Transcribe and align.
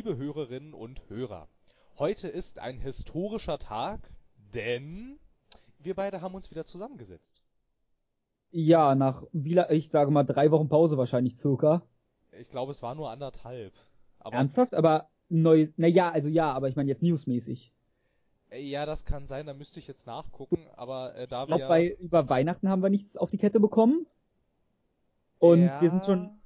liebe 0.00 0.16
Hörerinnen 0.16 0.72
und 0.72 0.98
Hörer. 1.10 1.46
Heute 1.98 2.26
ist 2.26 2.58
ein 2.58 2.78
historischer 2.78 3.58
Tag, 3.58 4.00
denn 4.54 5.18
wir 5.78 5.94
beide 5.94 6.22
haben 6.22 6.34
uns 6.34 6.50
wieder 6.50 6.64
zusammengesetzt. 6.64 7.42
Ja, 8.50 8.94
nach, 8.94 9.24
wie, 9.32 9.60
ich 9.68 9.90
sage 9.90 10.10
mal, 10.10 10.24
drei 10.24 10.50
Wochen 10.52 10.70
Pause 10.70 10.96
wahrscheinlich 10.96 11.36
circa. 11.36 11.82
Ich 12.32 12.48
glaube, 12.48 12.72
es 12.72 12.80
war 12.80 12.94
nur 12.94 13.10
anderthalb. 13.10 13.74
Aber 14.20 14.36
Ernsthaft? 14.36 14.72
Aber 14.72 15.10
neu, 15.28 15.68
na 15.76 15.86
ja, 15.86 16.10
also 16.10 16.30
ja, 16.30 16.50
aber 16.50 16.70
ich 16.70 16.76
meine 16.76 16.88
jetzt 16.88 17.02
newsmäßig. 17.02 17.74
äh, 18.48 18.62
ja, 18.62 18.86
das 18.86 19.04
kann 19.04 19.26
sein, 19.26 19.44
da 19.44 19.52
müsste 19.52 19.80
ich 19.80 19.86
jetzt 19.86 20.06
nachgucken, 20.06 20.66
aber 20.76 21.14
äh, 21.14 21.26
da 21.26 21.42
Ich 21.42 21.48
glaube, 21.48 21.64
wir 21.64 21.68
bei 21.68 21.90
über 21.96 22.26
Weihnachten 22.30 22.70
haben 22.70 22.82
wir 22.82 22.88
nichts 22.88 23.18
auf 23.18 23.30
die 23.30 23.36
Kette 23.36 23.60
bekommen. 23.60 24.06
Und 25.38 25.64
ja, 25.64 25.78
wir 25.82 25.90
sind 25.90 26.06
schon 26.06 26.40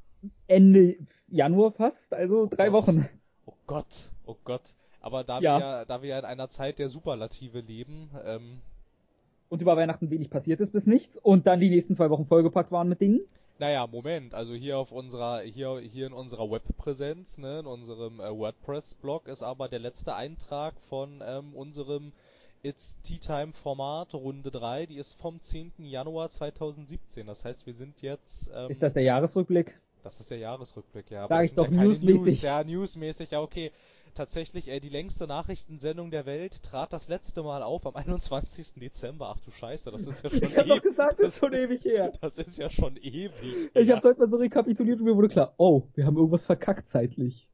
Ende 0.49 0.97
Januar 1.29 1.71
fast, 1.71 2.13
also 2.13 2.47
drei 2.47 2.71
Gott. 2.71 2.89
Wochen. 2.89 3.09
Gott, 3.67 4.11
oh 4.27 4.37
Gott. 4.45 4.63
Aber 5.01 5.25
da 5.25 5.41
Ja. 5.41 5.59
wir 5.59 5.61
ja, 5.61 5.85
da 5.85 6.03
wir 6.03 6.09
ja 6.11 6.19
in 6.19 6.25
einer 6.25 6.49
Zeit 6.49 6.79
der 6.79 6.89
Superlative 6.89 7.61
leben, 7.61 8.11
ähm, 8.25 8.61
Und 9.51 9.61
über 9.63 9.77
Weihnachten 9.77 10.11
wenig 10.11 10.31
passiert 10.31 10.61
ist 10.61 10.73
bis 10.73 10.87
nichts. 10.87 11.17
Und 11.19 11.47
dann 11.47 11.61
die 11.61 11.69
nächsten 11.69 11.95
zwei 11.95 12.11
Wochen 12.11 12.27
vollgepackt 12.27 12.73
waren 12.73 12.89
mit 12.89 13.01
Dingen. 13.01 13.21
Naja, 13.59 13.87
Moment, 13.87 14.35
also 14.35 14.53
hier 14.55 14.79
auf 14.79 14.91
unserer, 14.91 15.43
hier, 15.43 15.79
hier 15.79 16.09
in 16.09 16.13
unserer 16.13 16.51
Webpräsenz, 16.51 17.39
ne, 17.39 17.61
in 17.61 17.67
unserem 17.67 18.19
äh, 18.19 18.37
WordPress-Blog 18.37 19.29
ist 19.29 19.45
aber 19.45 19.69
der 19.69 19.79
letzte 19.79 20.17
Eintrag 20.17 20.75
von 20.89 21.23
ähm, 21.25 21.55
unserem 21.55 22.13
It's 22.65 22.97
Tea 23.03 23.19
Time 23.19 23.53
Format 23.53 24.13
Runde 24.15 24.51
3, 24.51 24.87
die 24.87 24.97
ist 24.97 25.13
vom 25.21 25.41
10. 25.41 25.73
Januar 25.79 26.31
2017. 26.31 27.27
Das 27.27 27.45
heißt, 27.45 27.65
wir 27.67 27.75
sind 27.75 28.01
jetzt, 28.03 28.51
ähm, 28.53 28.71
Ist 28.71 28.83
das 28.83 28.95
der 28.95 29.03
Jahresrückblick? 29.05 29.79
Das 30.05 30.21
ist 30.21 30.31
der 30.31 30.39
Jahresrückblick, 30.39 31.11
ja. 31.11 31.27
Sag 31.29 31.45
ich 31.45 31.55
doch, 31.55 31.71
ja 31.71 31.83
newsmäßig. 31.83 32.25
News, 32.25 32.43
ja, 32.43 32.63
newsmäßig, 32.63 33.31
ja, 33.33 33.41
okay. 33.41 33.73
Tatsächlich, 34.15 34.69
äh, 34.69 34.79
die 34.79 34.91
längste 34.91 35.27
Nachrichtensendung 35.27 36.13
der 36.13 36.25
Welt 36.25 36.63
trat 36.63 36.93
das 36.93 37.09
letzte 37.09 37.43
Mal 37.43 37.65
auf 37.65 37.85
am 37.85 37.97
21. 37.97 38.75
Dezember. 38.75 39.35
Ach 39.35 39.41
du 39.41 39.51
Scheiße, 39.51 39.91
das 39.91 40.03
ist 40.03 40.23
ja 40.23 40.31
schon 40.31 40.43
Ich 40.43 40.57
hab 40.57 40.67
doch 40.67 40.83
gesagt, 40.83 41.19
das 41.19 41.29
ist 41.35 41.39
schon 41.41 41.53
ewig 41.53 41.85
her. 41.85 42.13
Das 42.21 42.39
ist 42.39 42.57
ja 42.57 42.71
schon 42.71 42.97
ewig. 42.97 43.33
Ich 43.75 43.87
her. 43.89 43.97
hab's 43.97 44.05
heute 44.05 44.21
mal 44.21 44.31
so 44.31 44.37
rekapituliert 44.37 45.01
und 45.01 45.07
mir 45.07 45.17
wurde 45.17 45.29
klar, 45.29 45.55
oh, 45.57 45.83
wir 45.95 46.07
haben 46.07 46.17
irgendwas 46.17 46.47
verkackt 46.47 46.89
zeitlich. 46.89 47.49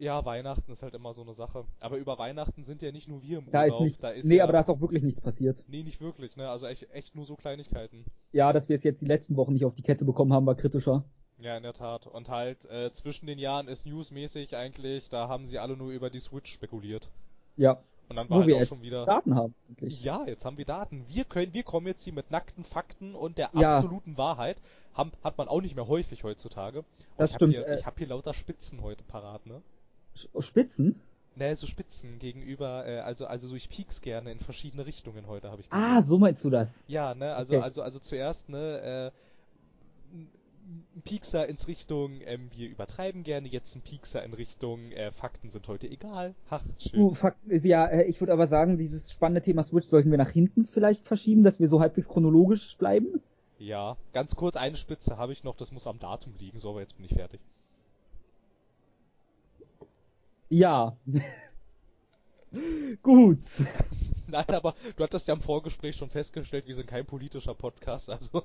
Ja, 0.00 0.24
Weihnachten 0.24 0.70
ist 0.72 0.82
halt 0.82 0.94
immer 0.94 1.12
so 1.12 1.22
eine 1.22 1.34
Sache. 1.34 1.64
Aber 1.80 1.96
über 1.98 2.18
Weihnachten 2.18 2.64
sind 2.64 2.82
ja 2.82 2.92
nicht 2.92 3.08
nur 3.08 3.22
wir 3.22 3.38
im 3.38 3.50
Da 3.50 3.62
Urlaub. 3.64 3.80
ist 3.80 3.84
nichts. 3.84 4.00
da 4.00 4.10
ist 4.10 4.24
nee, 4.24 4.36
ja, 4.36 4.44
aber 4.44 4.52
da 4.52 4.60
ist 4.60 4.70
auch 4.70 4.80
wirklich 4.80 5.02
nichts 5.02 5.20
passiert. 5.20 5.62
Nee, 5.66 5.82
nicht 5.82 6.00
wirklich, 6.00 6.36
ne? 6.36 6.48
Also 6.48 6.66
echt, 6.66 6.88
echt 6.92 7.14
nur 7.16 7.26
so 7.26 7.34
Kleinigkeiten. 7.34 8.04
Ja, 8.32 8.52
dass 8.52 8.68
wir 8.68 8.76
es 8.76 8.84
jetzt 8.84 9.00
die 9.00 9.06
letzten 9.06 9.36
Wochen 9.36 9.52
nicht 9.54 9.64
auf 9.64 9.74
die 9.74 9.82
Kette 9.82 10.04
bekommen 10.04 10.32
haben, 10.32 10.46
war 10.46 10.54
kritischer. 10.54 11.04
Ja, 11.40 11.56
in 11.56 11.62
der 11.62 11.72
Tat. 11.72 12.06
Und 12.06 12.28
halt, 12.28 12.64
äh, 12.66 12.92
zwischen 12.92 13.26
den 13.26 13.38
Jahren 13.38 13.68
ist 13.68 13.86
newsmäßig 13.86 14.56
eigentlich, 14.56 15.08
da 15.08 15.28
haben 15.28 15.46
sie 15.46 15.58
alle 15.58 15.76
nur 15.76 15.90
über 15.92 16.10
die 16.10 16.18
Switch 16.20 16.52
spekuliert. 16.52 17.08
Ja. 17.56 17.78
Und 18.08 18.16
dann 18.16 18.28
war 18.30 18.36
Wo 18.38 18.40
halt 18.40 18.48
wir 18.48 18.56
auch 18.56 18.60
jetzt 18.60 18.68
schon 18.70 18.82
wieder. 18.82 19.04
Daten 19.04 19.34
haben. 19.34 19.54
Endlich. 19.68 20.02
Ja, 20.02 20.24
jetzt 20.26 20.44
haben 20.44 20.56
wir 20.56 20.64
Daten. 20.64 21.04
Wir 21.08 21.24
können, 21.24 21.52
wir 21.52 21.62
kommen 21.62 21.86
jetzt 21.86 22.02
hier 22.02 22.12
mit 22.14 22.30
nackten 22.30 22.64
Fakten 22.64 23.14
und 23.14 23.38
der 23.38 23.50
Ja. 23.52 23.76
absoluten 23.78 24.16
Wahrheit. 24.16 24.60
Haben, 24.94 25.12
hat 25.22 25.38
man 25.38 25.46
auch 25.46 25.60
nicht 25.60 25.76
mehr 25.76 25.86
häufig 25.86 26.24
heutzutage. 26.24 26.78
Und 26.80 26.86
Das 27.18 27.30
ich 27.30 27.36
stimmt, 27.36 27.54
Hab 27.56 27.64
hier, 27.66 27.74
äh. 27.74 27.78
ich 27.78 27.86
habe 27.86 27.98
hier 27.98 28.08
lauter 28.08 28.34
Spitzen 28.34 28.80
heute 28.82 29.04
parat, 29.04 29.46
ne? 29.46 29.62
Sch- 30.16 30.42
Spitzen? 30.42 31.00
Ne, 31.36 31.54
so 31.54 31.68
Spitzen 31.68 32.18
gegenüber, 32.18 32.84
äh, 32.84 32.98
also, 32.98 33.26
also 33.26 33.46
so 33.46 33.54
ich 33.54 33.68
pieks 33.68 34.00
gerne 34.00 34.32
in 34.32 34.40
verschiedene 34.40 34.86
Richtungen 34.86 35.28
heute, 35.28 35.52
habe 35.52 35.60
ich 35.60 35.68
Ah, 35.70 35.96
gesehen. 35.98 36.08
so 36.08 36.18
meinst 36.18 36.44
du 36.44 36.50
das. 36.50 36.82
Ja, 36.88 37.14
ne, 37.14 37.34
also, 37.36 37.54
Okay. 37.54 37.62
also, 37.62 37.82
also 37.82 37.98
zuerst, 38.00 38.48
ne, 38.48 39.12
äh, 39.12 39.18
ein 40.68 41.02
Piekser 41.02 41.46
ins 41.48 41.66
Richtung, 41.66 42.20
ähm, 42.24 42.50
wir 42.54 42.68
übertreiben 42.68 43.22
gerne, 43.22 43.48
jetzt 43.48 43.74
ein 43.74 43.80
Piekser 43.80 44.22
in 44.22 44.34
Richtung, 44.34 44.92
äh, 44.92 45.12
Fakten 45.12 45.50
sind 45.50 45.66
heute 45.66 45.88
egal. 45.88 46.34
Ach, 46.50 46.62
schön. 46.78 47.00
Du, 47.00 47.14
Fakt 47.14 47.44
ist 47.46 47.64
ja, 47.64 47.86
äh, 47.86 48.04
ich 48.04 48.20
würde 48.20 48.32
aber 48.32 48.46
sagen, 48.46 48.76
dieses 48.76 49.10
spannende 49.10 49.42
Thema 49.42 49.64
Switch 49.64 49.86
sollten 49.86 50.10
wir 50.10 50.18
nach 50.18 50.30
hinten 50.30 50.66
vielleicht 50.66 51.06
verschieben, 51.06 51.42
dass 51.42 51.58
wir 51.58 51.68
so 51.68 51.80
halbwegs 51.80 52.08
chronologisch 52.08 52.76
bleiben. 52.76 53.22
Ja, 53.58 53.96
ganz 54.12 54.36
kurz, 54.36 54.56
eine 54.56 54.76
Spitze 54.76 55.16
habe 55.16 55.32
ich 55.32 55.42
noch, 55.42 55.56
das 55.56 55.72
muss 55.72 55.86
am 55.86 55.98
Datum 55.98 56.34
liegen, 56.38 56.60
so, 56.60 56.70
aber 56.70 56.80
jetzt 56.80 56.96
bin 56.96 57.06
ich 57.06 57.14
fertig. 57.14 57.40
Ja. 60.50 60.96
Gut. 63.02 63.40
Nein, 64.26 64.48
aber 64.48 64.74
du 64.96 65.02
hattest 65.02 65.26
ja 65.26 65.34
im 65.34 65.40
Vorgespräch 65.40 65.96
schon 65.96 66.10
festgestellt, 66.10 66.66
wir 66.66 66.74
sind 66.74 66.86
kein 66.86 67.06
politischer 67.06 67.54
Podcast, 67.54 68.10
also. 68.10 68.42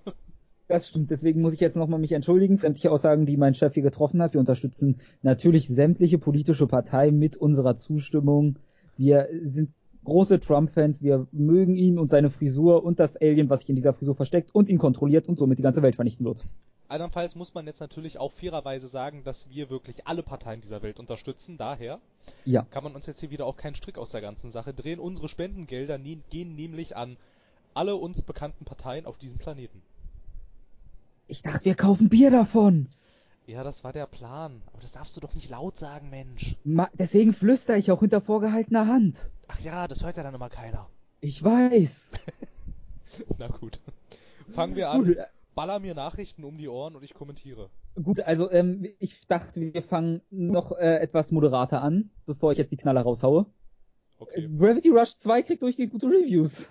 Das 0.67 0.87
stimmt, 0.87 1.11
deswegen 1.11 1.41
muss 1.41 1.53
ich 1.53 1.59
jetzt 1.59 1.75
nochmal 1.75 1.99
mich 1.99 2.13
entschuldigen 2.13 2.57
für 2.57 2.63
sämtliche 2.67 2.91
Aussagen, 2.91 3.25
die 3.25 3.35
mein 3.37 3.53
Chef 3.53 3.73
hier 3.73 3.83
getroffen 3.83 4.21
hat. 4.21 4.33
Wir 4.33 4.39
unterstützen 4.39 5.01
natürlich 5.21 5.67
sämtliche 5.67 6.17
politische 6.17 6.67
Parteien 6.67 7.19
mit 7.19 7.35
unserer 7.35 7.75
Zustimmung. 7.75 8.57
Wir 8.95 9.27
sind 9.43 9.71
große 10.05 10.39
Trump-Fans, 10.39 11.01
wir 11.01 11.27
mögen 11.31 11.75
ihn 11.75 11.99
und 11.99 12.09
seine 12.09 12.29
Frisur 12.29 12.83
und 12.83 12.99
das 12.99 13.17
Alien, 13.17 13.49
was 13.49 13.61
sich 13.61 13.69
in 13.69 13.75
dieser 13.75 13.93
Frisur 13.93 14.15
versteckt 14.15 14.53
und 14.53 14.69
ihn 14.69 14.77
kontrolliert 14.77 15.27
und 15.27 15.37
somit 15.37 15.57
die 15.59 15.63
ganze 15.63 15.81
Welt 15.81 15.95
vernichten 15.95 16.25
wird. 16.25 16.43
Andernfalls 16.87 17.35
muss 17.35 17.53
man 17.53 17.65
jetzt 17.65 17.79
natürlich 17.79 18.19
auch 18.19 18.31
fairerweise 18.31 18.87
sagen, 18.87 19.23
dass 19.23 19.49
wir 19.49 19.69
wirklich 19.69 20.05
alle 20.05 20.21
Parteien 20.21 20.61
dieser 20.61 20.83
Welt 20.83 20.99
unterstützen. 20.99 21.57
Daher 21.57 21.99
Ja. 22.45 22.63
kann 22.69 22.83
man 22.83 22.95
uns 22.95 23.05
jetzt 23.05 23.19
hier 23.19 23.31
wieder 23.31 23.45
auch 23.45 23.57
keinen 23.57 23.75
Strick 23.75 23.97
aus 23.97 24.11
der 24.11 24.21
ganzen 24.21 24.51
Sache 24.51 24.73
drehen. 24.73 24.99
Unsere 24.99 25.27
Spendengelder 25.27 25.97
gehen 25.97 26.55
nämlich 26.55 26.95
an 26.95 27.17
alle 27.73 27.95
uns 27.95 28.21
bekannten 28.21 28.65
Parteien 28.65 29.05
auf 29.05 29.17
diesem 29.17 29.39
Planeten. 29.39 29.81
Ich 31.27 31.41
dachte, 31.41 31.65
wir 31.65 31.75
kaufen 31.75 32.09
Bier 32.09 32.31
davon. 32.31 32.89
Ja, 33.45 33.63
das 33.63 33.83
war 33.83 33.93
der 33.93 34.07
Plan. 34.07 34.61
Aber 34.71 34.81
das 34.81 34.93
darfst 34.93 35.15
du 35.15 35.19
doch 35.19 35.33
nicht 35.33 35.49
laut 35.49 35.77
sagen, 35.77 36.09
Mensch. 36.09 36.55
Ma 36.63 36.89
deswegen 36.93 37.33
flüster 37.33 37.77
ich 37.77 37.91
auch 37.91 37.99
hinter 37.99 38.21
vorgehaltener 38.21 38.87
Hand. 38.87 39.29
Ach 39.47 39.59
ja, 39.59 39.87
das 39.87 40.03
hört 40.03 40.17
ja 40.17 40.23
dann 40.23 40.35
immer 40.35 40.49
keiner. 40.49 40.87
Ich 41.19 41.43
weiß. 41.43 42.11
Na 43.37 43.47
gut. 43.47 43.79
Fangen 44.51 44.75
wir 44.75 44.89
an. 44.89 45.05
Gut, 45.05 45.17
Baller 45.55 45.79
mir 45.79 45.93
Nachrichten 45.93 46.43
um 46.43 46.57
die 46.57 46.67
Ohren 46.67 46.95
und 46.95 47.03
ich 47.03 47.13
kommentiere. 47.13 47.69
Gut, 48.01 48.19
also 48.21 48.49
ähm, 48.49 48.87
ich 48.99 49.27
dachte, 49.27 49.61
wir 49.73 49.83
fangen 49.83 50.21
noch 50.31 50.71
äh, 50.71 50.97
etwas 50.97 51.31
moderater 51.31 51.81
an, 51.81 52.09
bevor 52.25 52.51
ich 52.51 52.57
jetzt 52.57 52.71
die 52.71 52.77
Knaller 52.77 53.01
raushaue. 53.01 53.45
Okay. 54.17 54.49
Gravity 54.57 54.89
Rush 54.89 55.17
2 55.17 55.43
kriegt 55.43 55.61
durchgehend 55.61 55.91
gute 55.91 56.07
Reviews. 56.07 56.67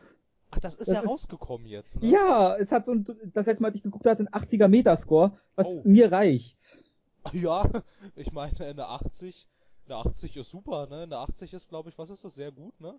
Ach, 0.55 0.61
das 0.61 0.75
ist 0.75 0.87
das 0.89 0.95
ja 0.95 1.01
ist- 1.01 1.09
rausgekommen 1.09 1.67
jetzt, 1.67 2.01
ne? 2.01 2.09
Ja, 2.09 2.57
es 2.57 2.71
hat 2.71 2.87
so 2.87 2.93
ein, 2.93 3.05
das 3.33 3.47
letzte 3.47 3.63
Mal, 3.63 3.69
als 3.69 3.77
ich 3.77 3.83
geguckt 3.83 4.07
hatte, 4.07 4.23
ein 4.23 4.29
80er 4.29 4.69
Metascore, 4.69 5.33
was 5.57 5.67
Oh. 5.67 5.83
mir 5.85 6.13
reicht. 6.13 6.79
Ja, 7.33 7.69
ich 8.17 8.33
meine, 8.33 8.59
eine 8.65 8.87
80, 8.89 9.47
eine 9.87 9.97
80 9.97 10.37
ist 10.37 10.51
super, 10.51 10.89
ne? 10.89 11.03
Eine 11.03 11.19
80 11.19 11.53
ist, 11.55 11.69
glaube 11.69 11.89
ich, 11.89 11.97
was 11.97 12.11
ist 12.11 12.25
das? 12.25 12.35
Sehr 12.35 12.51
gut, 12.51 12.79
ne? 12.81 12.95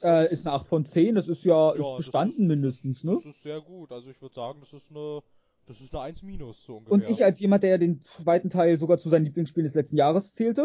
Äh, 0.00 0.32
ist 0.32 0.46
eine 0.46 0.54
8 0.54 0.66
von 0.68 0.86
10, 0.86 1.16
das 1.16 1.26
ist 1.28 1.44
ja, 1.44 1.74
Ja, 1.74 1.90
ist 1.92 1.96
bestanden 1.98 2.42
ist- 2.42 2.48
mindestens, 2.48 3.02
ne? 3.04 3.16
Das 3.16 3.34
ist 3.34 3.42
sehr 3.42 3.60
gut. 3.60 3.90
Also 3.90 4.10
ich 4.10 4.20
würde 4.22 4.34
sagen, 4.34 4.60
das 4.60 4.72
ist 4.72 4.88
eine, 4.90 5.22
das 5.66 5.80
ist 5.80 5.92
eine 5.94 6.04
1 6.04 6.22
minus 6.22 6.64
so 6.64 6.76
ungefähr. 6.76 6.92
Und 6.94 7.08
ich 7.10 7.24
als 7.24 7.40
jemand, 7.40 7.62
der 7.64 7.70
ja 7.70 7.78
den 7.78 8.00
zweiten 8.00 8.48
Teil 8.48 8.78
sogar 8.78 8.98
zu 8.98 9.08
seinen 9.08 9.24
Lieblingsspielen 9.24 9.66
des 9.66 9.74
letzten 9.74 9.96
Jahres 9.96 10.32
zählte, 10.34 10.64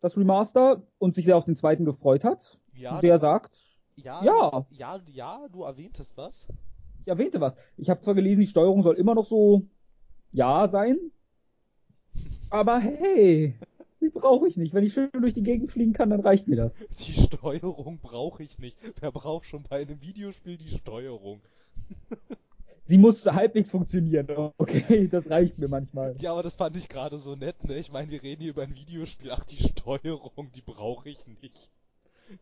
das 0.00 0.16
Remaster, 0.16 0.82
und 0.98 1.14
sich 1.16 1.26
sehr 1.26 1.36
auf 1.36 1.44
den 1.44 1.56
zweiten 1.56 1.84
gefreut 1.84 2.24
hat, 2.24 2.58
ja, 2.74 3.00
der 3.02 3.14
das- 3.16 3.20
sagt, 3.20 3.52
ja, 3.96 4.24
ja. 4.24 4.66
ja, 4.70 5.00
ja, 5.12 5.48
du 5.52 5.62
erwähntest 5.62 6.16
was. 6.16 6.46
ich 7.02 7.08
erwähnte 7.08 7.40
was. 7.40 7.56
Ich 7.76 7.90
habe 7.90 8.00
zwar 8.00 8.14
gelesen, 8.14 8.40
die 8.40 8.46
Steuerung 8.46 8.82
soll 8.82 8.96
immer 8.96 9.14
noch 9.14 9.26
so 9.26 9.62
ja 10.32 10.68
sein, 10.68 10.98
aber 12.50 12.78
hey, 12.78 13.54
die 14.00 14.10
brauche 14.10 14.46
ich 14.46 14.56
nicht. 14.56 14.74
Wenn 14.74 14.84
ich 14.84 14.92
schön 14.92 15.10
durch 15.12 15.34
die 15.34 15.42
Gegend 15.42 15.72
fliegen 15.72 15.92
kann, 15.92 16.10
dann 16.10 16.20
reicht 16.20 16.46
mir 16.48 16.56
das. 16.56 16.76
Die 16.98 17.12
Steuerung 17.12 17.98
brauche 18.00 18.42
ich 18.42 18.58
nicht. 18.58 18.76
Wer 19.00 19.12
braucht 19.12 19.46
schon 19.46 19.62
bei 19.62 19.82
einem 19.82 20.00
Videospiel 20.00 20.56
die 20.56 20.76
Steuerung? 20.76 21.40
Sie 22.86 22.98
muss 22.98 23.24
halbwegs 23.24 23.70
funktionieren, 23.70 24.28
okay, 24.58 25.08
das 25.08 25.30
reicht 25.30 25.58
mir 25.58 25.68
manchmal. 25.68 26.16
Ja, 26.20 26.32
aber 26.32 26.42
das 26.42 26.54
fand 26.54 26.76
ich 26.76 26.90
gerade 26.90 27.18
so 27.18 27.34
nett, 27.34 27.64
ne? 27.64 27.78
Ich 27.78 27.90
meine, 27.90 28.10
wir 28.10 28.22
reden 28.22 28.42
hier 28.42 28.50
über 28.50 28.62
ein 28.62 28.74
Videospiel. 28.74 29.30
Ach, 29.30 29.44
die 29.44 29.56
Steuerung, 29.56 30.52
die 30.54 30.60
brauche 30.60 31.08
ich 31.08 31.26
nicht. 31.26 31.70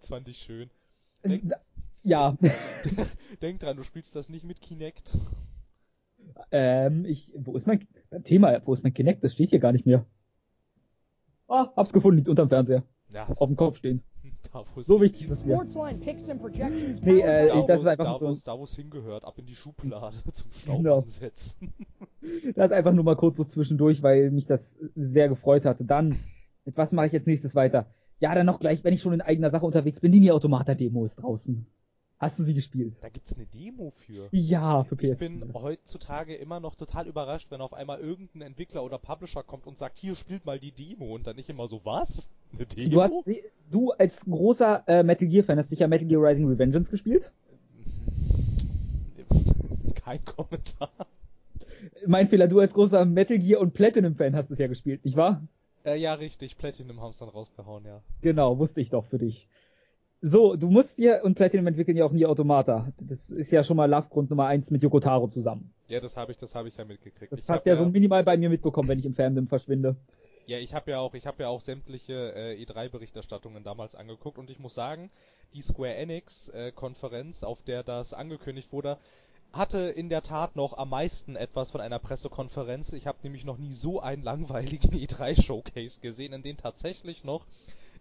Das 0.00 0.08
fand 0.08 0.26
ich 0.26 0.38
schön. 0.38 0.68
Denk- 1.24 1.52
Ja, 2.04 2.36
Denk 3.40 3.60
dran, 3.60 3.76
du 3.76 3.82
spielst 3.84 4.14
das 4.16 4.28
nicht 4.28 4.44
mit 4.44 4.60
Kinect. 4.60 5.16
ähm, 6.50 7.04
ich, 7.04 7.32
wo 7.36 7.56
ist 7.56 7.66
mein 7.66 7.86
Thema? 8.24 8.60
Wo 8.64 8.72
ist 8.72 8.82
mein 8.82 8.92
Kinect? 8.94 9.22
Das 9.24 9.32
steht 9.32 9.50
hier 9.50 9.60
gar 9.60 9.72
nicht 9.72 9.86
mehr. 9.86 10.04
Ah, 11.48 11.70
hab's 11.76 11.92
gefunden, 11.92 12.16
liegt 12.18 12.28
unterm 12.28 12.48
Fernseher. 12.48 12.82
Ja, 13.12 13.28
Auf 13.36 13.48
dem 13.48 13.56
Kopf 13.56 13.76
stehen. 13.76 14.02
da 14.52 14.64
So 14.82 15.00
wichtig 15.00 15.24
ist 15.24 15.30
es 15.30 15.44
mir. 15.44 15.56
Nee, 17.02 17.20
äh, 17.20 17.48
da, 17.48 17.54
das 17.66 17.76
wo's- 17.76 17.80
ist 17.82 17.86
einfach 17.86 18.04
da, 18.04 18.18
so 18.18 18.26
wo's- 18.28 18.42
da, 18.42 18.58
wo 18.58 18.64
es 18.64 18.74
hingehört, 18.74 19.24
ab 19.24 19.38
in 19.38 19.46
die 19.46 19.54
Schublade 19.54 20.16
zum 20.32 20.50
Staub 20.52 20.76
Genau. 20.78 21.04
Das 22.54 22.70
einfach 22.72 22.92
nur 22.92 23.02
mal 23.04 23.16
kurz 23.16 23.36
so 23.36 23.44
zwischendurch, 23.44 24.02
weil 24.02 24.30
mich 24.30 24.46
das 24.46 24.78
sehr 24.94 25.28
gefreut 25.28 25.64
hatte. 25.64 25.84
Dann, 25.84 26.20
mit 26.64 26.76
was 26.76 26.92
mache 26.92 27.06
ich 27.06 27.12
jetzt 27.12 27.26
nächstes 27.26 27.54
weiter? 27.56 27.86
Ja, 28.22 28.36
dann 28.36 28.46
noch 28.46 28.60
gleich, 28.60 28.84
wenn 28.84 28.94
ich 28.94 29.02
schon 29.02 29.14
in 29.14 29.20
eigener 29.20 29.50
Sache 29.50 29.66
unterwegs 29.66 29.98
bin, 29.98 30.12
die 30.12 30.20
Nier 30.20 30.36
Automata 30.36 30.76
Demo 30.76 31.04
ist 31.04 31.16
draußen. 31.16 31.66
Hast 32.20 32.38
du 32.38 32.44
sie 32.44 32.54
gespielt? 32.54 32.94
Da 33.00 33.08
gibt's 33.08 33.34
eine 33.34 33.46
Demo 33.46 33.92
für. 33.96 34.28
Ja, 34.30 34.84
für 34.84 34.94
PS4. 34.94 35.12
Ich 35.14 35.18
bin 35.18 35.52
heutzutage 35.54 36.36
immer 36.36 36.60
noch 36.60 36.76
total 36.76 37.08
überrascht, 37.08 37.50
wenn 37.50 37.60
auf 37.60 37.74
einmal 37.74 37.98
irgendein 37.98 38.42
Entwickler 38.42 38.84
oder 38.84 38.98
Publisher 38.98 39.42
kommt 39.42 39.66
und 39.66 39.76
sagt, 39.76 39.98
hier 39.98 40.14
spielt 40.14 40.46
mal 40.46 40.60
die 40.60 40.70
Demo 40.70 41.12
und 41.12 41.26
dann 41.26 41.34
nicht 41.34 41.48
immer 41.48 41.66
so, 41.66 41.80
was? 41.82 42.28
Eine 42.54 42.64
Demo? 42.66 42.90
Du, 42.90 43.02
hast, 43.02 43.14
du 43.72 43.90
als 43.90 44.24
großer 44.24 44.84
äh, 44.86 45.02
Metal 45.02 45.26
Gear 45.26 45.42
Fan 45.42 45.58
hast 45.58 45.70
sicher 45.70 45.88
Metal 45.88 46.06
Gear 46.06 46.22
Rising 46.22 46.46
Revengeance 46.46 46.92
gespielt. 46.92 47.32
Kein 49.96 50.24
Kommentar. 50.24 50.92
Mein 52.06 52.28
Fehler, 52.28 52.46
du 52.46 52.60
als 52.60 52.72
großer 52.72 53.04
Metal 53.04 53.40
Gear 53.40 53.60
und 53.60 53.74
Platinum 53.74 54.14
Fan 54.14 54.36
hast 54.36 54.48
es 54.52 54.60
ja 54.60 54.68
gespielt, 54.68 55.04
nicht 55.04 55.16
wahr? 55.16 55.42
Äh, 55.84 55.96
ja, 55.96 56.14
richtig, 56.14 56.56
Platinum 56.58 57.00
haben's 57.00 57.18
dann 57.18 57.28
rausgehauen, 57.28 57.84
ja. 57.84 58.02
Genau, 58.20 58.58
wusste 58.58 58.80
ich 58.80 58.90
doch 58.90 59.04
für 59.06 59.18
dich. 59.18 59.48
So, 60.24 60.54
du 60.54 60.70
musst 60.70 60.98
dir 60.98 61.22
und 61.24 61.34
Platinum 61.34 61.66
entwickeln 61.66 61.96
ja 61.96 62.04
auch 62.04 62.12
nie 62.12 62.24
Automata. 62.24 62.92
Das 63.00 63.28
ist 63.30 63.50
ja 63.50 63.64
schon 63.64 63.76
mal 63.76 63.90
Love-Grund 63.90 64.30
Nummer 64.30 64.46
eins 64.46 64.70
mit 64.70 64.80
Yoko 64.80 65.00
Taro 65.00 65.26
zusammen. 65.26 65.74
Ja, 65.88 65.98
das 65.98 66.16
habe 66.16 66.30
ich, 66.30 66.38
das 66.38 66.54
habe 66.54 66.68
ich 66.68 66.76
ja 66.76 66.84
mitgekriegt. 66.84 67.32
Das 67.32 67.40
ich 67.40 67.48
hast 67.48 67.64
du 67.64 67.70
ja 67.70 67.76
so 67.76 67.84
minimal 67.86 68.22
bei 68.22 68.36
mir 68.36 68.48
mitbekommen, 68.48 68.88
wenn 68.88 69.00
ich 69.00 69.04
im 69.04 69.14
Fandom 69.14 69.48
verschwinde. 69.48 69.96
Ja, 70.46 70.58
ich 70.58 70.74
habe 70.74 70.92
ja 70.92 71.00
auch, 71.00 71.14
ich 71.14 71.26
habe 71.26 71.42
ja 71.42 71.48
auch 71.48 71.60
sämtliche 71.60 72.34
äh, 72.34 72.62
E3-Berichterstattungen 72.62 73.64
damals 73.64 73.96
angeguckt 73.96 74.38
und 74.38 74.48
ich 74.48 74.60
muss 74.60 74.74
sagen, 74.74 75.10
die 75.54 75.62
Square 75.62 75.94
Enix 75.94 76.48
äh, 76.50 76.72
Konferenz, 76.72 77.42
auf 77.42 77.62
der 77.62 77.82
das 77.82 78.12
angekündigt 78.12 78.72
wurde, 78.72 78.98
hatte 79.52 79.78
in 79.78 80.08
der 80.08 80.22
Tat 80.22 80.56
noch 80.56 80.76
am 80.78 80.90
meisten 80.90 81.36
etwas 81.36 81.70
von 81.70 81.80
einer 81.80 81.98
Pressekonferenz. 81.98 82.92
Ich 82.92 83.06
habe 83.06 83.18
nämlich 83.22 83.44
noch 83.44 83.58
nie 83.58 83.72
so 83.72 84.00
einen 84.00 84.22
langweiligen 84.22 84.90
E3-Showcase 84.92 86.00
gesehen, 86.00 86.32
in 86.32 86.42
dem 86.42 86.56
tatsächlich 86.56 87.24
noch 87.24 87.44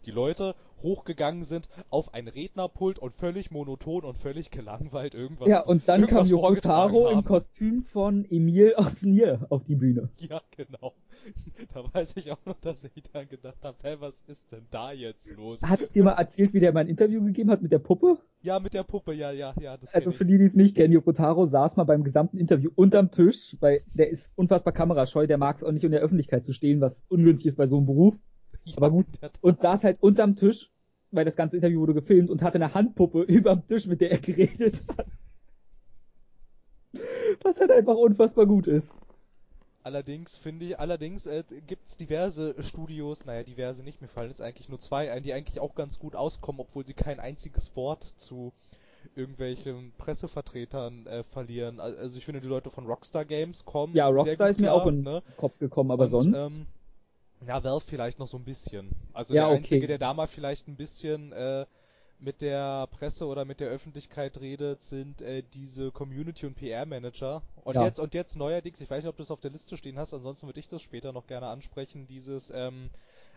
die 0.06 0.12
Leute 0.12 0.56
hochgegangen 0.82 1.44
sind 1.44 1.70
auf 1.90 2.14
ein 2.14 2.28
Rednerpult 2.28 3.00
und 3.00 3.14
völlig 3.14 3.52
monoton 3.52 4.04
und 4.04 4.18
völlig 4.18 4.52
gelangweilt 4.52 5.14
irgendwas. 5.14 5.48
ja, 5.48 5.62
und 5.62 5.88
dann 5.88 6.02
kam 6.02 6.10
irgendwas 6.10 6.30
Yoko 6.30 6.46
vorgetragen 6.46 6.94
Taro 6.94 7.10
im. 7.10 7.24
Kostüm 7.24 7.84
von 7.84 8.26
Emil 8.30 8.74
aus 8.76 9.02
Nier 9.04 9.46
auf 9.50 9.64
die 9.64 9.76
Bühne. 9.76 10.10
Ja, 10.18 10.42
genau. 10.56 10.94
Da 11.74 11.84
weiß 11.94 12.10
ich 12.16 12.32
auch 12.32 12.44
noch, 12.46 12.60
dass 12.60 12.78
ich 12.96 13.04
dann 13.14 13.30
gedacht 13.30 13.64
habe, 13.64 13.78
hä, 13.84 13.96
was 14.00 14.16
ist 14.26 14.52
denn 14.52 14.66
da 14.72 14.92
jetzt 14.92 15.30
los? 15.30 15.60
Hat 15.62 15.82
ich 15.82 15.92
dir 15.92 16.04
mal 16.04 16.14
erzählt, 16.14 16.54
wie 16.54 16.60
der 16.60 16.74
mal 16.74 16.80
ein 16.80 16.88
Interview 16.88 17.24
gegeben 17.24 17.52
hat 17.52 17.62
mit 17.62 17.72
der 17.72 17.80
Puppe? 17.80 18.18
Ja, 18.42 18.60
mit 18.60 18.74
der 18.74 18.84
Puppe, 18.84 19.14
ja, 19.14 19.32
ja, 19.32 19.54
ja. 19.62 19.78
Das 19.78 19.94
Also 19.94 20.12
für 20.12 20.26
die, 20.26 20.40
die 20.40 20.46
es 20.46 20.56
nicht 20.56 20.76
kennen, 20.76 20.92
Yoko 20.92 21.14
Taro 21.14 21.46
saß 21.46 21.76
mal 21.76 21.84
beim 21.84 22.04
gesamten 22.04 22.40
Interview 22.40 22.72
unterm 22.74 23.12
Tisch, 23.12 23.56
weil 23.60 23.84
der 23.94 24.10
ist 24.10 24.32
unfassbar 24.36 24.74
kamerascheu, 24.74 25.28
der 25.28 25.38
mag 25.38 25.58
es 25.58 25.64
auch 25.64 25.72
nicht 25.72 25.84
in 25.84 25.92
der 25.92 26.02
Öffentlichkeit 26.02 26.44
zu 26.44 26.54
stehen, 26.54 26.82
was 26.82 27.06
ungünstig 27.08 27.48
ist 27.48 27.58
bei 27.58 27.68
so 27.68 27.78
einem 27.78 27.86
Beruf. 27.86 28.16
Aber 28.76 28.92
gut. 28.92 29.06
Und 29.42 29.62
saß 29.62 29.84
halt 29.84 30.02
unterm 30.02 30.36
Tisch, 30.36 30.72
weil 31.12 31.26
das 31.26 31.36
ganze 31.36 31.58
Interview 31.58 31.82
wurde 31.82 31.94
gefilmt 31.94 32.30
und 32.30 32.42
hatte 32.42 32.56
eine 32.56 32.74
Handpuppe 32.74 33.22
überm 33.28 33.66
Tisch, 33.68 33.86
mit 33.88 34.02
der 34.02 34.12
er 34.12 34.20
geredet 34.20 34.84
hat. 34.98 35.08
Was 37.44 37.60
halt 37.60 37.72
einfach 37.72 37.96
unfassbar 37.96 38.46
gut 38.46 38.68
ist. 38.68 39.02
Allerdings 39.84 40.36
finde 40.36 40.66
ich, 40.66 40.80
allerdings 40.80 41.26
äh, 41.26 41.44
gibt's 41.66 41.98
diverse 41.98 42.56
Studios, 42.64 43.26
naja, 43.26 43.44
diverse 43.44 43.82
nicht, 43.84 44.00
mir 44.02 44.08
fallen 44.08 44.30
jetzt 44.30 44.42
eigentlich 44.42 44.70
nur 44.70 44.80
zwei 44.80 45.12
ein, 45.12 45.24
die 45.24 45.34
eigentlich 45.34 45.60
auch 45.60 45.74
ganz 45.76 45.98
gut 45.98 46.16
auskommen, 46.16 46.62
obwohl 46.62 46.86
sie 46.86 46.94
kein 46.94 47.20
einziges 47.20 47.76
Wort 47.76 48.14
zu 48.18 48.54
irgendwelchen 49.16 49.92
Pressevertretern 49.98 51.08
äh, 51.08 51.24
verlieren. 51.24 51.80
Al- 51.80 51.98
Also 51.98 52.18
ich 52.18 52.26
finde, 52.26 52.42
die 52.42 52.48
Leute 52.48 52.70
von 52.70 52.86
Rockstar 52.86 53.26
Games 53.26 53.66
kommen 53.66 53.96
Ja, 53.96 54.08
Rockstar 54.08 54.50
ist 54.50 54.60
mir 54.60 54.68
klar, 54.68 54.84
auch 54.84 54.88
in 54.88 55.04
ne? 55.04 55.24
den 55.24 55.38
Kopf 55.38 55.58
gekommen, 55.58 55.90
aber 55.92 56.06
Und, 56.06 56.10
sonst. 56.10 56.38
Ähm, 56.38 56.68
ja, 57.48 57.64
Valve 57.64 57.86
vielleicht 57.88 58.20
noch 58.20 58.28
so 58.28 58.38
ein 58.38 58.46
bisschen. 58.46 58.90
Also 59.14 59.34
Ja, 59.34 59.48
der 59.48 59.50
okay. 59.50 59.58
Einzige, 59.58 59.88
der 59.88 59.98
da 59.98 60.14
mal 60.14 60.28
vielleicht 60.28 60.68
ein 60.68 60.76
bisschen 60.78 61.32
äh, 61.32 61.66
mit 62.20 62.42
der 62.42 62.88
Presse 62.88 63.26
oder 63.26 63.46
mit 63.46 63.60
der 63.60 63.70
Öffentlichkeit 63.70 64.40
redet, 64.40 64.84
sind 64.84 65.22
äh, 65.22 65.44
diese 65.54 65.92
Community- 65.92 66.46
und 66.46 66.56
PR-Manager. 66.56 67.42
Und 67.64 67.76
Ja. 67.76 67.86
jetzt 67.86 68.00
und 68.00 68.14
jetzt 68.14 68.36
neuerdings, 68.36 68.80
ich 68.80 68.90
weiß 68.90 69.04
nicht, 69.04 69.10
ob 69.10 69.18
du 69.18 69.24
das 69.24 69.32
auf 69.32 69.42
der 69.42 69.52
Liste 69.52 69.76
stehen 69.78 69.98
hast, 69.98 70.14
ansonsten 70.14 70.48
würde 70.48 70.60
ich 70.60 70.68
das 70.68 70.82
später 70.82 71.12
noch 71.14 71.26
gerne 71.28 71.48
ansprechen, 71.48 72.06
dieses 72.08 72.52
ähm, 72.54 72.90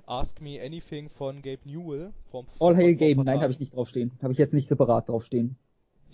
Ask 0.07 0.41
Me 0.41 0.61
Anything 0.63 1.09
von 1.09 1.41
Gabe 1.43 1.61
Newell. 1.65 2.13
Vom, 2.31 2.47
All 2.59 2.77
Hail 2.77 2.95
Game, 2.97 3.23
nein, 3.25 3.41
habe 3.41 3.53
ich 3.53 3.61
nicht 3.61 3.75
draufstehen. 3.75 4.13
Habe 4.23 4.33
ich 4.33 4.39
jetzt 4.39 4.55
nicht 4.55 4.69
separat 4.69 5.09
draufstehen. 5.09 5.57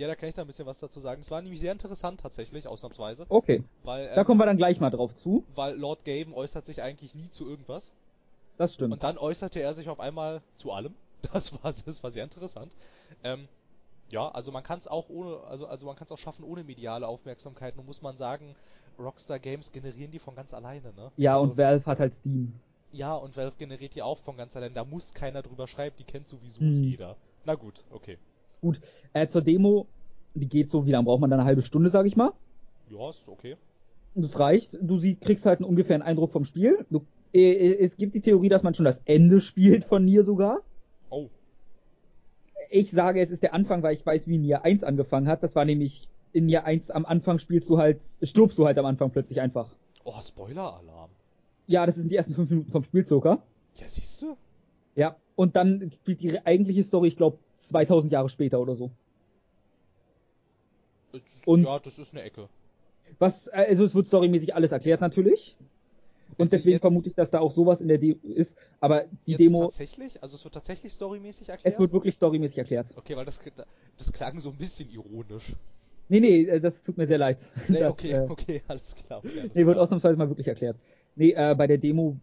Ja, 0.00 0.06
da 0.06 0.14
kann 0.14 0.31
ich 0.31 0.35
da 0.35 0.41
ein 0.41 0.47
bisschen 0.47 0.64
was 0.64 0.79
dazu 0.79 0.99
sagen. 0.99 1.20
Es 1.20 1.31
war 1.31 1.43
nämlich 1.43 1.61
sehr 1.61 1.73
interessant 1.73 2.20
tatsächlich, 2.20 2.67
ausnahmsweise. 2.67 3.26
Okay, 3.29 3.62
Weil, 3.82 4.06
ähm, 4.06 4.14
da 4.14 4.25
kommen 4.25 4.41
wir 4.41 4.47
dann 4.47 4.56
gleich 4.56 4.81
mal 4.81 4.88
drauf 4.88 5.14
zu. 5.14 5.44
weil 5.55 5.76
Lord 5.76 6.06
Gaben 6.06 6.32
äußert 6.32 6.64
sich 6.64 6.81
eigentlich 6.81 7.14
nie 7.14 7.29
zu 7.29 7.47
irgendwas. 7.47 7.93
Das 8.56 8.73
stimmt. 8.73 8.94
Und 8.94 9.02
dann 9.02 9.19
äußerte 9.19 9.61
er 9.61 9.75
sich 9.75 9.91
auf 9.91 10.00
einmal 10.00 10.41
zu 10.56 10.73
allem. 10.73 10.94
Das 11.35 11.52
war, 11.62 11.75
das 11.85 12.02
war 12.02 12.11
sehr 12.12 12.25
interessant. 12.25 12.73
Ähm, 13.23 13.47
ja, 14.08 14.31
also 14.31 14.50
man 14.52 14.62
kann 14.62 14.79
es 14.79 14.88
auch 14.88 15.11
ohne, 15.11 15.37
also, 15.50 15.67
also 15.67 15.85
man 15.85 15.94
kann 15.97 16.06
es 16.06 16.12
auch 16.12 16.19
schaffen 16.19 16.47
ohne 16.47 16.64
mediale 16.64 17.06
Aufmerksamkeit. 17.06 17.76
Nun 17.76 17.85
muss 17.85 18.00
man 18.00 18.17
sagen, 18.17 18.56
Rockstar 18.99 19.38
Games 19.38 19.70
generieren 19.70 20.11
die 20.12 20.19
von 20.19 20.35
ganz 20.35 20.55
alleine, 20.55 20.94
ne? 20.94 21.12
ja, 21.19 21.35
also, 21.35 21.50
und 21.50 21.58
Valve 21.58 21.85
hat 21.85 22.00
halt 22.00 22.14
Steam. 22.14 22.55
Ja, 22.91 23.14
und 23.14 23.37
Valve 23.37 23.55
generiert 23.58 23.94
die 23.94 24.00
auch 24.00 24.19
von 24.20 24.38
ganz 24.38 24.56
alleine. 24.56 24.75
Da 24.75 24.82
muss 24.87 25.12
keiner 25.12 25.43
drüber 25.43 25.67
schreiben, 25.67 25.94
die 25.99 26.05
kennt 26.05 26.26
sowieso 26.26 26.61
Hm. 26.61 26.85
jeder. 26.85 27.17
Na 27.44 27.55
gut, 27.55 27.85
okay. 27.91 28.17
Gut, 28.61 28.81
äh, 29.12 29.27
zur 29.27 29.43
Demo, 29.43 29.87
die 30.35 30.49
geht 30.49 30.71
so, 30.71 30.87
wie 30.87 30.91
lange 30.91 31.05
braucht 31.05 31.21
man 31.21 31.31
dann 31.31 31.41
eine 31.41 31.47
halbe 31.47 31.62
Stunde, 31.62 31.89
sag 31.89 32.07
ich 32.07 32.17
mal. 32.17 32.33
Ja, 32.91 33.11
ist 33.11 33.23
okay. 33.27 33.57
Das 34.15 34.39
reicht. 34.39 34.77
Du 34.81 34.99
sie, 34.99 35.15
kriegst 35.15 35.47
halt 35.47 35.61
einen 35.61 35.69
ungefähren 35.69 36.03
Eindruck 36.03 36.33
vom 36.33 36.45
Spiel. 36.45 36.85
Du, 36.91 37.03
äh, 37.33 37.75
es 37.79 37.97
gibt 37.97 38.15
die 38.15 38.21
Theorie, 38.21 38.49
dass 38.49 38.62
man 38.62 38.75
schon 38.75 38.85
das 38.85 39.01
Ende 39.05 39.41
spielt 39.41 39.85
von 39.85 40.05
Nier 40.05 40.25
sogar. 40.25 40.61
Oh, 41.11 41.29
Ich 42.71 42.91
sage, 42.91 43.21
es 43.21 43.31
ist 43.31 43.43
der 43.43 43.55
Anfang, 43.55 43.83
weil 43.83 43.95
ich 43.95 44.05
weiß, 44.05 44.27
wie 44.29 44.39
Nier 44.39 44.65
1 44.65 44.85
angefangen 44.85 45.29
hat. 45.29 45.43
Das 45.43 45.55
war 45.55 45.65
nämlich 45.65 46.09
in 46.33 46.47
Nier 46.47 46.65
1 46.65 46.91
am 46.91 47.05
Anfang 47.07 47.39
spielst 47.39 47.69
du 47.69 47.79
halt, 47.79 48.01
stirbst 48.23 48.57
du 48.59 48.67
halt 48.67 48.79
am 48.79 48.87
Anfang 48.87 49.11
plötzlich 49.11 49.41
einfach. 49.41 49.75
oh, 50.05 50.15
Spoiler-Alarm. 50.21 51.11
Ja, 51.67 51.87
das 51.87 51.95
sind 51.97 52.11
die 52.11 52.17
ersten 52.17 52.35
fünf 52.35 52.51
Minuten 52.51 52.71
vom 52.71 52.85
Spiel 52.85 53.07
circa. 53.07 53.43
Ja, 53.77 53.89
siehst 53.89 54.21
du? 54.23 54.37
Ja. 54.97 55.17
Und 55.37 55.55
dann 55.57 55.91
spielt 55.93 56.21
die 56.21 56.45
eigentliche 56.45 56.83
Story, 56.83 57.09
ich 57.09 57.17
glaube, 57.17 57.39
2000 57.61 58.12
Jahre 58.12 58.29
später 58.29 58.61
oder 58.61 58.75
so. 58.77 58.91
Und- 61.47 61.65
ja, 61.65 61.79
das 61.79 61.99
ist 61.99 62.12
eine 62.12 62.23
Ecke. 62.23 62.49
Was, 63.19 63.49
äh, 63.49 63.67
also 63.69 63.85
es 63.85 63.95
wird 63.95 64.07
storymäßig 64.07 64.55
alles 64.55 64.73
erklärt 64.73 65.01
natürlich. 65.01 65.57
Und 66.39 66.51
sie 66.51 66.57
deswegen 66.57 66.79
vermute 66.79 67.09
ich, 67.09 67.15
dass 67.15 67.31
da 67.31 67.41
auch 67.41 67.51
sowas 67.53 67.81
in 67.81 67.89
der 67.89 67.99
Demo 67.99 68.17
ist. 68.23 68.57
Aber 68.79 69.05
die 69.27 69.35
Demo, 69.37 69.62
tatsächlich? 69.62 70.23
Also 70.23 70.37
es 70.37 70.45
wird 70.45 70.55
tatsächlich 70.55 70.93
storymäßig 70.93 71.49
erklärt? 71.49 71.75
es 71.75 71.79
wird 71.81 71.93
wirklich 71.93 72.14
storymäßig 72.14 72.59
erklärt. 72.59 72.87
Okay, 72.97 73.17
weil 73.17 73.25
das, 73.25 73.40
das 73.99 74.12
klang 74.12 74.40
so 74.40 74.50
ein 74.50 74.57
bisschen 74.57 74.88
ironisch. 74.90 75.55
Nee, 76.09 76.21
nee, 76.21 76.43
äh, 76.45 76.61
das 76.61 76.83
tut 76.83 76.97
mir 76.97 77.07
sehr 77.07 77.19
leid. 77.19 77.38
Nee, 77.69 77.81
Das, 77.81 77.93
okay, 77.93 78.12
äh, 78.12 78.26
okay, 78.29 78.62
alles 78.69 78.95
klar. 78.95 79.19
Okay, 79.19 79.40
alles 79.40 79.55
Nee, 79.55 79.67
wird 79.67 79.75
klar. 79.75 79.83
ausnahmsweise 79.83 80.17
mal 80.17 80.29
wirklich 80.29 80.49
erklärt. 80.49 80.76
Nee, 81.17 81.33
äh, 81.33 81.55
bei 81.59 81.67
der 81.67 81.79
Demo 81.79 82.17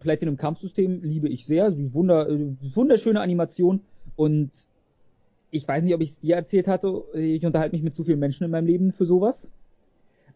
Platinum 0.00 0.36
Kampfsystem 0.38 1.02
liebe 1.02 1.28
ich 1.28 1.44
sehr. 1.46 1.70
Die 1.70 1.92
Wunder, 1.94 2.28
äh, 2.28 2.48
wunderschöne 2.74 3.20
Animation 3.20 3.82
und 4.16 4.50
ich 5.50 5.66
weiß 5.66 5.82
nicht, 5.82 5.94
ob 5.94 6.00
ich 6.00 6.10
es 6.10 6.18
dir 6.20 6.36
erzählt 6.36 6.68
hatte. 6.68 7.02
Ich 7.14 7.44
unterhalte 7.44 7.74
mich 7.74 7.82
mit 7.82 7.94
zu 7.94 8.04
vielen 8.04 8.18
Menschen 8.18 8.44
in 8.44 8.50
meinem 8.50 8.66
Leben 8.66 8.92
für 8.92 9.06
sowas. 9.06 9.48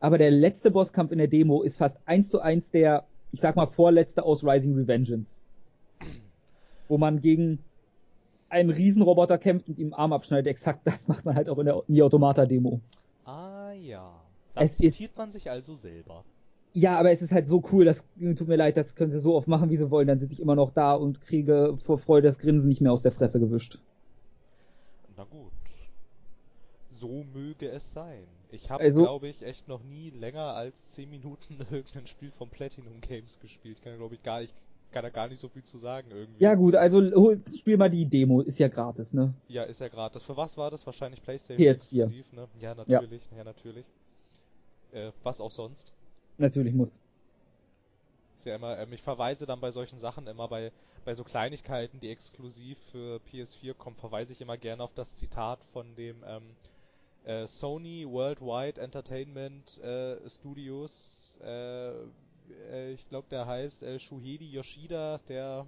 Aber 0.01 0.19
der 0.19 0.31
letzte 0.31 0.71
Bosskampf 0.71 1.13
in 1.13 1.19
der 1.19 1.29
Demo 1.29 1.63
ist 1.63 1.77
fast 1.77 1.97
eins 2.05 2.29
zu 2.29 2.41
eins 2.41 2.69
der, 2.71 3.05
ich 3.33 3.41
sag 3.41 3.57
mal, 3.57 3.67
vorletzte 3.67 4.25
aus 4.25 4.45
Rising 4.45 4.75
Revengeance. 4.75 5.41
Wo 6.89 6.99
man 6.99 7.21
gegen 7.21 7.61
einen 8.49 8.71
Riesenroboter 8.71 9.39
kämpft 9.39 9.69
und 9.69 9.79
ihm 9.79 9.89
den 9.91 9.95
Arm 9.95 10.13
abschneidet. 10.13 10.47
Exakt 10.49 10.81
das 10.87 11.09
macht 11.09 11.25
man 11.25 11.35
halt 11.35 11.49
auch 11.49 11.59
in 11.59 11.67
der 11.67 11.83
Nier 11.89 12.05
Automata 12.05 12.45
Demo. 12.47 12.81
Ah 13.25 13.73
ja. 13.73 14.13
Das 14.55 14.79
Es 14.81 15.01
ist- 15.01 15.17
man 15.17 15.33
sich 15.33 15.51
also 15.51 15.75
selber. 15.75 16.25
Ja, 16.77 16.99
aber 16.99 17.13
es 17.13 17.23
ist 17.23 17.31
halt 17.33 17.47
so 17.47 17.63
cool, 17.71 17.85
das 17.85 18.03
tut 18.37 18.49
mir 18.49 18.57
leid, 18.57 18.77
das 18.77 18.97
können 18.97 19.13
sie 19.13 19.21
so 19.21 19.37
oft 19.37 19.47
machen, 19.47 19.71
wie 19.71 19.77
sie 19.77 19.91
wollen, 19.93 20.09
dann 20.09 20.19
sitze 20.19 20.35
ich 20.35 20.41
immer 20.41 20.57
noch 20.57 20.73
da 20.73 20.95
und 20.95 21.21
kriege 21.21 21.77
vor 21.85 21.99
Freude 21.99 22.27
das 22.27 22.39
Grinsen 22.41 22.69
nicht 22.69 22.81
mehr 22.81 22.93
aus 22.93 23.03
der 23.03 23.13
Fresse 23.13 23.39
gewischt. 23.39 23.79
Na 25.17 25.25
gut. 25.25 25.53
So 26.91 27.25
möge 27.25 27.69
es 27.69 27.93
sein. 27.93 28.27
Ich 28.51 28.71
habe, 28.71 28.83
Also- 28.83 29.03
glaube 29.03 29.29
ich, 29.29 29.43
echt 29.43 29.67
noch 29.69 29.83
nie 29.83 30.11
länger 30.11 30.55
als 30.55 30.87
10 30.91 31.11
Minuten 31.11 31.59
irgendein 31.71 32.07
Spiel 32.07 32.31
von 32.33 32.49
Platinum 32.49 33.01
Games 33.01 33.39
gespielt. 33.41 33.83
Kann 33.83 33.97
glaube 33.97 34.15
ich 34.15 34.23
gar 34.23 34.41
nicht, 34.41 34.55
kann 34.93 35.03
da 35.03 35.11
gar 35.11 35.27
nicht 35.29 35.41
so 35.41 35.49
viel 35.49 35.65
zu 35.65 35.77
sagen 35.77 36.11
irgendwie. 36.13 36.43
Ja 36.43 36.55
gut, 36.55 36.77
also 36.77 37.01
hol, 37.01 37.39
spiel 37.57 37.77
mal 37.77 37.91
die 37.91 38.07
Demo, 38.07 38.41
ist 38.43 38.59
ja 38.59 38.69
gratis, 38.69 39.13
ne? 39.13 39.35
Ja, 39.49 39.65
ist 39.65 39.81
ja 39.81 39.89
gratis. 39.89 40.23
Für 40.23 40.37
was 40.37 40.57
war 40.57 40.71
das? 40.71 40.87
Wahrscheinlich 40.87 41.21
PlayStation 41.21 41.59
PS4. 41.67 41.71
exklusiv, 42.05 42.33
ne? 42.33 42.49
Ja, 42.61 42.75
natürlich, 42.75 43.23
ja, 43.37 43.43
natürlich. 43.45 43.87
Äh, 44.93 45.11
was 45.25 45.41
auch 45.41 45.51
sonst. 45.51 45.93
Natürlich 46.39 46.75
muss. 46.75 47.03
Ist 48.37 48.47
ja 48.47 48.55
immer, 48.55 48.79
ähm, 48.79 48.93
ich 48.93 49.03
verweise 49.03 49.47
dann 49.47 49.61
bei 49.61 49.73
solchen 49.73 49.99
Sachen 49.99 50.29
immer 50.29 50.47
bei, 50.47 50.71
bei 51.05 51.15
so 51.15 51.25
Kleinigkeiten, 51.25 52.01
die 52.01 52.11
exklusiv 52.11 52.79
für 52.91 53.21
PS4 53.31 53.75
kommen, 53.75 53.97
verweise 53.97 54.33
ich 54.33 54.41
immer 54.41 54.57
gerne 54.57 54.83
auf 54.83 54.95
das 54.95 55.15
Zitat 55.17 55.63
von 55.73 55.95
dem 55.97 56.25
ähm, 56.27 56.57
äh, 57.25 57.47
Sony 57.47 58.07
Worldwide 58.09 58.81
Entertainment 58.81 59.79
äh, 59.79 60.29
Studios, 60.31 61.39
äh, 61.43 61.93
äh, 62.71 62.93
ich 62.93 63.09
glaube 63.09 63.29
der 63.31 63.47
heißt 63.47 63.83
äh, 63.83 63.99
Shuhei 63.99 64.39
Yoshida, 64.41 65.21
der 65.29 65.67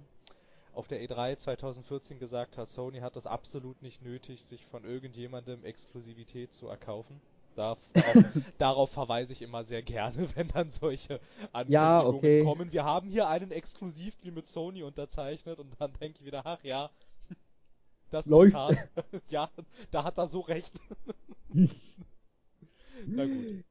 auf 0.73 0.87
der 0.87 1.01
E3 1.01 1.37
2014 1.37 2.19
gesagt 2.19 2.57
hat, 2.57 2.69
Sony 2.69 2.99
hat 2.99 3.15
es 3.15 3.25
absolut 3.25 3.81
nicht 3.81 4.01
nötig, 4.03 4.43
sich 4.43 4.65
von 4.67 4.85
irgendjemandem 4.85 5.63
Exklusivität 5.65 6.53
zu 6.53 6.67
erkaufen. 6.67 7.19
Darauf, 7.57 7.79
darauf, 7.91 8.23
darauf 8.59 8.91
verweise 8.91 9.33
ich 9.33 9.41
immer 9.41 9.63
sehr 9.63 9.81
gerne, 9.81 10.29
wenn 10.35 10.47
dann 10.49 10.71
solche 10.71 11.19
Ankündigungen 11.51 11.73
Ja, 11.73 12.05
okay. 12.05 12.43
kommen. 12.43 12.71
Wir 12.71 12.85
haben 12.85 13.09
hier 13.09 13.27
einen 13.27 13.51
Exklusivdeal 13.51 14.31
mit 14.31 14.47
Sony 14.47 14.83
unterzeichnet 14.83 15.57
und 15.57 15.73
dann 15.79 15.91
denke 15.99 16.19
ich 16.19 16.25
wieder, 16.25 16.45
ach 16.45 16.63
ja, 16.63 16.91
das 18.11 18.25
Läuft. 18.27 18.51
Zitat, 18.51 18.89
ja, 19.29 19.49
da 19.89 20.03
hat 20.03 20.19
er 20.19 20.27
so 20.27 20.41
recht. 20.41 20.79
Na 23.07 23.25
gut. 23.25 23.63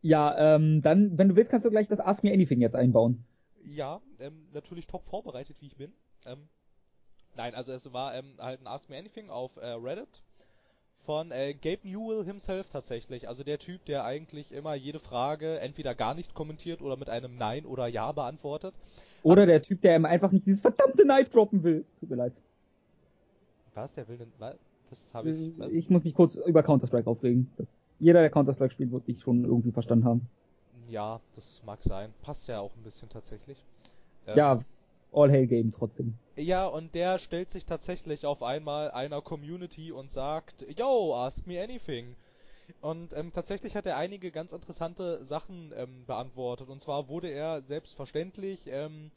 Ja, 0.00 0.56
ähm, 0.56 0.80
dann, 0.82 1.18
wenn 1.18 1.28
du 1.28 1.36
willst, 1.36 1.50
kannst 1.50 1.66
du 1.66 1.70
gleich 1.70 1.88
das 1.88 2.00
Ask 2.00 2.24
Me 2.24 2.32
Anything 2.32 2.60
jetzt 2.60 2.74
einbauen. 2.74 3.24
Ja, 3.64 4.00
ähm, 4.18 4.48
natürlich 4.52 4.86
top 4.86 5.04
vorbereitet, 5.06 5.56
wie 5.60 5.66
ich 5.66 5.76
bin. 5.76 5.92
Ähm, 6.24 6.48
nein, 7.34 7.54
also 7.54 7.72
es 7.72 7.92
war 7.92 8.14
ähm, 8.14 8.36
halt 8.38 8.60
ein 8.60 8.66
Ask 8.66 8.88
Me 8.88 8.98
Anything 8.98 9.30
auf 9.30 9.56
äh, 9.56 9.66
Reddit 9.66 10.22
von 11.04 11.30
äh, 11.30 11.54
Gabe 11.54 11.88
Newell 11.88 12.24
himself 12.24 12.70
tatsächlich. 12.70 13.28
Also 13.28 13.44
der 13.44 13.58
Typ, 13.58 13.84
der 13.86 14.04
eigentlich 14.04 14.52
immer 14.52 14.74
jede 14.74 15.00
Frage 15.00 15.58
entweder 15.60 15.94
gar 15.94 16.14
nicht 16.14 16.34
kommentiert 16.34 16.80
oder 16.80 16.96
mit 16.96 17.08
einem 17.08 17.36
Nein 17.36 17.66
oder 17.66 17.86
Ja 17.88 18.12
beantwortet. 18.12 18.74
Oder 19.22 19.46
der 19.46 19.62
Typ, 19.62 19.80
der 19.82 19.96
ihm 19.96 20.04
einfach 20.04 20.32
nicht 20.32 20.46
dieses 20.46 20.62
verdammte 20.62 21.04
Knife 21.04 21.30
droppen 21.30 21.62
will. 21.62 21.84
Tut 22.00 22.10
mir 22.10 22.16
leid. 22.16 22.32
Was? 23.74 23.92
Der 23.92 24.06
will 24.08 24.18
denn. 24.18 24.32
Was? 24.38 24.56
Das 24.90 25.14
habe 25.14 25.30
ich. 25.30 25.58
Was? 25.58 25.70
Ich 25.70 25.88
muss 25.90 26.04
mich 26.04 26.14
kurz 26.14 26.34
über 26.36 26.62
Counter-Strike 26.62 27.08
aufregen. 27.08 27.50
Das, 27.56 27.88
jeder, 27.98 28.20
der 28.20 28.30
Counter-Strike 28.30 28.72
spielt, 28.72 28.92
wird 28.92 29.06
mich 29.08 29.20
schon 29.20 29.44
irgendwie 29.44 29.72
verstanden 29.72 30.04
haben. 30.04 30.28
Ja, 30.88 31.20
das 31.34 31.62
mag 31.64 31.82
sein. 31.82 32.12
Passt 32.22 32.48
ja 32.48 32.60
auch 32.60 32.74
ein 32.76 32.82
bisschen 32.82 33.08
tatsächlich. 33.08 33.64
Ähm, 34.26 34.36
Ja, 34.36 34.64
All 35.12 35.30
Hail 35.30 35.46
Game 35.46 35.72
trotzdem. 35.72 36.14
Ja, 36.36 36.66
und 36.66 36.94
der 36.94 37.18
stellt 37.18 37.50
sich 37.50 37.66
tatsächlich 37.66 38.24
auf 38.24 38.42
einmal 38.42 38.90
einer 38.90 39.20
Community 39.20 39.92
und 39.92 40.12
sagt, 40.12 40.64
Yo, 40.76 41.14
ask 41.14 41.46
me 41.46 41.62
anything. 41.62 42.16
Und 42.80 43.12
ähm, 43.12 43.32
tatsächlich 43.32 43.76
hat 43.76 43.86
er 43.86 43.96
einige 43.96 44.30
ganz 44.30 44.52
interessante 44.52 45.24
Sachen 45.24 45.72
ähm, 45.76 46.06
beantwortet. 46.06 46.68
Und 46.68 46.80
zwar 46.80 47.08
wurde 47.08 47.28
er 47.28 47.62
selbstverständlich, 47.62 48.66
ähm, 48.66 49.10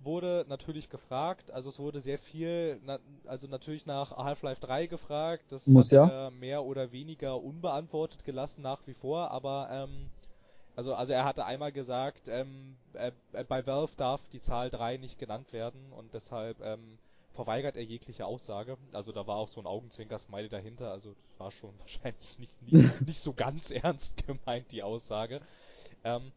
wurde 0.00 0.44
natürlich 0.48 0.88
gefragt, 0.88 1.50
also 1.52 1.70
es 1.70 1.78
wurde 1.78 2.00
sehr 2.00 2.18
viel, 2.18 2.80
na, 2.84 2.98
also 3.24 3.46
natürlich 3.46 3.86
nach 3.86 4.16
Half-Life 4.16 4.60
3 4.60 4.86
gefragt. 4.86 5.44
Das 5.50 5.66
Muss 5.66 5.86
hat 5.86 5.92
ja. 5.92 6.08
er 6.08 6.30
mehr 6.32 6.64
oder 6.64 6.92
weniger 6.92 7.40
unbeantwortet 7.42 8.24
gelassen 8.24 8.62
nach 8.62 8.86
wie 8.86 8.94
vor, 8.94 9.30
aber 9.30 9.68
ähm, 9.70 10.10
also, 10.74 10.94
also 10.94 11.12
er 11.12 11.24
hatte 11.24 11.44
einmal 11.44 11.72
gesagt, 11.72 12.28
ähm, 12.28 12.76
äh, 12.94 13.12
äh, 13.32 13.44
bei 13.44 13.66
Valve 13.66 13.92
darf 13.96 14.20
die 14.28 14.40
Zahl 14.40 14.70
3 14.70 14.96
nicht 14.96 15.18
genannt 15.18 15.52
werden 15.52 15.92
und 15.92 16.14
deshalb 16.14 16.60
ähm, 16.60 16.98
verweigert 17.34 17.76
er 17.76 17.84
jegliche 17.84 18.26
Aussage. 18.26 18.76
Also 18.92 19.12
da 19.12 19.26
war 19.26 19.36
auch 19.36 19.48
so 19.48 19.60
ein 19.60 19.66
Augenzwinker-Smiley 19.66 20.48
dahinter, 20.48 20.90
also 20.90 21.14
das 21.14 21.38
war 21.38 21.50
schon 21.50 21.78
wahrscheinlich 21.78 22.38
nicht, 22.38 22.62
nicht, 22.62 23.00
nicht 23.06 23.20
so 23.20 23.32
ganz 23.32 23.70
ernst 23.70 24.16
gemeint, 24.26 24.70
die 24.72 24.82
Aussage. 24.82 25.40
Ähm, 26.04 26.32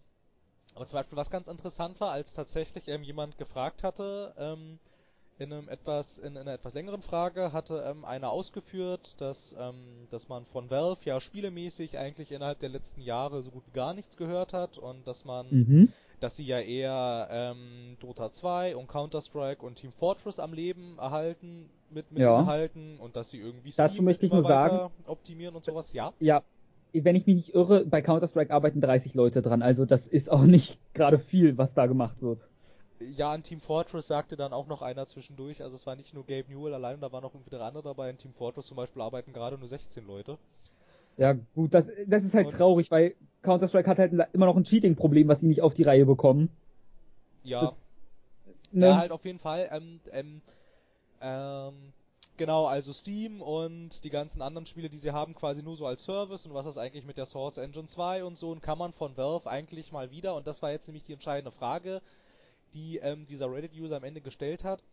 aber 0.74 0.86
zum 0.86 0.98
Beispiel, 0.98 1.18
was 1.18 1.30
ganz 1.30 1.48
interessant 1.48 2.00
war, 2.02 2.12
als 2.12 2.34
tatsächlich 2.34 2.88
ähm, 2.90 3.04
jemand 3.04 3.38
gefragt 3.38 3.84
hatte, 3.84 4.34
ähm, 4.38 4.80
in 5.38 5.52
einem 5.52 5.68
etwas, 5.68 6.18
in, 6.18 6.28
in 6.28 6.38
einer 6.38 6.54
etwas 6.54 6.74
längeren 6.74 7.02
Frage 7.02 7.52
hatte 7.52 7.84
ähm, 7.90 8.06
einer 8.06 8.30
ausgeführt, 8.30 9.16
dass, 9.20 9.54
ähm, 9.60 10.08
dass 10.10 10.30
man 10.30 10.46
von 10.46 10.70
Valve 10.70 11.00
ja 11.04 11.20
spielemäßig 11.20 11.98
eigentlich 11.98 12.32
innerhalb 12.32 12.60
der 12.60 12.70
letzten 12.70 13.02
Jahre 13.02 13.42
so 13.42 13.52
gut 13.52 13.64
wie 13.68 13.72
gar 13.72 13.94
nichts 13.94 14.16
gehört 14.16 14.54
hat 14.54 14.78
und 14.78 15.06
dass 15.08 15.26
man, 15.26 15.48
Mhm. 15.50 15.90
dass 16.22 16.38
sie 16.38 16.46
ja 16.46 16.60
eher 16.60 17.28
ähm, 17.30 17.98
Dota 18.00 18.32
2 18.32 18.78
und 18.78 18.88
Counter-Strike 18.88 19.66
und 19.66 19.76
Team 19.76 19.92
Fortress 19.92 20.40
am 20.40 20.54
Leben 20.54 20.98
erhalten 21.00 21.70
mit, 21.90 22.12
mit 22.12 22.22
Ja. 22.22 22.40
Inhalten 22.40 22.98
und 23.00 23.18
dass 23.18 23.30
sie 23.30 23.40
irgendwie 23.40 23.74
Dazu 23.76 24.04
möchte 24.04 24.26
ich 24.26 24.32
nur 24.32 24.44
sagen- 24.44 24.90
optimieren 25.06 25.56
und 25.56 25.66
sowas, 25.66 25.92
ja. 25.92 26.14
Ja, 26.20 26.44
wenn 26.94 27.18
ich 27.18 27.26
mich 27.28 27.36
nicht 27.36 27.54
irre, 27.54 27.86
bei 27.86 28.02
Counter-Strike 28.02 28.54
arbeiten 28.54 28.80
30 28.80 29.14
Leute 29.16 29.42
dran. 29.42 29.62
Also 29.62 29.86
das 29.86 30.08
ist 30.08 30.32
auch 30.32 30.44
nicht 30.44 30.80
gerade 30.94 31.20
viel, 31.20 31.58
was 31.58 31.74
da 31.74 31.88
gemacht 31.88 32.22
wird. 32.22 32.48
Ja, 33.00 33.32
an 33.32 33.44
Team 33.44 33.60
Fortress 33.60 34.08
sagte 34.08 34.38
dann 34.38 34.54
auch 34.54 34.68
noch 34.68 34.82
einer 34.82 35.06
zwischendurch, 35.08 35.62
also 35.62 35.76
es 35.76 35.86
war 35.86 35.96
nicht 35.96 36.14
nur 36.14 36.26
Gabe 36.26 36.46
Newell 36.50 36.74
allein, 36.74 37.02
da 37.02 37.12
waren 37.12 37.24
noch 37.24 37.34
irgendwie 37.34 37.50
drei 37.50 37.66
andere 37.66 37.84
dabei. 37.84 38.10
In 38.10 38.18
Team 38.18 38.34
Fortress 38.34 38.68
zum 38.68 38.78
Beispiel 38.78 39.02
arbeiten 39.02 39.34
gerade 39.34 39.58
nur 39.58 39.68
16 39.68 40.06
Leute. 40.08 40.38
Ja, 41.18 41.34
gut, 41.56 41.74
das, 41.74 41.90
das 42.08 42.24
ist 42.24 42.34
halt 42.34 42.48
Und- 42.48 42.54
traurig, 42.54 42.92
weil 42.92 43.16
Counter-Strike 43.42 43.90
hat 43.90 44.00
halt 44.00 44.14
immer 44.34 44.46
noch 44.46 44.56
ein 44.56 44.64
Cheating-Problem, 44.64 45.28
was 45.28 45.42
sie 45.42 45.48
nicht 45.48 45.62
auf 45.62 45.74
die 45.74 45.84
Reihe 45.84 46.06
bekommen. 46.06 46.50
Ja, 47.44 47.66
Das, 47.66 47.94
ne? 48.72 48.88
ja 48.88 48.98
halt 48.98 49.12
auf 49.12 49.24
jeden 49.26 49.40
Fall. 49.40 49.70
Ähm, 49.72 50.00
ähm, 50.12 50.42
ähm, 51.22 51.94
genau, 52.38 52.66
also 52.66 52.92
Steam 52.94 53.42
und 53.42 54.04
die 54.04 54.10
ganzen 54.10 54.42
anderen 54.42 54.66
Spiele, 54.66 54.90
die 54.90 54.98
sie 54.98 55.12
haben, 55.12 55.36
quasi 55.36 55.62
nur 55.62 55.76
so 55.78 55.86
als 55.86 56.04
Service 56.04 56.46
und 56.46 56.54
was 56.54 56.66
ist 56.66 56.78
eigentlich 56.78 57.06
mit 57.06 57.18
der 57.18 57.26
Source 57.26 57.58
Engine 57.58 57.88
2 57.88 58.24
und 58.24 58.38
so 58.38 58.52
und 58.52 58.62
kann 58.62 58.78
man 58.78 58.94
von 58.94 59.16
Valve 59.16 59.50
eigentlich 59.50 59.92
mal 59.92 60.12
wieder, 60.12 60.36
und 60.36 60.48
das 60.48 60.62
war 60.62 60.72
jetzt 60.72 60.88
nämlich 60.88 61.04
die 61.04 61.14
entscheidende 61.14 61.52
Frage, 61.52 62.02
die 62.76 62.98
ähm, 62.98 63.26
dieser 63.28 63.52
Reddit-User 63.52 63.98
am 63.98 64.04
Ende 64.04 64.22
gestellt 64.22 64.64
hat, 64.64 64.84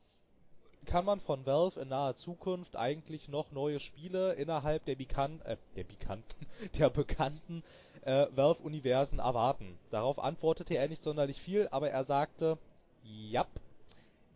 kann 0.86 1.04
man 1.04 1.20
von 1.20 1.44
Valve 1.46 1.80
in 1.80 1.88
naher 1.88 2.16
Zukunft 2.16 2.76
eigentlich 2.76 3.28
noch 3.28 3.52
neue 3.52 3.78
Spiele 3.78 4.32
innerhalb 4.34 4.84
der 4.86 4.96
bekannten, 4.96 5.44
äh, 5.44 5.56
der 5.76 5.84
bekannten, 5.84 6.46
der 6.78 6.90
bekannten 6.90 7.62
äh, 8.02 8.26
Valve-Universen 8.34 9.18
erwarten? 9.18 9.78
Darauf 9.90 10.18
antwortete 10.18 10.74
er 10.74 10.88
nicht 10.88 11.02
sonderlich 11.02 11.40
viel, 11.42 11.68
aber 11.70 11.90
er 11.90 12.04
sagte, 12.04 12.58
Jap, 13.04 13.48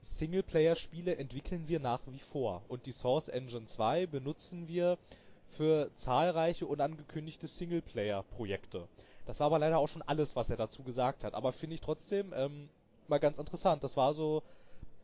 Singleplayer-Spiele 0.02 1.16
entwickeln 1.16 1.68
wir 1.68 1.80
nach 1.80 2.00
wie 2.06 2.20
vor 2.32 2.62
und 2.68 2.86
die 2.86 2.92
Source 2.92 3.28
Engine 3.28 3.66
2 3.66 4.06
benutzen 4.06 4.68
wir 4.68 4.98
für 5.56 5.90
zahlreiche 5.96 6.66
unangekündigte 6.66 7.46
Singleplayer-Projekte. 7.46 8.88
Das 9.26 9.40
war 9.40 9.46
aber 9.46 9.58
leider 9.58 9.78
auch 9.78 9.88
schon 9.88 10.02
alles, 10.02 10.36
was 10.36 10.50
er 10.50 10.56
dazu 10.56 10.82
gesagt 10.82 11.24
hat. 11.24 11.34
Aber 11.34 11.52
finde 11.52 11.74
ich 11.74 11.80
trotzdem 11.80 12.32
ähm, 12.34 12.68
mal 13.08 13.18
ganz 13.18 13.38
interessant. 13.38 13.82
Das 13.84 13.96
war 13.96 14.14
so 14.14 14.42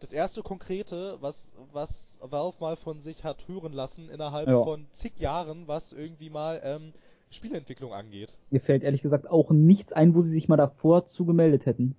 das 0.01 0.13
erste 0.13 0.43
Konkrete, 0.43 1.17
was, 1.21 1.51
was 1.73 2.19
Valve 2.21 2.57
mal 2.61 2.77
von 2.77 3.01
sich 3.01 3.25
hat 3.25 3.47
hören 3.49 3.73
lassen 3.73 4.09
innerhalb 4.11 4.49
Ja. 4.49 4.63
von 4.65 4.87
zig 4.93 5.19
Jahren, 5.19 5.69
was 5.69 5.93
irgendwie 5.93 6.31
mal 6.31 6.61
ähm, 6.65 6.93
Spieleentwicklung 7.31 7.93
angeht. 7.93 8.37
Mir 8.51 8.61
fällt 8.61 8.83
ehrlich 8.83 9.03
gesagt 9.03 9.29
auch 9.29 9.51
nichts 9.51 9.93
ein, 9.93 10.15
wo 10.15 10.21
sie 10.21 10.31
sich 10.31 10.49
mal 10.49 10.57
davor 10.57 11.07
zugemeldet 11.07 11.67
hätten. 11.67 11.95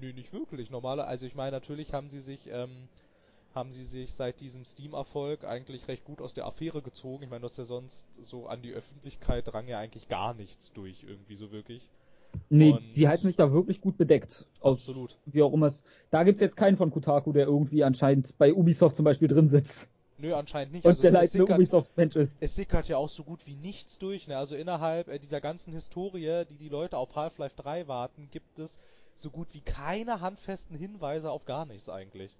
Nö, 0.00 0.12
nicht 0.12 0.32
wirklich. 0.32 0.70
Normale, 0.70 1.04
also 1.06 1.26
ich 1.26 1.34
meine, 1.34 1.52
natürlich 1.52 1.92
haben 1.92 2.08
sie 2.10 2.20
sich, 2.20 2.48
ähm, 2.50 2.88
haben 3.54 3.70
sie 3.72 3.84
sich 3.84 4.12
seit 4.14 4.40
diesem 4.40 4.64
Steam-Erfolg 4.64 5.44
eigentlich 5.44 5.88
recht 5.88 6.04
gut 6.04 6.20
aus 6.20 6.34
der 6.34 6.46
Affäre 6.46 6.82
gezogen. 6.82 7.24
Ich 7.24 7.30
meine, 7.30 7.42
dass 7.42 7.54
der 7.54 7.64
sonst 7.64 8.04
so 8.24 8.46
an 8.46 8.60
die 8.62 8.72
Öffentlichkeit 8.72 9.46
drang 9.46 9.68
ja 9.68 9.78
eigentlich 9.78 10.08
gar 10.08 10.34
nichts 10.34 10.72
durch, 10.72 11.04
irgendwie 11.04 11.36
so 11.36 11.52
wirklich. 11.52 11.88
Nee, 12.48 12.72
Und- 12.72 12.94
sie 12.94 13.08
halten 13.08 13.26
sich 13.26 13.36
da 13.36 13.52
wirklich 13.52 13.80
gut 13.80 13.96
bedeckt. 13.96 14.44
Absolut. 14.60 15.16
Wie 15.26 15.42
auch 15.42 15.52
immer 15.52 15.66
es. 15.66 15.82
Da 16.10 16.24
gibt's 16.24 16.40
jetzt 16.40 16.56
keinen 16.56 16.76
von 16.76 16.90
Kotaku, 16.90 17.32
der 17.32 17.46
irgendwie 17.46 17.84
anscheinend 17.84 18.36
bei 18.38 18.52
Ubisoft 18.54 18.96
zum 18.96 19.04
Beispiel 19.04 19.28
drin 19.28 19.48
sitzt. 19.48 19.88
Nö, 20.18 20.34
anscheinend 20.34 20.72
nicht. 20.72 20.84
Und 20.84 20.90
Also 20.92 21.02
der 21.02 21.10
es 21.10 21.14
leitende 21.14 21.42
sickert- 21.44 21.58
Ubisoft-Mensch 21.58 22.16
ist. 22.16 22.34
es 22.40 22.54
sickert 22.54 22.88
ja 22.88 22.96
auch 22.96 23.10
so 23.10 23.22
gut 23.22 23.46
wie 23.46 23.54
nichts 23.54 23.98
durch. 23.98 24.26
Ne? 24.28 24.36
Also 24.38 24.56
innerhalb 24.56 25.08
äh, 25.08 25.18
dieser 25.18 25.40
ganzen 25.42 25.72
Historie, 25.74 26.44
die 26.48 26.56
die 26.56 26.68
Leute 26.70 26.96
auf 26.96 27.14
Half-Life 27.14 27.54
3 27.56 27.86
warten, 27.86 28.28
gibt 28.30 28.58
es 28.58 28.78
so 29.18 29.28
gut 29.30 29.48
wie 29.52 29.60
keine 29.60 30.20
handfesten 30.20 30.76
Hinweise 30.76 31.30
auf 31.30 31.44
gar 31.44 31.66
nichts 31.66 31.88
eigentlich. 31.88 32.34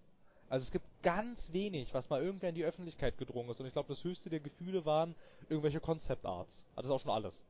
Also 0.48 0.64
es 0.64 0.70
gibt 0.70 0.84
ganz 1.02 1.52
wenig, 1.52 1.92
was 1.92 2.08
mal 2.08 2.22
irgendwer 2.22 2.48
in 2.50 2.54
die 2.54 2.64
Öffentlichkeit 2.64 3.18
gedrungen 3.18 3.50
ist. 3.50 3.60
Und 3.60 3.66
ich 3.66 3.72
glaube, 3.72 3.88
das 3.88 4.02
höchste 4.04 4.30
der 4.30 4.40
Gefühle 4.40 4.84
waren 4.84 5.14
irgendwelche 5.48 5.80
Concept 5.80 6.24
Arts. 6.24 6.64
Also 6.76 6.88
das 6.88 6.96
ist 7.00 7.02
auch 7.02 7.12
schon 7.12 7.22
alles. 7.24 7.42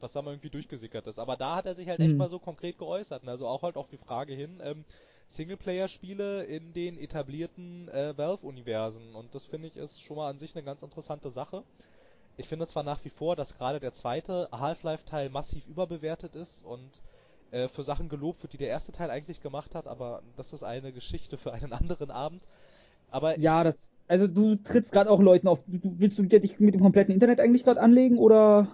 Was 0.00 0.12
da 0.12 0.22
mal 0.22 0.32
irgendwie 0.32 0.50
durchgesickert 0.50 1.06
ist. 1.06 1.18
Aber 1.18 1.36
da 1.36 1.56
hat 1.56 1.66
er 1.66 1.74
sich 1.74 1.88
halt 1.88 2.00
echt 2.00 2.16
Hm. 2.16 2.18
mal 2.18 2.30
so 2.30 2.38
konkret 2.38 2.78
geäußert. 2.78 3.24
Ne? 3.24 3.30
Also 3.32 3.46
auch 3.48 3.62
halt 3.62 3.76
auf 3.76 3.88
die 3.88 3.98
Frage 3.98 4.34
hin, 4.34 4.60
ähm, 4.62 4.84
Singleplayer-Spiele 5.28 6.44
in 6.44 6.72
den 6.72 6.98
etablierten 6.98 7.88
äh, 7.88 8.16
Valve-Universen. 8.16 9.14
Und 9.14 9.34
das 9.34 9.44
finde 9.46 9.68
ich 9.68 9.76
ist 9.76 10.00
schon 10.02 10.16
mal 10.16 10.30
an 10.30 10.38
sich 10.38 10.54
eine 10.54 10.64
ganz 10.64 10.82
interessante 10.82 11.30
Sache. 11.30 11.64
Ich 12.36 12.48
finde 12.48 12.66
zwar 12.66 12.84
nach 12.84 13.04
wie 13.04 13.10
vor, 13.10 13.36
dass 13.36 13.54
gerade 13.56 13.80
der 13.80 13.92
zweite 13.92 14.48
Half-Life-Teil 14.52 15.30
massiv 15.30 15.66
überbewertet 15.66 16.34
ist 16.36 16.62
und 16.64 17.02
äh, 17.50 17.68
für 17.68 17.82
Sachen 17.82 18.08
gelobt 18.08 18.42
wird, 18.42 18.52
die 18.54 18.58
der 18.58 18.68
erste 18.68 18.92
Teil 18.92 19.10
eigentlich 19.10 19.40
gemacht 19.40 19.74
hat, 19.74 19.86
aber 19.86 20.22
das 20.36 20.52
ist 20.52 20.62
eine 20.62 20.92
Geschichte 20.92 21.36
für 21.38 21.52
einen 21.52 21.72
anderen 21.74 22.10
Abend. 22.10 22.46
Aber 23.10 23.38
Ja, 23.38 23.64
das. 23.64 23.96
Also 24.06 24.26
du 24.26 24.56
trittst 24.56 24.90
gerade 24.92 25.10
auch 25.10 25.20
Leuten 25.20 25.48
auf. 25.48 25.60
Du, 25.66 25.94
willst 25.98 26.18
du 26.18 26.22
dich 26.24 26.58
mit 26.60 26.74
dem 26.74 26.80
kompletten 26.80 27.12
Internet 27.12 27.40
eigentlich 27.40 27.64
gerade 27.64 27.80
anlegen 27.80 28.18
oder? 28.18 28.68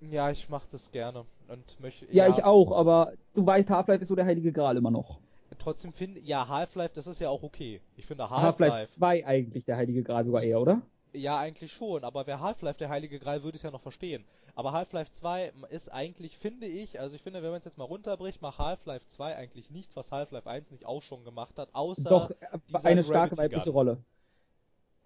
Ja, 0.00 0.30
ich 0.30 0.48
mache 0.48 0.66
das 0.70 0.90
gerne 0.90 1.24
und 1.48 1.80
möchte. 1.80 2.06
Ja, 2.10 2.28
ich 2.28 2.44
auch, 2.44 2.72
aber 2.72 3.12
du 3.34 3.44
weißt, 3.44 3.70
Half-Life 3.70 4.02
ist 4.02 4.08
so 4.08 4.14
der 4.16 4.26
heilige 4.26 4.52
Gral 4.52 4.76
immer 4.76 4.90
noch. 4.90 5.18
Trotzdem 5.58 5.92
finde, 5.92 6.20
ja, 6.20 6.46
Half-Life, 6.46 6.94
das 6.94 7.06
ist 7.06 7.20
ja 7.20 7.28
auch 7.30 7.42
okay. 7.42 7.80
Ich 7.96 8.06
finde 8.06 8.28
Half-Life 8.30 8.72
Half-Life, 8.72 8.92
2 8.92 9.26
eigentlich 9.26 9.64
der 9.64 9.76
heilige 9.76 10.02
Gral 10.02 10.24
sogar 10.24 10.42
eher, 10.42 10.60
oder? 10.60 10.82
ja 11.12 11.38
eigentlich 11.38 11.72
schon, 11.72 12.04
aber 12.04 12.26
wäre 12.26 12.40
Half-Life 12.40 12.78
der 12.78 12.88
heilige 12.88 13.18
Gral, 13.18 13.42
würde 13.42 13.56
ich 13.56 13.60
es 13.60 13.64
ja 13.64 13.70
noch 13.70 13.82
verstehen. 13.82 14.24
Aber 14.54 14.72
Half-Life 14.72 15.12
2 15.12 15.52
ist 15.70 15.92
eigentlich, 15.92 16.36
finde 16.36 16.66
ich, 16.66 16.98
also 16.98 17.14
ich 17.14 17.22
finde, 17.22 17.42
wenn 17.42 17.50
man 17.50 17.58
es 17.58 17.64
jetzt 17.64 17.78
mal 17.78 17.84
runterbricht, 17.84 18.42
macht 18.42 18.58
Half-Life 18.58 19.06
2 19.08 19.36
eigentlich 19.36 19.70
nichts, 19.70 19.94
was 19.96 20.10
Half-Life 20.10 20.48
1 20.48 20.70
nicht 20.72 20.84
auch 20.84 21.02
schon 21.02 21.24
gemacht 21.24 21.58
hat, 21.58 21.74
außer 21.74 22.08
Doch, 22.08 22.30
äh, 22.30 22.36
eine 22.82 23.04
starke 23.04 23.36
weibliche. 23.36 23.70
Rolle. 23.70 23.98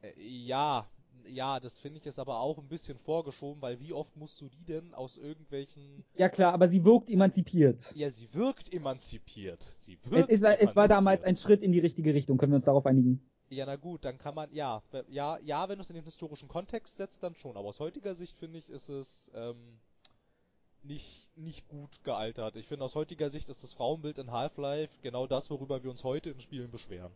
Äh, 0.00 0.12
ja, 0.18 0.86
ja, 1.28 1.60
das 1.60 1.78
finde 1.78 1.98
ich 1.98 2.04
jetzt 2.04 2.18
aber 2.18 2.38
auch 2.40 2.58
ein 2.58 2.68
bisschen 2.68 2.98
vorgeschoben, 2.98 3.60
weil 3.62 3.78
wie 3.80 3.92
oft 3.92 4.16
musst 4.16 4.40
du 4.40 4.48
die 4.48 4.64
denn 4.64 4.94
aus 4.94 5.16
irgendwelchen 5.18 6.04
Ja 6.16 6.28
klar, 6.28 6.52
aber 6.52 6.68
sie 6.68 6.84
wirkt 6.84 7.08
emanzipiert. 7.10 7.92
Ja, 7.94 8.10
sie 8.10 8.32
wirkt 8.34 8.72
emanzipiert. 8.72 9.64
Sie 9.80 9.98
Es, 10.04 10.10
wirkt 10.10 10.30
es, 10.30 10.42
war- 10.42 10.60
es 10.60 10.76
war 10.76 10.88
damals 10.88 11.20
ein 11.22 11.28
emanzipiert. 11.28 11.40
Schritt 11.40 11.62
in 11.62 11.72
die 11.72 11.78
richtige 11.80 12.14
Richtung, 12.14 12.38
können 12.38 12.52
wir 12.52 12.56
uns 12.56 12.64
darauf 12.66 12.86
einigen? 12.86 13.20
Ja, 13.50 13.66
na 13.66 13.76
gut, 13.76 14.04
dann 14.04 14.16
kann 14.18 14.34
man, 14.34 14.50
ja, 14.54 14.82
ja, 15.08 15.38
ja, 15.40 15.68
wenn 15.68 15.76
du 15.76 15.82
es 15.82 15.90
in 15.90 15.94
den 15.96 16.04
historischen 16.04 16.48
Kontext 16.48 16.96
setzt, 16.96 17.22
dann 17.22 17.34
schon. 17.34 17.56
Aber 17.56 17.68
aus 17.68 17.80
heutiger 17.80 18.14
Sicht 18.14 18.36
finde 18.38 18.58
ich, 18.58 18.68
ist 18.70 18.88
es 18.88 19.30
ähm, 19.34 19.78
nicht, 20.82 21.28
nicht 21.36 21.68
gut 21.68 22.02
gealtert. 22.02 22.56
Ich 22.56 22.66
finde, 22.66 22.84
aus 22.84 22.94
heutiger 22.94 23.30
Sicht 23.30 23.48
ist 23.50 23.62
das 23.62 23.72
Frauenbild 23.74 24.18
in 24.18 24.30
Half-Life 24.30 24.92
genau 25.02 25.26
das, 25.26 25.50
worüber 25.50 25.82
wir 25.82 25.90
uns 25.90 26.02
heute 26.02 26.30
in 26.30 26.40
Spielen 26.40 26.70
beschweren. 26.70 27.12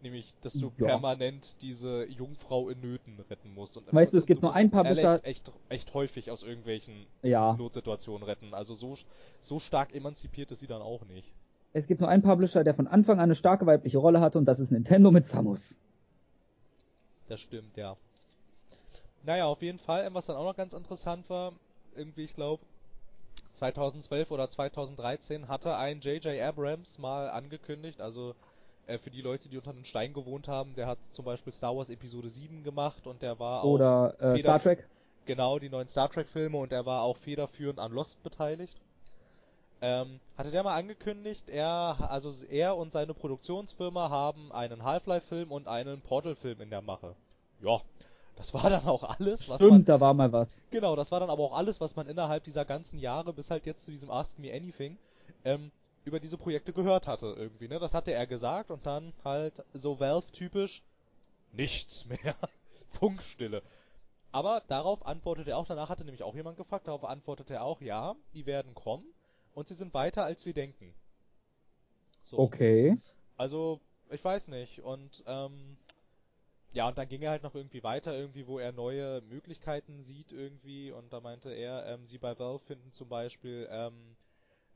Nämlich, 0.00 0.32
dass 0.42 0.52
du 0.52 0.72
Ja. 0.78 0.86
permanent 0.86 1.60
diese 1.60 2.04
Jungfrau 2.06 2.68
in 2.68 2.80
Nöten 2.80 3.18
retten 3.28 3.52
musst. 3.52 3.76
Und, 3.76 3.92
Weißt 3.92 4.12
du, 4.12 4.18
es 4.18 4.26
gibt 4.26 4.42
nur 4.42 4.50
musst 4.52 4.58
einen 4.60 4.70
Publisher- 4.70 5.08
Alex 5.10 5.24
echt, 5.24 5.50
echt 5.68 5.92
häufig 5.94 6.30
aus 6.30 6.44
irgendwelchen 6.44 7.06
Ja. 7.22 7.54
Notsituationen 7.54 8.22
retten. 8.22 8.54
Also 8.54 8.76
so, 8.76 8.96
so 9.40 9.58
stark 9.58 9.92
emanzipiert 9.94 10.52
ist 10.52 10.60
sie 10.60 10.68
dann 10.68 10.82
auch 10.82 11.04
nicht. 11.06 11.32
Es 11.72 11.86
gibt 11.88 12.00
nur 12.00 12.08
einen 12.08 12.22
Publisher, 12.22 12.62
der 12.62 12.74
von 12.74 12.86
Anfang 12.86 13.18
an 13.18 13.24
eine 13.24 13.34
starke 13.34 13.66
weibliche 13.66 13.98
Rolle 13.98 14.20
hatte 14.20 14.38
und 14.38 14.44
das 14.44 14.60
ist 14.60 14.70
Nintendo 14.70 15.10
mit 15.10 15.26
Samus. 15.26 15.78
Das 17.28 17.40
stimmt, 17.40 17.76
ja. 17.76 17.96
Naja, 19.24 19.46
auf 19.46 19.60
jeden 19.62 19.78
Fall, 19.80 20.06
ähm, 20.06 20.14
was 20.14 20.26
dann 20.26 20.36
auch 20.36 20.44
noch 20.44 20.56
ganz 20.56 20.72
interessant 20.72 21.28
war, 21.28 21.52
irgendwie, 21.96 22.22
ich 22.24 22.34
glaube, 22.34 22.62
2012 23.54 24.30
oder 24.30 24.48
2013 24.48 25.48
hatte 25.48 25.76
ein 25.76 26.00
J.J. 26.00 26.40
Abrams 26.40 26.98
mal 26.98 27.28
angekündigt, 27.30 28.00
also 28.00 28.34
äh, 28.88 28.98
für 28.98 29.10
die 29.10 29.20
Leute, 29.20 29.48
die 29.48 29.56
unter 29.56 29.70
einem 29.70 29.84
Stein 29.84 30.12
gewohnt 30.12 30.48
haben, 30.48 30.74
der 30.74 30.86
hat 30.86 30.98
zum 31.12 31.24
Beispiel 31.24 31.52
Star 31.52 31.76
Wars 31.76 31.90
Episode 31.90 32.28
7 32.30 32.64
gemacht 32.64 33.06
und 33.06 33.22
der 33.22 33.38
war 33.38 33.62
auch 33.62 33.68
Oder 33.70 34.14
äh, 34.18 34.38
Star 34.40 34.58
Trek. 34.60 34.88
genau 35.26 35.58
die 35.58 35.68
neuen 35.68 35.88
Star 35.88 36.08
Trek 36.10 36.26
Filme 36.28 36.56
und 36.58 36.72
er 36.72 36.86
war 36.86 37.02
auch 37.02 37.16
federführend 37.18 37.78
an 37.78 37.92
Lost 37.92 38.22
beteiligt. 38.22 38.76
Ähm, 39.80 40.18
hatte 40.36 40.50
der 40.50 40.64
mal 40.64 40.74
angekündigt, 40.74 41.48
er, 41.48 42.08
also 42.10 42.32
er 42.50 42.76
und 42.76 42.90
seine 42.90 43.14
Produktionsfirma 43.14 44.10
haben 44.10 44.50
einen 44.50 44.82
Half-Life-Film 44.82 45.52
und 45.52 45.68
einen 45.68 46.00
Portal-Film 46.00 46.60
in 46.62 46.70
der 46.70 46.82
Mache. 46.82 47.14
Ja, 47.62 47.80
das 48.36 48.52
war 48.54 48.70
dann 48.70 48.86
auch 48.86 49.04
alles, 49.04 49.48
was 49.48 49.60
man, 49.60 49.68
Stimmt, 49.70 49.88
da 49.88 50.00
war 50.00 50.14
mal 50.14 50.32
was. 50.32 50.64
genau, 50.70 50.96
das 50.96 51.12
war 51.12 51.20
dann 51.20 51.30
aber 51.30 51.44
auch 51.44 51.52
alles, 51.52 51.80
was 51.80 51.94
man 51.94 52.08
innerhalb 52.08 52.42
dieser 52.44 52.64
ganzen 52.64 52.98
Jahre 52.98 53.32
bis 53.32 53.50
halt 53.50 53.66
jetzt 53.66 53.84
zu 53.84 53.90
diesem 53.92 54.10
Ask 54.10 54.36
Me 54.38 54.52
Anything 54.52 54.96
ähm, 55.44 55.70
über 56.08 56.20
diese 56.20 56.36
Projekte 56.36 56.72
gehört 56.72 57.06
hatte 57.06 57.34
irgendwie, 57.36 57.68
ne? 57.68 57.78
Das 57.78 57.94
hatte 57.94 58.12
er 58.12 58.26
gesagt 58.26 58.70
und 58.70 58.84
dann 58.86 59.12
halt 59.24 59.62
so 59.74 60.00
Valve-typisch 60.00 60.82
nichts 61.52 62.06
mehr. 62.06 62.34
Funkstille. 62.98 63.62
Aber 64.32 64.62
darauf 64.68 65.06
antwortete 65.06 65.50
er 65.50 65.58
auch, 65.58 65.66
danach 65.66 65.88
hatte 65.88 66.04
nämlich 66.04 66.22
auch 66.22 66.34
jemand 66.34 66.56
gefragt, 66.56 66.86
darauf 66.86 67.04
antwortete 67.04 67.54
er 67.54 67.64
auch, 67.64 67.80
ja, 67.80 68.14
die 68.34 68.46
werden 68.46 68.74
kommen 68.74 69.06
und 69.54 69.68
sie 69.68 69.74
sind 69.74 69.94
weiter 69.94 70.24
als 70.24 70.44
wir 70.44 70.52
denken. 70.52 70.94
So. 72.24 72.38
Okay. 72.38 72.98
Also, 73.36 73.80
ich 74.10 74.22
weiß 74.22 74.48
nicht. 74.48 74.80
Und 74.82 75.22
ähm, 75.26 75.78
ja, 76.72 76.88
und 76.88 76.98
dann 76.98 77.08
ging 77.08 77.22
er 77.22 77.30
halt 77.30 77.42
noch 77.42 77.54
irgendwie 77.54 77.82
weiter, 77.82 78.14
irgendwie, 78.14 78.46
wo 78.46 78.58
er 78.58 78.72
neue 78.72 79.22
Möglichkeiten 79.22 80.02
sieht 80.04 80.32
irgendwie. 80.32 80.92
Und 80.92 81.12
da 81.12 81.20
meinte 81.20 81.50
er, 81.50 81.86
ähm, 81.86 82.06
sie 82.06 82.18
bei 82.18 82.38
Valve 82.38 82.58
finden 82.60 82.92
zum 82.92 83.08
Beispiel 83.08 83.66
ähm, 83.70 83.94
äh, 83.94 84.27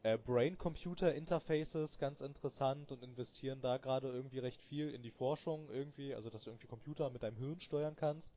Brain-Computer-Interfaces 0.03 1.99
ganz 1.99 2.21
interessant 2.21 2.91
und 2.91 3.05
investieren 3.05 3.61
da 3.61 3.77
gerade 3.79 4.09
irgendwie 4.09 4.41
recht 4.41 4.61
viel 4.65 4.91
in 4.91 5.03
die 5.03 5.13
Forschung 5.13 5.69
irgendwie, 5.71 6.15
also 6.15 6.29
dass 6.29 6.45
du 6.45 6.51
irgendwie 6.51 6.67
Computer 6.67 7.09
mit 7.11 7.23
deinem 7.23 7.37
Hirn 7.37 7.61
steuern 7.61 7.95
kannst 7.97 8.33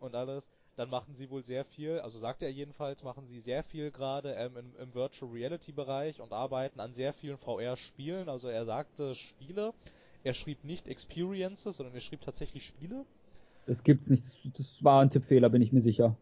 und 0.00 0.14
alles. 0.14 0.44
Dann 0.76 0.90
machen 0.90 1.14
sie 1.14 1.30
wohl 1.30 1.44
sehr 1.44 1.64
viel, 1.64 2.00
also 2.00 2.18
sagt 2.18 2.42
er 2.42 2.50
jedenfalls, 2.50 3.04
machen 3.04 3.28
sie 3.28 3.38
sehr 3.38 3.62
viel 3.62 3.92
gerade 3.92 4.32
ähm, 4.32 4.56
im, 4.56 4.76
im 4.76 4.92
Virtual 4.92 5.30
Reality 5.30 5.70
Bereich 5.70 6.20
und 6.20 6.32
arbeiten 6.32 6.80
an 6.80 6.94
sehr 6.94 7.12
vielen 7.12 7.38
VR-Spielen. 7.38 8.28
Also 8.28 8.48
er 8.48 8.64
sagte 8.64 9.14
Spiele. 9.14 9.72
Er 10.24 10.34
schrieb 10.34 10.64
nicht 10.64 10.88
Experiences, 10.88 11.76
sondern 11.76 11.94
er 11.94 12.00
schrieb 12.00 12.22
tatsächlich 12.22 12.64
Spiele. 12.64 13.04
Das 13.66 13.84
gibt's 13.84 14.10
nicht. 14.10 14.24
Das, 14.24 14.38
das 14.54 14.82
war 14.82 15.00
ein 15.00 15.10
Tippfehler, 15.10 15.48
bin 15.48 15.62
ich 15.62 15.72
mir 15.72 15.80
sicher. 15.80 16.16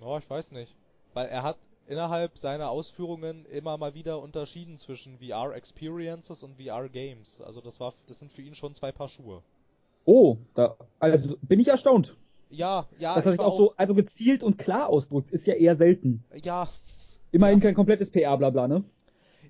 Ja, 0.00 0.18
ich 0.18 0.28
weiß 0.28 0.50
nicht. 0.50 0.74
Weil 1.14 1.28
er 1.28 1.44
hat 1.44 1.58
innerhalb 1.86 2.38
seiner 2.38 2.70
Ausführungen 2.70 3.44
immer 3.46 3.76
mal 3.76 3.94
wieder 3.94 4.20
unterschieden 4.20 4.78
zwischen 4.78 5.18
VR 5.18 5.54
Experiences 5.54 6.42
und 6.42 6.56
VR 6.56 6.88
Games. 6.88 7.40
Also 7.40 7.60
das 7.60 7.80
war, 7.80 7.94
das 8.06 8.18
sind 8.18 8.32
für 8.32 8.42
ihn 8.42 8.54
schon 8.54 8.74
zwei 8.74 8.92
Paar 8.92 9.08
Schuhe. 9.08 9.42
Oh, 10.04 10.36
da, 10.54 10.76
also 10.98 11.36
bin 11.42 11.60
ich 11.60 11.68
erstaunt. 11.68 12.16
Ja, 12.50 12.86
ja. 12.98 13.14
dass 13.14 13.26
er 13.26 13.32
ich 13.32 13.38
sich 13.38 13.46
auch 13.46 13.56
so, 13.56 13.74
also 13.76 13.94
gezielt 13.94 14.42
und 14.42 14.58
klar 14.58 14.88
ausdrückt, 14.88 15.30
ist 15.30 15.46
ja 15.46 15.54
eher 15.54 15.76
selten. 15.76 16.24
Ja, 16.42 16.68
Immerhin 17.30 17.58
Ja. 17.58 17.62
kein 17.62 17.74
komplettes 17.74 18.10
PR-Blabla, 18.10 18.68
ne? 18.68 18.84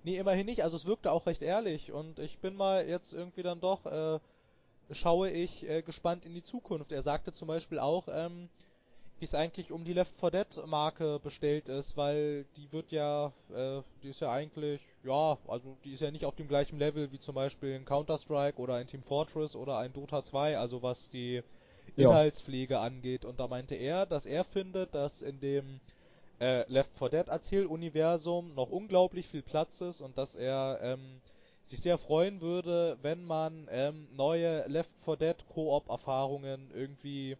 Nee, 0.04 0.18
immerhin 0.18 0.46
nicht. 0.46 0.62
Also 0.64 0.76
es 0.76 0.84
wirkte 0.86 1.10
auch 1.12 1.26
recht 1.26 1.42
ehrlich 1.42 1.92
und 1.92 2.18
ich 2.18 2.38
bin 2.38 2.54
mal 2.56 2.86
jetzt 2.88 3.12
irgendwie 3.12 3.42
dann 3.42 3.60
doch, 3.60 3.86
äh, 3.86 4.20
schaue 4.92 5.30
ich 5.30 5.68
äh, 5.68 5.82
gespannt 5.82 6.24
in 6.24 6.34
die 6.34 6.42
Zukunft. 6.42 6.92
Er 6.92 7.02
sagte 7.02 7.32
zum 7.32 7.48
Beispiel 7.48 7.78
auch, 7.78 8.08
ähm, 8.10 8.48
wie 9.18 9.24
es 9.26 9.34
eigentlich 9.34 9.70
um 9.72 9.84
die 9.84 9.92
Left 9.92 10.14
4 10.18 10.30
Dead 10.30 10.66
Marke 10.66 11.20
bestellt 11.20 11.68
ist, 11.68 11.96
weil 11.96 12.44
die 12.56 12.70
wird 12.72 12.90
ja, 12.90 13.32
äh, 13.54 13.82
die 14.02 14.08
ist 14.10 14.20
ja 14.20 14.30
eigentlich, 14.32 14.80
ja, 15.04 15.38
also 15.46 15.78
die 15.84 15.92
ist 15.92 16.00
ja 16.00 16.10
nicht 16.10 16.24
auf 16.26 16.34
dem 16.36 16.48
gleichen 16.48 16.78
Level 16.78 17.12
wie 17.12 17.20
zum 17.20 17.34
Beispiel 17.34 17.74
ein 17.74 17.84
Counter-Strike 17.84 18.58
oder 18.60 18.74
ein 18.74 18.86
Team 18.88 19.02
Fortress 19.02 19.54
oder 19.56 19.78
ein 19.78 19.92
Dota 19.92 20.24
2, 20.24 20.58
also 20.58 20.82
was 20.82 21.08
die 21.10 21.42
Ja. 21.96 22.10
Inhaltspflege 22.10 22.78
angeht. 22.78 23.24
Und 23.24 23.38
da 23.40 23.48
meinte 23.48 23.74
er, 23.76 24.06
dass 24.06 24.26
er 24.26 24.44
findet, 24.44 24.94
dass 24.94 25.22
in 25.22 25.40
dem 25.40 25.80
äh, 26.40 26.64
Left 26.70 26.92
4 26.98 27.08
Dead 27.10 27.28
Erzähluniversum 27.28 28.54
noch 28.54 28.70
unglaublich 28.70 29.28
viel 29.28 29.42
Platz 29.42 29.80
ist 29.80 30.00
und 30.00 30.18
dass 30.18 30.34
er 30.34 30.78
ähm, 30.82 31.20
sich 31.66 31.80
sehr 31.80 31.98
freuen 31.98 32.40
würde, 32.40 32.98
wenn 33.02 33.24
man 33.24 33.68
ähm, 33.70 34.08
neue 34.14 34.66
Left 34.68 34.90
4 35.04 35.16
Dead 35.16 35.36
Koop-Erfahrungen 35.48 36.70
irgendwie 36.74 37.36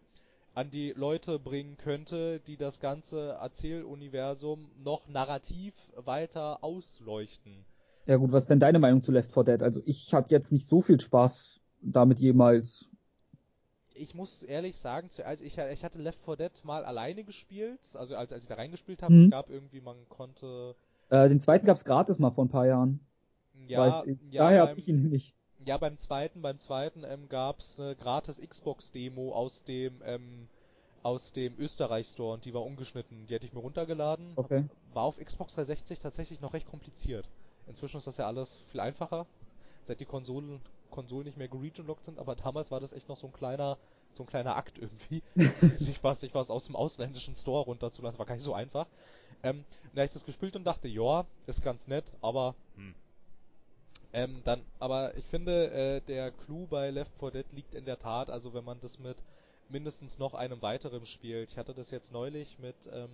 an 0.53 0.71
die 0.71 0.91
Leute 0.93 1.39
bringen 1.39 1.77
könnte, 1.77 2.39
die 2.41 2.57
das 2.57 2.79
ganze 2.79 3.31
Erzähluniversum 3.33 4.71
noch 4.77 5.07
narrativ 5.07 5.73
weiter 5.95 6.63
ausleuchten. 6.63 7.65
Ja 8.05 8.15
gut, 8.17 8.31
was 8.31 8.43
ist 8.43 8.49
denn 8.49 8.59
deine 8.61 8.79
Meinung 8.79 9.01
zu 9.03 9.11
Left 9.11 9.31
4 9.33 9.43
Dead? 9.43 9.61
Also 9.61 9.81
ich 9.85 10.13
hatte 10.13 10.33
jetzt 10.33 10.51
nicht 10.53 10.67
so 10.67 10.81
viel 10.81 10.99
Spaß 11.01 11.59
damit 11.81 12.19
jemals. 12.19 12.89
Ich 13.95 14.13
muss 14.13 14.43
ehrlich 14.43 14.77
sagen, 14.77 15.09
zuerst 15.09 15.41
ich, 15.41 15.57
ich 15.57 15.83
hatte 15.85 15.99
Left 15.99 16.19
4 16.25 16.35
Dead 16.35 16.65
mal 16.65 16.83
alleine 16.83 17.23
gespielt, 17.23 17.79
also 17.95 18.15
als, 18.15 18.31
als 18.33 18.43
ich 18.43 18.49
da 18.49 18.55
reingespielt 18.55 19.01
habe, 19.01 19.13
Mhm. 19.13 19.23
es 19.25 19.29
gab 19.29 19.49
irgendwie, 19.49 19.81
man 19.81 20.07
konnte 20.09 20.75
Äh, 21.09 21.29
den 21.29 21.39
zweiten 21.39 21.65
gab's 21.65 21.85
gratis 21.85 22.19
mal 22.19 22.31
vor 22.31 22.43
ein 22.45 22.49
paar 22.49 22.65
Jahren. 22.67 22.99
ja, 23.67 24.03
ja 24.31 24.41
Daher 24.43 24.59
beim, 24.59 24.71
hab 24.71 24.77
ich 24.77 24.87
ihn 24.89 25.09
nicht. 25.09 25.35
Ja, 25.65 25.77
beim 25.77 25.97
zweiten, 25.97 26.41
beim 26.41 26.59
zweiten 26.59 27.03
ähm, 27.03 27.29
gab's 27.29 27.79
eine 27.79 27.95
gratis 27.95 28.39
Xbox-Demo 28.41 29.33
aus 29.33 29.63
dem 29.63 30.01
ähm, 30.05 30.47
aus 31.03 31.33
dem 31.33 31.57
Österreich-Store 31.59 32.33
und 32.33 32.45
die 32.45 32.53
war 32.53 32.63
ungeschnitten. 32.63 33.27
Die 33.27 33.33
hätte 33.33 33.45
ich 33.45 33.53
mir 33.53 33.59
runtergeladen. 33.59 34.33
Okay. 34.35 34.65
War 34.93 35.03
auf 35.03 35.17
Xbox 35.17 35.55
360 35.55 35.99
tatsächlich 35.99 36.39
noch 36.39 36.53
recht 36.53 36.69
kompliziert. 36.69 37.27
Inzwischen 37.67 37.97
ist 37.97 38.07
das 38.07 38.17
ja 38.17 38.27
alles 38.27 38.57
viel 38.71 38.79
einfacher, 38.79 39.25
seit 39.85 39.99
die 39.99 40.05
Konsolen 40.05 40.61
Konsolen 40.91 41.25
nicht 41.25 41.37
mehr 41.37 41.47
geregionlockt 41.47 42.05
sind, 42.05 42.19
aber 42.19 42.35
damals 42.35 42.69
war 42.69 42.79
das 42.79 42.93
echt 42.93 43.09
noch 43.09 43.17
so 43.17 43.27
ein 43.27 43.33
kleiner 43.33 43.77
so 44.13 44.23
ein 44.23 44.27
kleiner 44.27 44.55
Akt 44.55 44.77
irgendwie, 44.77 45.23
sich 45.79 46.03
was 46.03 46.19
sich 46.19 46.35
was 46.35 46.51
aus 46.51 46.65
dem 46.65 46.75
ausländischen 46.75 47.35
Store 47.35 47.65
runterzulassen, 47.65 48.19
war 48.19 48.27
gar 48.27 48.35
nicht 48.35 48.43
so 48.43 48.53
einfach. 48.53 48.85
Ähm, 49.41 49.65
und 49.83 49.95
da 49.95 50.01
hab 50.01 50.07
ich 50.07 50.13
das 50.13 50.25
gespielt 50.25 50.55
und 50.55 50.63
dachte, 50.63 50.87
ja, 50.87 51.25
ist 51.47 51.63
ganz 51.63 51.87
nett, 51.87 52.05
aber 52.21 52.53
hm. 52.75 52.93
Ähm, 54.13 54.41
dann, 54.43 54.61
aber 54.79 55.17
ich 55.17 55.25
finde, 55.25 55.71
äh, 55.71 56.01
der 56.01 56.31
Clou 56.31 56.67
bei 56.67 56.91
Left 56.91 57.11
4 57.19 57.31
Dead 57.31 57.45
liegt 57.51 57.73
in 57.73 57.85
der 57.85 57.97
Tat, 57.97 58.29
also 58.29 58.53
wenn 58.53 58.63
man 58.63 58.79
das 58.79 58.99
mit 58.99 59.17
mindestens 59.69 60.19
noch 60.19 60.35
einem 60.35 60.61
weiteren 60.61 61.05
spielt. 61.05 61.49
Ich 61.49 61.57
hatte 61.57 61.73
das 61.73 61.89
jetzt 61.89 62.11
neulich 62.11 62.59
mit 62.59 62.75
ähm, 62.93 63.09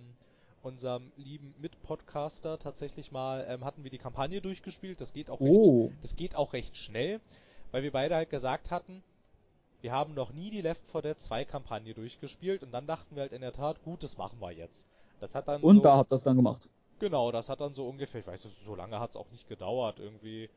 unserem 0.62 1.10
lieben 1.16 1.54
Mitpodcaster 1.58 2.58
tatsächlich 2.58 3.12
mal, 3.12 3.46
ähm, 3.48 3.64
hatten 3.64 3.82
wir 3.82 3.90
die 3.90 3.98
Kampagne 3.98 4.42
durchgespielt. 4.42 5.00
Das 5.00 5.12
geht 5.14 5.30
auch 5.30 5.40
recht, 5.40 5.50
Oh. 5.54 5.90
das 6.02 6.16
geht 6.16 6.34
auch 6.34 6.52
recht 6.52 6.76
schnell, 6.76 7.20
weil 7.70 7.82
wir 7.82 7.92
beide 7.92 8.14
halt 8.14 8.28
gesagt 8.28 8.70
hatten, 8.70 9.02
wir 9.80 9.92
haben 9.92 10.12
noch 10.12 10.32
nie 10.32 10.50
die 10.50 10.60
Left 10.60 10.82
4 10.92 11.00
Dead 11.00 11.20
2 11.20 11.46
Kampagne 11.46 11.94
durchgespielt 11.94 12.62
und 12.62 12.72
dann 12.72 12.86
dachten 12.86 13.14
wir 13.16 13.22
halt 13.22 13.32
in 13.32 13.40
der 13.40 13.54
Tat, 13.54 13.82
gut, 13.82 14.02
das 14.02 14.18
machen 14.18 14.38
wir 14.40 14.50
jetzt. 14.52 14.84
Das 15.20 15.34
hat 15.34 15.48
dann 15.48 15.62
Und 15.62 15.76
so, 15.76 15.82
da 15.82 15.96
habt 15.96 16.12
ihr 16.12 16.16
das 16.16 16.24
dann 16.24 16.36
gemacht. 16.36 16.68
Genau, 16.98 17.32
das 17.32 17.48
hat 17.48 17.62
dann 17.62 17.72
so 17.72 17.88
ungefähr, 17.88 18.20
ich 18.20 18.26
weiß 18.26 18.44
nicht, 18.44 18.56
so 18.66 18.74
lange 18.74 19.00
hat 19.00 19.10
es 19.10 19.16
auch 19.16 19.30
nicht 19.30 19.48
gedauert, 19.48 19.98
irgendwie. 19.98 20.50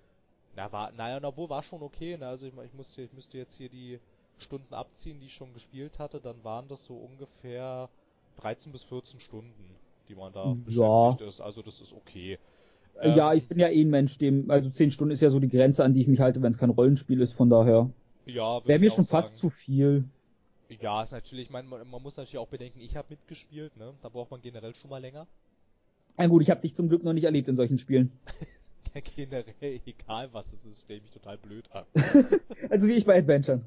Na, 0.55 0.71
war, 0.71 0.91
naja, 0.91 1.19
na, 1.19 1.27
obwohl 1.29 1.49
war 1.49 1.63
schon 1.63 1.81
okay, 1.83 2.17
ne, 2.17 2.27
also 2.27 2.45
ich, 2.47 2.53
ich 2.57 2.73
musste, 2.73 3.01
ich 3.03 3.13
müsste 3.13 3.37
jetzt 3.37 3.55
hier 3.55 3.69
die 3.69 3.99
Stunden 4.37 4.73
abziehen, 4.73 5.19
die 5.19 5.27
ich 5.27 5.33
schon 5.33 5.53
gespielt 5.53 5.99
hatte, 5.99 6.19
dann 6.21 6.43
waren 6.43 6.67
das 6.67 6.85
so 6.85 6.95
ungefähr 6.97 7.89
13 8.37 8.71
bis 8.71 8.83
14 8.83 9.19
Stunden. 9.19 9.77
die 10.09 10.15
man 10.15 10.33
da 10.33 10.55
Ja. 10.65 10.65
beschäftigt 10.65 11.21
ist. 11.21 11.39
Also 11.41 11.61
das 11.61 11.79
ist 11.81 11.93
okay. 11.93 12.37
Äh, 13.01 13.09
ja, 13.11 13.33
Ähm, 13.33 13.35
ich 13.35 13.47
bin 13.47 13.59
ja 13.59 13.67
eh 13.69 13.81
ein 13.83 13.89
Mensch, 13.89 14.17
dem, 14.17 14.49
also 14.49 14.69
10 14.69 14.91
Stunden 14.91 15.11
ist 15.11 15.21
ja 15.21 15.29
so 15.29 15.39
die 15.39 15.49
Grenze, 15.49 15.83
an 15.83 15.93
die 15.93 16.01
ich 16.01 16.07
mich 16.07 16.19
halte, 16.19 16.41
wenn 16.41 16.51
es 16.51 16.57
kein 16.57 16.69
Rollenspiel 16.69 17.21
ist, 17.21 17.33
von 17.33 17.49
daher. 17.49 17.91
Ja, 18.25 18.61
Wäre 18.65 18.79
mir 18.79 18.89
schon 18.91 19.07
fast 19.07 19.37
sagen. 19.37 19.39
zu 19.39 19.49
viel. 19.49 20.05
Ja, 20.67 21.03
ist 21.03 21.11
natürlich, 21.11 21.45
ich 21.45 21.51
meine, 21.51 21.67
man, 21.69 21.87
man 21.89 22.01
muss 22.01 22.17
natürlich 22.17 22.37
auch 22.37 22.47
bedenken, 22.49 22.81
ich 22.81 22.95
habe 22.97 23.07
mitgespielt, 23.11 23.77
ne? 23.77 23.93
Da 24.01 24.09
braucht 24.09 24.31
man 24.31 24.41
generell 24.41 24.75
schon 24.75 24.89
mal 24.89 24.97
länger. 25.01 25.25
Na 26.17 26.25
gut, 26.27 26.41
ich 26.41 26.49
habe 26.49 26.61
dich 26.61 26.75
zum 26.75 26.89
Glück 26.89 27.03
noch 27.03 27.13
nicht 27.13 27.23
erlebt 27.25 27.47
in 27.47 27.55
solchen 27.55 27.77
Spielen. 27.79 28.19
Ja, 28.93 29.01
generell, 29.15 29.81
egal 29.85 30.29
was 30.31 30.45
es 30.53 30.65
ist, 30.65 30.81
stelle 30.81 30.97
ich 30.97 31.03
mich 31.03 31.11
total 31.11 31.37
blöd 31.37 31.69
an. 31.71 31.85
Also 32.69 32.87
wie 32.87 32.93
ich 32.93 33.05
bei 33.05 33.17
Adventuren. 33.17 33.65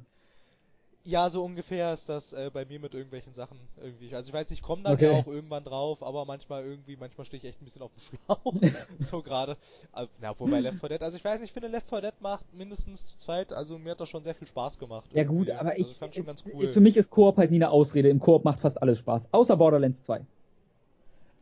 Ja, 1.06 1.30
so 1.30 1.44
ungefähr 1.44 1.92
ist 1.92 2.08
das 2.08 2.32
äh, 2.32 2.50
bei 2.52 2.64
mir 2.64 2.80
mit 2.80 2.92
irgendwelchen 2.92 3.32
Sachen 3.32 3.60
irgendwie. 3.80 4.12
Also 4.12 4.28
ich 4.28 4.34
weiß, 4.34 4.50
ich 4.50 4.60
komme 4.60 4.82
dann 4.82 4.94
Okay. 4.94 5.04
ja 5.04 5.12
auch 5.12 5.28
irgendwann 5.28 5.62
drauf, 5.62 6.02
aber 6.02 6.24
manchmal 6.24 6.64
irgendwie, 6.64 6.96
manchmal 6.96 7.24
stehe 7.24 7.38
ich 7.38 7.44
echt 7.48 7.62
ein 7.62 7.64
bisschen 7.64 7.82
auf 7.82 7.92
dem 7.92 8.18
Schlauch. 8.24 8.54
so 8.98 9.22
gerade. 9.22 9.56
Also, 9.92 10.10
na, 10.20 10.34
wobei 10.36 10.58
Left 10.58 10.80
4 10.80 10.88
Dead, 10.88 11.02
also 11.02 11.16
ich 11.16 11.24
weiß 11.24 11.38
nicht, 11.40 11.50
ich 11.50 11.52
finde 11.52 11.68
Left 11.68 11.88
4 11.88 12.00
Dead 12.00 12.20
macht 12.20 12.52
mindestens 12.52 13.06
zu 13.06 13.16
zweit, 13.18 13.52
also 13.52 13.78
mir 13.78 13.92
hat 13.92 14.00
das 14.00 14.08
schon 14.08 14.24
sehr 14.24 14.34
viel 14.34 14.48
Spaß 14.48 14.80
gemacht. 14.80 15.08
Ja 15.12 15.22
gut, 15.22 15.46
irgendwie. 15.46 15.52
aber 15.52 15.70
also 15.70 15.82
ich, 15.82 16.26
ganz 16.26 16.44
äh, 16.44 16.50
cool. 16.52 16.72
für 16.72 16.80
mich 16.80 16.96
ist 16.96 17.08
Koop 17.10 17.36
halt 17.36 17.52
nie 17.52 17.58
eine 17.58 17.70
Ausrede. 17.70 18.08
Im 18.08 18.18
Koop 18.18 18.44
macht 18.44 18.58
fast 18.58 18.82
alles 18.82 18.98
Spaß. 18.98 19.32
Außer 19.32 19.56
Borderlands 19.56 20.02
2. 20.02 20.26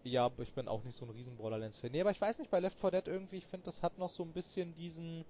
Ja, 0.04 0.26
aber 0.26 0.42
ich 0.42 0.52
bin 0.52 0.68
auch 0.68 0.84
nicht 0.84 0.96
so 0.96 1.04
ein 1.04 1.10
riesen 1.10 1.36
Borderlands-Fan. 1.36 1.90
Nee, 1.90 2.02
aber 2.02 2.12
ich 2.12 2.20
weiß 2.20 2.38
nicht, 2.38 2.50
bei 2.50 2.60
Left 2.60 2.78
4 2.78 2.90
Dead 2.90 3.08
irgendwie, 3.08 3.38
ich 3.38 3.46
finde, 3.46 3.64
das 3.64 3.82
hat 3.82 3.96
noch 3.98 4.10
so 4.10 4.22
ein 4.22 4.32
bisschen 4.32 4.74
diesen 4.74 5.24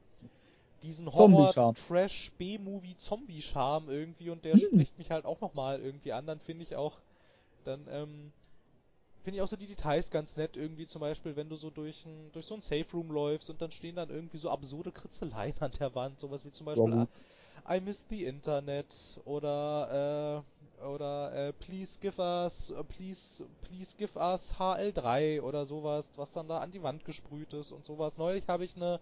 diesen 0.82 1.10
Zombie-Charme. 1.10 1.76
Horror-Trash-B-Movie-Zombie-Charme 1.76 3.90
irgendwie 3.90 4.30
und 4.30 4.44
der 4.44 4.56
Hm. 4.56 4.58
spricht 4.58 4.98
mich 4.98 5.10
halt 5.10 5.24
auch 5.26 5.40
nochmal 5.40 5.80
irgendwie 5.80 6.12
an. 6.12 6.26
Dann 6.26 6.40
finde 6.40 6.64
ich 6.64 6.74
auch, 6.76 6.98
dann, 7.64 7.86
ähm, 7.90 8.32
finde 9.24 9.38
ich 9.38 9.42
auch 9.42 9.48
so 9.48 9.56
die 9.56 9.66
Details 9.66 10.10
ganz 10.10 10.36
nett 10.36 10.56
irgendwie, 10.56 10.86
zum 10.86 11.00
Beispiel, 11.00 11.34
wenn 11.36 11.48
du 11.48 11.56
so 11.56 11.70
durch, 11.70 12.04
ein, 12.06 12.30
durch 12.32 12.46
so 12.46 12.54
ein 12.54 12.60
Safe-Room 12.60 13.10
läufst 13.10 13.50
und 13.50 13.60
dann 13.62 13.72
stehen 13.72 13.96
dann 13.96 14.10
irgendwie 14.10 14.38
so 14.38 14.50
absurde 14.50 14.92
Kritzeleien 14.92 15.56
an 15.60 15.72
der 15.80 15.94
Wand, 15.94 16.20
sowas 16.20 16.44
wie 16.44 16.52
zum 16.52 16.66
Beispiel 16.66 16.92
Ja. 16.92 17.08
I 17.68 17.80
missed 17.80 18.08
the 18.10 18.24
Internet 18.24 18.94
oder 19.24 20.44
äh, 20.80 20.84
oder 20.84 21.32
äh, 21.48 21.52
please 21.54 21.98
give 22.00 22.20
us 22.20 22.72
please 22.88 23.44
please 23.62 23.94
give 23.96 24.18
us 24.18 24.58
HL3 24.58 25.40
oder 25.40 25.64
sowas, 25.66 26.10
was 26.16 26.30
dann 26.32 26.48
da 26.48 26.58
an 26.58 26.72
die 26.72 26.82
Wand 26.82 27.04
gesprüht 27.04 27.52
ist 27.54 27.72
und 27.72 27.84
sowas. 27.86 28.18
Neulich 28.18 28.48
habe 28.48 28.64
ich 28.64 28.76
eine 28.76 29.00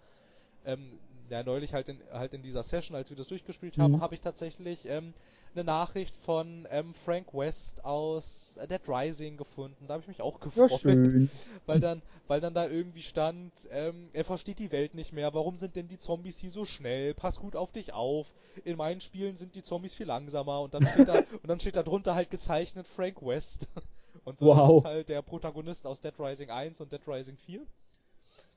ähm, 0.65 0.99
ja 1.29 1.43
neulich 1.43 1.73
halt 1.73 1.89
in 1.89 2.03
halt 2.11 2.33
in 2.33 2.43
dieser 2.43 2.63
Session, 2.63 2.95
als 2.95 3.09
wir 3.09 3.17
das 3.17 3.27
durchgespielt 3.27 3.77
haben, 3.79 3.99
Mhm. 3.99 4.01
habe 4.01 4.15
ich 4.15 4.21
tatsächlich 4.21 4.85
ähm, 4.85 5.13
eine 5.55 5.63
Nachricht 5.65 6.15
von 6.17 6.67
ähm, 6.71 6.93
Frank 6.95 7.33
West 7.33 7.83
aus 7.85 8.57
Dead 8.69 8.81
Rising 8.87 9.37
gefunden. 9.37 9.87
Da 9.87 9.95
habe 9.95 10.01
ich 10.03 10.07
mich 10.07 10.21
auch 10.21 10.39
Ja, 10.55 10.69
gefreut 10.69 10.69
schön. 10.69 11.29
weil 11.65 11.79
dann, 11.79 12.01
weil 12.27 12.41
dann 12.41 12.53
da 12.53 12.67
irgendwie 12.67 13.01
stand, 13.03 13.53
ähm, 13.71 14.09
er 14.13 14.25
versteht 14.25 14.59
die 14.59 14.71
Welt 14.71 14.93
nicht 14.93 15.11
mehr, 15.11 15.33
warum 15.33 15.57
sind 15.57 15.75
denn 15.75 15.87
die 15.87 15.99
Zombies 15.99 16.39
hier 16.39 16.51
so 16.51 16.65
schnell? 16.65 17.13
Pass 17.13 17.37
gut 17.39 17.55
auf 17.55 17.71
dich 17.71 17.93
auf. 17.93 18.33
In 18.65 18.77
meinen 18.77 19.01
Spielen 19.01 19.37
sind 19.37 19.55
die 19.55 19.63
Zombies 19.63 19.95
viel 19.95 20.07
langsamer 20.07 20.61
und 20.61 20.73
dann 20.73 20.85
steht 20.87 21.07
da 21.07 21.15
und 21.41 21.47
dann 21.47 21.59
steht 21.59 21.75
da 21.75 21.83
drunter 21.83 22.15
halt 22.15 22.29
gezeichnet 22.31 22.87
Frank 22.87 23.21
West. 23.21 23.67
Und 24.25 24.39
so 24.39 24.45
Wow. 24.45 24.77
ist 24.77 24.85
halt 24.85 25.09
der 25.09 25.21
Protagonist 25.21 25.85
aus 25.85 25.99
Dead 25.99 26.13
Rising 26.17 26.49
1 26.49 26.79
und 26.79 26.93
Dead 26.93 27.01
Rising 27.07 27.35
4. 27.35 27.65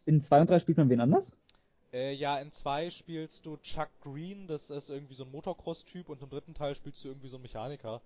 In 0.04 0.20
2 0.22 0.42
und 0.42 0.50
3 0.50 0.61
spielt 0.61 0.78
man 0.78 0.88
wen 0.90 1.00
anders? 1.00 1.37
Äh, 1.92 2.12
ja, 2.14 2.38
in 2.38 2.52
2 2.52 2.90
spielst 2.90 3.44
du 3.46 3.56
Chuck 3.56 3.88
Green, 4.00 4.46
das 4.46 4.70
ist 4.70 4.90
irgendwie 4.90 5.14
so 5.14 5.24
ein 5.24 5.30
Motocross-Typ 5.32 6.09
und 6.09 6.22
im 6.22 6.28
dritten 6.28 6.54
Teil 6.54 6.74
spielst 6.76 7.02
du 7.02 7.09
irgendwie 7.09 7.28
so 7.28 7.37
einen 7.37 7.42
Mechaniker. 7.42 8.00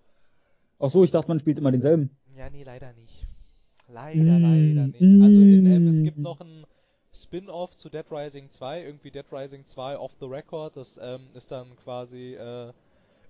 Ach 0.79 0.91
so, 0.91 1.05
ich 1.05 1.11
dachte, 1.11 1.29
man 1.29 1.39
spielt 1.39 1.59
immer 1.59 1.71
denselben. 1.73 2.17
Ja, 2.35 2.49
nee, 2.49 2.63
leider 2.63 2.93
nicht. 2.95 3.27
Leider, 3.89 4.23
Mm, 4.23 4.43
leider 4.43 4.87
nicht. 4.87 5.23
Also 5.23 5.41
in, 5.41 5.67
ähm, 5.67 5.89
es 5.89 6.01
mm. 6.01 6.05
gibt 6.05 6.19
noch 6.19 6.41
ein 6.41 6.65
Spin-off 7.23 7.77
zu 7.77 7.89
Dead 7.89 8.05
Rising 8.11 8.51
2, 8.51 8.83
irgendwie 8.83 9.11
Dead 9.11 9.27
Rising 9.31 9.65
2 9.67 9.99
Off 9.99 10.13
the 10.21 10.27
Record. 10.27 10.77
Das 10.77 10.99
ähm, 11.03 11.29
ist 11.35 11.51
dann 11.51 11.77
quasi 11.77 12.35
äh, 12.35 12.73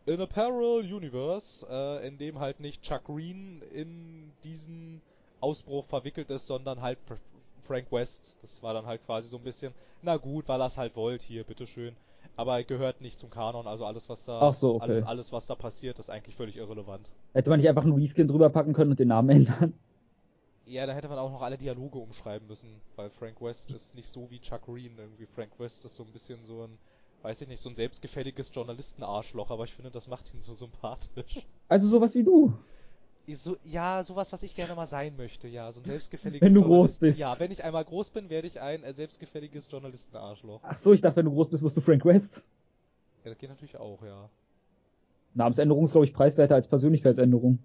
in 0.06 0.20
a 0.20 0.26
parallel 0.26 0.92
universe, 0.92 1.66
äh, 1.68 2.06
in 2.06 2.18
dem 2.18 2.38
halt 2.38 2.60
nicht 2.60 2.82
Chuck 2.82 3.04
Green 3.04 3.62
in 3.72 4.32
diesen 4.44 5.02
Ausbruch 5.40 5.86
verwickelt 5.86 6.30
ist, 6.30 6.46
sondern 6.46 6.80
halt 6.80 6.98
Fr- 7.08 7.18
Frank 7.66 7.90
West. 7.92 8.36
Das 8.42 8.62
war 8.62 8.74
dann 8.74 8.86
halt 8.86 9.04
quasi 9.06 9.28
so 9.28 9.36
ein 9.36 9.44
bisschen, 9.44 9.72
na 10.02 10.16
gut, 10.16 10.48
weil 10.48 10.60
er 10.60 10.66
es 10.66 10.76
halt 10.76 10.96
wollt, 10.96 11.22
hier, 11.22 11.44
bitteschön. 11.44 11.94
Aber 12.36 12.62
gehört 12.62 13.00
nicht 13.00 13.18
zum 13.18 13.30
Kanon, 13.30 13.66
also 13.66 13.84
alles 13.84 14.08
was 14.08 14.24
da 14.24 14.52
so, 14.52 14.76
okay. 14.76 14.84
alles, 14.84 15.06
alles 15.06 15.32
was 15.32 15.46
da 15.46 15.54
passiert, 15.54 15.98
ist 15.98 16.10
eigentlich 16.10 16.36
völlig 16.36 16.56
irrelevant. 16.56 17.08
Hätte 17.34 17.50
man 17.50 17.58
nicht 17.58 17.68
einfach 17.68 17.82
einen 17.84 17.92
Reskin 17.94 18.28
drüber 18.28 18.50
packen 18.50 18.72
können 18.72 18.92
und 18.92 18.98
den 18.98 19.08
Namen 19.08 19.28
ändern? 19.30 19.74
Ja, 20.70 20.86
da 20.86 20.92
hätte 20.92 21.08
man 21.08 21.18
auch 21.18 21.32
noch 21.32 21.42
alle 21.42 21.58
Dialoge 21.58 21.98
umschreiben 21.98 22.46
müssen, 22.46 22.80
weil 22.94 23.10
Frank 23.10 23.42
West 23.42 23.72
ist 23.72 23.92
nicht 23.96 24.08
so 24.08 24.30
wie 24.30 24.38
Chuck 24.38 24.66
Green. 24.66 24.96
Irgendwie 24.98 25.26
Frank 25.26 25.50
West 25.58 25.84
ist 25.84 25.96
so 25.96 26.04
ein 26.04 26.12
bisschen 26.12 26.44
so 26.44 26.62
ein, 26.62 26.78
weiß 27.22 27.40
ich 27.40 27.48
nicht, 27.48 27.60
so 27.60 27.70
ein 27.70 27.74
selbstgefälliges 27.74 28.54
Journalistenarschloch, 28.54 29.50
aber 29.50 29.64
ich 29.64 29.74
finde, 29.74 29.90
das 29.90 30.06
macht 30.06 30.32
ihn 30.32 30.40
so 30.40 30.54
sympathisch. 30.54 31.44
Also 31.68 31.88
sowas 31.88 32.14
wie 32.14 32.22
du. 32.22 32.52
So, 33.32 33.56
ja, 33.64 34.04
sowas, 34.04 34.32
was 34.32 34.44
ich 34.44 34.54
gerne 34.54 34.76
mal 34.76 34.86
sein 34.86 35.16
möchte, 35.16 35.48
ja, 35.48 35.72
so 35.72 35.80
ein 35.80 35.84
selbstgefälliges 35.86 36.46
Wenn 36.46 36.54
du 36.54 36.62
groß 36.62 36.94
bist. 36.94 37.18
Ja, 37.18 37.38
wenn 37.40 37.50
ich 37.50 37.64
einmal 37.64 37.84
groß 37.84 38.10
bin, 38.10 38.30
werde 38.30 38.46
ich 38.46 38.60
ein 38.60 38.84
äh, 38.84 38.92
selbstgefälliges 38.92 39.68
Journalistenarschloch. 39.68 40.60
Ach 40.62 40.78
so, 40.78 40.92
ich 40.92 41.00
dachte, 41.00 41.16
wenn 41.16 41.26
du 41.26 41.32
groß 41.32 41.50
bist, 41.50 41.64
wirst 41.64 41.76
du 41.76 41.80
Frank 41.80 42.04
West. 42.04 42.44
Ja, 43.24 43.30
das 43.30 43.38
geht 43.38 43.50
natürlich 43.50 43.76
auch, 43.76 44.02
ja. 44.04 44.30
Namensänderung 45.34 45.84
ist, 45.84 45.92
glaube 45.92 46.06
ich, 46.06 46.12
preiswerter 46.12 46.54
als 46.54 46.68
Persönlichkeitsänderung. 46.68 47.58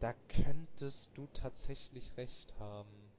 Da 0.00 0.14
könntest 0.28 1.10
du 1.14 1.28
tatsächlich 1.32 2.16
recht 2.16 2.54
haben. 2.58 3.12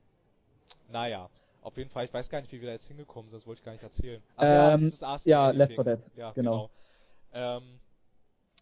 Naja, 0.89 1.29
auf 1.61 1.77
jeden 1.77 1.89
Fall, 1.89 2.05
ich 2.05 2.13
weiß 2.13 2.29
gar 2.29 2.41
nicht, 2.41 2.51
wie 2.51 2.59
wir 2.61 2.67
da 2.67 2.73
jetzt 2.73 2.87
hingekommen 2.87 3.29
sind, 3.29 3.39
das 3.39 3.47
wollte 3.47 3.59
ich 3.59 3.65
gar 3.65 3.71
nicht 3.73 3.83
erzählen. 3.83 4.21
Ja, 4.39 4.73
Ähm, 4.73 4.91
ja, 5.25 5.51
Me 5.51 5.53
Left 5.53 5.75
4 5.75 5.83
Anything. 5.83 5.83
Dead, 5.83 6.11
Ja, 6.15 6.31
genau. 6.33 6.41
genau. 6.41 6.71
Ähm, 7.33 7.79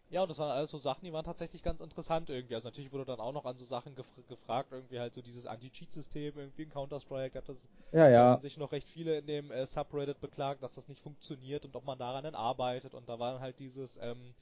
ja, 0.09 0.23
und 0.23 0.29
das 0.29 0.39
waren 0.39 0.51
alles 0.51 0.71
so 0.71 0.77
Sachen, 0.79 1.05
die 1.05 1.13
waren 1.13 1.25
tatsächlich 1.25 1.63
ganz 1.63 1.81
interessant 1.81 2.29
irgendwie. 2.29 2.55
Also 2.55 2.67
natürlich 2.67 2.91
wurde 2.91 3.05
dann 3.05 3.19
auch 3.19 3.33
noch 3.33 3.45
an 3.45 3.57
so 3.57 3.65
Sachen 3.65 3.95
gef 3.95 4.07
gefragt, 4.27 4.71
irgendwie 4.71 4.99
halt 4.99 5.13
so 5.13 5.21
dieses 5.21 5.45
Anti-Cheat-System, 5.45 6.37
irgendwie 6.37 6.63
in 6.63 6.69
Counter-Strike 6.69 7.37
hat 7.37 7.49
das 7.49 7.57
Ja, 7.91 8.07
da 8.13 8.17
ja. 8.17 8.31
haben 8.31 8.41
sich 8.41 8.57
noch 8.57 8.71
recht 8.71 8.89
viele 8.89 9.19
in 9.19 9.27
dem 9.27 9.51
äh, 9.51 9.65
Subreddit 9.67 10.19
beklagt, 10.21 10.63
dass 10.63 10.73
das 10.73 10.87
nicht 10.87 11.01
funktioniert 11.01 11.65
und 11.65 11.75
ob 11.75 11.85
man 11.85 11.99
daran 11.99 12.23
dann 12.23 12.35
arbeitet. 12.35 12.93
Und 12.95 13.09
da 13.09 13.19
war 13.19 13.39
halt 13.39 13.59
dieses, 13.59 13.97
ähm, 14.01 14.33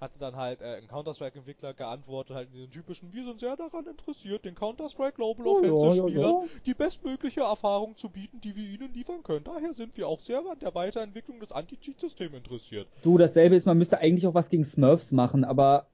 hatte 0.00 0.18
dann 0.18 0.36
halt 0.36 0.60
äh, 0.60 0.76
ein 0.76 0.88
Counter-Strike-Entwickler 0.88 1.74
geantwortet, 1.74 2.36
halt 2.36 2.48
in 2.52 2.60
den 2.60 2.70
typischen, 2.70 3.12
wir 3.12 3.24
sind 3.24 3.40
sehr 3.40 3.56
daran 3.56 3.86
interessiert, 3.86 4.44
den 4.44 4.54
Counter-Strike 4.54 5.14
Global 5.14 5.46
Oh, 5.46 5.62
ja, 5.62 5.70
Offensive-Spielern 5.72 6.22
ja, 6.22 6.42
ja. 6.42 6.48
die 6.66 6.74
bestmögliche 6.74 7.40
Erfahrung 7.40 7.96
zu 7.96 8.10
bieten, 8.10 8.40
die 8.40 8.54
wir 8.54 8.64
ihnen 8.64 8.92
liefern 8.92 9.22
können. 9.22 9.44
Daher 9.44 9.72
sind 9.74 9.96
wir 9.96 10.06
auch 10.08 10.20
sehr 10.20 10.38
an 10.38 10.58
der 10.60 10.74
Weiterentwicklung 10.74 11.40
des 11.40 11.50
Anti-Cheat-Systems 11.52 12.34
interessiert. 12.34 12.88
Du, 13.02 13.16
dasselbe 13.16 13.56
ist, 13.56 13.66
man 13.66 13.78
müsste 13.78 13.98
eigentlich 13.98 14.26
auch 14.26 14.34
was 14.34 14.48
gegen 14.50 14.64
Smurfs 14.64 15.12
machen, 15.12 15.44
aber 15.44 15.86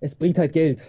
es 0.00 0.14
bringt 0.14 0.38
halt 0.38 0.52
Geld. 0.52 0.86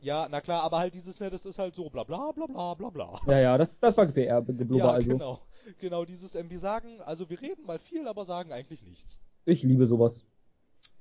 Ja, 0.00 0.28
na 0.30 0.40
klar, 0.40 0.62
aber 0.62 0.78
halt 0.78 0.94
dieses, 0.94 1.18
ne, 1.18 1.28
das 1.28 1.44
ist 1.44 1.58
halt 1.58 1.74
so 1.74 1.90
bla 1.90 2.04
bla 2.04 2.30
bla 2.30 2.46
bla 2.46 2.74
bla 2.74 2.90
bla. 2.90 3.20
Ja, 3.26 3.40
ja, 3.40 3.58
das, 3.58 3.80
das 3.80 3.96
war 3.96 4.06
PR, 4.06 4.40
Blubber 4.40 4.76
ja, 4.76 4.90
also. 4.90 5.10
genau. 5.10 5.40
Genau, 5.80 6.04
dieses, 6.04 6.34
ähm, 6.34 6.48
wir 6.48 6.60
sagen, 6.60 7.00
also 7.04 7.28
wir 7.28 7.40
reden 7.42 7.66
mal 7.66 7.78
viel, 7.78 8.06
aber 8.08 8.24
sagen 8.24 8.52
eigentlich 8.52 8.82
nichts. 8.84 9.18
Ich 9.44 9.62
liebe 9.62 9.86
sowas. 9.86 10.24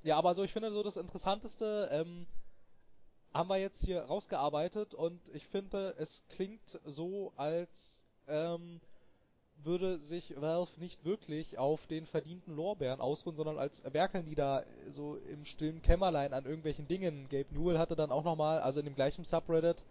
Ja, 0.07 0.15
aber 0.17 0.33
so, 0.35 0.43
ich 0.43 0.53
finde 0.53 0.71
so 0.71 0.83
das 0.83 0.95
Interessanteste, 0.95 1.89
ähm, 1.91 2.27
haben 3.33 3.49
wir 3.49 3.57
jetzt 3.57 3.83
hier 3.83 4.03
rausgearbeitet 4.03 4.93
und 4.93 5.19
ich 5.33 5.45
finde, 5.47 5.95
es 5.97 6.23
klingt 6.29 6.79
so, 6.85 7.33
als 7.35 8.01
ähm, 8.29 8.79
würde 9.65 9.99
sich 9.99 10.33
Valve 10.39 10.71
nicht 10.79 11.03
wirklich 11.03 11.57
auf 11.57 11.85
den 11.87 12.05
verdienten 12.05 12.55
Lorbeeren 12.55 13.01
ausruhen, 13.01 13.35
sondern 13.35 13.59
als 13.59 13.83
werkeln 13.91 14.25
die 14.25 14.35
da 14.35 14.63
so 14.91 15.17
im 15.29 15.43
stillen 15.43 15.81
Kämmerlein 15.81 16.31
an 16.31 16.45
irgendwelchen 16.45 16.87
Dingen. 16.87 17.27
Gabe 17.29 17.53
Newell 17.53 17.77
hatte 17.77 17.97
dann 17.97 18.09
auch 18.09 18.23
nochmal, 18.23 18.59
also 18.59 18.79
in 18.79 18.85
dem 18.85 18.95
gleichen 18.95 19.25
Subreddit, 19.25 19.83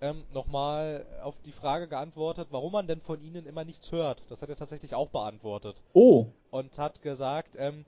ähm, 0.00 0.24
nochmal 0.32 1.04
auf 1.22 1.34
die 1.44 1.52
Frage 1.52 1.86
geantwortet, 1.86 2.48
warum 2.50 2.72
man 2.72 2.86
denn 2.86 3.02
von 3.02 3.20
ihnen 3.20 3.44
immer 3.44 3.66
nichts 3.66 3.92
hört. 3.92 4.22
Das 4.30 4.40
hat 4.40 4.48
er 4.48 4.56
tatsächlich 4.56 4.94
auch 4.94 5.10
beantwortet 5.10 5.82
Oh, 5.92 6.28
und 6.50 6.78
hat 6.78 7.02
gesagt, 7.02 7.56
ähm, 7.58 7.84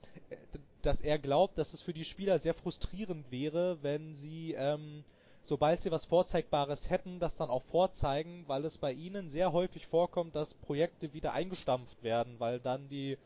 dass 0.85 1.01
er 1.01 1.17
glaubt, 1.17 1.57
dass 1.57 1.73
es 1.73 1.81
für 1.81 1.93
die 1.93 2.03
Spieler 2.03 2.39
sehr 2.39 2.53
frustrierend 2.53 3.31
wäre, 3.31 3.77
wenn 3.81 4.13
sie, 4.15 4.53
ähm, 4.57 5.03
sobald 5.45 5.81
sie 5.81 5.91
was 5.91 6.05
Vorzeigbares 6.05 6.89
hätten, 6.89 7.19
das 7.19 7.35
dann 7.35 7.49
auch 7.49 7.63
vorzeigen, 7.63 8.43
weil 8.47 8.65
es 8.65 8.77
bei 8.77 8.91
ihnen 8.91 9.29
sehr 9.29 9.53
häufig 9.53 9.87
vorkommt, 9.87 10.35
dass 10.35 10.53
Projekte 10.53 11.13
wieder 11.13 11.33
eingestampft 11.33 12.03
werden, 12.03 12.35
weil 12.37 12.59
dann 12.59 12.89
die 12.89 13.17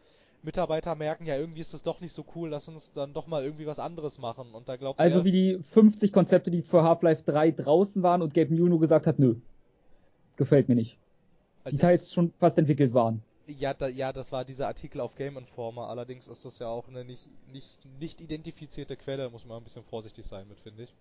Mitarbeiter 0.43 0.93
merken, 0.96 1.26
ja, 1.26 1.36
irgendwie 1.36 1.62
ist 1.62 1.74
das 1.74 1.82
doch 1.82 2.00
nicht 2.00 2.13
so 2.13 2.24
cool, 2.36 2.50
lass 2.50 2.67
uns 2.67 2.91
dann 2.93 3.13
doch 3.13 3.26
mal 3.28 3.43
irgendwie 3.43 3.65
was 3.65 3.80
anderes 3.80 4.20
machen. 4.20 4.54
Und 4.54 4.70
da 4.70 4.76
glaubt 4.76 5.00
also 5.00 5.20
er, 5.20 5.26
wie 5.26 5.32
die 5.32 5.60
50 5.72 6.13
Konzepte, 6.13 6.52
die 6.52 6.62
für 6.62 6.84
Half-Life 6.84 7.24
3 7.26 7.52
draußen 7.52 8.04
waren 8.04 8.22
und 8.22 8.34
Gabe 8.36 8.54
Newell 8.54 8.70
nur 8.70 8.80
gesagt 8.80 9.08
hat, 9.08 9.17
nö. 9.20 9.36
Gefällt 10.38 10.70
mir 10.70 10.76
nicht. 10.76 11.00
Die 11.65 11.72
das- 11.72 11.82
Teils 11.82 12.13
schon 12.13 12.32
fast 12.39 12.58
entwickelt 12.58 12.93
waren. 12.93 13.24
Ja, 13.48 13.74
da, 13.74 13.88
ja, 13.88 14.12
das 14.12 14.32
war 14.32 14.44
dieser 14.44 14.68
Artikel 14.68 15.00
auf 15.02 15.16
Game 15.16 15.38
Informer. 15.38 15.88
Allerdings 15.88 16.28
ist 16.28 16.44
das 16.44 16.60
ja 16.60 16.68
auch 16.68 16.88
eine 16.88 17.06
nicht, 17.06 17.30
nicht, 17.52 17.80
nicht 18.00 18.22
identifizierte 18.22 18.98
Quelle, 18.98 19.30
muss 19.30 19.46
man 19.46 19.58
ein 19.58 19.64
bisschen 19.64 19.84
vorsichtig 19.84 20.26
sein 20.26 20.48
mit, 20.48 20.60
finde 20.60 20.84
ich. 20.84 20.94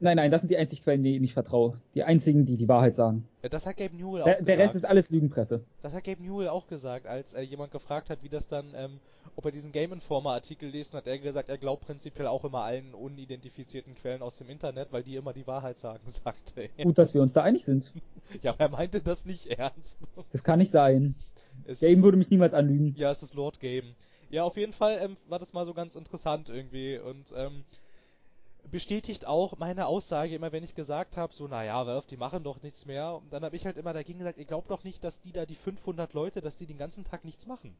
Nein, 0.00 0.16
nein, 0.16 0.30
das 0.30 0.40
sind 0.40 0.50
die 0.50 0.56
einzigen 0.56 0.82
Quellen, 0.82 1.04
denen 1.04 1.24
ich 1.24 1.32
vertraue. 1.32 1.80
Die 1.94 2.02
einzigen, 2.02 2.44
die 2.44 2.56
die 2.56 2.68
Wahrheit 2.68 2.96
sagen. 2.96 3.28
Das 3.42 3.64
hat 3.64 3.76
Gabe 3.76 3.94
Newell 3.96 4.22
auch 4.22 4.24
Der, 4.24 4.34
gesagt. 4.34 4.48
der 4.48 4.58
Rest 4.58 4.74
ist 4.74 4.84
alles 4.84 5.08
Lügenpresse. 5.08 5.64
Das 5.82 5.92
hat 5.92 6.02
Gabe 6.04 6.22
Newell 6.22 6.48
auch 6.48 6.66
gesagt, 6.66 7.06
als 7.06 7.32
äh, 7.32 7.42
jemand 7.42 7.70
gefragt 7.70 8.10
hat, 8.10 8.22
wie 8.22 8.28
das 8.28 8.48
dann, 8.48 8.66
ähm, 8.74 8.98
ob 9.36 9.44
er 9.44 9.52
diesen 9.52 9.70
Game 9.70 9.92
Informer 9.92 10.32
Artikel 10.32 10.68
liest, 10.68 10.92
und 10.92 10.98
hat 10.98 11.06
er 11.06 11.18
gesagt, 11.18 11.48
er 11.48 11.58
glaubt 11.58 11.86
prinzipiell 11.86 12.26
auch 12.26 12.44
immer 12.44 12.62
allen 12.62 12.92
unidentifizierten 12.92 13.94
Quellen 13.94 14.20
aus 14.20 14.36
dem 14.36 14.50
Internet, 14.50 14.88
weil 14.92 15.04
die 15.04 15.14
immer 15.14 15.32
die 15.32 15.46
Wahrheit 15.46 15.78
sagen, 15.78 16.02
sagte 16.08 16.68
er. 16.76 16.84
Gut, 16.84 16.98
dass 16.98 17.14
wir 17.14 17.22
uns 17.22 17.32
da 17.32 17.42
einig 17.42 17.64
sind. 17.64 17.90
Ja, 18.42 18.50
aber 18.50 18.60
er 18.64 18.70
meinte 18.70 19.00
das 19.00 19.24
nicht 19.24 19.46
ernst. 19.46 19.96
Das 20.32 20.42
kann 20.42 20.58
nicht 20.58 20.72
sein. 20.72 21.14
Es 21.64 21.80
Game 21.80 22.02
würde 22.02 22.18
mich 22.18 22.30
niemals 22.30 22.54
anlügen. 22.54 22.94
Ja, 22.96 23.10
es 23.10 23.22
ist 23.22 23.34
Lord 23.34 23.60
Game. 23.60 23.94
Ja, 24.30 24.44
auf 24.44 24.56
jeden 24.56 24.72
Fall 24.72 24.98
ähm, 25.00 25.16
war 25.28 25.38
das 25.38 25.52
mal 25.52 25.64
so 25.64 25.74
ganz 25.74 25.94
interessant 25.94 26.48
irgendwie 26.48 26.98
und 26.98 27.32
ähm, 27.36 27.64
bestätigt 28.70 29.26
auch 29.26 29.56
meine 29.58 29.86
Aussage 29.86 30.34
immer, 30.34 30.52
wenn 30.52 30.64
ich 30.64 30.74
gesagt 30.74 31.16
habe, 31.16 31.34
so, 31.34 31.46
naja, 31.46 31.86
Valve, 31.86 32.06
die 32.08 32.16
machen 32.16 32.42
doch 32.42 32.62
nichts 32.62 32.86
mehr. 32.86 33.14
Und 33.16 33.32
dann 33.32 33.44
habe 33.44 33.56
ich 33.56 33.66
halt 33.66 33.76
immer 33.76 33.92
dagegen 33.92 34.18
gesagt, 34.18 34.38
ihr 34.38 34.44
glaubt 34.44 34.70
doch 34.70 34.84
nicht, 34.84 35.04
dass 35.04 35.20
die 35.20 35.32
da, 35.32 35.46
die 35.46 35.54
500 35.54 36.12
Leute, 36.12 36.40
dass 36.40 36.56
die 36.56 36.66
den 36.66 36.78
ganzen 36.78 37.04
Tag 37.04 37.24
nichts 37.24 37.46
machen. 37.46 37.76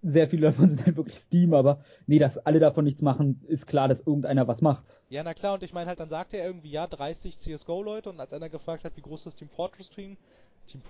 Sehr 0.00 0.28
viele 0.28 0.46
davon 0.46 0.68
sind 0.68 0.82
halt 0.86 0.96
wirklich 0.96 1.16
Steam, 1.16 1.54
aber 1.54 1.82
nee, 2.06 2.18
dass 2.18 2.38
alle 2.38 2.60
davon 2.60 2.84
nichts 2.84 3.02
machen, 3.02 3.42
ist 3.48 3.66
klar, 3.66 3.88
dass 3.88 4.00
irgendeiner 4.00 4.46
was 4.46 4.62
macht. 4.62 5.02
Ja, 5.08 5.22
na 5.24 5.34
klar, 5.34 5.54
und 5.54 5.62
ich 5.62 5.72
meine 5.72 5.88
halt, 5.88 5.98
dann 5.98 6.08
sagte 6.08 6.36
er 6.36 6.46
irgendwie, 6.46 6.70
ja, 6.70 6.86
30 6.86 7.38
CSGO-Leute 7.40 8.10
und 8.10 8.20
als 8.20 8.32
einer 8.32 8.48
gefragt 8.48 8.84
hat, 8.84 8.96
wie 8.96 9.02
groß 9.02 9.24
das 9.24 9.34
Team 9.34 9.48
Fortress 9.48 9.90
Team, 10.68 10.82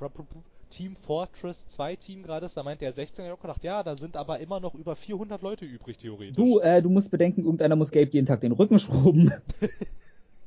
Team, 0.71 0.97
Fortress 0.97 1.67
2 1.69 1.97
Team 1.97 2.23
gerade 2.23 2.47
ist, 2.47 2.57
da 2.57 2.62
meinte 2.62 2.85
er 2.85 2.93
16, 2.93 3.25
ich 3.25 3.31
hab 3.31 3.38
auch 3.38 3.43
gedacht, 3.43 3.64
ja, 3.64 3.83
da 3.83 3.97
sind 3.97 4.17
aber 4.17 4.38
immer 4.41 4.61
noch 4.61 4.75
über 4.75 4.97
400 4.97 5.41
Leute 5.43 5.64
übrig, 5.64 5.99
theoretisch. 5.99 6.37
Du, 6.37 6.59
äh, 6.61 6.81
du 6.83 6.88
musst 6.91 7.11
bedenken, 7.11 7.43
irgendeiner 7.43 7.77
muss 7.77 7.91
Gabe 7.91 8.11
jeden 8.11 8.27
Tag 8.27 8.41
den 8.41 8.53
Rücken 8.53 8.79
schrubben. 8.79 9.33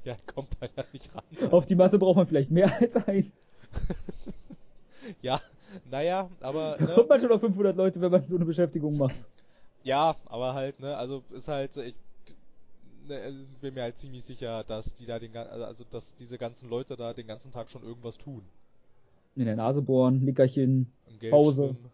Ja, 0.04 0.16
kommt 0.26 0.56
da 0.60 0.68
ja 0.76 0.84
nicht 0.92 1.14
ran. 1.16 1.24
Auf 1.52 1.66
die 1.66 1.76
Masse 1.76 2.00
braucht 2.00 2.18
man 2.18 2.28
vielleicht 2.28 2.52
mehr 2.52 2.72
als 2.80 2.96
ein. 3.08 3.32
ja, 5.22 5.42
naja, 5.86 6.30
aber, 6.40 6.78
Da 6.78 6.86
kommt 6.94 7.10
ne, 7.10 7.10
man 7.10 7.20
schon 7.22 7.32
auf 7.32 7.40
500 7.42 7.76
Leute, 7.78 8.02
wenn 8.02 8.12
man 8.12 8.28
so 8.28 8.36
eine 8.36 8.46
Beschäftigung 8.46 8.98
macht. 8.98 9.16
ja, 9.84 10.16
aber 10.26 10.54
halt, 10.54 10.80
ne, 10.80 10.96
also, 10.98 11.24
ist 11.32 11.48
halt, 11.48 11.76
ich, 11.78 11.96
ne, 13.08 13.18
also, 13.22 13.40
bin 13.62 13.74
mir 13.74 13.84
halt 13.84 13.98
ziemlich 13.98 14.24
sicher, 14.26 14.64
dass 14.64 14.94
die 14.96 15.06
da 15.06 15.20
den, 15.20 15.32
gan- 15.34 15.48
also, 15.48 15.84
dass 15.86 16.16
diese 16.16 16.38
ganzen 16.38 16.70
Leute 16.70 16.96
da 16.96 17.14
den 17.14 17.28
ganzen 17.28 17.52
Tag 17.52 17.70
schon 17.70 17.84
irgendwas 17.84 18.18
tun. 18.18 18.44
In 19.36 19.46
der 19.46 19.56
Nase 19.56 19.82
bohren, 19.82 20.24
Nickerchen, 20.24 20.92
Im 21.10 21.20
Geld 21.20 21.32
Pause. 21.32 21.64
schwimmen. 21.70 21.92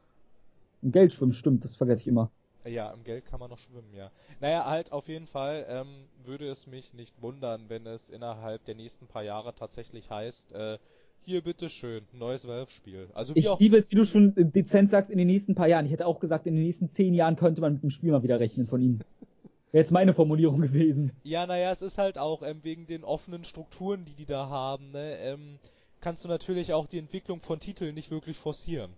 im 0.81 0.91
Geld 0.91 1.13
schwimmen, 1.13 1.33
stimmt, 1.33 1.63
das 1.63 1.75
vergesse 1.75 2.01
ich 2.01 2.07
immer. 2.07 2.31
Ja, 2.65 2.91
im 2.91 3.03
Geld 3.03 3.25
kann 3.25 3.39
man 3.39 3.49
noch 3.49 3.59
schwimmen, 3.59 3.93
ja. 3.95 4.11
Naja, 4.41 4.65
halt 4.65 4.91
auf 4.91 5.07
jeden 5.07 5.27
Fall 5.27 5.65
ähm, 5.69 5.87
würde 6.25 6.49
es 6.49 6.67
mich 6.67 6.93
nicht 6.93 7.13
wundern, 7.21 7.65
wenn 7.69 7.85
es 7.85 8.09
innerhalb 8.09 8.65
der 8.65 8.75
nächsten 8.75 9.07
paar 9.07 9.23
Jahre 9.23 9.53
tatsächlich 9.55 10.09
heißt, 10.09 10.51
äh, 10.53 10.77
hier 11.21 11.41
bitteschön, 11.41 12.03
neues 12.13 12.45
Valve-Spiel. 12.47 13.07
Also 13.13 13.33
Ich 13.35 13.47
liebe 13.59 13.77
es, 13.77 13.91
wie 13.91 13.95
du 13.95 14.03
schon 14.05 14.35
äh, 14.35 14.43
dezent 14.45 14.91
sagst, 14.91 15.09
in 15.09 15.17
den 15.17 15.27
nächsten 15.27 15.55
paar 15.55 15.67
Jahren. 15.67 15.85
Ich 15.85 15.91
hätte 15.91 16.05
auch 16.07 16.19
gesagt, 16.19 16.45
in 16.45 16.55
den 16.55 16.63
nächsten 16.63 16.89
zehn 16.91 17.13
Jahren 17.13 17.35
könnte 17.37 17.61
man 17.61 17.73
mit 17.73 17.83
dem 17.83 17.89
Spiel 17.89 18.11
mal 18.11 18.23
wieder 18.23 18.39
rechnen 18.39 18.67
von 18.67 18.81
ihnen. 18.81 18.99
Wäre 19.71 19.83
jetzt 19.83 19.91
meine 19.91 20.13
Formulierung 20.13 20.59
gewesen. 20.61 21.11
ja, 21.23 21.45
naja, 21.45 21.71
es 21.71 21.81
ist 21.81 21.97
halt 21.97 22.17
auch 22.17 22.41
ähm, 22.43 22.59
wegen 22.63 22.85
den 22.87 23.03
offenen 23.05 23.43
Strukturen, 23.45 24.03
die 24.05 24.13
die 24.13 24.25
da 24.25 24.49
haben, 24.49 24.91
ne, 24.91 25.17
ähm, 25.19 25.59
kannst 26.07 26.23
du 26.23 26.29
natürlich 26.29 26.71
auch 26.71 26.87
die 26.87 26.99
Entwicklung 26.99 27.41
von 27.41 27.59
Titeln 27.59 27.93
nicht 27.93 28.11
wirklich 28.11 28.37
forcieren. 28.37 28.93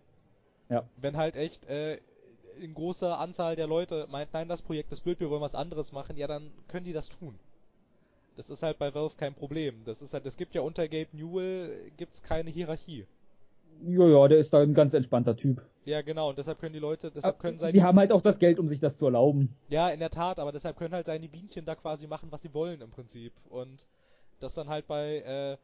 Ja. 0.69 0.83
Wenn 0.97 1.17
halt 1.17 1.35
echt 1.35 1.65
äh, 1.65 1.97
in 2.61 2.75
großer 2.75 3.17
Anzahl 3.17 3.55
der 3.55 3.65
Leute 3.65 4.05
meint, 4.11 4.31
nein, 4.31 4.47
das 4.47 4.61
Projekt 4.61 4.91
ist 4.91 5.03
blöd, 5.03 5.19
wir 5.19 5.31
wollen 5.31 5.41
was 5.41 5.55
anderes 5.55 5.91
machen, 5.91 6.17
ja, 6.17 6.27
dann 6.27 6.51
können 6.67 6.85
die 6.85 6.93
das 6.93 7.09
tun. 7.09 7.33
Das 8.37 8.51
ist 8.51 8.61
halt 8.61 8.77
bei 8.77 8.93
Valve 8.93 9.15
kein 9.17 9.33
Problem. 9.33 9.81
Das 9.85 10.03
ist 10.03 10.13
halt, 10.13 10.27
es 10.27 10.37
gibt 10.37 10.53
ja 10.53 10.61
unter 10.61 10.87
Gabe 10.87 11.07
Newell 11.13 11.89
gibt's 11.97 12.21
keine 12.21 12.51
Hierarchie. 12.51 13.07
Ja, 13.87 14.07
ja, 14.07 14.27
der 14.27 14.37
ist 14.37 14.53
da 14.53 14.61
ein 14.61 14.75
ganz 14.75 14.93
entspannter 14.93 15.35
Typ. 15.35 15.63
Ja, 15.85 16.03
genau, 16.03 16.29
und 16.29 16.37
deshalb 16.37 16.59
können 16.59 16.73
die 16.73 16.79
Leute, 16.79 17.09
deshalb 17.09 17.39
können 17.39 17.57
seine, 17.57 17.71
Sie 17.71 17.81
haben 17.81 17.97
halt 17.97 18.11
auch 18.11 18.21
das 18.21 18.37
Geld, 18.37 18.59
um 18.59 18.67
sich 18.67 18.79
das 18.79 18.97
zu 18.97 19.05
erlauben. 19.05 19.55
ja, 19.69 19.89
in 19.89 19.99
der 19.99 20.11
Tat, 20.11 20.37
aber 20.37 20.51
deshalb 20.51 20.77
können 20.77 20.93
halt 20.93 21.07
seine 21.07 21.27
Bienchen 21.27 21.65
da 21.65 21.73
quasi 21.73 22.05
machen, 22.05 22.31
was 22.31 22.43
sie 22.43 22.53
wollen 22.53 22.81
im 22.81 22.91
Prinzip. 22.91 23.33
Und 23.49 23.87
das 24.39 24.53
dann 24.53 24.69
halt 24.69 24.85
bei 24.85 25.17
äh, 25.21 25.57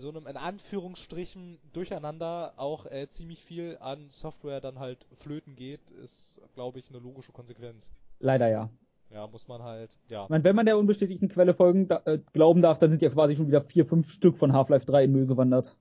so 0.00 0.08
einem 0.08 0.26
in 0.26 0.36
Anführungsstrichen 0.36 1.58
Durcheinander 1.72 2.54
auch 2.56 2.86
äh, 2.86 3.08
ziemlich 3.10 3.44
viel 3.44 3.78
an 3.80 4.08
Software 4.10 4.60
dann 4.60 4.78
halt 4.78 5.06
flöten 5.20 5.56
geht, 5.56 5.90
ist, 5.90 6.40
glaube 6.54 6.78
ich, 6.78 6.88
eine 6.90 6.98
logische 6.98 7.32
Konsequenz. 7.32 7.90
Leider 8.20 8.48
ja. 8.48 8.68
Ja, 9.10 9.26
muss 9.26 9.48
man 9.48 9.62
halt, 9.62 9.96
ja. 10.08 10.24
Ich 10.26 10.30
meine, 10.30 10.44
wenn 10.44 10.56
man 10.56 10.66
der 10.66 10.78
unbestätigten 10.78 11.28
Quelle 11.28 11.54
folgen, 11.54 11.88
da, 11.88 12.02
äh, 12.04 12.18
glauben 12.32 12.62
darf, 12.62 12.78
dann 12.78 12.90
sind 12.90 13.02
ja 13.02 13.10
quasi 13.10 13.36
schon 13.36 13.46
wieder 13.48 13.62
vier, 13.62 13.86
fünf 13.86 14.10
Stück 14.10 14.36
von 14.38 14.52
Half-Life 14.52 14.84
3 14.86 15.04
in 15.04 15.12
Müll 15.12 15.26
gewandert. 15.26 15.76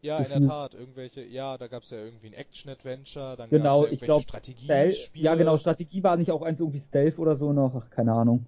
Ja, 0.00 0.22
in 0.22 0.30
der 0.30 0.40
gefühlt. 0.40 0.40
Tat, 0.40 0.74
irgendwelche, 0.74 1.22
ja, 1.24 1.56
da 1.56 1.68
gab's 1.68 1.90
ja 1.90 1.98
irgendwie 1.98 2.26
ein 2.28 2.32
Action-Adventure, 2.32 3.36
dann 3.36 3.50
Genau, 3.50 3.54
gab's 3.54 3.80
ja 3.80 3.90
ich 3.90 4.00
glaube, 4.04 4.22
Strategiespiele. 4.22 4.96
ja 5.14 5.34
genau, 5.34 5.56
Strategie 5.56 6.02
war 6.02 6.16
nicht 6.16 6.30
auch 6.30 6.42
eins 6.42 6.60
irgendwie 6.60 6.80
Stealth 6.80 7.18
oder 7.18 7.34
so 7.36 7.52
noch, 7.52 7.74
ach, 7.74 7.90
keine 7.90 8.12
Ahnung. 8.12 8.46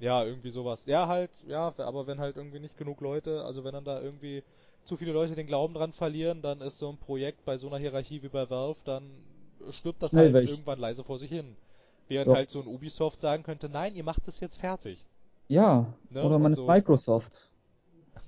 Ja, 0.00 0.24
irgendwie 0.24 0.50
sowas. 0.50 0.84
Ja, 0.86 1.08
halt, 1.08 1.30
ja, 1.46 1.72
aber 1.78 2.06
wenn 2.06 2.18
halt 2.20 2.36
irgendwie 2.36 2.60
nicht 2.60 2.76
genug 2.76 3.00
Leute, 3.00 3.44
also 3.44 3.64
wenn 3.64 3.72
dann 3.72 3.84
da 3.84 4.00
irgendwie 4.00 4.42
zu 4.84 4.96
viele 4.96 5.12
Leute 5.12 5.34
den 5.34 5.46
Glauben 5.46 5.74
dran 5.74 5.92
verlieren, 5.92 6.40
dann 6.42 6.60
ist 6.60 6.78
so 6.78 6.88
ein 6.88 6.98
Projekt 6.98 7.44
bei 7.44 7.58
so 7.58 7.66
einer 7.68 7.78
Hierarchie 7.78 8.22
wie 8.22 8.28
bei 8.28 8.48
Valve, 8.48 8.78
dann 8.84 9.10
stirbt 9.70 10.02
das 10.02 10.10
Schnell 10.10 10.32
halt 10.32 10.34
weg. 10.34 10.44
irgendwann 10.44 10.78
leise 10.78 11.04
vor 11.04 11.18
sich 11.18 11.30
hin. 11.30 11.56
Während 12.08 12.28
Ja. 12.28 12.34
halt 12.34 12.50
so 12.50 12.60
ein 12.60 12.66
Ubisoft 12.66 13.20
sagen 13.20 13.42
könnte, 13.42 13.68
nein, 13.68 13.94
ihr 13.96 14.04
macht 14.04 14.26
es 14.28 14.40
jetzt 14.40 14.56
fertig. 14.58 15.04
Ja, 15.48 15.94
Ne, 16.10 16.26
oder 16.26 16.38
man 16.38 16.52
und 16.52 16.52
ist 16.52 16.58
so. 16.58 16.66
Microsoft. 16.66 17.50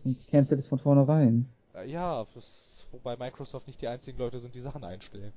Und 0.05 0.27
cancelt 0.29 0.61
es 0.61 0.67
von 0.69 0.79
vornherein. 0.79 1.49
Äh, 1.75 1.87
ja, 1.91 2.25
das, 2.35 2.87
wobei 2.93 3.17
Microsoft 3.17 3.67
nicht 3.67 3.81
die 3.81 3.89
einzigen 3.89 4.19
Leute 4.19 4.39
sind, 4.41 4.55
die 4.55 4.61
Sachen 4.61 4.85
einstellen. 4.85 5.33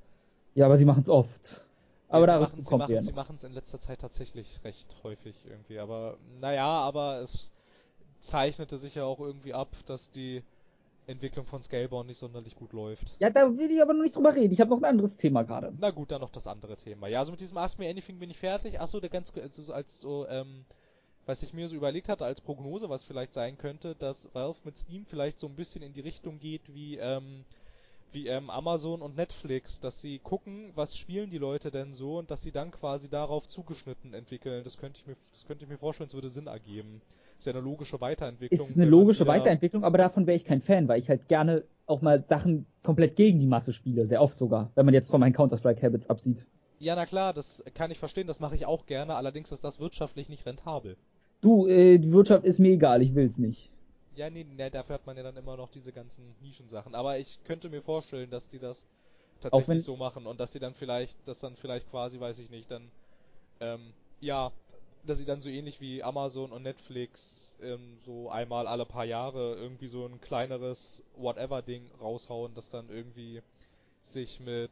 Ja, 0.56 0.66
aber 0.66 0.78
sie 0.78 0.86
machen 0.86 1.04
es 1.04 1.10
oft. 1.10 1.68
Aber 2.14 2.28
Ja, 2.28 2.40
sie 2.40 2.40
dazu 2.40 2.62
machen, 2.62 2.64
sie 2.64 2.64
kommt 2.64 2.90
ja 2.90 3.02
sie 3.04 3.12
machen 3.14 3.36
es 3.38 3.44
in 3.44 3.54
letzter 3.54 3.80
Zeit 3.80 4.00
tatsächlich 4.02 4.64
recht 4.64 4.96
häufig 5.04 5.36
irgendwie, 5.46 5.80
aber 5.80 6.18
naja, 6.40 6.68
aber 6.68 7.22
es 7.22 7.52
zeichnete 8.20 8.78
sich 8.78 8.96
ja 8.96 9.04
auch 9.06 9.20
irgendwie 9.20 9.54
ab, 9.54 9.76
dass 9.86 10.12
die 10.12 10.44
Entwicklung 11.08 11.46
von 11.46 11.62
Scalebound 11.64 12.08
nicht 12.08 12.20
sonderlich 12.20 12.56
gut 12.56 12.72
läuft. 12.74 13.20
Ja, 13.20 13.30
da 13.30 13.58
will 13.58 13.72
ich 13.72 13.82
aber 13.82 13.94
noch 13.94 14.04
nicht 14.04 14.16
drüber 14.16 14.34
reden. 14.36 14.54
Ich 14.54 14.62
habe 14.62 14.70
noch 14.70 14.78
ein 14.78 14.86
anderes 14.86 15.18
Thema 15.18 15.44
gerade. 15.44 15.74
Na 15.78 15.92
gut, 15.92 16.12
dann 16.12 16.22
noch 16.22 16.30
das 16.32 16.48
andere 16.48 16.78
Thema. 16.78 17.08
Ja, 17.08 17.20
also 17.20 17.32
mit 17.32 17.42
diesem 17.42 17.58
Ask 17.58 17.80
Me 17.80 17.90
Anything 17.90 18.20
bin 18.20 18.30
ich 18.30 18.38
fertig. 18.40 18.80
Achso, 18.80 19.00
der 19.00 19.10
ganz 19.10 19.32
also 19.36 19.64
so 19.64 19.74
als 19.74 20.00
so, 20.00 20.28
ähm, 20.28 20.66
was 21.26 21.44
ich 21.44 21.54
mir 21.54 21.68
so 21.68 21.76
überlegt 21.76 22.10
hatte 22.10 22.26
als 22.26 22.42
Prognose, 22.42 22.90
was 22.90 23.04
vielleicht 23.04 23.34
sein 23.34 23.58
könnte, 23.58 23.96
dass 23.96 24.34
Valve 24.34 24.60
mit 24.64 24.78
Steam 24.78 25.06
vielleicht 25.06 25.40
so 25.40 25.48
ein 25.48 25.56
bisschen 25.56 25.82
in 25.84 25.94
die 25.94 26.02
Richtung 26.02 26.40
geht 26.40 26.74
wie, 26.74 26.98
ähm, 26.98 27.46
wie 28.14 28.28
ähm, 28.28 28.50
Amazon 28.50 29.02
und 29.02 29.16
Netflix, 29.16 29.80
dass 29.80 30.02
sie 30.02 30.20
gucken, 30.20 30.72
was 30.76 30.96
spielen 30.96 31.30
die 31.30 31.38
Leute 31.38 31.72
denn 31.72 31.94
so 31.94 32.18
und 32.20 32.32
dass 32.32 32.42
sie 32.42 32.52
dann 32.52 32.72
quasi 32.72 33.10
darauf 33.10 33.48
zugeschnitten 33.48 34.14
entwickeln. 34.14 34.64
Das 34.64 34.78
könnte 34.78 35.00
ich 35.00 35.08
mir, 35.08 35.16
das 35.32 35.46
könnte 35.46 35.64
ich 35.64 35.70
mir 35.70 35.78
vorstellen, 35.78 36.08
es 36.08 36.14
würde 36.14 36.30
Sinn 36.30 36.48
ergeben. 36.48 37.02
Ist 37.38 37.48
ja 37.48 37.54
eine 37.54 37.62
logische 37.62 38.00
Weiterentwicklung. 38.00 38.70
Ist 38.70 38.76
eine 38.76 38.86
logische 38.86 39.28
Weiterentwicklung, 39.28 39.84
aber 39.84 39.98
davon 39.98 40.28
wäre 40.28 40.36
ich 40.38 40.46
kein 40.46 40.62
Fan, 40.62 40.88
weil 40.88 41.00
ich 41.00 41.10
halt 41.10 41.28
gerne 41.28 41.64
auch 41.86 42.02
mal 42.02 42.24
Sachen 42.28 42.66
komplett 42.84 43.16
gegen 43.16 43.40
die 43.40 43.48
Masse 43.48 43.74
spiele, 43.74 44.08
sehr 44.08 44.22
oft 44.22 44.38
sogar, 44.38 44.72
wenn 44.76 44.86
man 44.86 44.94
jetzt 44.94 45.10
von 45.10 45.20
meinen 45.20 45.34
Counter-Strike-Habits 45.34 46.10
absieht. 46.10 46.48
Ja, 46.80 46.96
na 46.96 47.06
klar, 47.06 47.34
das 47.34 47.64
kann 47.74 47.92
ich 47.92 48.00
verstehen, 48.00 48.28
das 48.28 48.40
mache 48.40 48.56
ich 48.56 48.66
auch 48.66 48.86
gerne, 48.86 49.16
allerdings 49.16 49.52
ist 49.52 49.64
das 49.64 49.80
wirtschaftlich 49.80 50.30
nicht 50.30 50.46
rentabel. 50.46 50.96
Du, 51.42 51.68
äh, 51.68 51.98
die 51.98 52.12
Wirtschaft 52.14 52.46
ist 52.46 52.60
mir 52.60 52.72
egal, 52.72 53.02
ich 53.02 53.16
will's 53.16 53.38
nicht. 53.38 53.73
Ja, 54.16 54.30
nee, 54.30 54.44
nee, 54.44 54.70
dafür 54.70 54.96
hat 54.96 55.06
man 55.06 55.18
ja 55.18 55.24
dann 55.24 55.38
immer 55.38 55.58
noch 55.58 55.70
diese 55.72 55.92
ganzen 55.92 56.36
Nischensachen. 56.42 56.96
Aber 56.96 57.18
ich 57.18 57.40
könnte 57.46 57.70
mir 57.70 57.82
vorstellen, 57.82 58.30
dass 58.30 58.48
die 58.50 58.60
das 58.60 58.86
tatsächlich 59.42 59.84
so 59.84 59.96
machen 59.98 60.26
und 60.28 60.40
dass 60.40 60.52
sie 60.52 60.60
dann 60.60 60.76
vielleicht, 60.76 61.16
dass 61.28 61.40
dann 61.40 61.56
vielleicht 61.56 61.90
quasi, 61.90 62.20
weiß 62.20 62.40
ich 62.40 62.50
nicht, 62.50 62.70
dann, 62.72 62.92
ähm, 63.60 63.94
ja, 64.22 64.52
dass 65.06 65.18
sie 65.18 65.26
dann 65.26 65.42
so 65.42 65.50
ähnlich 65.50 65.82
wie 65.82 66.04
Amazon 66.04 66.52
und 66.52 66.64
Netflix 66.64 67.58
ähm, 67.62 67.98
so 68.06 68.30
einmal 68.30 68.68
alle 68.68 68.86
paar 68.86 69.06
Jahre 69.06 69.56
irgendwie 69.56 69.88
so 69.88 70.06
ein 70.06 70.22
kleineres 70.22 71.04
Whatever-Ding 71.18 71.92
raushauen, 72.00 72.54
das 72.54 72.70
dann 72.70 72.90
irgendwie 72.90 73.42
sich 74.04 74.40
mit, 74.40 74.72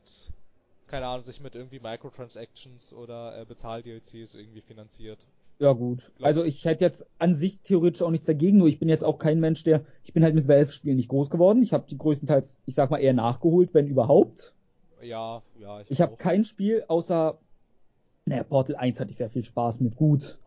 keine 0.87 1.07
Ahnung, 1.07 1.23
sich 1.23 1.39
mit 1.41 1.55
irgendwie 1.55 1.79
Microtransactions 1.79 2.93
oder 2.93 3.39
äh, 3.39 3.45
Bezahl-DLCs 3.45 4.35
irgendwie 4.35 4.61
finanziert. 4.61 5.19
Ja 5.61 5.73
gut. 5.73 6.11
Also 6.19 6.43
ich 6.43 6.65
hätte 6.65 6.83
jetzt 6.83 7.05
an 7.19 7.35
sich 7.35 7.59
theoretisch 7.61 8.01
auch 8.01 8.09
nichts 8.09 8.25
dagegen, 8.25 8.57
nur 8.57 8.67
ich 8.67 8.79
bin 8.79 8.89
jetzt 8.89 9.03
auch 9.03 9.19
kein 9.19 9.39
Mensch, 9.39 9.63
der, 9.63 9.85
ich 10.03 10.11
bin 10.11 10.23
halt 10.23 10.33
mit 10.33 10.47
Valve-Spielen 10.47 10.95
nicht 10.95 11.09
groß 11.09 11.29
geworden. 11.29 11.61
Ich 11.61 11.71
habe 11.71 11.85
die 11.87 11.99
größtenteils, 11.99 12.57
ich 12.65 12.73
sag 12.73 12.89
mal, 12.89 12.97
eher 12.97 13.13
nachgeholt, 13.13 13.71
wenn 13.75 13.85
überhaupt. 13.85 14.55
Ja, 15.03 15.43
ja, 15.59 15.81
ich, 15.81 15.91
Ich 15.91 16.01
habe 16.01 16.15
kein 16.15 16.45
Spiel 16.45 16.83
außer, 16.87 17.37
naja, 18.25 18.43
Portal 18.43 18.75
1 18.75 18.99
hatte 18.99 19.11
ich 19.11 19.17
sehr 19.17 19.29
viel 19.29 19.45
Spaß 19.45 19.81
mit, 19.81 19.95
gut. 19.95 20.39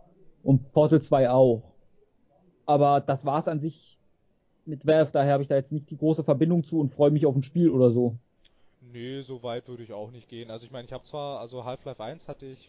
Und 0.43 0.73
Portal 0.73 1.01
2 1.01 1.31
auch. 1.31 1.63
Aber 2.67 3.01
das 3.01 3.25
war's 3.25 3.47
an 3.47 3.61
sich 3.61 4.01
mit 4.67 4.85
Valve, 4.85 5.13
daher 5.13 5.35
habe 5.35 5.45
ich 5.45 5.49
da 5.49 5.55
jetzt 5.55 5.71
nicht 5.71 5.91
die 5.91 5.97
große 5.97 6.25
Verbindung 6.25 6.65
zu 6.65 6.81
und 6.81 6.93
freue 6.93 7.13
mich 7.13 7.25
auf 7.25 7.37
ein 7.37 7.45
Spiel 7.45 7.71
oder 7.71 7.93
so. 7.93 8.17
Nee, 8.93 9.21
so 9.21 9.45
weit 9.45 9.69
würde 9.69 9.85
ich 9.85 9.93
auch 9.93 10.11
nicht 10.11 10.29
gehen. 10.29 10.51
Also 10.51 10.67
ich 10.67 10.73
meine, 10.73 10.87
ich 10.87 10.93
habe 10.93 11.05
zwar, 11.05 11.39
also 11.39 11.65
Half-Life 11.65 12.03
1 12.03 12.27
hatte 12.27 12.47
ich 12.47 12.69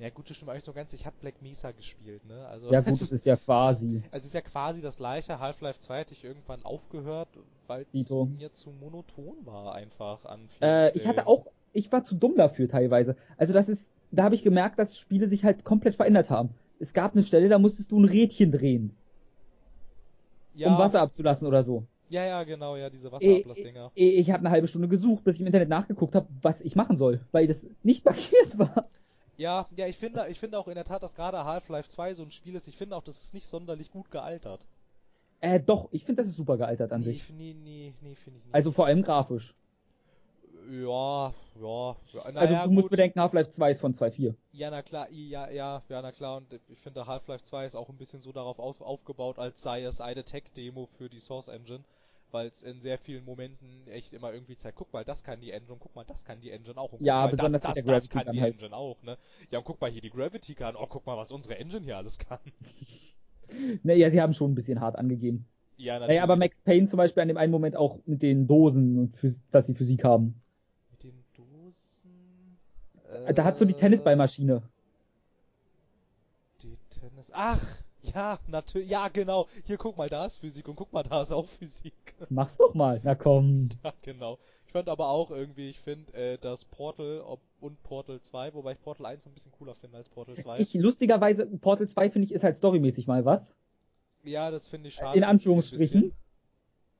Ja 0.00 0.10
gut, 0.10 0.28
das 0.28 0.36
stimmt 0.36 0.50
eigentlich 0.50 0.64
so 0.64 0.72
ganz. 0.72 0.92
Ich 0.92 1.06
habe 1.06 1.14
Black 1.20 1.40
Mesa 1.40 1.70
gespielt, 1.70 2.24
ne? 2.26 2.46
Also 2.48 2.70
Ja 2.72 2.80
gut, 2.80 3.00
es 3.00 3.12
ist 3.12 3.26
ja 3.26 3.36
quasi. 3.36 4.02
Es 4.12 4.24
ist 4.24 4.34
ja 4.34 4.40
quasi 4.40 4.80
das 4.80 4.96
gleiche. 4.96 5.38
Half-Life 5.38 5.80
2 5.80 6.00
hatte 6.00 6.12
ich 6.14 6.24
irgendwann 6.24 6.62
aufgehört, 6.64 7.28
weil 7.66 7.86
es 7.92 8.10
mir 8.10 8.52
zu 8.52 8.70
monoton 8.70 9.36
war 9.44 9.74
einfach 9.74 10.24
an 10.24 10.48
Äh, 10.60 10.96
ich 10.96 11.06
hatte 11.06 11.26
auch, 11.26 11.46
ich 11.72 11.90
war 11.92 12.02
zu 12.04 12.14
dumm 12.16 12.36
dafür 12.36 12.68
teilweise. 12.68 13.16
Also 13.36 13.52
das 13.52 13.68
ist, 13.68 13.92
da 14.10 14.24
habe 14.24 14.34
ich 14.34 14.42
gemerkt, 14.42 14.78
dass 14.78 14.98
Spiele 14.98 15.28
sich 15.28 15.44
halt 15.44 15.64
komplett 15.64 15.94
verändert 15.94 16.28
haben. 16.30 16.50
Es 16.80 16.92
gab 16.92 17.12
eine 17.12 17.22
Stelle, 17.22 17.48
da 17.48 17.58
musstest 17.58 17.92
du 17.92 18.00
ein 18.00 18.04
Rädchen 18.04 18.50
drehen, 18.50 18.96
ja, 20.56 20.68
um 20.68 20.78
Wasser 20.78 21.00
abzulassen 21.00 21.46
oder 21.46 21.62
so. 21.62 21.86
Ja, 22.10 22.24
ja, 22.24 22.44
genau, 22.44 22.76
ja, 22.76 22.90
diese 22.90 23.08
Eh, 23.08 23.12
Wasserablassdinger. 23.12 23.90
eh, 23.96 24.10
Ich 24.20 24.30
habe 24.30 24.40
eine 24.40 24.50
halbe 24.50 24.68
Stunde 24.68 24.88
gesucht, 24.88 25.24
bis 25.24 25.36
ich 25.36 25.40
im 25.40 25.46
Internet 25.46 25.68
nachgeguckt 25.68 26.14
habe, 26.14 26.28
was 26.42 26.60
ich 26.60 26.76
machen 26.76 26.96
soll, 26.96 27.20
weil 27.32 27.46
das 27.46 27.66
nicht 27.82 28.04
markiert 28.04 28.58
war. 28.58 28.84
Ja, 29.36 29.66
ja, 29.76 29.86
ich 29.86 29.96
finde, 29.96 30.26
ich 30.28 30.38
finde 30.38 30.58
auch 30.58 30.68
in 30.68 30.74
der 30.74 30.84
Tat, 30.84 31.02
dass 31.02 31.14
gerade 31.14 31.44
Half-Life 31.44 31.88
2 31.88 32.14
so 32.14 32.22
ein 32.22 32.30
Spiel 32.30 32.54
ist. 32.54 32.68
Ich 32.68 32.76
finde 32.76 32.96
auch, 32.96 33.02
das 33.02 33.22
ist 33.22 33.34
nicht 33.34 33.46
sonderlich 33.46 33.90
gut 33.90 34.10
gealtert. 34.10 34.66
Äh, 35.40 35.60
doch, 35.60 35.88
ich 35.92 36.04
finde, 36.04 36.22
das 36.22 36.30
ist 36.30 36.36
super 36.36 36.56
gealtert 36.56 36.92
an 36.92 37.00
nee, 37.00 37.06
sich. 37.06 37.16
ich- 37.18 37.30
Nee, 37.30 37.54
nee, 37.54 37.92
nee, 38.00 38.14
finde 38.14 38.38
ich 38.38 38.44
nicht. 38.46 38.54
Also 38.54 38.70
vor 38.70 38.86
allem 38.86 39.02
grafisch. 39.02 39.54
ja, 40.70 41.32
ja, 41.60 41.96
ja 42.12 42.20
also 42.22 42.32
naja, 42.32 42.64
du 42.64 42.70
musst 42.70 42.84
gut. 42.84 42.92
bedenken, 42.92 43.20
Half-Life 43.20 43.50
2 43.50 43.72
ist 43.72 43.80
von 43.80 43.92
2.4. 43.92 44.34
Ja, 44.52 44.70
na 44.70 44.82
klar, 44.82 45.10
ja, 45.10 45.50
ja, 45.50 45.82
ja, 45.88 46.02
na 46.02 46.12
klar, 46.12 46.36
und 46.38 46.46
ich 46.68 46.80
finde 46.80 47.06
Half-Life 47.06 47.44
2 47.44 47.66
ist 47.66 47.74
auch 47.74 47.88
ein 47.88 47.96
bisschen 47.98 48.20
so 48.20 48.32
darauf 48.32 48.58
auf, 48.58 48.80
aufgebaut, 48.80 49.38
als 49.38 49.60
sei 49.60 49.82
es 49.82 50.00
eine 50.00 50.24
Tech-Demo 50.24 50.86
für 50.86 51.08
die 51.10 51.20
Source 51.20 51.48
Engine, 51.48 51.84
weil 52.34 52.48
es 52.48 52.62
in 52.62 52.80
sehr 52.80 52.98
vielen 52.98 53.24
Momenten 53.24 53.86
echt 53.86 54.12
immer 54.12 54.32
irgendwie 54.32 54.56
zeigt, 54.56 54.76
guck 54.76 54.92
mal, 54.92 55.04
das 55.04 55.22
kann 55.22 55.40
die 55.40 55.52
Engine, 55.52 55.78
guck 55.78 55.94
mal, 55.94 56.04
das 56.04 56.24
kann 56.24 56.40
die 56.40 56.50
Engine 56.50 56.76
auch, 56.76 56.92
und 56.92 56.98
guck 56.98 57.06
Ja, 57.06 57.22
mal, 57.22 57.30
besonders 57.30 57.62
das, 57.62 57.74
das, 57.74 57.84
der 57.84 57.94
das 57.94 58.10
kann 58.10 58.26
die 58.32 58.40
halt. 58.40 58.56
Engine 58.56 58.76
auch, 58.76 59.00
ne? 59.04 59.16
Ja, 59.52 59.60
und 59.60 59.64
guck 59.64 59.80
mal 59.80 59.88
hier 59.88 60.02
die 60.02 60.10
Gravity 60.10 60.54
Gun, 60.54 60.74
oh, 60.76 60.86
guck 60.88 61.06
mal, 61.06 61.16
was 61.16 61.30
unsere 61.30 61.56
Engine 61.56 61.84
hier 61.84 61.96
alles 61.96 62.18
kann. 62.18 62.40
Naja, 63.82 64.10
sie 64.10 64.20
haben 64.22 64.32
schon 64.32 64.50
ein 64.50 64.54
bisschen 64.54 64.80
hart 64.80 64.96
angegeben. 64.96 65.46
Ja, 65.76 65.94
natürlich. 65.94 66.08
Naja, 66.08 66.22
aber 66.22 66.36
Max 66.36 66.62
Payne 66.62 66.86
zum 66.86 66.96
Beispiel 66.96 67.20
an 67.20 67.28
dem 67.28 67.36
einen 67.36 67.52
Moment 67.52 67.76
auch 67.76 67.98
mit 68.06 68.22
den 68.22 68.46
Dosen 68.46 68.98
und 68.98 69.18
dass 69.52 69.66
sie 69.66 69.74
Physik 69.74 70.02
haben. 70.02 70.40
Mit 70.90 71.04
den 71.04 71.24
Dosen... 71.34 72.58
Da 73.34 73.44
hat 73.44 73.58
so 73.58 73.66
die 73.66 73.74
äh, 73.74 73.76
Tennisballmaschine. 73.76 74.62
Die 76.62 76.78
Tennis... 76.88 77.30
Ach, 77.32 77.83
ja, 78.12 78.38
natürlich, 78.46 78.88
ja, 78.88 79.08
genau. 79.08 79.48
Hier, 79.64 79.76
guck 79.76 79.96
mal, 79.96 80.08
da 80.08 80.26
ist 80.26 80.38
Physik 80.38 80.68
und 80.68 80.76
guck 80.76 80.92
mal, 80.92 81.02
da 81.02 81.22
ist 81.22 81.32
auch 81.32 81.48
Physik. 81.48 81.94
Mach's 82.28 82.56
doch 82.56 82.74
mal. 82.74 83.00
Na 83.02 83.14
komm. 83.14 83.68
Ja, 83.82 83.92
genau. 84.02 84.38
Ich 84.66 84.72
fand 84.72 84.88
aber 84.88 85.08
auch 85.08 85.30
irgendwie, 85.30 85.70
ich 85.70 85.80
finde, 85.80 86.12
äh, 86.14 86.38
das 86.38 86.64
Portal 86.64 87.20
ob, 87.20 87.40
und 87.60 87.80
Portal 87.82 88.20
2, 88.20 88.54
wobei 88.54 88.72
ich 88.72 88.82
Portal 88.82 89.06
1 89.06 89.26
ein 89.26 89.32
bisschen 89.32 89.52
cooler 89.52 89.74
finde 89.74 89.98
als 89.98 90.08
Portal 90.08 90.34
2. 90.36 90.58
Ich, 90.60 90.74
lustigerweise, 90.74 91.46
Portal 91.46 91.88
2 91.88 92.10
finde 92.10 92.26
ich 92.26 92.32
ist 92.32 92.42
halt 92.42 92.56
storymäßig 92.56 93.06
mal 93.06 93.24
was. 93.24 93.54
ja, 94.24 94.50
das 94.50 94.66
finde 94.66 94.88
ich 94.88 94.94
schade. 94.94 95.16
In 95.16 95.24
Anführungsstrichen. 95.24 96.12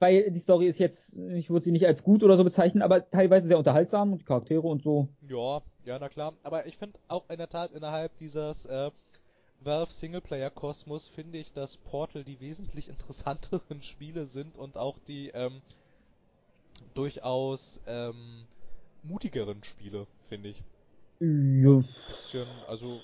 Weil 0.01 0.31
die 0.31 0.41
Story 0.41 0.67
ist 0.67 0.79
jetzt, 0.79 1.15
ich 1.15 1.51
würde 1.51 1.65
sie 1.65 1.73
nicht 1.73 1.87
als 1.87 2.03
gut 2.03 2.23
oder 2.23 2.37
so 2.37 2.45
bezeichnen, 2.45 2.83
aber 2.83 3.09
teilweise 3.09 3.47
sehr 3.47 3.59
unterhaltsam 3.59 4.13
und 4.13 4.19
die 4.19 4.25
Charaktere 4.25 4.61
und 4.63 4.83
so. 4.83 5.09
Ja, 5.29 5.63
ja, 5.85 5.99
na 5.99 6.09
klar. 6.09 6.35
Aber 6.43 6.67
ich 6.67 6.77
finde 6.77 6.99
auch 7.09 7.31
in 7.31 7.39
der 7.39 7.49
Tat 7.49 7.73
innerhalb 7.73 8.17
dieses 8.19 8.67
äh, 8.67 8.91
Valve 9.61 9.93
Singleplayer-Kosmos 9.93 11.09
finde 11.09 11.39
ich, 11.39 11.53
dass 11.53 11.77
Portal 11.79 12.25
die 12.25 12.41
wesentlich 12.41 12.89
interessanteren 12.91 13.83
Spiele 13.83 14.27
sind 14.27 14.59
und 14.59 14.77
auch 14.77 14.99
die 15.07 15.29
ähm, 15.31 15.63
durchaus 16.95 17.81
ähm, 17.87 18.47
mutigeren 19.03 19.63
Spiele, 19.65 20.07
finde 20.29 20.51
ich. 20.51 20.63
Ja, 21.21 21.83
Bisschen, 22.09 22.47
also 22.67 23.01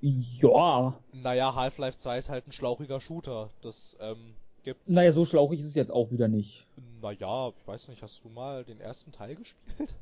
ja. 0.00 0.94
Naja, 1.12 1.54
Half-Life 1.54 1.98
2 1.98 2.18
ist 2.18 2.28
halt 2.30 2.46
ein 2.46 2.52
schlauchiger 2.52 3.00
Shooter. 3.00 3.50
Das 3.62 3.96
ähm, 4.00 4.34
gibt's. 4.62 4.88
Naja, 4.88 5.12
so 5.12 5.24
schlauchig 5.24 5.60
ist 5.60 5.66
es 5.66 5.74
jetzt 5.74 5.92
auch 5.92 6.10
wieder 6.10 6.28
nicht. 6.28 6.66
Naja, 7.00 7.50
ich 7.50 7.66
weiß 7.66 7.88
nicht, 7.88 8.02
hast 8.02 8.22
du 8.24 8.28
mal 8.28 8.64
den 8.64 8.80
ersten 8.80 9.12
Teil 9.12 9.36
gespielt? 9.36 9.94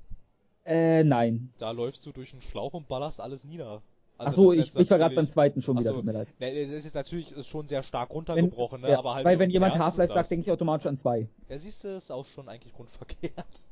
Äh, 0.64 1.04
nein. 1.04 1.52
Da 1.58 1.70
läufst 1.70 2.04
du 2.06 2.12
durch 2.12 2.32
einen 2.32 2.42
Schlauch 2.42 2.74
und 2.74 2.88
ballerst 2.88 3.20
alles 3.20 3.44
nieder. 3.44 3.82
Ach 4.18 4.32
so, 4.32 4.52
das 4.52 4.66
ist 4.66 4.74
ich, 4.74 4.80
ich 4.80 4.90
war 4.90 4.98
gerade 4.98 5.14
beim 5.14 5.28
zweiten 5.28 5.60
schon 5.60 5.78
wieder, 5.78 5.90
Ach 5.90 5.94
so. 5.94 6.00
tut 6.00 6.06
mir 6.06 6.12
leid. 6.12 6.28
Es 6.38 6.70
ist 6.70 6.84
jetzt 6.84 6.94
natürlich 6.94 7.32
ist 7.32 7.46
schon 7.48 7.68
sehr 7.68 7.82
stark 7.82 8.08
Wenn, 8.10 8.16
runtergebrochen, 8.16 8.80
ne? 8.80 8.90
ja, 8.90 8.98
aber 8.98 9.14
halt 9.14 9.26
weil 9.26 9.36
so 9.36 9.40
wenn 9.40 9.50
jemand 9.50 9.78
Half-Life 9.78 10.14
sagt, 10.14 10.30
denke 10.30 10.46
ich 10.46 10.52
automatisch 10.52 10.86
an 10.86 10.96
zwei. 10.96 11.28
Ja, 11.48 11.58
siehst 11.58 11.84
du, 11.84 11.88
ist 11.88 12.10
auch 12.10 12.24
schon 12.24 12.48
eigentlich 12.48 12.72
grundverkehrt. 12.72 13.64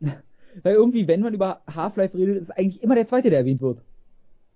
Weil 0.62 0.74
irgendwie, 0.74 1.08
wenn 1.08 1.20
man 1.20 1.34
über 1.34 1.62
Half-Life 1.66 2.16
redet, 2.16 2.36
ist 2.36 2.50
eigentlich 2.50 2.80
immer 2.82 2.94
der 2.94 3.06
zweite, 3.08 3.28
der 3.28 3.40
erwähnt 3.40 3.60
wird. 3.60 3.82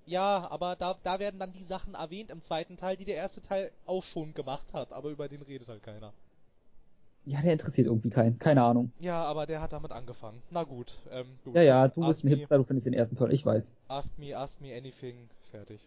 Ja, 0.07 0.49
aber 0.51 0.77
da, 0.77 0.97
da 1.03 1.19
werden 1.19 1.41
dann 1.41 1.53
die 1.53 1.65
Sachen 1.65 1.95
erwähnt 1.95 2.31
im 2.31 2.41
zweiten 2.41 2.77
Teil, 2.77 2.97
die 2.97 3.05
der 3.05 3.17
erste 3.17 3.43
Teil 3.43 3.73
auch 3.85 4.03
schon 4.03 4.33
gemacht 4.33 4.73
hat, 4.73 4.93
aber 4.93 5.11
über 5.11 5.29
den 5.29 5.43
redet 5.43 5.69
halt 5.69 5.83
keiner. 5.83 6.13
Ja, 7.29 7.43
der 7.43 7.53
interessiert 7.53 7.87
irgendwie 7.87 8.09
keinen. 8.09 8.39
Keine 8.39 8.63
Ahnung. 8.63 8.91
Ja, 9.01 9.23
aber 9.23 9.45
der 9.45 9.61
hat 9.61 9.73
damit 9.75 9.93
angefangen. 9.93 10.41
Na 10.51 10.65
gut, 10.65 10.99
ähm, 11.13 11.27
gut. 11.45 11.55
Ja, 11.55 11.63
ja, 11.63 11.89
du 11.89 12.03
ask 12.03 12.09
bist 12.09 12.25
ein 12.25 12.29
Hipster, 12.29 12.57
du 12.57 12.65
findest 12.65 12.87
den 12.87 12.95
ersten 12.95 13.17
toll, 13.17 13.33
ich 13.35 13.45
weiß. 13.45 13.75
Ask 13.89 14.19
me, 14.19 14.35
ask 14.35 14.59
me 14.63 14.75
anything. 14.75 15.29
Fertig. 15.51 15.81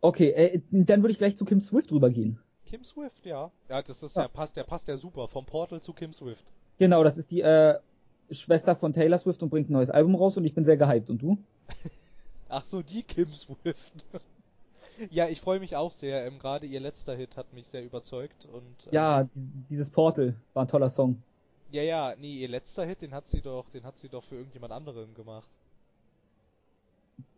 Okay, 0.00 0.30
äh, 0.30 0.60
dann 0.70 1.02
würde 1.02 1.10
ich 1.10 1.18
gleich 1.18 1.36
zu 1.36 1.44
Kim 1.44 1.60
Swift 1.60 1.90
rübergehen. 1.90 2.38
Kim 2.66 2.84
Swift, 2.84 3.26
ja. 3.26 3.50
Ja, 3.68 3.82
das 3.82 4.00
ist 4.02 4.14
Ja. 4.14 4.22
ja, 4.22 4.28
passt, 4.28 4.56
der 4.56 4.62
passt 4.64 4.86
ja 4.86 4.96
super. 4.96 5.26
Vom 5.26 5.44
Portal 5.44 5.80
zu 5.80 5.92
Kim 5.92 6.12
Swift. 6.12 6.44
Genau, 6.78 7.02
das 7.02 7.18
ist 7.18 7.30
die 7.32 7.40
äh, 7.40 7.78
Schwester 8.30 8.76
von 8.76 8.92
Taylor 8.92 9.18
Swift 9.18 9.42
und 9.42 9.50
bringt 9.50 9.68
ein 9.68 9.72
neues 9.72 9.90
Album 9.90 10.14
raus 10.14 10.36
und 10.36 10.44
ich 10.44 10.54
bin 10.54 10.64
sehr 10.64 10.76
gehypt. 10.76 11.10
Und 11.10 11.20
du? 11.20 11.38
Ach 12.48 12.64
so, 12.64 12.82
die 12.82 13.02
Kim 13.02 13.32
Swift. 13.32 14.04
ja, 15.10 15.28
ich 15.28 15.40
freue 15.40 15.60
mich 15.60 15.76
auch 15.76 15.92
sehr. 15.92 16.26
Ähm, 16.26 16.38
Gerade 16.38 16.66
ihr 16.66 16.80
letzter 16.80 17.14
Hit 17.14 17.36
hat 17.36 17.52
mich 17.52 17.66
sehr 17.68 17.84
überzeugt 17.84 18.46
und 18.46 18.62
ähm, 18.86 18.92
Ja, 18.92 19.24
die, 19.34 19.50
dieses 19.70 19.90
Portal 19.90 20.34
war 20.54 20.64
ein 20.64 20.68
toller 20.68 20.90
Song. 20.90 21.22
ja, 21.70 21.82
ja, 21.82 22.14
nee, 22.18 22.34
ihr 22.36 22.48
letzter 22.48 22.84
Hit, 22.86 23.02
den 23.02 23.12
hat 23.14 23.28
sie 23.28 23.40
doch, 23.40 23.68
den 23.70 23.84
hat 23.84 23.98
sie 23.98 24.08
doch 24.08 24.24
für 24.24 24.36
irgendjemand 24.36 24.72
anderen 24.72 25.14
gemacht. 25.14 25.48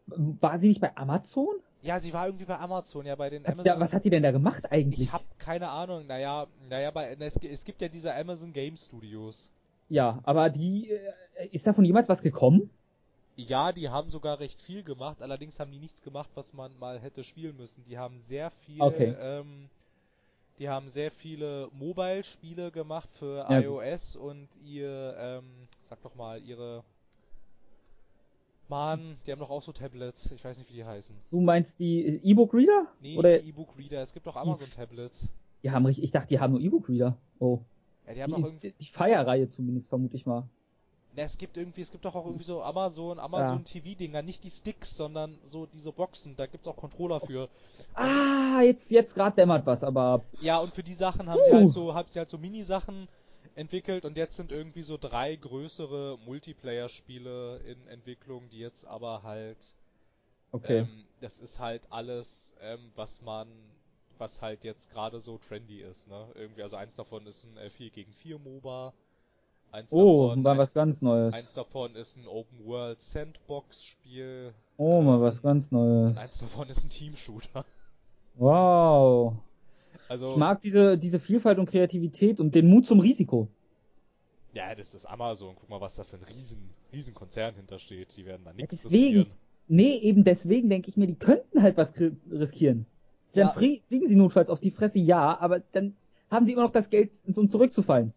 War 0.06 0.58
sie 0.58 0.68
nicht 0.68 0.80
bei 0.80 0.96
Amazon? 0.96 1.54
Ja, 1.82 2.00
sie 2.00 2.12
war 2.12 2.26
irgendwie 2.26 2.46
bei 2.46 2.58
Amazon, 2.58 3.04
ja, 3.06 3.14
bei 3.14 3.28
den 3.30 3.46
Hat 3.46 3.56
sie 3.56 3.62
da, 3.62 3.72
Amazon. 3.72 3.80
was 3.88 3.92
hat 3.94 4.04
die 4.04 4.10
denn 4.10 4.22
da 4.22 4.30
gemacht 4.32 4.72
eigentlich? 4.72 5.00
ich 5.08 5.12
hab 5.12 5.22
keine 5.38 5.68
Ahnung. 5.68 6.06
Naja, 6.06 6.46
naja, 6.68 6.90
bei 6.90 7.14
es, 7.14 7.36
es 7.36 7.64
gibt 7.64 7.80
ja 7.82 7.88
diese 7.88 8.14
Amazon 8.14 8.52
Game 8.52 8.76
Studios. 8.76 9.50
Ja, 9.90 10.18
aber 10.24 10.50
die, 10.50 10.90
äh, 10.90 11.48
ist 11.52 11.66
davon 11.66 11.84
jemals 11.84 12.08
was 12.08 12.22
gekommen? 12.22 12.70
Ja, 13.40 13.70
die 13.72 13.88
haben 13.88 14.10
sogar 14.10 14.40
recht 14.40 14.60
viel 14.62 14.82
gemacht, 14.82 15.22
allerdings 15.22 15.58
haben 15.60 15.70
die 15.70 15.78
nichts 15.78 16.02
gemacht, 16.02 16.28
was 16.34 16.52
man 16.52 16.76
mal 16.78 16.98
hätte 16.98 17.22
spielen 17.22 17.56
müssen. 17.56 17.84
Die 17.84 17.96
haben 17.96 18.20
sehr 18.28 18.50
viel, 18.50 18.82
Okay. 18.82 19.14
ähm, 19.20 19.68
die 20.58 20.68
haben 20.68 20.90
sehr 20.90 21.12
viele 21.12 21.68
Mobile-Spiele 21.72 22.72
gemacht 22.72 23.08
für 23.14 23.46
Ja, 23.48 23.60
iOS 23.60 24.16
und 24.16 24.48
ihr, 24.64 25.14
ähm, 25.18 25.44
sag 25.88 26.02
doch 26.02 26.16
mal, 26.16 26.42
ihre, 26.42 26.82
Mann, 28.68 29.16
die 29.26 29.32
haben 29.32 29.38
doch 29.38 29.50
auch 29.50 29.62
so 29.62 29.72
Tablets, 29.72 30.30
ich 30.30 30.44
weiß 30.44 30.58
nicht, 30.58 30.68
wie 30.68 30.74
die 30.74 30.84
heißen. 30.84 31.14
Du 31.30 31.40
meinst 31.40 31.78
die 31.78 32.04
äh, 32.04 32.20
E-Book-Reader? 32.22 32.88
Nee, 33.00 33.16
Oder 33.16 33.38
die 33.38 33.48
E-Book-Reader, 33.48 34.02
es 34.02 34.12
gibt 34.12 34.26
doch 34.26 34.36
Amazon-Tablets. 34.36 35.28
die 35.62 35.70
haben 35.70 35.86
richtig, 35.86 36.04
ich 36.04 36.10
dachte, 36.10 36.28
die 36.28 36.38
haben 36.40 36.52
nur 36.52 36.60
E-Book-Reader. 36.60 37.16
Oh. 37.38 37.60
Ja, 38.06 38.14
die 38.14 38.22
haben 38.24 38.30
doch 38.32 38.38
irgendwie, 38.44 38.72
Die, 38.72 38.78
die 38.78 38.86
Fire-Reihe 38.86 39.48
zumindest, 39.48 39.88
vermute 39.88 40.16
ich 40.16 40.26
mal. 40.26 40.48
Na, 41.18 41.24
es 41.24 41.38
gibt 41.38 41.56
irgendwie, 41.56 41.82
es 41.82 41.90
gibt 41.90 42.04
doch 42.04 42.14
auch 42.14 42.26
irgendwie 42.26 42.44
so 42.44 42.62
Amazon, 42.62 43.18
Amazon 43.18 43.64
TV-Dinger, 43.64 44.22
nicht 44.22 44.44
die 44.44 44.50
Sticks, 44.50 44.96
sondern 44.96 45.40
so 45.44 45.66
diese 45.66 45.92
Boxen, 45.92 46.36
da 46.36 46.46
gibt's 46.46 46.68
auch 46.68 46.76
Controller 46.76 47.20
für. 47.20 47.50
Ah, 47.94 48.60
jetzt, 48.62 48.90
jetzt 48.90 49.14
gerade 49.14 49.36
dämmert 49.36 49.66
was, 49.66 49.82
aber 49.84 50.24
Ja, 50.40 50.58
und 50.58 50.74
für 50.74 50.82
die 50.82 50.94
Sachen 50.94 51.28
haben 51.28 51.42
sie 51.42 51.52
Uh. 51.52 51.54
halt 51.54 51.70
so, 51.70 51.94
haben 51.94 52.08
sie 52.08 52.18
halt 52.18 52.28
so 52.28 52.38
Mini-Sachen 52.38 53.08
entwickelt 53.54 54.04
und 54.04 54.16
jetzt 54.16 54.36
sind 54.36 54.52
irgendwie 54.52 54.82
so 54.82 54.96
drei 54.98 55.36
größere 55.36 56.18
Multiplayer-Spiele 56.18 57.58
in 57.66 57.86
Entwicklung, 57.88 58.48
die 58.50 58.58
jetzt 58.58 58.84
aber 58.86 59.22
halt, 59.22 59.76
okay. 60.52 60.86
ähm, 60.86 61.06
das 61.20 61.40
ist 61.40 61.58
halt 61.58 61.82
alles, 61.90 62.54
ähm, 62.60 62.92
was 62.94 63.22
man, 63.22 63.48
was 64.18 64.40
halt 64.42 64.64
jetzt 64.64 64.90
gerade 64.90 65.20
so 65.20 65.38
trendy 65.38 65.80
ist, 65.82 66.08
ne? 66.08 66.28
Irgendwie, 66.34 66.62
also 66.62 66.76
eins 66.76 66.96
davon 66.96 67.26
ist 67.26 67.44
ein 67.44 67.56
äh, 67.58 67.70
4 67.70 67.90
gegen 67.90 68.12
4 68.12 68.38
MOBA, 68.38 68.92
eins 69.72 69.92
oh, 69.92 70.28
davon, 70.28 70.42
mal 70.42 70.58
was 70.58 70.72
ganz 70.72 71.02
Neues. 71.02 71.34
eins 71.34 71.54
davon 71.54 71.94
ist 71.94 72.16
ein 72.16 72.26
Open 72.26 72.64
World 72.64 73.00
Sandbox-Spiel, 73.00 74.52
Oh, 74.76 75.00
mal 75.02 75.20
was 75.20 75.42
ganz 75.42 75.70
Neues. 75.70 76.16
eins 76.16 76.38
davon 76.38 76.68
ist 76.68 76.84
ein 76.84 76.88
Team-Shooter. 76.90 77.64
Wow. 78.36 79.34
Also, 80.08 80.30
Ich 80.32 80.36
mag 80.36 80.62
diese, 80.62 80.96
diese 80.96 81.18
Vielfalt 81.18 81.58
und 81.58 81.68
Kreativität 81.68 82.40
und 82.40 82.54
den 82.54 82.68
Mut 82.68 82.86
zum 82.86 83.00
Risiko. 83.00 83.48
ja, 84.54 84.74
das 84.74 84.94
ist 84.94 85.04
Amazon, 85.04 85.54
guck 85.58 85.68
mal, 85.68 85.80
was 85.80 85.94
da 85.96 86.04
für 86.04 86.16
ein 86.16 86.22
riesen, 86.24 86.70
riesen 86.92 87.14
Konzern 87.14 87.54
hintersteht, 87.54 88.16
die 88.16 88.24
werden 88.24 88.42
da 88.44 88.52
nichts 88.52 88.80
deswegen. 88.82 89.18
riskieren. 89.18 89.38
Nee, 89.70 89.96
eben 89.98 90.24
deswegen 90.24 90.70
denke 90.70 90.88
ich 90.88 90.96
mir, 90.96 91.06
die 91.06 91.14
könnten 91.16 91.62
halt 91.62 91.76
was 91.76 91.92
riskieren. 92.30 92.86
Dann 93.34 93.48
Ja. 93.48 93.52
fliegen 93.52 94.08
sie 94.08 94.16
notfalls 94.16 94.48
auf 94.48 94.60
die 94.60 94.70
Fresse, 94.70 94.98
ja, 94.98 95.38
aber 95.38 95.60
dann 95.60 95.94
haben 96.30 96.46
sie 96.46 96.52
immer 96.52 96.62
noch 96.62 96.70
das 96.70 96.88
Geld, 96.88 97.10
um 97.36 97.50
zurückzufallen. 97.50 98.14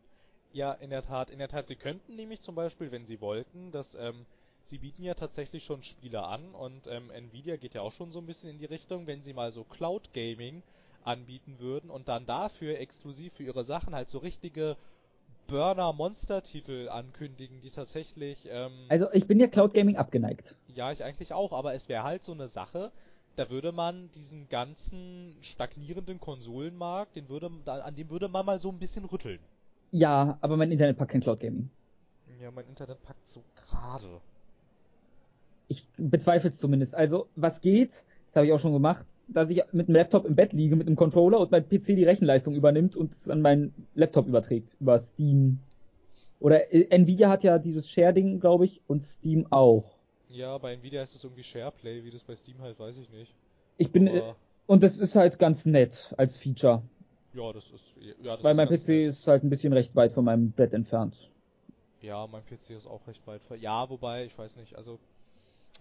Ja, 0.54 0.74
in 0.74 0.90
der 0.90 1.04
Tat, 1.04 1.30
in 1.30 1.40
der 1.40 1.48
Tat, 1.48 1.68
sie 1.68 1.76
könnten 1.76 2.16
nämlich 2.16 2.42
zum 2.42 2.56
Beispiel, 2.56 2.92
wenn 2.92 3.06
sie 3.06 3.22
wollten, 3.22 3.72
das, 3.72 3.96
ähm, 3.96 4.26
sie 4.66 4.78
bieten 4.78 5.04
ja 5.04 5.14
tatsächlich 5.14 5.64
schon 5.64 5.84
Spiele 5.84 6.24
an 6.24 6.54
und 6.54 6.88
ähm, 6.88 7.10
Nvidia 7.10 7.56
geht 7.56 7.74
ja 7.74 7.82
auch 7.82 7.94
schon 7.94 8.12
so 8.12 8.20
ein 8.20 8.26
bisschen 8.26 8.50
in 8.50 8.58
die 8.58 8.66
Richtung, 8.66 9.08
wenn 9.08 9.24
sie 9.24 9.34
mal 9.34 9.52
so 9.52 9.64
Cloud 9.64 10.14
Gaming 10.14 10.62
anbieten 11.04 11.58
würden 11.60 11.90
und 11.90 12.08
dann 12.08 12.26
dafür 12.26 12.80
exklusiv 12.80 13.34
für 13.34 13.44
ihre 13.44 13.64
Sachen 13.64 13.96
halt 13.96 14.10
so 14.10 14.18
richtige 14.18 14.78
Burner-Monster-Titel 15.48 16.90
ankündigen, 16.90 17.62
die 17.62 17.72
tatsächlich. 17.72 18.48
Ähm, 18.50 18.86
also 18.90 19.12
ich 19.12 19.28
bin 19.28 19.40
ja 19.40 19.48
Cloud 19.48 19.74
Gaming 19.74 19.98
abgeneigt. 19.98 20.56
Ja, 20.68 20.92
ich 20.92 21.04
eigentlich 21.04 21.34
auch, 21.34 21.54
aber 21.54 21.74
es 21.74 21.90
wäre 21.90 22.04
halt 22.04 22.24
so 22.24 22.32
eine 22.32 22.48
Sache, 22.48 22.92
da 23.36 23.50
würde 23.50 23.72
man 23.72 24.12
diesen 24.12 24.50
ganzen 24.50 25.36
stagnierenden 25.42 26.20
Konsolenmarkt, 26.20 27.16
den 27.16 27.30
würde, 27.30 27.50
an 27.66 27.96
dem 27.96 28.10
würde 28.10 28.28
man 28.28 28.46
mal 28.46 28.60
so 28.60 28.70
ein 28.70 28.80
bisschen 28.80 29.06
rütteln. 29.06 29.40
Ja, 29.92 30.38
aber 30.42 30.58
mein 30.58 30.72
Internet 30.72 30.98
packt 30.98 31.12
kein 31.12 31.22
Cloud 31.22 31.40
Gaming. 31.40 31.70
Ja, 32.42 32.50
mein 32.52 32.66
Internet 32.68 33.04
packt 33.04 33.28
so 33.28 33.44
gerade. 33.56 34.22
Ich 35.68 35.88
bezweifle 35.98 36.50
es 36.50 36.58
zumindest. 36.58 36.96
Also, 36.96 37.28
was 37.36 37.62
geht, 37.62 38.04
das 38.28 38.36
habe 38.36 38.46
ich 38.46 38.54
auch 38.54 38.60
schon 38.60 38.74
gemacht, 38.74 39.06
dass 39.28 39.50
ich 39.50 39.62
mit 39.74 39.88
einem 39.88 39.96
Laptop 39.96 40.26
im 40.26 40.36
Bett 40.36 40.54
liege, 40.54 40.76
mit 40.76 40.88
einem 40.88 40.96
Controller 40.96 41.40
und 41.40 41.52
mein 41.52 41.68
PC 41.68 41.88
die 41.88 42.06
Rechenleistung 42.06 42.56
übernimmt 42.56 42.96
und 42.96 43.12
es 43.12 43.30
an 43.30 43.42
meinen 43.42 43.74
Laptop 43.94 44.28
überträgt, 44.28 44.76
über 44.80 45.00
Steam. 45.00 45.60
Oder 46.40 46.74
äh, 46.74 46.88
Nvidia 46.90 47.30
hat 47.30 47.44
ja 47.44 47.60
dieses 47.60 47.90
Share-Ding, 47.90 48.40
glaube 48.40 48.66
ich, 48.66 48.82
und 48.88 49.04
Steam 49.04 49.48
auch. 49.52 49.98
Ja, 50.30 50.58
bei 50.58 50.74
Nvidia 50.74 51.04
ist 51.04 51.16
es 51.16 51.24
irgendwie 51.24 51.44
SharePlay, 51.44 52.04
wie 52.04 52.12
das 52.12 52.24
bei 52.24 52.36
Steam 52.36 52.60
halt, 52.62 52.80
weiß 52.80 52.98
ich 52.98 53.10
nicht. 53.10 53.34
Ich 53.78 53.92
bin, 53.92 54.08
äh, 54.08 54.34
und 54.66 54.84
das 54.84 54.98
ist 54.98 55.16
halt 55.16 55.38
ganz 55.38 55.66
nett 55.66 56.14
als 56.18 56.38
Feature. 56.38 56.84
Ja, 57.34 57.54
das 57.54 57.64
ist, 57.66 57.84
ja, 58.22 58.36
das 58.36 58.44
Weil 58.44 58.52
ist 58.52 58.58
mein 58.58 58.68
PC 58.68 58.88
nett. 58.88 59.10
ist 59.10 59.28
halt 59.28 59.44
ein 59.44 59.50
bisschen 59.50 59.74
recht 59.74 59.96
weit 59.96 60.14
von 60.14 60.26
meinem 60.26 60.52
Bett 60.52 60.74
entfernt. 60.74 61.30
Ja, 62.02 62.28
mein 62.28 62.44
PC 62.46 62.72
ist 62.72 62.88
auch 62.88 63.06
recht 63.08 63.26
weit. 63.28 63.42
Ja, 63.60 63.90
wobei, 63.90 64.26
ich 64.26 64.38
weiß 64.38 64.58
nicht, 64.58 64.76
also, 64.76 65.00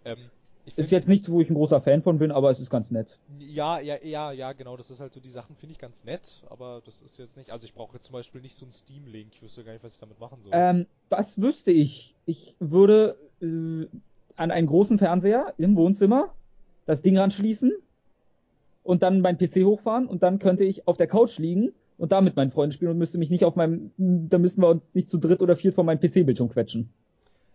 ähm, 0.05 0.31
ist 0.77 0.91
jetzt 0.91 1.09
nichts, 1.09 1.31
wo 1.31 1.41
ich 1.41 1.51
ein 1.51 1.55
großer 1.55 1.81
Fan 1.81 2.03
von 2.03 2.19
bin, 2.19 2.31
aber 2.31 2.51
es 2.51 2.61
ist 2.61 2.71
ganz 2.71 2.91
nett. 2.91 3.19
Ja, 3.39 3.81
ja, 3.81 3.97
ja, 4.03 4.31
ja, 4.31 4.53
genau. 4.53 4.77
Das 4.77 4.91
ist 4.91 5.01
halt 5.01 5.13
so 5.13 5.21
die 5.21 5.31
Sachen 5.31 5.57
finde 5.57 5.73
ich 5.73 5.79
ganz 5.79 6.05
nett, 6.05 6.43
aber 6.49 6.83
das 6.85 7.01
ist 7.01 7.19
jetzt 7.19 7.37
nicht. 7.37 7.51
Also 7.51 7.65
ich 7.65 7.75
brauche 7.75 7.95
jetzt 7.95 8.05
zum 8.07 8.13
Beispiel 8.13 8.41
nicht 8.41 8.55
so 8.57 8.65
einen 8.67 8.73
Steam-Link. 8.73 9.29
Ich 9.33 9.43
wüsste 9.43 9.65
gar 9.65 9.73
nicht, 9.73 9.83
was 9.83 9.95
ich 9.95 10.01
damit 10.01 10.21
machen 10.21 10.39
soll. 10.43 10.53
Ähm, 10.55 10.87
das 11.09 11.41
wüsste 11.41 11.73
ich. 11.73 12.15
Ich 12.27 12.57
würde 12.61 13.17
äh, 13.41 13.87
an 14.37 14.51
einen 14.51 14.67
großen 14.67 14.99
Fernseher 14.99 15.55
im 15.57 15.77
Wohnzimmer 15.77 16.35
das 16.87 17.03
Ding 17.03 17.19
anschließen 17.19 17.73
und 18.83 19.03
dann 19.03 19.21
meinen 19.21 19.39
PC 19.39 19.65
hochfahren 19.65 20.07
und 20.07 20.23
dann 20.23 20.39
könnte 20.39 20.65
ich 20.65 20.87
auf 20.89 20.97
der 20.97 21.07
Couch 21.07 21.39
liegen 21.39 21.73
und 21.99 22.13
da 22.13 22.21
mit 22.21 22.37
meinen 22.37 22.51
Freunden 22.51 22.73
spielen 22.73 22.91
und 22.91 22.99
müsste 22.99 23.19
mich 23.19 23.31
nicht 23.31 23.45
auf 23.45 23.57
meinem, 23.57 23.93
da 23.97 24.39
müssten 24.39 24.63
wir 24.63 24.69
uns 24.69 24.83
nicht 24.95 25.11
zu 25.11 25.19
dritt 25.19 25.43
oder 25.43 25.57
viert 25.57 25.75
vor 25.75 25.85
meinem 25.85 26.01
PC-Bildschirm 26.01 26.49
quetschen. 26.49 26.93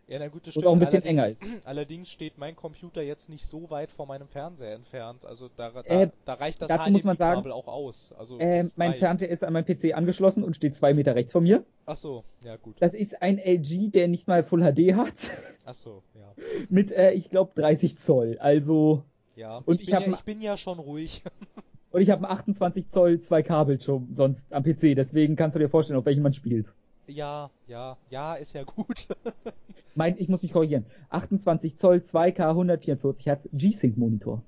Ja, 0.07 0.19
na 0.19 0.28
gut, 0.28 0.45
das 0.45 0.53
stimmt. 0.53 0.67
auch 0.67 0.73
ein 0.73 0.80
bisschen 0.80 1.03
enger 1.03 1.30
ist. 1.30 1.43
Allerdings 1.63 2.09
steht 2.09 2.38
mein 2.38 2.55
Computer 2.55 3.01
jetzt 3.01 3.28
nicht 3.28 3.43
so 3.45 3.71
weit 3.71 3.89
von 3.89 4.07
meinem 4.07 4.28
Fernseher 4.28 4.76
entfernt. 4.76 5.26
Also 5.26 5.49
da, 5.57 5.71
da, 5.71 5.82
äh, 5.82 6.09
da 6.26 6.36
reicht 6.36 6.61
das 6.61 6.67
dazu 6.67 6.91
muss 6.91 7.03
man 7.03 7.17
sagen, 7.17 7.51
auch 7.51 7.67
aus. 7.67 8.13
Also 8.17 8.38
äh, 8.38 8.65
mein 8.76 8.89
reicht. 8.89 8.99
Fernseher 8.99 9.30
ist 9.30 9.43
an 9.43 9.53
meinem 9.53 9.65
PC 9.65 9.95
angeschlossen 9.95 10.43
und 10.43 10.55
steht 10.55 10.76
zwei 10.76 10.93
Meter 10.93 11.15
rechts 11.15 11.32
von 11.32 11.43
mir. 11.43 11.65
Ach 11.88 11.95
so, 11.95 12.23
ja 12.43 12.55
gut. 12.57 12.76
Das 12.80 12.93
ist 12.93 13.19
ein 13.21 13.39
LG, 13.39 13.91
der 13.91 14.07
nicht 14.07 14.28
mal 14.28 14.43
Full 14.43 14.61
HD 14.61 14.95
hat. 14.95 15.32
Ach 15.65 15.73
so, 15.73 16.03
ja. 16.13 16.34
Mit, 16.69 16.91
äh, 16.91 17.13
ich 17.13 17.32
glaube, 17.32 17.53
30 17.55 17.97
Zoll. 17.97 18.38
Also. 18.39 19.03
Ja, 19.36 19.57
und 19.65 19.81
ich, 19.81 19.89
ich, 19.89 19.97
bin, 19.97 20.11
ja, 20.11 20.17
ich 20.17 20.23
bin 20.23 20.41
ja 20.41 20.57
schon 20.57 20.79
ruhig. 20.79 21.23
und 21.91 22.01
ich 22.01 22.09
habe 22.09 22.27
einen 22.27 22.38
28 22.38 22.89
Zoll 22.89 23.15
2K-Bildschirm 23.15 24.09
sonst 24.13 24.51
am 24.53 24.63
PC. 24.63 24.95
Deswegen 24.95 25.36
kannst 25.36 25.55
du 25.55 25.59
dir 25.59 25.69
vorstellen, 25.69 25.99
auf 25.99 26.05
welchem 26.05 26.23
man 26.23 26.33
spielt. 26.33 26.73
Ja, 27.07 27.51
ja, 27.67 27.97
ja, 28.09 28.36
ist 28.36 28.53
ja 28.53 28.63
gut. 28.63 29.07
mein, 29.95 30.17
ich 30.17 30.27
muss 30.27 30.41
mich 30.41 30.53
korrigieren. 30.53 30.86
28 31.09 31.77
Zoll, 31.77 31.97
2K, 31.97 32.49
144 32.49 33.25
Hertz, 33.25 33.49
G-Sync 33.53 33.97
Monitor. 33.97 34.41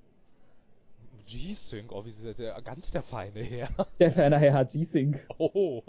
G-Sync, 1.27 1.91
oh, 1.91 2.05
wie 2.05 2.09
ist 2.09 2.39
der, 2.39 2.59
ganz 2.61 2.91
der 2.91 3.03
feine 3.03 3.41
Herr. 3.41 3.69
Der 3.99 4.11
feine 4.11 4.39
Herr 4.39 4.53
hat 4.53 4.71
G-Sync. 4.71 5.19
Oh. 5.38 5.83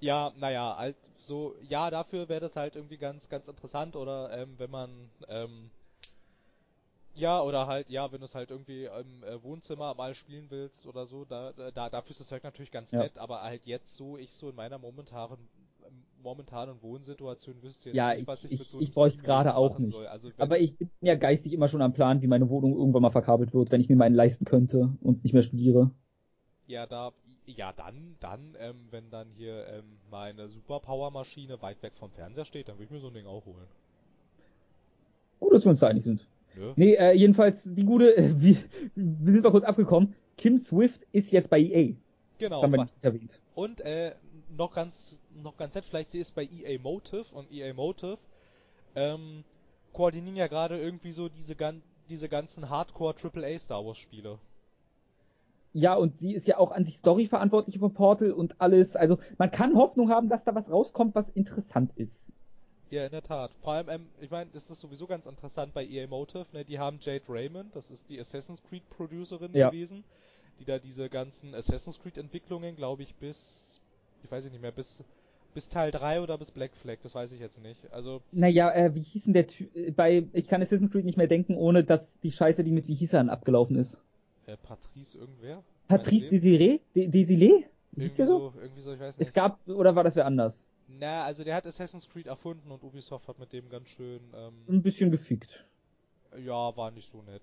Ja, 0.00 0.32
naja, 0.38 0.76
halt 0.76 0.96
so, 1.18 1.54
ja, 1.68 1.90
dafür 1.90 2.28
wäre 2.28 2.40
das 2.40 2.54
halt 2.54 2.76
irgendwie 2.76 2.98
ganz, 2.98 3.28
ganz 3.28 3.48
interessant 3.48 3.96
oder 3.96 4.30
ähm, 4.38 4.54
wenn 4.58 4.70
man 4.70 4.90
ähm, 5.28 5.70
ja, 7.16 7.42
oder 7.42 7.66
halt, 7.66 7.88
ja, 7.90 8.10
wenn 8.12 8.20
du 8.20 8.26
es 8.26 8.34
halt 8.34 8.50
irgendwie 8.50 8.84
im 8.84 9.24
äh, 9.24 9.42
Wohnzimmer 9.42 9.94
mal 9.94 10.14
spielen 10.14 10.46
willst 10.50 10.86
oder 10.86 11.06
so, 11.06 11.24
da, 11.24 11.52
da, 11.52 11.90
dafür 11.90 12.10
ist 12.10 12.20
das 12.20 12.28
Zeug 12.28 12.44
natürlich 12.44 12.70
ganz 12.70 12.90
ja. 12.90 13.00
nett, 13.00 13.18
aber 13.18 13.42
halt 13.42 13.62
jetzt 13.64 13.96
so, 13.96 14.16
ich 14.16 14.32
so 14.32 14.50
in 14.50 14.56
meiner 14.56 14.78
momentanen, 14.78 15.38
momentanen 16.22 16.82
Wohnsituation 16.82 17.62
wüsste 17.62 17.90
jetzt 17.90 17.96
ja, 17.96 18.12
nicht, 18.12 18.22
ich, 18.22 18.28
was 18.28 18.44
ich, 18.44 18.52
ich 18.52 18.58
mit 18.58 18.68
so 18.68 18.80
Ich 18.80 18.92
bräuchte 18.92 19.18
es 19.18 19.24
gerade 19.24 19.54
auch 19.54 19.78
nicht. 19.78 19.96
Also, 19.96 20.30
aber 20.36 20.58
ich 20.58 20.76
bin 20.76 20.90
ja 21.00 21.14
geistig 21.14 21.52
immer 21.52 21.68
schon 21.68 21.82
am 21.82 21.92
Plan, 21.92 22.20
wie 22.22 22.26
meine 22.26 22.48
Wohnung 22.50 22.76
irgendwann 22.76 23.02
mal 23.02 23.10
verkabelt 23.10 23.54
wird, 23.54 23.70
wenn 23.70 23.80
ich 23.80 23.88
mir 23.88 23.96
meinen 23.96 24.14
leisten 24.14 24.44
könnte 24.44 24.96
und 25.00 25.22
nicht 25.22 25.32
mehr 25.32 25.42
studiere. 25.42 25.90
Ja, 26.66 26.86
da, 26.86 27.12
ja, 27.46 27.72
dann, 27.72 28.16
dann, 28.20 28.56
ähm, 28.58 28.88
wenn 28.90 29.08
dann 29.10 29.28
hier 29.36 29.66
ähm, 29.68 29.84
meine 30.10 30.48
Superpower-Maschine 30.48 31.62
weit 31.62 31.82
weg 31.82 31.92
vom 31.96 32.10
Fernseher 32.10 32.44
steht, 32.44 32.68
dann 32.68 32.76
würde 32.76 32.84
ich 32.84 32.90
mir 32.90 33.00
so 33.00 33.08
ein 33.08 33.14
Ding 33.14 33.26
auch 33.26 33.46
holen. 33.46 33.68
Gut, 35.38 35.52
dass 35.52 35.64
wir 35.64 35.70
uns 35.70 35.80
da 35.80 35.88
einig 35.88 36.02
sind. 36.02 36.26
Ja. 36.56 36.72
Nee, 36.76 36.94
äh, 36.94 37.12
jedenfalls 37.12 37.62
die 37.74 37.84
gute, 37.84 38.16
äh, 38.16 38.32
wir, 38.40 38.56
wir 38.94 39.32
sind 39.32 39.42
mal 39.42 39.50
kurz 39.50 39.64
abgekommen. 39.64 40.14
Kim 40.36 40.58
Swift 40.58 41.06
ist 41.12 41.32
jetzt 41.32 41.50
bei 41.50 41.60
EA. 41.60 41.94
Genau. 42.38 42.56
Das 42.56 42.62
haben 42.62 42.72
wir 42.72 42.82
nicht 42.82 42.94
erwähnt. 43.02 43.40
Und 43.54 43.80
äh, 43.80 44.14
noch 44.56 44.74
ganz, 44.74 45.18
noch 45.42 45.56
ganz 45.56 45.74
nett, 45.74 45.84
vielleicht 45.84 46.12
sie 46.12 46.18
ist 46.18 46.34
bei 46.34 46.44
EA 46.44 46.78
Motive 46.80 47.24
und 47.32 47.50
EA 47.50 47.72
Motive 47.72 48.18
ähm, 48.94 49.44
koordinieren 49.92 50.36
ja 50.36 50.46
gerade 50.46 50.78
irgendwie 50.78 51.12
so 51.12 51.28
diese, 51.28 51.54
gan 51.54 51.82
diese 52.10 52.28
ganzen 52.28 52.68
Hardcore 52.68 53.14
AAA 53.20 53.58
Star 53.58 53.84
Wars 53.84 53.98
Spiele. 53.98 54.38
Ja, 55.72 55.94
und 55.94 56.18
sie 56.18 56.32
ist 56.32 56.46
ja 56.46 56.56
auch 56.56 56.72
an 56.72 56.84
sich 56.84 56.96
Story-Verantwortliche 56.96 57.78
von 57.78 57.92
Portal 57.92 58.32
und 58.32 58.60
alles. 58.60 58.96
Also 58.96 59.18
man 59.36 59.50
kann 59.50 59.74
Hoffnung 59.74 60.08
haben, 60.08 60.28
dass 60.28 60.44
da 60.44 60.54
was 60.54 60.70
rauskommt, 60.70 61.14
was 61.14 61.28
interessant 61.30 61.92
ist. 61.96 62.32
Ja, 62.90 63.04
in 63.04 63.10
der 63.10 63.22
Tat. 63.22 63.50
Vor 63.62 63.72
allem, 63.72 63.88
ähm, 63.88 64.06
ich 64.20 64.30
meine, 64.30 64.48
das 64.52 64.70
ist 64.70 64.80
sowieso 64.80 65.06
ganz 65.06 65.26
interessant 65.26 65.74
bei 65.74 65.84
EA 65.84 66.06
Motive, 66.06 66.46
ne? 66.52 66.64
Die 66.64 66.78
haben 66.78 66.98
Jade 67.00 67.24
Raymond, 67.28 67.74
das 67.74 67.90
ist 67.90 68.08
die 68.08 68.20
Assassin's 68.20 68.62
Creed 68.68 68.88
Producerin 68.90 69.52
ja. 69.54 69.70
gewesen, 69.70 70.04
die 70.60 70.64
da 70.64 70.78
diese 70.78 71.08
ganzen 71.08 71.54
Assassin's 71.54 71.98
Creed 72.00 72.16
Entwicklungen, 72.16 72.76
glaube 72.76 73.02
ich, 73.02 73.14
bis, 73.16 73.80
ich 74.22 74.30
weiß 74.30 74.44
nicht 74.44 74.62
mehr, 74.62 74.70
bis, 74.70 75.02
bis 75.52 75.68
Teil 75.68 75.90
3 75.90 76.20
oder 76.20 76.38
bis 76.38 76.52
Black 76.52 76.76
Flag, 76.76 76.98
das 77.02 77.14
weiß 77.14 77.32
ich 77.32 77.40
jetzt 77.40 77.60
nicht. 77.60 77.92
Also. 77.92 78.22
Naja, 78.30 78.72
äh, 78.72 78.94
wie 78.94 79.02
hieß 79.02 79.24
denn 79.24 79.32
der 79.32 79.48
Typ, 79.48 79.74
äh, 79.74 79.90
bei, 79.90 80.24
ich 80.32 80.46
kann 80.46 80.62
Assassin's 80.62 80.92
Creed 80.92 81.04
nicht 81.04 81.18
mehr 81.18 81.26
denken, 81.26 81.56
ohne 81.56 81.82
dass 81.82 82.20
die 82.20 82.30
Scheiße, 82.30 82.62
die 82.62 82.70
mit 82.72 82.86
wie 82.86 82.94
hieß 82.94 83.14
er 83.14 83.28
abgelaufen 83.28 83.76
ist. 83.76 84.00
Äh, 84.46 84.56
Patrice 84.56 85.18
irgendwer? 85.18 85.64
Patrice 85.88 86.28
Desiree? 86.28 86.80
Desiree? 86.94 87.64
Irgendwie 87.96 88.24
so? 88.24 88.52
irgendwie 88.60 88.80
so, 88.82 88.92
ich 88.92 89.00
weiß 89.00 89.18
nicht. 89.18 89.26
Es 89.26 89.32
gab, 89.32 89.58
oder 89.66 89.96
war 89.96 90.04
das 90.04 90.14
wer 90.14 90.26
anders? 90.26 90.72
Na, 90.88 91.24
also 91.24 91.44
der 91.44 91.56
hat 91.56 91.66
Assassin's 91.66 92.08
Creed 92.08 92.26
erfunden 92.26 92.70
und 92.70 92.82
Ubisoft 92.82 93.26
hat 93.28 93.38
mit 93.38 93.52
dem 93.52 93.68
ganz 93.68 93.88
schön. 93.88 94.20
Ähm, 94.34 94.54
ein 94.68 94.82
bisschen 94.82 95.10
gefickt. 95.10 95.64
Ja, 96.44 96.76
war 96.76 96.90
nicht 96.90 97.10
so 97.10 97.22
nett. 97.22 97.42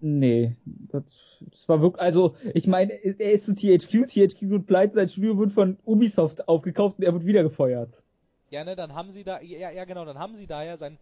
Nee, 0.00 0.54
das, 0.64 1.02
das 1.40 1.68
war 1.68 1.82
wirklich, 1.82 2.00
also, 2.00 2.36
ich 2.54 2.68
meine, 2.68 2.92
er 2.92 3.32
ist 3.32 3.46
zu 3.46 3.54
THQ, 3.54 4.06
THQ 4.06 4.42
wird 4.42 4.66
pleite, 4.66 4.94
sein 4.94 5.08
Studio 5.08 5.36
wird 5.38 5.52
von 5.52 5.76
Ubisoft 5.84 6.46
aufgekauft 6.46 6.98
und 6.98 7.04
er 7.04 7.12
wird 7.14 7.26
wieder 7.26 7.42
gefeuert. 7.42 8.04
Ja, 8.50 8.64
ne, 8.64 8.76
dann 8.76 8.94
haben 8.94 9.10
sie 9.10 9.24
da, 9.24 9.40
ja, 9.40 9.70
ja 9.70 9.84
genau, 9.84 10.04
dann 10.04 10.18
haben 10.18 10.36
sie 10.36 10.46
da 10.46 10.62
ja 10.62 10.76
sein, 10.76 10.98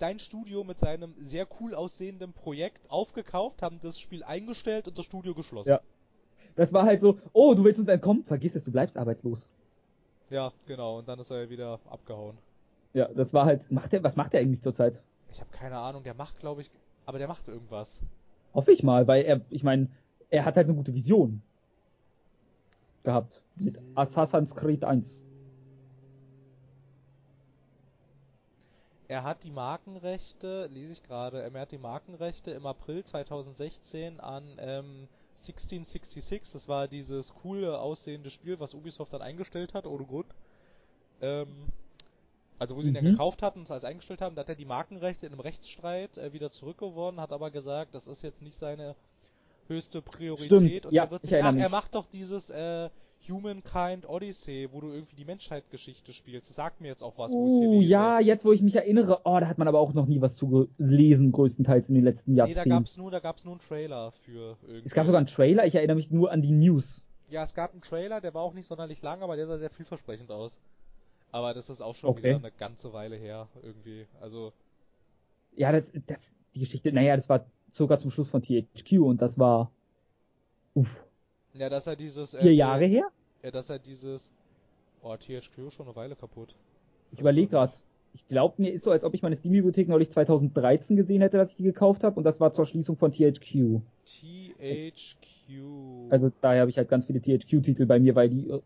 sein 0.00 0.18
Studio 0.18 0.64
mit 0.64 0.80
seinem 0.80 1.14
sehr 1.20 1.46
cool 1.60 1.72
aussehenden 1.74 2.32
Projekt 2.32 2.90
aufgekauft, 2.90 3.62
haben 3.62 3.78
das 3.80 3.98
Spiel 4.00 4.24
eingestellt 4.24 4.88
und 4.88 4.98
das 4.98 5.04
Studio 5.04 5.32
geschlossen. 5.34 5.70
Ja. 5.70 5.80
Das 6.56 6.72
war 6.72 6.84
halt 6.84 7.00
so, 7.00 7.18
oh, 7.32 7.54
du 7.54 7.64
willst 7.64 7.78
uns 7.78 7.88
entkommen, 7.88 8.24
vergiss 8.24 8.56
es, 8.56 8.64
du 8.64 8.72
bleibst 8.72 8.96
arbeitslos. 8.96 9.48
Ja, 10.30 10.52
genau, 10.66 10.98
und 10.98 11.08
dann 11.08 11.18
ist 11.18 11.30
er 11.30 11.48
wieder 11.50 11.78
abgehauen. 11.88 12.36
Ja, 12.92 13.08
das 13.08 13.34
war 13.34 13.44
halt, 13.44 13.70
macht 13.70 13.92
er, 13.92 14.02
was 14.02 14.16
macht 14.16 14.34
er 14.34 14.40
eigentlich 14.40 14.62
zurzeit? 14.62 15.02
Ich 15.30 15.40
habe 15.40 15.50
keine 15.50 15.78
Ahnung, 15.78 16.02
der 16.04 16.14
macht, 16.14 16.38
glaube 16.38 16.60
ich, 16.60 16.70
aber 17.06 17.18
der 17.18 17.28
macht 17.28 17.48
irgendwas. 17.48 18.00
Hoffe 18.54 18.72
ich 18.72 18.82
mal, 18.82 19.06
weil 19.08 19.24
er, 19.24 19.40
ich 19.50 19.64
meine, 19.64 19.88
er 20.30 20.44
hat 20.44 20.56
halt 20.56 20.68
eine 20.68 20.76
gute 20.76 20.94
Vision 20.94 21.42
gehabt 23.02 23.42
mit 23.56 23.78
Assassin's 23.94 24.54
Creed 24.54 24.84
1. 24.84 25.24
Er 29.06 29.22
hat 29.22 29.44
die 29.44 29.50
Markenrechte, 29.50 30.66
lese 30.72 30.92
ich 30.92 31.02
gerade, 31.02 31.42
er 31.42 31.52
hat 31.60 31.72
die 31.72 31.78
Markenrechte 31.78 32.52
im 32.52 32.64
April 32.64 33.04
2016 33.04 34.18
an 34.18 34.44
ähm, 34.58 35.08
1666, 35.48 36.52
das 36.52 36.68
war 36.68 36.88
dieses 36.88 37.32
coole 37.34 37.78
aussehende 37.78 38.30
Spiel, 38.30 38.58
was 38.60 38.74
Ubisoft 38.74 39.12
dann 39.12 39.22
eingestellt 39.22 39.74
hat, 39.74 39.86
ohne 39.86 40.04
Grund. 40.04 40.26
Ähm, 41.20 41.66
also 42.58 42.76
wo 42.76 42.82
sie 42.82 42.90
mhm. 42.90 42.96
ihn 42.96 43.02
dann 43.02 43.12
gekauft 43.12 43.42
hatten 43.42 43.60
und 43.60 43.64
es 43.64 43.70
alles 43.70 43.84
eingestellt 43.84 44.20
haben, 44.20 44.34
da 44.34 44.40
hat 44.40 44.48
er 44.48 44.54
die 44.54 44.64
Markenrechte 44.64 45.26
in 45.26 45.32
einem 45.32 45.40
Rechtsstreit 45.40 46.16
äh, 46.18 46.32
wieder 46.32 46.50
zurückgewonnen, 46.50 47.20
hat 47.20 47.32
aber 47.32 47.50
gesagt, 47.50 47.94
das 47.94 48.06
ist 48.06 48.22
jetzt 48.22 48.42
nicht 48.42 48.58
seine 48.58 48.94
höchste 49.68 50.02
Priorität 50.02 50.46
Stimmt, 50.46 50.86
und 50.86 50.92
ja, 50.92 51.04
er 51.04 51.10
wird 51.10 51.22
sich, 51.22 51.42
ach, 51.42 51.54
er 51.54 51.68
macht 51.68 51.94
doch 51.94 52.06
dieses 52.06 52.50
äh, 52.50 52.90
Humankind 53.28 54.08
Odyssey, 54.08 54.68
wo 54.72 54.80
du 54.80 54.90
irgendwie 54.90 55.16
die 55.16 55.24
Menschheitsgeschichte 55.24 56.12
spielst. 56.12 56.48
Das 56.48 56.56
sagt 56.56 56.80
mir 56.80 56.88
jetzt 56.88 57.02
auch 57.02 57.16
was, 57.18 57.32
wo 57.32 57.46
ich 57.46 57.58
hier 57.58 57.68
uh, 57.68 57.80
lese. 57.80 57.90
Ja, 57.90 58.20
jetzt 58.20 58.44
wo 58.44 58.52
ich 58.52 58.62
mich 58.62 58.76
erinnere, 58.76 59.20
oh, 59.24 59.38
da 59.40 59.48
hat 59.48 59.58
man 59.58 59.68
aber 59.68 59.80
auch 59.80 59.92
noch 59.94 60.06
nie 60.06 60.20
was 60.20 60.36
zu 60.36 60.68
gelesen, 60.78 61.32
größtenteils 61.32 61.88
in 61.88 61.94
den 61.94 62.04
letzten 62.04 62.34
Jahrzehnten. 62.34 62.68
Nee, 62.68 62.70
da 62.70 62.76
gab's 62.76 62.96
nur, 62.96 63.10
da 63.10 63.20
gab's 63.20 63.44
nur 63.44 63.54
einen 63.54 63.60
Trailer 63.60 64.12
für 64.24 64.56
irgendwie. 64.62 64.86
Es 64.86 64.94
gab 64.94 65.06
sogar 65.06 65.18
einen 65.18 65.26
Trailer, 65.26 65.66
ich 65.66 65.74
erinnere 65.74 65.96
mich 65.96 66.10
nur 66.10 66.30
an 66.30 66.42
die 66.42 66.52
News. 66.52 67.02
Ja, 67.30 67.42
es 67.42 67.54
gab 67.54 67.72
einen 67.72 67.82
Trailer, 67.82 68.20
der 68.20 68.34
war 68.34 68.42
auch 68.42 68.54
nicht 68.54 68.68
sonderlich 68.68 69.02
lang, 69.02 69.22
aber 69.22 69.36
der 69.36 69.46
sah 69.46 69.58
sehr 69.58 69.70
vielversprechend 69.70 70.30
aus. 70.30 70.52
Aber 71.32 71.52
das 71.52 71.68
ist 71.68 71.80
auch 71.80 71.96
schon 71.96 72.10
okay. 72.10 72.24
wieder 72.24 72.36
eine 72.36 72.52
ganze 72.52 72.92
Weile 72.92 73.16
her, 73.16 73.48
irgendwie. 73.62 74.06
Also. 74.20 74.52
Ja, 75.56 75.72
das, 75.72 75.92
das, 76.06 76.32
die 76.54 76.60
Geschichte, 76.60 76.92
naja, 76.92 77.16
das 77.16 77.28
war 77.28 77.46
sogar 77.72 77.98
zum 77.98 78.10
Schluss 78.10 78.28
von 78.28 78.42
THQ 78.42 79.00
und 79.00 79.20
das 79.20 79.38
war. 79.38 79.70
Uff. 80.74 81.03
Ja, 81.54 81.68
dass 81.68 81.86
er 81.86 81.96
dieses. 81.96 82.34
Äh, 82.34 82.42
Vier 82.42 82.54
Jahre 82.54 82.84
her? 82.84 83.06
Ja, 83.42 83.50
dass 83.50 83.70
er 83.70 83.78
dieses. 83.78 84.30
Oh, 85.02 85.16
THQ 85.16 85.70
schon 85.70 85.86
eine 85.86 85.96
Weile 85.96 86.16
kaputt. 86.16 86.54
Ich 87.12 87.20
überlege 87.20 87.48
gerade. 87.48 87.74
Ich 88.12 88.26
glaube, 88.28 88.62
mir 88.62 88.72
ist 88.72 88.84
so, 88.84 88.92
als 88.92 89.02
ob 89.04 89.12
ich 89.14 89.22
meine 89.22 89.34
Steam-Bibliothek 89.34 89.88
neulich 89.88 90.08
2013 90.10 90.96
gesehen 90.96 91.20
hätte, 91.20 91.36
dass 91.36 91.50
ich 91.50 91.56
die 91.56 91.64
gekauft 91.64 92.04
habe 92.04 92.16
und 92.16 92.22
das 92.22 92.38
war 92.38 92.52
zur 92.52 92.64
Schließung 92.64 92.96
von 92.96 93.10
THQ. 93.10 93.80
THQ. 94.04 95.50
Also 96.10 96.30
daher 96.40 96.60
habe 96.60 96.70
ich 96.70 96.78
halt 96.78 96.88
ganz 96.88 97.06
viele 97.06 97.20
THQ-Titel 97.20 97.86
bei 97.86 97.98
mir, 97.98 98.14
weil 98.14 98.28
die 98.28 98.48
äh, 98.48 98.60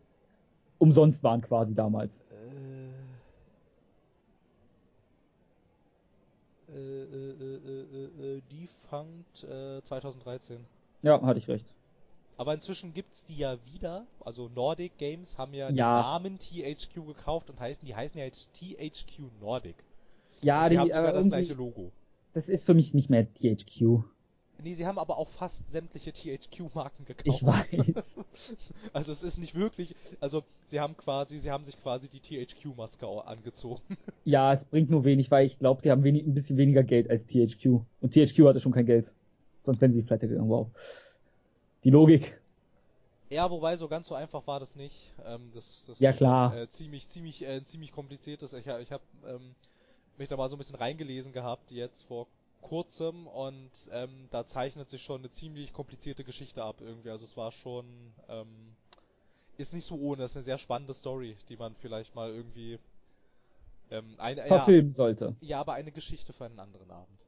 umsonst 0.77 1.23
waren 1.23 1.41
quasi 1.41 1.73
damals. 1.73 2.23
Äh, 6.71 6.77
äh, 6.77 7.05
äh, 7.41 8.37
äh 8.37 8.41
Defunct 8.51 9.47
2013. 9.87 10.57
Ja, 11.01 11.19
hatte 11.23 11.39
ich 11.39 11.47
recht. 11.47 11.73
Aber 12.39 12.53
inzwischen 12.53 12.93
gibt's 12.93 13.25
die 13.25 13.35
ja 13.35 13.57
wieder. 13.65 14.07
Also 14.21 14.49
Nordic 14.55 14.97
Games 14.97 15.37
haben 15.37 15.53
ja, 15.53 15.65
ja. 15.65 15.71
den 15.71 15.75
Namen 15.75 16.39
THQ 16.39 17.05
gekauft 17.05 17.49
und 17.49 17.59
heißen, 17.59 17.85
die 17.85 17.93
heißen 17.93 18.17
ja 18.17 18.23
jetzt 18.23 18.49
THQ 18.53 19.23
Nordic. 19.41 19.75
Ja, 20.41 20.63
und 20.63 20.71
die 20.71 20.79
haben 20.79 20.87
sogar 20.87 21.11
das 21.11 21.27
gleiche 21.27 21.53
Logo. 21.53 21.91
Das 22.33 22.47
ist 22.47 22.63
für 22.63 22.73
mich 22.73 22.93
nicht 22.93 23.09
mehr 23.09 23.27
THQ. 23.33 24.05
Nee, 24.63 24.73
sie 24.73 24.85
haben 24.85 24.97
aber 24.99 25.17
auch 25.17 25.27
fast 25.31 25.69
sämtliche 25.69 26.13
THQ-Marken 26.13 27.03
gekauft. 27.03 27.27
Ich 27.27 27.45
weiß. 27.45 28.19
also 28.93 29.11
es 29.11 29.21
ist 29.21 29.37
nicht 29.37 29.55
wirklich, 29.55 29.93
also 30.21 30.43
sie 30.67 30.79
haben 30.79 30.95
quasi, 30.95 31.39
sie 31.39 31.51
haben 31.51 31.65
sich 31.65 31.77
quasi 31.81 32.07
die 32.07 32.21
THQ-Maske 32.21 33.05
angezogen. 33.25 33.81
Ja, 34.23 34.53
es 34.53 34.63
bringt 34.63 34.89
nur 34.89 35.03
wenig, 35.03 35.29
weil 35.31 35.45
ich 35.45 35.59
glaube, 35.59 35.81
sie 35.81 35.91
haben 35.91 36.03
wenig, 36.03 36.25
ein 36.25 36.35
bisschen 36.35 36.55
weniger 36.55 36.83
Geld 36.83 37.09
als 37.09 37.25
THQ. 37.25 37.81
Und 37.99 38.13
THQ 38.13 38.45
hatte 38.45 38.61
schon 38.61 38.71
kein 38.71 38.85
Geld. 38.85 39.11
Sonst 39.61 39.81
wären 39.81 39.91
sie 39.91 40.03
pleite 40.03 40.29
gegangen, 40.29 40.49
wow 40.49 40.69
die 41.83 41.89
Logik. 41.89 42.39
Ja, 43.29 43.49
wobei 43.51 43.77
so 43.77 43.87
ganz 43.87 44.07
so 44.07 44.15
einfach 44.15 44.45
war 44.47 44.59
das 44.59 44.75
nicht. 44.75 44.95
Ähm, 45.25 45.51
das, 45.53 45.85
das 45.85 45.99
ja 45.99 46.13
klar. 46.13 46.55
Äh, 46.55 46.69
ziemlich, 46.69 47.07
ziemlich, 47.09 47.43
äh, 47.43 47.63
ziemlich 47.63 47.91
kompliziertes. 47.91 48.53
Ich, 48.53 48.65
ich 48.65 48.91
habe 48.91 49.03
ähm, 49.27 49.55
mich 50.17 50.27
da 50.27 50.35
mal 50.35 50.49
so 50.49 50.55
ein 50.55 50.59
bisschen 50.59 50.75
reingelesen 50.75 51.31
gehabt 51.31 51.71
jetzt 51.71 52.01
vor 52.03 52.27
kurzem 52.61 53.27
und 53.27 53.71
ähm, 53.91 54.27
da 54.31 54.45
zeichnet 54.45 54.89
sich 54.89 55.01
schon 55.01 55.21
eine 55.21 55.31
ziemlich 55.31 55.71
komplizierte 55.73 56.23
Geschichte 56.23 56.63
ab 56.63 56.77
irgendwie. 56.81 57.09
Also 57.11 57.25
es 57.25 57.37
war 57.37 57.51
schon 57.51 57.85
ähm, 58.27 58.75
ist 59.59 59.73
nicht 59.73 59.85
so 59.85 59.95
ohne. 59.95 60.23
Das 60.23 60.31
ist 60.31 60.37
eine 60.37 60.45
sehr 60.45 60.57
spannende 60.57 60.93
Story, 60.93 61.35
die 61.49 61.57
man 61.57 61.75
vielleicht 61.75 62.15
mal 62.15 62.31
irgendwie 62.31 62.79
ähm, 63.91 64.15
eine, 64.17 64.43
verfilmen 64.45 64.91
ja, 64.91 64.95
sollte. 64.95 65.35
Ja, 65.41 65.59
aber 65.59 65.73
eine 65.73 65.91
Geschichte 65.91 66.33
für 66.33 66.45
einen 66.45 66.59
anderen 66.59 66.89
Abend. 66.89 67.25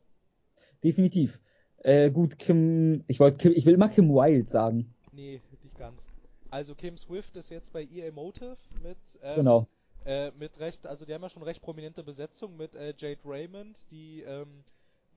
Definitiv. 0.84 1.40
Äh, 1.84 2.12
gut, 2.12 2.38
Kim, 2.38 3.04
ich 3.08 3.20
wollte 3.20 3.50
ich 3.50 3.66
will 3.66 3.74
immer 3.74 3.90
Kim 3.90 4.10
Wilde 4.10 4.50
sagen. 4.50 4.94
Nee, 5.12 5.42
nicht 5.64 5.78
ganz. 5.78 6.02
Also 6.50 6.76
Kim 6.76 6.98
Swift 6.98 7.36
ist 7.38 7.50
jetzt 7.50 7.72
bei 7.74 7.84
EA 7.84 8.12
Motive 8.12 8.58
mit, 8.84 8.98
ähm, 9.24 9.36
genau. 9.36 9.68
Äh, 10.06 10.32
mit 10.40 10.60
recht, 10.60 10.86
also 10.86 11.06
die 11.06 11.14
haben 11.14 11.22
ja 11.22 11.30
schon 11.30 11.44
recht 11.44 11.62
prominente 11.62 12.04
Besetzung 12.04 12.58
mit 12.58 12.76
äh, 12.76 12.94
Jade 12.98 13.20
Raymond, 13.24 13.80
die 13.92 14.22
ähm, 14.22 14.64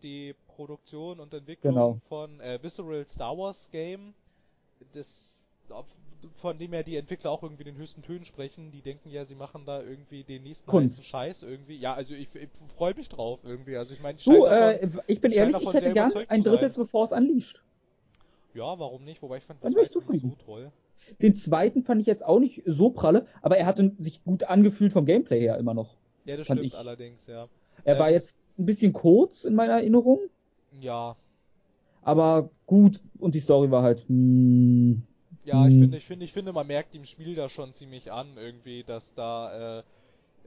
die 0.02 0.34
Produktion 0.46 1.20
und 1.20 1.32
Entwicklung 1.34 1.74
genau. 1.74 2.00
von 2.08 2.40
äh, 2.40 2.62
Visceral 2.62 3.04
Star 3.06 3.36
Wars 3.36 3.68
Game. 3.72 4.14
Das 4.92 5.08
von 6.36 6.58
dem 6.58 6.72
ja 6.72 6.82
die 6.82 6.96
Entwickler 6.96 7.30
auch 7.30 7.42
irgendwie 7.42 7.64
den 7.64 7.76
höchsten 7.76 8.02
Tönen 8.02 8.24
sprechen. 8.24 8.70
Die 8.72 8.80
denken 8.80 9.10
ja, 9.10 9.24
sie 9.24 9.34
machen 9.34 9.64
da 9.66 9.82
irgendwie 9.82 10.24
den 10.24 10.42
nächsten 10.42 10.68
Kunst. 10.68 11.04
Scheiß 11.04 11.42
irgendwie. 11.42 11.76
Ja, 11.76 11.94
also 11.94 12.14
ich, 12.14 12.28
ich 12.34 12.48
freue 12.76 12.94
mich 12.94 13.08
drauf 13.08 13.40
irgendwie. 13.42 13.76
Also 13.76 13.94
ich 13.94 14.02
meine, 14.02 14.18
du, 14.24 14.44
äh, 14.46 14.88
ich 15.06 15.20
bin 15.20 15.32
ehrlich, 15.32 15.56
ich 15.60 15.72
hätte 15.72 15.92
gern 15.92 16.12
ein 16.28 16.42
drittes 16.42 16.76
Bevor 16.76 17.04
es 17.04 17.12
Unleashed. 17.12 17.62
Ja, 18.54 18.78
warum 18.78 19.04
nicht? 19.04 19.20
Wobei 19.22 19.38
ich 19.38 19.44
fand 19.44 19.62
das 19.64 19.74
nicht 19.74 19.92
so 19.92 20.36
toll. 20.44 20.70
Den 21.20 21.34
zweiten 21.34 21.82
fand 21.82 22.00
ich 22.00 22.06
jetzt 22.06 22.24
auch 22.24 22.38
nicht 22.38 22.62
so 22.64 22.90
pralle, 22.90 23.26
aber 23.42 23.58
er 23.58 23.66
hatte 23.66 23.92
sich 23.98 24.24
gut 24.24 24.44
angefühlt 24.44 24.92
vom 24.92 25.04
Gameplay 25.04 25.40
her 25.40 25.58
immer 25.58 25.74
noch. 25.74 25.96
Ja, 26.24 26.36
das 26.36 26.46
stimmt 26.46 26.62
ich. 26.62 26.74
allerdings, 26.74 27.26
ja. 27.26 27.48
Er 27.84 27.94
ähm, 27.94 28.00
war 28.00 28.10
jetzt 28.10 28.34
ein 28.58 28.66
bisschen 28.66 28.92
kurz 28.92 29.44
in 29.44 29.54
meiner 29.54 29.74
Erinnerung. 29.74 30.20
Ja. 30.80 31.16
Aber 32.02 32.50
gut, 32.66 33.00
und 33.18 33.34
die 33.34 33.40
Story 33.40 33.70
war 33.70 33.82
halt, 33.82 34.04
mh, 34.08 34.14
hm, 34.14 35.02
ja, 35.44 35.66
ich 35.66 35.74
hm. 35.74 35.80
finde, 35.80 35.96
ich 35.98 36.04
finde, 36.06 36.24
ich 36.24 36.32
finde, 36.32 36.52
man 36.52 36.66
merkt 36.66 36.94
im 36.94 37.04
Spiel 37.04 37.34
da 37.34 37.48
schon 37.48 37.72
ziemlich 37.72 38.10
an, 38.10 38.36
irgendwie, 38.36 38.82
dass 38.82 39.14
da, 39.14 39.78
äh, 39.78 39.82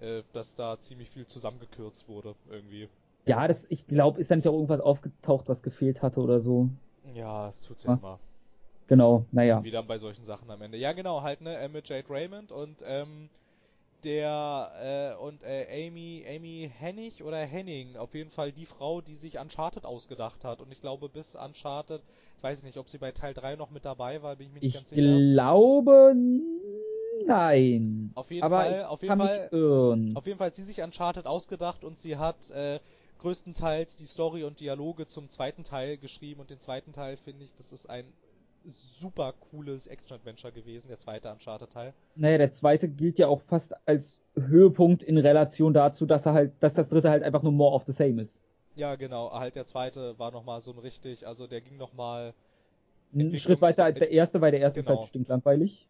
äh, 0.01 0.23
dass 0.33 0.55
da 0.55 0.79
ziemlich 0.81 1.09
viel 1.09 1.25
zusammengekürzt 1.25 2.07
wurde, 2.07 2.35
irgendwie. 2.49 2.89
Ja, 3.25 3.47
das, 3.47 3.65
ich 3.69 3.87
glaube, 3.87 4.19
ist 4.21 4.31
da 4.31 4.35
nicht 4.35 4.47
auch 4.47 4.53
irgendwas 4.53 4.79
aufgetaucht, 4.79 5.49
was 5.49 5.61
gefehlt 5.61 6.01
hatte 6.01 6.21
oder 6.21 6.39
so? 6.39 6.69
Ja, 7.13 7.47
das 7.47 7.61
tut's 7.61 7.83
ja, 7.83 7.91
ja 7.91 7.97
immer. 7.97 8.19
Genau, 8.87 9.25
naja. 9.31 9.63
Wie 9.63 9.71
dann 9.71 9.85
bei 9.85 9.97
solchen 9.97 10.25
Sachen 10.25 10.49
am 10.49 10.61
Ende. 10.61 10.77
Ja, 10.77 10.93
genau, 10.93 11.21
halt, 11.21 11.41
ne, 11.41 11.57
äh, 11.57 11.67
mit 11.67 11.89
Jade 11.89 12.09
Raymond 12.09 12.51
und, 12.51 12.81
ähm, 12.85 13.29
der 14.03 15.15
äh, 15.19 15.23
und 15.23 15.43
äh, 15.43 15.87
Amy 15.87 16.23
Amy 16.27 16.71
Hennig 16.79 17.23
oder 17.23 17.39
Henning, 17.39 17.97
auf 17.97 18.13
jeden 18.13 18.29
Fall 18.29 18.51
die 18.51 18.65
Frau, 18.65 19.01
die 19.01 19.15
sich 19.15 19.39
Uncharted 19.39 19.85
ausgedacht 19.85 20.43
hat 20.43 20.61
und 20.61 20.71
ich 20.71 20.81
glaube 20.81 21.09
bis 21.09 21.35
Uncharted 21.35 22.01
ich 22.37 22.43
weiß 22.43 22.63
nicht, 22.63 22.77
ob 22.77 22.87
sie 22.87 22.99
bei 22.99 23.11
Teil 23.11 23.33
3 23.33 23.55
noch 23.55 23.71
mit 23.71 23.83
dabei 23.83 24.21
war, 24.21 24.35
bin 24.35 24.47
ich 24.47 24.53
mir 24.53 24.59
nicht 24.59 24.67
ich 24.67 24.73
ganz 24.75 24.89
sicher. 24.89 25.01
Ich 25.01 25.33
glaube 25.33 26.15
nein. 27.25 28.11
Auf 28.13 28.29
jeden 28.29 28.43
Aber 28.43 28.57
Fall, 28.57 28.85
auf 28.85 29.01
jeden 29.01 29.17
Fall, 29.17 29.49
auf 30.13 30.25
jeden 30.27 30.37
Fall 30.37 30.47
hat 30.47 30.55
sie 30.55 30.63
sich 30.63 30.81
Uncharted 30.81 31.25
ausgedacht 31.25 31.83
und 31.83 31.99
sie 31.99 32.17
hat 32.17 32.49
äh, 32.51 32.79
größtenteils 33.19 33.95
die 33.95 34.05
Story 34.05 34.43
und 34.43 34.59
Dialoge 34.59 35.07
zum 35.07 35.29
zweiten 35.29 35.63
Teil 35.63 35.97
geschrieben 35.97 36.41
und 36.41 36.51
den 36.51 36.59
zweiten 36.59 36.93
Teil 36.93 37.17
finde 37.17 37.43
ich, 37.43 37.55
das 37.57 37.71
ist 37.71 37.89
ein 37.89 38.05
super 38.99 39.33
cooles 39.49 39.87
Action-Adventure 39.87 40.51
gewesen, 40.51 40.89
der 40.89 40.99
zweite 40.99 41.31
Uncharted-Teil. 41.31 41.93
Naja, 42.15 42.37
der 42.37 42.51
zweite 42.51 42.89
gilt 42.89 43.17
ja 43.17 43.27
auch 43.27 43.41
fast 43.41 43.73
als 43.87 44.21
Höhepunkt 44.35 45.01
in 45.01 45.17
Relation 45.17 45.73
dazu, 45.73 46.05
dass 46.05 46.25
er 46.25 46.33
halt, 46.33 46.51
dass 46.59 46.73
das 46.73 46.89
dritte 46.89 47.09
halt 47.09 47.23
einfach 47.23 47.43
nur 47.43 47.51
more 47.51 47.73
of 47.73 47.83
the 47.85 47.93
same 47.93 48.21
ist. 48.21 48.43
Ja, 48.77 48.95
genau. 48.95 49.31
Halt 49.31 49.55
der 49.55 49.65
zweite 49.65 50.17
war 50.19 50.31
nochmal 50.31 50.61
so 50.61 50.71
ein 50.71 50.77
richtig, 50.77 51.25
also 51.25 51.47
der 51.47 51.61
ging 51.61 51.77
nochmal. 51.77 52.33
Einen 53.11 53.37
Schritt 53.39 53.59
weiter 53.59 53.85
als 53.85 53.97
der 53.97 54.11
erste, 54.11 54.39
weil 54.39 54.51
der 54.51 54.59
erste 54.59 54.81
genau. 54.81 54.93
ist 54.93 54.99
halt 54.99 55.09
stinklangweilig. 55.09 55.87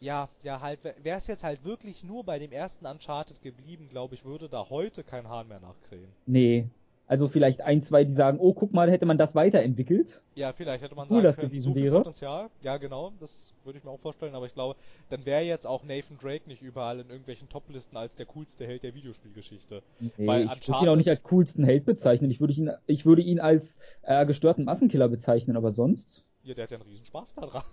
Ja, 0.00 0.28
ja, 0.42 0.60
halt, 0.60 0.80
wäre 0.82 1.18
es 1.18 1.26
jetzt 1.26 1.44
halt 1.44 1.62
wirklich 1.64 2.02
nur 2.02 2.24
bei 2.24 2.38
dem 2.38 2.50
ersten 2.50 2.86
Uncharted 2.86 3.40
geblieben, 3.42 3.88
glaube 3.88 4.14
ich, 4.14 4.24
würde 4.24 4.48
da 4.48 4.68
heute 4.68 5.04
kein 5.04 5.28
Hahn 5.28 5.46
mehr 5.46 5.60
nachkrähen. 5.60 6.08
Nee, 6.26 6.66
also 7.12 7.28
vielleicht 7.28 7.60
ein, 7.60 7.82
zwei, 7.82 8.04
die 8.04 8.12
sagen, 8.12 8.38
oh, 8.40 8.54
guck 8.54 8.72
mal, 8.72 8.90
hätte 8.90 9.04
man 9.04 9.18
das 9.18 9.34
weiterentwickelt. 9.34 10.22
Ja, 10.34 10.54
vielleicht 10.54 10.82
hätte 10.82 10.94
man 10.94 11.08
cool 11.10 11.16
sagen 11.16 11.24
das 11.24 11.36
können, 11.36 11.50
gewesen 11.50 11.74
so 11.74 11.78
wäre. 11.78 11.98
Potenzial. 11.98 12.48
Ja, 12.62 12.78
genau, 12.78 13.12
das 13.20 13.52
würde 13.64 13.78
ich 13.78 13.84
mir 13.84 13.90
auch 13.90 14.00
vorstellen, 14.00 14.34
aber 14.34 14.46
ich 14.46 14.54
glaube, 14.54 14.76
dann 15.10 15.26
wäre 15.26 15.42
jetzt 15.42 15.66
auch 15.66 15.84
Nathan 15.84 16.16
Drake 16.16 16.48
nicht 16.48 16.62
überall 16.62 17.00
in 17.00 17.10
irgendwelchen 17.10 17.50
Toplisten 17.50 17.98
als 17.98 18.16
der 18.16 18.24
coolste 18.24 18.66
Held 18.66 18.82
der 18.82 18.94
Videospielgeschichte. 18.94 19.82
Nee, 20.00 20.26
Weil 20.26 20.44
ich 20.44 20.66
würde 20.66 20.84
ihn 20.84 20.88
auch 20.88 20.96
nicht 20.96 21.10
als 21.10 21.22
coolsten 21.22 21.64
Held 21.64 21.84
bezeichnen. 21.84 22.30
Ich 22.30 22.40
würde 22.40 22.54
ihn, 22.54 22.70
ich 22.86 23.04
würde 23.04 23.20
ihn 23.20 23.40
als 23.40 23.76
äh, 24.00 24.24
gestörten 24.24 24.64
Massenkiller 24.64 25.10
bezeichnen, 25.10 25.58
aber 25.58 25.70
sonst. 25.70 26.24
Ja, 26.44 26.54
der 26.54 26.64
hat 26.64 26.70
ja 26.70 26.78
einen 26.78 26.88
Riesenspaß 26.88 27.34
daran. 27.34 27.64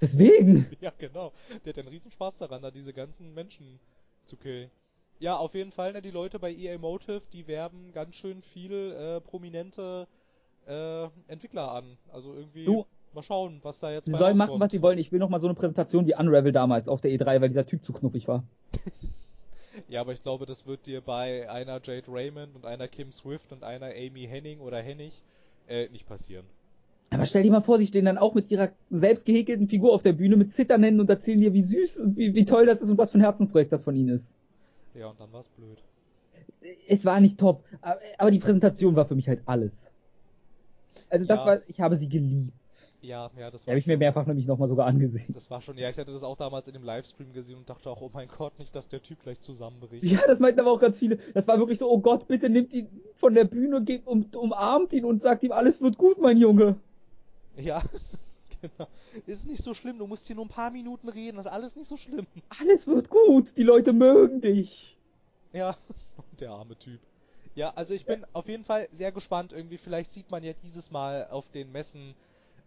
Deswegen. 0.00 0.66
Ja, 0.80 0.92
genau. 0.98 1.30
Der 1.64 1.70
hat 1.70 1.76
ja 1.76 1.82
einen 1.84 1.92
Riesenspaß 1.92 2.36
daran, 2.38 2.62
da 2.62 2.72
diese 2.72 2.92
ganzen 2.92 3.32
Menschen 3.32 3.78
zu 4.26 4.36
killen. 4.36 4.72
Ja, 5.22 5.36
auf 5.36 5.54
jeden 5.54 5.70
Fall, 5.70 5.92
ne, 5.92 6.02
die 6.02 6.10
Leute 6.10 6.40
bei 6.40 6.52
EA 6.52 6.78
Motive, 6.78 7.22
die 7.32 7.46
werben 7.46 7.92
ganz 7.92 8.16
schön 8.16 8.42
viel 8.42 8.72
äh, 8.72 9.20
prominente 9.20 10.08
äh, 10.66 11.04
Entwickler 11.28 11.70
an. 11.70 11.96
Also 12.12 12.34
irgendwie 12.34 12.64
du, 12.64 12.84
mal 13.14 13.22
schauen, 13.22 13.60
was 13.62 13.78
da 13.78 13.92
jetzt 13.92 14.06
Sie 14.06 14.10
sollen 14.10 14.36
machen, 14.36 14.58
was 14.58 14.72
sie 14.72 14.82
wollen. 14.82 14.98
Ich 14.98 15.12
will 15.12 15.20
noch 15.20 15.28
mal 15.28 15.40
so 15.40 15.46
eine 15.46 15.54
Präsentation 15.54 16.08
wie 16.08 16.16
Unravel 16.16 16.50
damals 16.50 16.88
auf 16.88 17.00
der 17.00 17.12
E3, 17.12 17.40
weil 17.40 17.48
dieser 17.48 17.64
Typ 17.64 17.84
zu 17.84 17.92
knuppig 17.92 18.26
war. 18.26 18.42
ja, 19.88 20.00
aber 20.00 20.12
ich 20.12 20.24
glaube, 20.24 20.44
das 20.44 20.66
wird 20.66 20.86
dir 20.86 21.00
bei 21.00 21.48
einer 21.48 21.80
Jade 21.80 22.08
Raymond 22.08 22.56
und 22.56 22.66
einer 22.66 22.88
Kim 22.88 23.12
Swift 23.12 23.52
und 23.52 23.62
einer 23.62 23.90
Amy 23.90 24.26
Henning 24.26 24.58
oder 24.58 24.82
Hennig 24.82 25.22
äh, 25.68 25.88
nicht 25.90 26.08
passieren. 26.08 26.46
Aber 27.10 27.26
stell 27.26 27.44
dir 27.44 27.52
mal 27.52 27.60
vor, 27.60 27.78
sie 27.78 27.86
stehen 27.86 28.06
dann 28.06 28.18
auch 28.18 28.34
mit 28.34 28.50
ihrer 28.50 28.70
selbst 28.90 29.24
gehäkelten 29.24 29.68
Figur 29.68 29.94
auf 29.94 30.02
der 30.02 30.14
Bühne 30.14 30.34
mit 30.34 30.52
Zitternen 30.52 30.98
und 30.98 31.08
erzählen 31.08 31.40
dir, 31.40 31.52
wie 31.52 31.62
süß 31.62 31.98
und 31.98 32.16
wie, 32.16 32.34
wie 32.34 32.44
toll 32.44 32.66
das 32.66 32.80
ist 32.80 32.90
und 32.90 32.98
was 32.98 33.12
für 33.12 33.18
ein 33.18 33.22
Herzensprojekt 33.22 33.70
das 33.70 33.84
von 33.84 33.94
ihnen 33.94 34.08
ist. 34.08 34.36
Ja, 34.94 35.08
und 35.08 35.20
dann 35.20 35.32
war's 35.32 35.48
blöd. 35.48 35.82
Es 36.88 37.04
war 37.04 37.20
nicht 37.20 37.38
top, 37.38 37.64
aber 38.18 38.30
die 38.30 38.38
Präsentation 38.38 38.96
war 38.96 39.06
für 39.06 39.14
mich 39.14 39.28
halt 39.28 39.42
alles. 39.46 39.90
Also 41.10 41.26
das 41.26 41.40
Ja. 41.40 41.46
war, 41.46 41.68
ich 41.68 41.80
habe 41.80 41.96
sie 41.96 42.08
geliebt. 42.08 42.52
Ja, 43.02 43.30
ja, 43.36 43.50
das 43.50 43.62
Die 43.62 43.66
war 43.66 43.72
habe 43.72 43.78
ich 43.80 43.86
mir 43.86 43.98
mehrfach 43.98 44.26
nämlich 44.26 44.46
nochmal 44.46 44.68
sogar 44.68 44.86
angesehen. 44.86 45.34
Das 45.34 45.50
war 45.50 45.60
schon, 45.60 45.76
ja, 45.76 45.90
ich 45.90 45.98
hatte 45.98 46.12
das 46.12 46.22
auch 46.22 46.36
damals 46.36 46.68
in 46.68 46.72
dem 46.72 46.84
Livestream 46.84 47.32
gesehen 47.32 47.58
und 47.58 47.68
dachte 47.68 47.90
auch, 47.90 48.00
oh 48.00 48.10
mein 48.12 48.28
Gott, 48.28 48.58
nicht, 48.58 48.74
dass 48.74 48.88
der 48.88 49.02
Typ 49.02 49.22
gleich 49.22 49.40
zusammenbricht. 49.40 50.04
Ja, 50.04 50.20
das 50.26 50.38
meinten 50.40 50.60
aber 50.60 50.70
auch 50.72 50.80
ganz 50.80 50.98
viele. 50.98 51.18
Das 51.34 51.46
war 51.48 51.58
wirklich 51.58 51.78
so, 51.78 51.90
oh 51.90 51.98
Gott, 51.98 52.28
bitte 52.28 52.48
nimmt 52.48 52.72
ihn 52.72 52.88
von 53.16 53.34
der 53.34 53.44
Bühne, 53.44 53.82
geht 53.82 54.06
um, 54.06 54.26
umarmt 54.36 54.92
ihn 54.92 55.04
und 55.04 55.20
sagt 55.20 55.42
ihm, 55.42 55.52
alles 55.52 55.80
wird 55.82 55.98
gut, 55.98 56.18
mein 56.20 56.38
Junge. 56.38 56.76
Ja. 57.56 57.82
Ist 59.26 59.46
nicht 59.46 59.62
so 59.62 59.74
schlimm, 59.74 59.98
du 59.98 60.06
musst 60.06 60.26
hier 60.26 60.36
nur 60.36 60.44
ein 60.44 60.50
paar 60.50 60.70
Minuten 60.70 61.08
reden, 61.08 61.36
das 61.36 61.46
ist 61.46 61.52
alles 61.52 61.76
nicht 61.76 61.88
so 61.88 61.96
schlimm. 61.96 62.26
Alles 62.60 62.86
wird 62.86 63.08
gut, 63.08 63.56
die 63.56 63.62
Leute 63.62 63.92
mögen 63.92 64.40
dich. 64.40 64.96
Ja, 65.52 65.76
der 66.40 66.50
arme 66.50 66.78
Typ. 66.78 67.00
Ja, 67.54 67.72
also 67.74 67.92
ich 67.92 68.06
bin 68.06 68.24
auf 68.32 68.48
jeden 68.48 68.64
Fall 68.64 68.88
sehr 68.92 69.12
gespannt. 69.12 69.52
Irgendwie, 69.52 69.76
vielleicht 69.76 70.12
sieht 70.12 70.30
man 70.30 70.42
ja 70.42 70.52
dieses 70.64 70.90
Mal 70.90 71.26
auf 71.30 71.50
den 71.50 71.70
Messen 71.70 72.14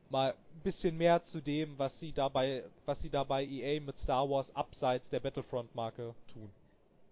mal 0.09 0.31
ein 0.31 0.61
bisschen 0.63 0.95
mehr 0.97 1.23
zu 1.23 1.41
dem, 1.41 1.73
was 1.77 1.99
sie 1.99 2.11
dabei, 2.11 2.63
was 2.85 3.01
sie 3.01 3.09
dabei 3.09 3.45
EA 3.45 3.81
mit 3.81 3.97
Star 3.97 4.29
Wars 4.29 4.55
abseits 4.55 5.09
der 5.09 5.19
Battlefront-Marke 5.19 6.13
tun. 6.31 6.49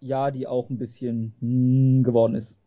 Ja, 0.01 0.29
die 0.29 0.45
auch 0.45 0.69
ein 0.69 0.77
bisschen 0.77 1.34
hm, 1.39 2.03
geworden 2.03 2.36
ist. 2.36 2.59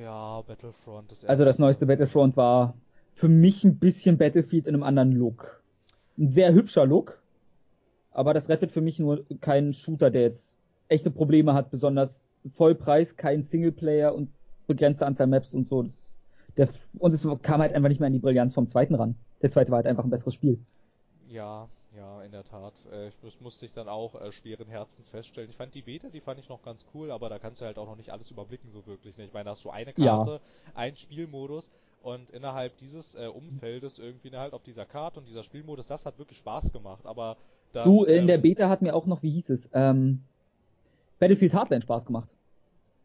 Ja, 0.00 0.40
Battlefront 0.40 1.12
ist 1.12 1.24
Also 1.26 1.44
das 1.44 1.58
neueste 1.58 1.86
Battlefront 1.86 2.36
war 2.36 2.74
für 3.14 3.28
mich 3.28 3.64
ein 3.64 3.78
bisschen 3.78 4.18
Battlefield 4.18 4.66
in 4.66 4.74
einem 4.74 4.82
anderen 4.82 5.12
Look. 5.12 5.62
Ein 6.18 6.28
sehr 6.28 6.52
hübscher 6.52 6.86
Look, 6.86 7.20
aber 8.12 8.34
das 8.34 8.48
rettet 8.48 8.72
für 8.72 8.80
mich 8.80 8.98
nur 8.98 9.24
keinen 9.40 9.72
Shooter, 9.72 10.10
der 10.10 10.22
jetzt 10.22 10.58
echte 10.88 11.10
Probleme 11.10 11.54
hat, 11.54 11.70
besonders 11.70 12.20
Vollpreis, 12.56 13.16
kein 13.16 13.42
Singleplayer 13.42 14.14
und 14.14 14.30
begrenzte 14.66 15.06
Anzahl 15.06 15.26
Maps 15.26 15.54
und 15.54 15.68
so. 15.68 15.82
Das, 15.82 16.14
der, 16.56 16.68
und 16.98 17.14
es 17.14 17.26
kam 17.42 17.60
halt 17.60 17.72
einfach 17.72 17.88
nicht 17.88 18.00
mehr 18.00 18.08
an 18.08 18.12
die 18.12 18.18
Brillanz 18.18 18.54
vom 18.54 18.68
zweiten 18.68 18.94
ran. 18.94 19.14
Der 19.40 19.50
zweite 19.50 19.70
war 19.70 19.76
halt 19.76 19.86
einfach 19.86 20.04
ein 20.04 20.10
besseres 20.10 20.34
Spiel. 20.34 20.58
Ja, 21.28 21.68
ja, 21.96 22.22
in 22.22 22.32
der 22.32 22.44
Tat. 22.44 22.74
Äh, 22.92 23.08
ich- 23.08 23.18
das 23.22 23.40
musste 23.40 23.66
ich 23.66 23.72
dann 23.72 23.88
auch 23.88 24.14
äh, 24.20 24.32
schweren 24.32 24.68
Herzens 24.68 25.08
feststellen. 25.08 25.50
Ich 25.50 25.56
fand 25.56 25.74
die 25.74 25.82
Beta, 25.82 26.08
die 26.10 26.20
fand 26.20 26.38
ich 26.40 26.48
noch 26.48 26.62
ganz 26.62 26.84
cool, 26.94 27.10
aber 27.10 27.28
da 27.28 27.38
kannst 27.38 27.60
du 27.60 27.64
halt 27.64 27.78
auch 27.78 27.86
noch 27.86 27.96
nicht 27.96 28.10
alles 28.10 28.30
überblicken 28.30 28.70
so 28.70 28.86
wirklich. 28.86 29.16
Ne? 29.16 29.24
Ich 29.24 29.32
meine, 29.32 29.44
da 29.46 29.50
hast 29.52 29.64
du 29.64 29.70
eine 29.70 29.92
Ja. 29.96 30.16
Karte, 30.24 30.40
einen 30.74 30.96
Spielmodus 30.96 31.70
und 32.02 32.30
innerhalb 32.30 32.76
dieses 32.78 33.14
äh, 33.14 33.26
Umfeldes 33.26 33.98
irgendwie 33.98 34.30
ne, 34.30 34.38
halt 34.38 34.52
auf 34.52 34.62
dieser 34.62 34.84
Karte 34.84 35.20
und 35.20 35.28
dieser 35.28 35.42
Spielmodus, 35.42 35.86
das 35.86 36.04
hat 36.04 36.18
wirklich 36.18 36.38
Spaß 36.38 36.72
gemacht. 36.72 37.04
Aber 37.06 37.36
dann, 37.72 37.84
Du, 37.88 38.04
in 38.04 38.20
ähm, 38.22 38.26
der 38.26 38.38
Beta 38.38 38.68
hat 38.68 38.82
mir 38.82 38.94
auch 38.94 39.06
noch, 39.06 39.22
wie 39.22 39.30
hieß 39.30 39.50
es, 39.50 39.70
ähm, 39.72 40.22
Battlefield 41.18 41.54
Hardline 41.54 41.82
Spaß 41.82 42.04
gemacht. 42.06 42.28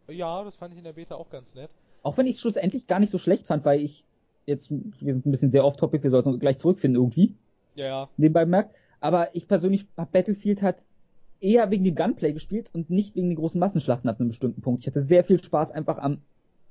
Ja, 0.08 0.44
das 0.44 0.56
fand 0.56 0.74
ich 0.74 0.78
in 0.78 0.84
der 0.86 0.94
Beta 0.94 1.16
auch 1.16 1.30
ganz 1.30 1.54
nett. 1.54 1.70
Auch 2.04 2.18
wenn 2.18 2.28
ich 2.28 2.36
es 2.36 2.42
schlussendlich 2.42 2.88
gar 2.88 3.00
nicht 3.00 3.12
so 3.12 3.18
schlecht 3.18 3.46
fand, 3.46 3.66
weil 3.66 3.82
ich 3.82 4.04
jetzt, 4.46 4.70
wir 4.72 5.14
sind 5.14 5.26
ein 5.26 5.32
bisschen 5.32 5.52
sehr 5.52 5.66
off-topic, 5.66 6.04
wir 6.04 6.10
sollten 6.10 6.30
uns 6.30 6.40
gleich 6.40 6.58
zurückfinden 6.58 7.02
irgendwie, 7.02 7.36
Ja, 7.76 7.86
ja. 7.86 8.10
nebenbei 8.18 8.46
bemerkt. 8.46 8.74
Aber 9.00 9.36
ich 9.36 9.48
persönlich 9.48 9.86
habe 9.98 10.10
Battlefield 10.12 10.62
halt 10.62 10.78
eher 11.40 11.70
wegen 11.70 11.84
dem 11.84 11.96
Gunplay 11.96 12.34
gespielt 12.34 12.70
und 12.74 12.90
nicht 12.90 13.16
wegen 13.16 13.30
den 13.30 13.36
großen 13.36 13.60
Massenschlachten 13.60 14.10
ab 14.10 14.20
einem 14.20 14.30
bestimmten 14.30 14.62
Punkt. 14.62 14.82
Ich 14.82 14.88
hatte 14.88 15.04
sehr 15.04 15.24
viel 15.24 15.44
Spaß 15.44 15.72
einfach 15.72 15.98
am 16.00 16.22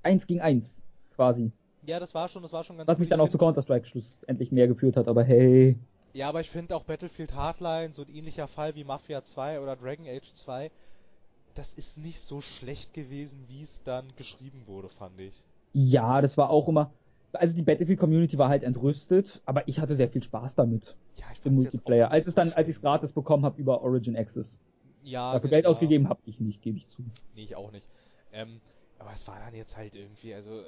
1 0.03 0.27
gegen 0.27 0.41
1 0.41 0.83
quasi. 1.15 1.53
Ja, 1.87 2.01
das 2.01 2.15
war 2.15 2.29
schon, 2.29 2.43
das 2.43 2.53
war 2.53 2.65
schon 2.65 2.77
ganz 2.77 2.89
Was 2.89 2.99
mich 2.99 3.09
dann 3.09 3.21
auch 3.21 3.29
zu 3.29 3.39
Counter-Strike 3.39 3.87
schlussendlich 3.87 4.51
mehr 4.53 4.69
geführt 4.69 4.97
hat, 4.97 5.09
aber 5.09 5.23
hey. 5.25 5.77
Ja, 6.13 6.29
aber 6.29 6.41
ich 6.41 6.51
finde 6.51 6.75
auch 6.75 6.85
Battlefield 6.85 7.35
Hardline, 7.35 7.95
so 7.95 8.03
ein 8.03 8.09
ähnlicher 8.09 8.49
Fall 8.49 8.75
wie 8.75 8.85
Mafia 8.85 9.23
2 9.23 9.61
oder 9.61 9.77
Dragon 9.77 10.07
Age 10.09 10.33
2, 10.35 10.71
das 11.55 11.75
ist 11.75 11.97
nicht 11.99 12.21
so 12.21 12.41
schlecht 12.41 12.95
gewesen, 12.95 13.45
wie 13.49 13.63
es 13.63 13.83
dann 13.85 14.05
geschrieben 14.17 14.67
wurde, 14.67 14.89
fand 14.89 15.21
ich. 15.21 15.35
Ja, 15.73 16.21
das 16.23 16.37
war 16.37 16.51
auch 16.51 16.69
immer. 16.69 16.93
Also 17.33 17.55
die 17.55 17.63
Battlefield-Community 17.63 18.39
war 18.39 18.49
halt 18.49 18.63
entrüstet, 18.65 19.43
aber 19.45 19.69
ich 19.69 19.79
hatte 19.79 19.95
sehr 19.95 20.09
viel 20.09 20.23
Spaß 20.23 20.55
damit. 20.55 20.97
Ja, 21.17 21.27
ich 21.33 21.45
Im 21.45 21.55
Multiplayer. 21.55 22.11
Als 22.11 22.27
es 22.27 22.35
dann, 22.35 22.53
als 22.53 22.69
ich 22.69 22.77
es 22.77 22.81
gratis 22.81 23.13
bekommen 23.13 23.45
habe 23.45 23.61
über 23.61 23.83
Origin 23.83 24.17
Access. 24.17 24.59
ja, 25.03 25.35
Dafür 25.35 25.51
ge- 25.51 25.51
Geld 25.51 25.65
ja. 25.65 25.71
ausgegeben 25.71 26.09
habe 26.09 26.21
ich 26.25 26.41
nicht, 26.41 26.63
gebe 26.63 26.79
ich 26.79 26.89
zu. 26.89 27.05
Nee, 27.35 27.43
ich 27.45 27.57
auch 27.57 27.71
nicht. 27.71 27.87
Ähm, 28.33 28.61
aber 28.99 29.13
es 29.13 29.27
war 29.29 29.39
dann 29.39 29.55
jetzt 29.55 29.77
halt 29.77 29.95
irgendwie, 29.95 30.35
also 30.35 30.65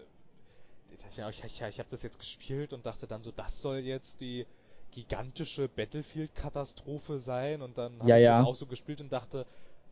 ja, 1.17 1.29
ich, 1.31 1.43
ich, 1.45 1.61
ich 1.63 1.79
habe 1.79 1.89
das 1.91 2.03
jetzt 2.03 2.19
gespielt 2.19 2.73
und 2.73 2.87
dachte 2.87 3.07
dann 3.07 3.23
so, 3.23 3.31
das 3.31 3.61
soll 3.61 3.79
jetzt 3.79 4.21
die 4.21 4.47
gigantische 4.93 5.69
Battlefield-Katastrophe 5.69 7.19
sein 7.19 7.61
und 7.63 7.77
dann 7.77 7.99
habe 7.99 8.09
Ja, 8.09 8.17
ich 8.17 8.23
ja. 8.25 8.39
das 8.39 8.47
auch 8.49 8.55
so 8.55 8.67
gespielt 8.67 9.01
und 9.01 9.13
dachte, 9.13 9.45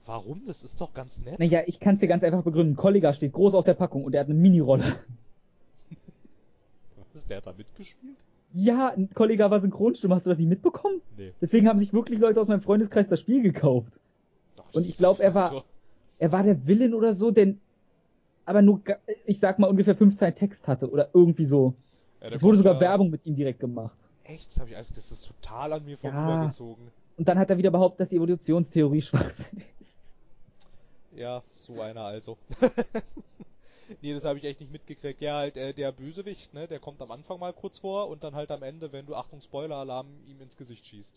warum? 0.07 0.43
Das 0.47 0.63
ist 0.63 0.81
doch 0.81 0.95
ganz 0.95 1.19
nett. 1.19 1.39
Naja, 1.39 1.63
ich 1.67 1.81
kann 1.81 1.95
es 1.97 2.01
dir 2.01 2.07
ganz 2.09 2.23
einfach 2.25 2.43
begründen. 2.43 2.77
Kollega 2.77 3.13
steht 3.13 3.33
groß 3.33 3.55
auf 3.55 3.65
der 3.65 3.75
Packung 3.75 4.05
und 4.05 4.15
er 4.15 4.21
hat 4.21 4.27
eine 4.31 4.39
Minirolle. 4.39 4.85
Was 6.97 7.15
ist 7.15 7.29
der 7.31 7.39
hat 7.39 7.47
da 7.47 7.53
mitgespielt? 7.53 8.17
Ja, 8.53 8.89
ein 8.97 9.11
Kollega 9.13 9.51
war 9.51 9.61
Synchronstimme, 9.61 10.15
hast 10.15 10.25
du 10.25 10.31
das 10.31 10.39
nicht 10.39 10.49
mitbekommen? 10.49 11.03
Nee. 11.17 11.33
Deswegen 11.41 11.69
haben 11.69 11.79
sich 11.79 11.93
wirklich 11.93 12.19
Leute 12.19 12.41
aus 12.41 12.49
meinem 12.49 12.63
Freundeskreis 12.63 13.09
das 13.09 13.21
Spiel 13.21 13.43
gekauft. 13.43 14.01
Doch, 14.57 14.65
Und 14.67 14.77
das 14.77 14.87
ich 14.87 14.97
glaub, 14.97 15.17
ist 15.17 15.21
er 15.25 15.35
war- 15.35 15.51
so- 15.51 15.65
Er 16.19 16.33
war 16.33 16.43
der 16.43 16.67
Villain 16.67 16.95
oder 16.95 17.13
so, 17.15 17.31
denn 17.31 17.61
aber 18.47 18.63
nur, 18.63 18.81
ich 19.27 19.39
sag 19.41 19.59
mal, 19.59 19.67
ungefähr 19.69 19.95
fünf 19.97 20.17
Zeilen 20.17 20.35
Text 20.35 20.67
hatte 20.67 20.91
oder 20.91 21.11
irgendwie 21.13 21.45
so. 21.45 21.75
Ja, 22.23 22.29
Es 22.31 22.43
wurde 22.43 22.57
sogar 22.59 22.75
ja- 22.75 22.81
Werbung 22.81 23.11
mit 23.11 23.27
ihm 23.27 23.37
direkt 23.37 23.61
gemacht. 23.61 23.99
Echt? 24.25 24.51
Das 24.51 24.61
habe 24.61 24.71
ich 24.71 24.77
also, 24.77 24.95
das 24.95 25.13
ist 25.13 25.27
total 25.27 25.75
an 25.75 25.85
mir 25.85 25.99
Ja. 26.03 26.11
vorübergezogen. 26.11 26.87
Und 27.19 27.29
dann 27.29 27.39
hat 27.39 27.51
er 27.51 27.59
wieder 27.59 27.71
behauptet, 27.71 28.01
dass 28.01 28.09
die 28.09 28.17
Evolutionstheorie 28.17 29.03
Schwachsinn 29.03 29.63
ist. 29.81 30.15
Ja, 31.15 31.43
so 31.59 31.81
einer 31.81 32.03
also. 32.03 32.37
nee, 34.03 34.13
das 34.15 34.25
habe 34.25 34.39
ich 34.39 34.45
echt 34.45 34.61
nicht 34.61 34.73
mitgekriegt. 34.73 35.21
Ja, 35.21 35.37
halt 35.37 35.57
äh, 35.57 35.73
der 35.73 35.93
Bösewicht, 35.93 36.53
ne, 36.55 36.67
der 36.67 36.79
kommt 36.79 37.01
am 37.01 37.11
Anfang 37.11 37.39
mal 37.41 37.53
kurz 37.53 37.79
vor 37.79 38.09
und 38.09 38.23
dann 38.25 38.35
halt 38.35 38.51
am 38.51 38.63
Ende, 38.63 38.93
wenn 38.93 39.07
du 39.07 39.15
Achtung 39.15 39.41
Spoiler-Alarm 39.41 40.07
ihm 40.29 40.41
ins 40.43 40.57
Gesicht 40.57 40.87
schießt. 40.87 41.15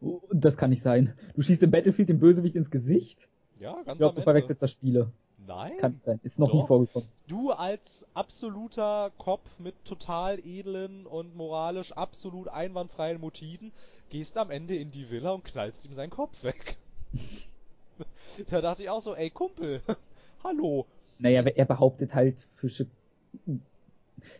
Und 0.00 0.44
das 0.44 0.56
kann 0.56 0.70
nicht 0.70 0.82
sein. 0.82 1.14
Du 1.34 1.42
schießt 1.42 1.62
im 1.62 1.70
Battlefield 1.70 2.08
den 2.08 2.20
Bösewicht 2.20 2.56
ins 2.56 2.70
Gesicht? 2.70 3.28
Ja, 3.58 3.72
ganz 3.74 3.88
Ich 3.92 3.98
glaube, 3.98 4.16
du 4.16 4.22
verwechselst 4.22 4.60
das 4.62 4.70
Spiele. 4.70 5.10
Nein. 5.46 5.72
Das 5.72 5.80
kann 5.80 5.92
nicht 5.92 6.04
sein. 6.04 6.20
Ist 6.22 6.38
noch 6.38 6.50
Doch. 6.50 6.62
nie 6.62 6.66
vorgekommen. 6.66 7.08
Du 7.26 7.50
als 7.50 8.04
absoluter 8.14 9.12
Cop 9.18 9.40
mit 9.58 9.74
total 9.84 10.38
edlen 10.44 11.06
und 11.06 11.36
moralisch 11.36 11.92
absolut 11.92 12.48
einwandfreien 12.48 13.20
Motiven 13.20 13.72
gehst 14.10 14.36
am 14.36 14.50
Ende 14.50 14.76
in 14.76 14.90
die 14.90 15.10
Villa 15.10 15.32
und 15.32 15.44
knallst 15.44 15.84
ihm 15.86 15.94
seinen 15.94 16.10
Kopf 16.10 16.42
weg. 16.42 16.76
da 18.50 18.60
dachte 18.60 18.82
ich 18.82 18.90
auch 18.90 19.02
so, 19.02 19.14
ey 19.14 19.30
Kumpel, 19.30 19.80
hallo. 20.44 20.86
Naja, 21.18 21.42
er 21.42 21.64
behauptet 21.64 22.14
halt 22.14 22.46
Fische. 22.56 22.86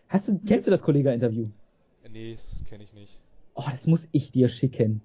Hast 0.09 0.28
du, 0.28 0.38
kennst 0.46 0.66
du 0.66 0.70
das 0.70 0.82
Kollega-Interview? 0.82 1.48
Nee, 2.11 2.34
das 2.34 2.64
kenne 2.68 2.84
ich 2.84 2.92
nicht. 2.92 3.18
Oh, 3.55 3.64
das 3.70 3.86
muss 3.86 4.09
ich 4.12 4.30
dir 4.30 4.48
schicken. 4.48 5.00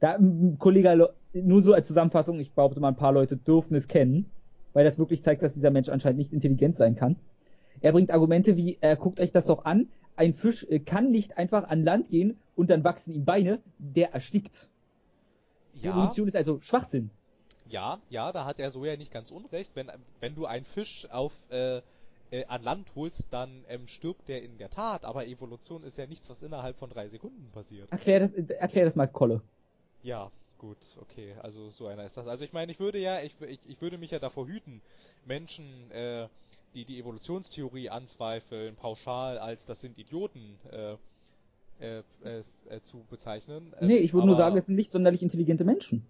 Da, 0.00 0.18
Kollege, 0.58 1.10
nur 1.32 1.62
so 1.62 1.72
als 1.72 1.86
Zusammenfassung, 1.86 2.38
ich 2.40 2.52
behaupte 2.52 2.80
mal, 2.80 2.88
ein 2.88 2.96
paar 2.96 3.12
Leute 3.12 3.36
dürften 3.36 3.74
es 3.74 3.88
kennen, 3.88 4.30
weil 4.78 4.84
das 4.84 4.96
wirklich 4.96 5.24
zeigt, 5.24 5.42
dass 5.42 5.52
dieser 5.52 5.72
Mensch 5.72 5.88
anscheinend 5.88 6.20
nicht 6.20 6.32
intelligent 6.32 6.76
sein 6.76 6.94
kann. 6.94 7.16
Er 7.80 7.90
bringt 7.90 8.12
Argumente 8.12 8.56
wie, 8.56 8.78
äh, 8.80 8.96
guckt 8.96 9.18
euch 9.18 9.32
das 9.32 9.44
doch 9.44 9.64
an, 9.64 9.88
ein 10.14 10.34
Fisch 10.34 10.62
äh, 10.70 10.78
kann 10.78 11.10
nicht 11.10 11.36
einfach 11.36 11.68
an 11.68 11.82
Land 11.82 12.10
gehen 12.10 12.38
und 12.54 12.70
dann 12.70 12.84
wachsen 12.84 13.12
ihm 13.12 13.24
Beine, 13.24 13.58
der 13.78 14.12
erstickt. 14.14 14.68
Ja, 15.74 15.90
Evolution 15.90 16.28
ist 16.28 16.36
also 16.36 16.60
Schwachsinn. 16.60 17.10
ja, 17.68 17.98
ja, 18.08 18.30
da 18.30 18.44
hat 18.44 18.60
er 18.60 18.70
so 18.70 18.84
ja 18.84 18.96
nicht 18.96 19.10
ganz 19.10 19.32
unrecht. 19.32 19.72
Wenn, 19.74 19.90
wenn 20.20 20.36
du 20.36 20.46
einen 20.46 20.64
Fisch 20.64 21.08
auf 21.10 21.32
äh, 21.50 21.80
äh, 22.30 22.44
an 22.46 22.62
Land 22.62 22.86
holst, 22.94 23.26
dann 23.32 23.64
ähm, 23.68 23.88
stirbt 23.88 24.28
der 24.28 24.44
in 24.44 24.58
der 24.58 24.70
Tat. 24.70 25.04
Aber 25.04 25.26
Evolution 25.26 25.82
ist 25.82 25.98
ja 25.98 26.06
nichts, 26.06 26.30
was 26.30 26.40
innerhalb 26.40 26.76
von 26.76 26.88
drei 26.88 27.08
Sekunden 27.08 27.50
passiert. 27.52 27.90
Erklär 27.90 28.20
das, 28.20 28.32
äh, 28.32 28.54
erklär 28.54 28.84
das 28.84 28.94
mal, 28.94 29.08
Kolle. 29.08 29.42
Ja, 30.04 30.30
gut, 30.58 30.78
okay, 31.00 31.34
also 31.42 31.70
so 31.70 31.86
einer 31.86 32.04
ist 32.04 32.16
das. 32.16 32.26
Also 32.26 32.44
ich 32.44 32.52
meine, 32.52 32.72
ich 32.72 32.80
würde 32.80 32.98
ja, 32.98 33.20
ich, 33.22 33.34
ich, 33.40 33.60
ich 33.66 33.80
würde 33.80 33.98
mich 33.98 34.10
ja 34.10 34.18
davor 34.18 34.46
hüten, 34.46 34.82
Menschen, 35.24 35.90
äh, 35.90 36.28
die 36.74 36.84
die 36.84 36.98
Evolutionstheorie 36.98 37.90
anzweifeln, 37.90 38.76
pauschal 38.76 39.38
als 39.38 39.64
das 39.64 39.80
sind 39.80 39.98
Idioten 39.98 40.58
äh, 40.70 40.96
äh, 41.80 42.02
äh, 42.24 42.42
äh, 42.68 42.80
zu 42.82 43.04
bezeichnen. 43.08 43.72
Ähm, 43.80 43.86
Nee, 43.86 43.96
ich 43.98 44.12
würde 44.12 44.26
nur 44.26 44.36
sagen, 44.36 44.56
es 44.56 44.66
sind 44.66 44.74
nicht 44.74 44.92
sonderlich 44.92 45.22
intelligente 45.22 45.64
Menschen. 45.64 46.04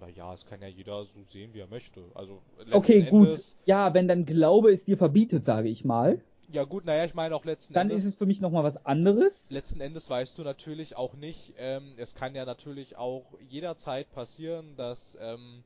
Naja, 0.00 0.34
es 0.34 0.44
kann 0.46 0.60
ja 0.60 0.68
jeder 0.68 1.04
so 1.04 1.22
sehen, 1.30 1.54
wie 1.54 1.60
er 1.60 1.68
möchte. 1.68 2.02
Also 2.14 2.42
Okay, 2.72 3.02
gut. 3.02 3.28
Endes, 3.28 3.56
Ja, 3.66 3.94
wenn 3.94 4.08
dann 4.08 4.26
Glaube 4.26 4.72
es 4.72 4.84
dir 4.84 4.96
verbietet, 4.96 5.44
sage 5.44 5.68
ich 5.68 5.84
mal, 5.84 6.20
Ja 6.50 6.64
gut, 6.64 6.84
naja, 6.84 7.04
ich 7.04 7.14
meine 7.14 7.34
auch 7.34 7.44
letzten 7.44 7.72
dann 7.74 7.88
Endes. 7.88 8.04
ist 8.04 8.10
es 8.12 8.16
für 8.16 8.26
mich 8.26 8.40
nochmal 8.40 8.64
was 8.64 8.84
anderes. 8.84 9.50
Letzten 9.50 9.80
Endes 9.80 10.08
weißt 10.10 10.36
du 10.36 10.42
natürlich 10.42 10.96
auch 10.96 11.14
nicht, 11.14 11.54
ähm, 11.56 11.94
es 11.96 12.14
kann 12.14 12.34
ja 12.34 12.44
natürlich 12.44 12.96
auch 12.96 13.24
jederzeit 13.48 14.10
passieren, 14.12 14.76
dass 14.76 15.16
ähm, 15.20 15.62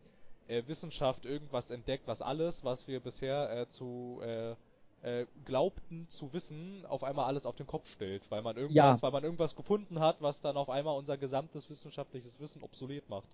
äh, 0.49 0.63
Wissenschaft 0.67 1.25
irgendwas 1.25 1.71
entdeckt, 1.71 2.07
was 2.07 2.23
alles, 2.23 2.63
was 2.65 2.87
wir 2.87 3.01
bisher 3.01 3.51
äh, 3.63 3.69
zu 3.69 4.21
äh, 4.23 4.55
äh, 5.03 5.27
glaubten 5.45 6.07
zu 6.09 6.33
wissen, 6.33 6.85
auf 6.87 7.03
einmal 7.05 7.25
alles 7.27 7.47
auf 7.47 7.57
den 7.57 7.67
Kopf 7.67 7.89
stellt, 7.89 8.23
weil 8.31 8.43
man 8.43 8.57
irgendwas, 8.57 8.75
Ja. 8.75 9.03
weil 9.03 9.13
man 9.13 9.25
irgendwas 9.25 9.57
gefunden 9.57 9.99
hat, 10.01 10.17
was 10.21 10.41
dann 10.41 10.57
auf 10.57 10.71
einmal 10.71 10.97
unser 10.97 11.17
gesamtes 11.17 11.69
wissenschaftliches 11.69 12.39
Wissen 12.41 12.63
obsolet 12.63 13.09
macht. 13.09 13.27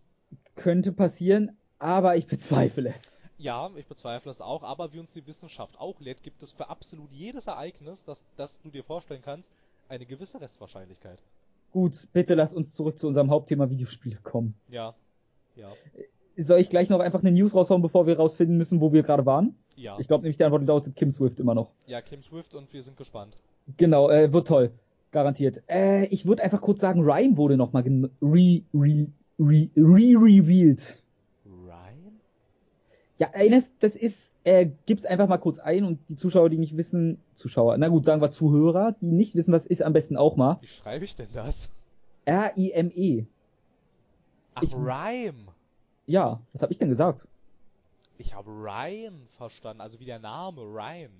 Könnte 0.54 0.92
passieren, 0.92 1.56
aber 1.78 2.16
ich 2.16 2.26
bezweifle 2.26 2.90
es. 2.90 3.18
Ja, 3.42 3.70
ich 3.74 3.86
bezweifle 3.86 4.30
es 4.30 4.40
auch, 4.40 4.62
aber 4.62 4.92
wie 4.92 5.00
uns 5.00 5.10
die 5.10 5.26
Wissenschaft 5.26 5.76
auch 5.80 5.98
lehrt, 5.98 6.22
gibt 6.22 6.44
es 6.44 6.52
für 6.52 6.68
absolut 6.68 7.10
jedes 7.10 7.48
Ereignis, 7.48 8.04
das, 8.04 8.22
das 8.36 8.60
du 8.60 8.70
dir 8.70 8.84
vorstellen 8.84 9.20
kannst, 9.20 9.48
eine 9.88 10.06
gewisse 10.06 10.40
Restwahrscheinlichkeit. 10.40 11.18
Gut, 11.72 12.06
bitte 12.12 12.34
lass 12.34 12.54
uns 12.54 12.72
zurück 12.72 13.00
zu 13.00 13.08
unserem 13.08 13.30
Hauptthema 13.30 13.68
Videospiele 13.68 14.18
kommen. 14.22 14.54
Ja. 14.68 14.94
Ja. 15.56 15.72
Soll 16.36 16.60
ich 16.60 16.70
gleich 16.70 16.88
noch 16.88 17.00
einfach 17.00 17.18
eine 17.18 17.32
News 17.32 17.52
raushauen, 17.52 17.82
bevor 17.82 18.06
wir 18.06 18.16
rausfinden 18.16 18.56
müssen, 18.56 18.80
wo 18.80 18.92
wir 18.92 19.02
gerade 19.02 19.26
waren? 19.26 19.56
Ja. 19.74 19.98
Ich 19.98 20.06
glaube 20.06 20.22
nämlich, 20.22 20.36
die 20.36 20.44
Antwort 20.44 20.64
lautet 20.64 20.94
Kim 20.94 21.10
Swift 21.10 21.40
immer 21.40 21.56
noch. 21.56 21.72
Ja, 21.86 22.00
Kim 22.00 22.22
Swift 22.22 22.54
und 22.54 22.72
wir 22.72 22.84
sind 22.84 22.96
gespannt. 22.96 23.42
Genau, 23.76 24.08
äh, 24.08 24.32
wird 24.32 24.46
toll. 24.46 24.70
Garantiert. 25.10 25.64
Äh, 25.68 26.06
ich 26.06 26.26
würde 26.26 26.44
einfach 26.44 26.60
kurz 26.60 26.80
sagen, 26.80 27.02
Rhyme 27.02 27.36
wurde 27.36 27.56
nochmal 27.56 27.82
re, 27.82 28.62
re, 28.72 29.08
re, 29.40 29.68
re. 29.76 30.16
Ryan? 30.16 30.76
Ja, 33.22 33.30
eines, 33.34 33.72
das 33.78 33.94
ist, 33.94 34.34
äh, 34.42 34.68
gib's 34.86 35.04
einfach 35.04 35.28
mal 35.28 35.38
kurz 35.38 35.60
ein 35.60 35.84
und 35.84 36.00
die 36.08 36.16
Zuschauer, 36.16 36.50
die 36.50 36.58
nicht 36.58 36.76
wissen, 36.76 37.20
Zuschauer, 37.34 37.76
na 37.78 37.86
gut, 37.86 38.04
sagen 38.04 38.20
wir 38.20 38.32
Zuhörer, 38.32 38.96
die 39.00 39.12
nicht 39.12 39.36
wissen, 39.36 39.52
was 39.54 39.64
ist, 39.64 39.80
am 39.80 39.92
besten 39.92 40.16
auch 40.16 40.34
mal. 40.34 40.58
Wie 40.60 40.66
schreibe 40.66 41.04
ich 41.04 41.14
denn 41.14 41.28
das? 41.32 41.70
R-I-M-E. 42.24 43.26
Ach, 44.56 44.62
Ich- 44.64 44.74
Rhyme. 44.74 45.46
Ja, 46.06 46.40
was 46.52 46.62
habe 46.62 46.72
ich 46.72 46.78
denn 46.80 46.88
gesagt? 46.88 47.28
Ich 48.18 48.34
habe 48.34 48.50
Ryan 48.50 49.14
verstanden, 49.36 49.80
also 49.80 50.00
wie 50.00 50.04
der 50.04 50.18
Name, 50.18 50.60
Ryan. 50.62 51.12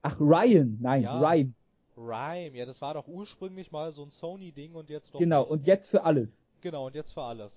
Ach, 0.00 0.18
Ryan, 0.18 0.78
nein, 0.80 1.02
Ja. 1.02 1.18
Rhyme. 1.20 1.52
Rhyme, 1.98 2.56
ja, 2.56 2.64
das 2.64 2.80
war 2.80 2.94
doch 2.94 3.06
ursprünglich 3.06 3.70
mal 3.72 3.92
so 3.92 4.04
ein 4.04 4.10
Sony-Ding 4.10 4.72
und 4.74 4.88
jetzt 4.88 5.12
doch. 5.14 5.18
Genau, 5.18 5.42
nicht. 5.42 5.50
und 5.50 5.66
jetzt 5.66 5.88
für 5.88 6.02
alles. 6.02 6.48
Genau, 6.62 6.86
und 6.86 6.94
jetzt 6.94 7.12
für 7.12 7.22
alles. 7.22 7.52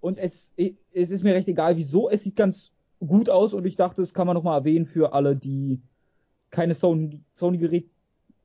Und 0.00 0.18
es, 0.18 0.52
es 0.56 1.10
ist 1.12 1.22
mir 1.22 1.34
recht 1.34 1.46
egal, 1.46 1.76
wieso. 1.76 2.10
Es 2.10 2.24
sieht 2.24 2.34
ganz 2.34 2.72
gut 3.00 3.28
aus 3.28 3.54
und 3.54 3.66
ich 3.66 3.76
dachte, 3.76 4.02
das 4.02 4.14
kann 4.14 4.26
man 4.26 4.34
nochmal 4.34 4.58
erwähnen 4.58 4.86
für 4.86 5.12
alle, 5.12 5.36
die 5.36 5.80
keine 6.50 6.74
Sony- 6.74 7.20
Sony-Gerät 7.32 7.88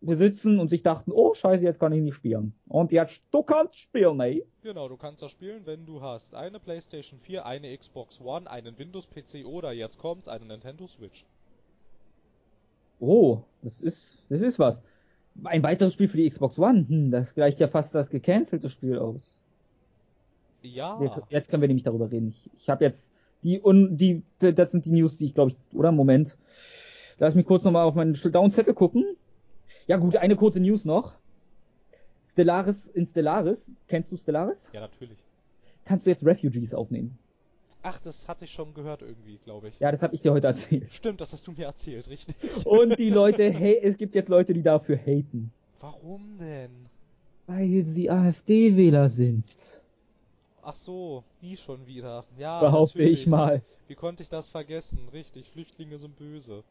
besitzen 0.02 0.60
und 0.60 0.70
sich 0.70 0.84
dachten, 0.84 1.12
oh 1.12 1.34
scheiße, 1.34 1.64
jetzt 1.64 1.80
kann 1.80 1.92
ich 1.92 2.02
nicht 2.02 2.14
spielen. 2.14 2.54
Und 2.68 2.92
jetzt, 2.92 3.22
du 3.32 3.44
kannst 3.44 3.80
spielen, 3.80 4.20
ey. 4.20 4.46
Genau, 4.62 4.88
du 4.88 4.98
kannst 4.98 5.22
das 5.22 5.32
spielen, 5.32 5.66
wenn 5.66 5.86
du 5.86 6.02
hast 6.02 6.36
eine 6.36 6.60
PlayStation 6.60 7.20
4, 7.20 7.46
eine 7.46 7.76
Xbox 7.76 8.22
One, 8.22 8.50
einen 8.50 8.78
Windows-PC 8.78 9.46
oder 9.46 9.72
jetzt 9.72 9.98
kommt's, 9.98 10.28
eine 10.28 10.46
Nintendo 10.46 10.88
Switch. 10.88 11.26
Oh, 13.00 13.42
das 13.62 13.82
ist, 13.82 14.24
das 14.30 14.42
ist 14.42 14.60
was. 14.60 14.82
Ein 15.44 15.64
weiteres 15.64 15.94
Spiel 15.94 16.08
für 16.08 16.18
die 16.18 16.30
Xbox 16.30 16.58
One, 16.60 16.86
hm, 16.88 17.12
das 17.12 17.34
gleicht 17.34 17.60
ja 17.60 17.68
fast 17.68 17.94
das 17.94 18.10
gecancelte 18.10 18.70
Spiel 18.70 18.98
aus. 19.00 19.36
Ja. 20.62 21.00
Jetzt 21.30 21.50
können 21.50 21.62
wir 21.62 21.68
nämlich 21.68 21.84
darüber 21.84 22.10
reden. 22.10 22.30
Ich, 22.30 22.50
ich 22.56 22.70
habe 22.70 22.86
jetzt 22.86 23.12
die 23.46 23.60
und 23.60 23.98
die, 23.98 24.24
das 24.40 24.72
sind 24.72 24.86
die 24.86 24.92
News, 24.92 25.18
die 25.18 25.26
ich 25.26 25.34
glaube 25.34 25.52
ich, 25.52 25.78
oder 25.78 25.92
Moment. 25.92 26.38
Lass 27.18 27.36
mich 27.36 27.46
kurz 27.46 27.64
nochmal 27.64 27.86
auf 27.86 27.96
meinen 27.96 28.14
Downzettel 28.14 28.74
gucken. 28.74 29.06
Ja 29.88 29.98
gut, 29.98 30.18
eine 30.18 30.36
kurze 30.36 30.60
News 30.60 30.84
noch. 30.84 31.14
Stellaris 32.34 32.88
in 32.88 33.08
Stellaris, 33.08 33.72
kennst 33.88 34.12
du 34.12 34.18
Stellaris? 34.18 34.70
Ja, 34.74 34.82
natürlich. 34.82 35.18
Kannst 35.86 36.06
du 36.06 36.10
jetzt 36.10 36.26
Refugees 36.26 36.74
aufnehmen? 36.74 37.18
Ach, 37.84 38.00
das 38.02 38.28
hatte 38.28 38.46
ich 38.46 38.52
schon 38.52 38.74
gehört 38.74 39.04
irgendwie, 39.04 39.38
glaube 39.46 39.68
ich. 39.68 39.80
Ja, 39.80 39.92
das 39.92 40.02
habe 40.02 40.16
ich 40.16 40.22
dir 40.22 40.34
heute 40.34 40.48
erzählt. 40.48 40.92
Stimmt, 40.92 41.22
das 41.22 41.32
hast 41.32 41.46
du 41.46 41.52
mir 41.52 41.66
erzählt, 41.66 42.10
richtig. 42.10 42.36
Und 42.66 42.98
die 42.98 43.10
Leute, 43.12 43.52
hey, 43.52 43.80
es 43.82 43.96
gibt 43.96 44.16
jetzt 44.16 44.28
Leute, 44.28 44.56
die 44.56 44.64
dafür 44.64 44.98
haten. 44.98 45.52
Warum 45.80 46.40
denn? 46.40 46.72
Weil 47.46 47.86
sie 47.86 48.10
AfD-Wähler 48.10 49.08
sind. 49.08 49.46
Ach 50.68 50.74
so, 50.76 51.24
die 51.42 51.58
schon 51.58 51.86
wieder. 51.86 52.26
Ja, 52.40 52.60
behaupte 52.60 52.98
natürlich. 52.98 53.22
ich 53.22 53.28
mal. 53.28 53.62
Wie 53.88 53.94
konnte 53.94 54.24
ich 54.24 54.30
das 54.30 54.50
vergessen? 54.50 54.98
Richtig, 55.14 55.52
Flüchtlinge 55.52 56.00
sind 56.00 56.18
böse. 56.18 56.64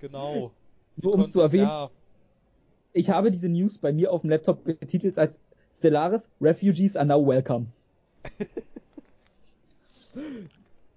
Genau. 0.00 0.50
Nur 0.96 1.14
um 1.14 1.20
es 1.20 1.30
zu 1.30 1.40
erwähnen, 1.40 1.68
Ja, 1.68 1.90
ich 2.92 3.08
habe 3.08 3.30
diese 3.30 3.48
News 3.48 3.78
bei 3.78 3.92
mir 3.92 4.12
auf 4.12 4.22
dem 4.22 4.30
Laptop 4.30 4.64
betitelt 4.64 5.16
als 5.16 5.38
Stellaris 5.76 6.28
Refugees 6.40 6.96
are 6.96 7.06
now 7.06 7.24
welcome. 7.24 7.66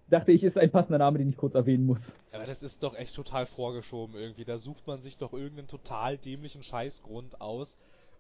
Dachte 0.10 0.32
ich, 0.32 0.44
ist 0.44 0.58
ein 0.58 0.72
passender 0.72 0.98
Name, 0.98 1.20
den 1.20 1.30
ich 1.30 1.38
kurz 1.38 1.54
erwähnen 1.56 1.86
muss. 1.86 2.14
aber 2.32 2.46
das 2.46 2.62
ist 2.64 2.82
doch 2.84 2.96
echt 2.96 3.16
total 3.16 3.46
vorgeschoben 3.46 4.16
irgendwie. 4.16 4.44
Da 4.44 4.58
sucht 4.58 4.86
man 4.88 5.02
sich 5.02 5.18
doch 5.18 5.34
irgendeinen 5.34 5.68
total 5.68 6.18
dämlichen 6.18 6.64
Scheißgrund 6.64 7.40
aus, 7.42 7.78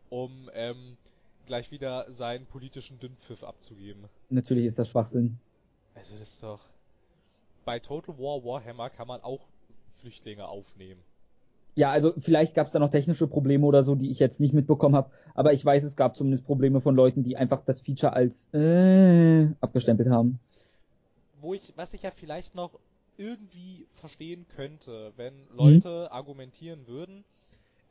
um 0.09 0.49
ähm, 0.53 0.97
gleich 1.45 1.71
wieder 1.71 2.11
seinen 2.11 2.45
politischen 2.47 2.99
Dünnpfiff 2.99 3.43
abzugeben. 3.43 4.09
Natürlich 4.29 4.65
ist 4.65 4.77
das 4.79 4.89
Schwachsinn. 4.89 5.39
Also 5.95 6.13
das 6.13 6.21
ist 6.29 6.43
doch. 6.43 6.69
Bei 7.65 7.79
Total 7.79 8.17
War 8.17 8.43
Warhammer 8.45 8.89
kann 8.89 9.07
man 9.07 9.21
auch 9.21 9.49
Flüchtlinge 9.99 10.47
aufnehmen. 10.47 11.03
Ja, 11.75 11.91
also 11.91 12.13
vielleicht 12.19 12.53
gab 12.53 12.67
es 12.67 12.71
da 12.73 12.77
noch 12.79 12.91
technische 12.91 13.27
Probleme 13.27 13.65
oder 13.65 13.81
so, 13.83 13.95
die 13.95 14.11
ich 14.11 14.19
jetzt 14.19 14.39
nicht 14.39 14.53
mitbekommen 14.53 14.95
habe, 14.95 15.09
aber 15.33 15.53
ich 15.53 15.65
weiß, 15.65 15.83
es 15.83 15.95
gab 15.95 16.15
zumindest 16.15 16.45
Probleme 16.45 16.81
von 16.81 16.95
Leuten, 16.95 17.23
die 17.23 17.35
einfach 17.35 17.63
das 17.65 17.81
Feature 17.81 18.13
als 18.13 18.53
äh, 18.53 19.47
abgestempelt 19.59 20.09
haben. 20.09 20.39
Wo 21.41 21.53
ich, 21.53 21.73
was 21.75 21.93
ich 21.93 22.03
ja 22.03 22.11
vielleicht 22.11 22.55
noch 22.55 22.79
irgendwie 23.17 23.87
verstehen 23.93 24.47
könnte, 24.47 25.13
wenn 25.17 25.47
Mhm. 25.59 25.83
Leute 25.83 26.11
argumentieren 26.11 26.87
würden, 26.87 27.23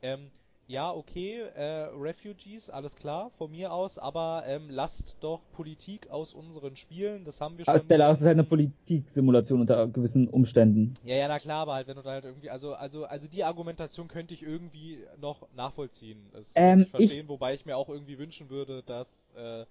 ähm, 0.01 0.31
ja, 0.67 0.91
okay, 0.91 1.41
äh, 1.55 1.87
Refugees, 1.95 2.69
alles 2.69 2.95
klar, 2.95 3.31
von 3.37 3.51
mir 3.51 3.71
aus, 3.73 3.97
aber 3.97 4.43
ähm, 4.47 4.69
lasst 4.69 5.17
doch 5.19 5.41
Politik 5.51 6.09
aus 6.09 6.33
unseren 6.33 6.75
Spielen, 6.77 7.25
das 7.25 7.41
haben 7.41 7.57
wir 7.57 7.65
schon. 7.65 7.73
Aber 7.73 7.79
Stellaris 7.79 8.19
ist 8.21 8.25
halt 8.25 8.35
eine 8.35 8.43
Politiksimulation 8.45 9.61
unter 9.61 9.87
gewissen 9.87 10.27
Umständen. 10.29 10.95
Ja, 11.05 11.15
ja, 11.15 11.27
na 11.27 11.39
klar, 11.39 11.61
aber 11.63 11.73
halt, 11.73 11.87
wenn 11.87 11.97
du 11.97 12.01
da 12.01 12.11
halt 12.11 12.23
irgendwie, 12.25 12.49
also, 12.49 12.73
also, 12.73 13.05
also 13.05 13.27
die 13.27 13.43
Argumentation 13.43 14.07
könnte 14.07 14.33
ich 14.33 14.41
irgendwie 14.41 14.99
noch 15.19 15.47
nachvollziehen. 15.55 16.17
Das 16.31 16.47
Ähm, 16.55 16.79
könnte 16.79 16.81
ich 16.81 16.87
ich- 16.87 16.91
verstehen, 16.91 17.27
wobei 17.27 17.53
ich 17.53 17.65
mir 17.65 17.75
auch 17.77 17.89
irgendwie 17.89 18.17
wünschen 18.17 18.49
würde, 18.49 18.83
dass 18.83 19.07
äh, 19.35 19.65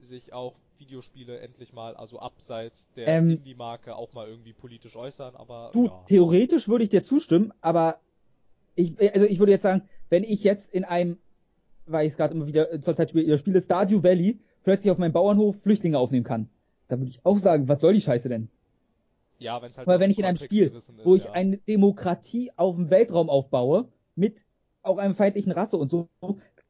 sich 0.00 0.32
auch 0.32 0.54
Videospiele 0.78 1.38
endlich 1.40 1.74
mal, 1.74 1.94
also 1.94 2.18
abseits 2.18 2.90
der 2.96 3.06
Ähm, 3.08 3.30
Indie-Marke 3.30 3.94
auch 3.94 4.14
mal 4.14 4.26
irgendwie 4.26 4.54
politisch 4.54 4.96
äußern, 4.96 5.36
aber 5.36 5.70
Du, 5.74 5.84
ja. 5.86 6.02
theoretisch 6.06 6.68
würde 6.68 6.84
ich 6.84 6.90
dir 6.90 7.02
zustimmen, 7.02 7.52
aber 7.60 8.00
ich, 8.74 8.98
also 9.14 9.26
ich 9.26 9.38
würde 9.38 9.52
jetzt 9.52 9.62
sagen, 9.62 9.82
wenn 10.10 10.24
ich 10.24 10.44
jetzt 10.44 10.70
in 10.72 10.84
einem, 10.84 11.16
weil 11.86 12.06
ich 12.06 12.12
es 12.12 12.16
gerade 12.16 12.34
immer 12.34 12.46
wieder 12.46 12.72
äh, 12.72 12.80
zur 12.80 12.94
Zeit 12.94 13.10
spiele, 13.10 13.38
spiele 13.38 13.62
Stardew 13.62 14.02
Valley, 14.02 14.38
plötzlich 14.64 14.90
auf 14.90 14.98
meinem 14.98 15.12
Bauernhof 15.12 15.56
Flüchtlinge 15.62 15.98
aufnehmen 15.98 16.24
kann, 16.24 16.48
dann 16.88 17.00
würde 17.00 17.10
ich 17.10 17.24
auch 17.24 17.38
sagen, 17.38 17.68
was 17.68 17.80
soll 17.80 17.94
die 17.94 18.00
Scheiße 18.00 18.28
denn? 18.28 18.48
Ja, 19.38 19.62
wenn's 19.62 19.78
halt 19.78 19.86
Weil 19.86 20.00
wenn 20.00 20.10
ich 20.10 20.18
in 20.18 20.26
einem 20.26 20.36
Spiel, 20.36 20.66
ist, 20.66 21.04
wo 21.04 21.14
ich 21.14 21.24
ja. 21.24 21.32
eine 21.32 21.56
Demokratie 21.56 22.50
auf 22.56 22.76
dem 22.76 22.90
Weltraum 22.90 23.30
aufbaue, 23.30 23.88
mit 24.14 24.44
auch 24.82 24.98
einer 24.98 25.14
feindlichen 25.14 25.52
Rasse 25.52 25.78
und 25.78 25.90
so, 25.90 26.08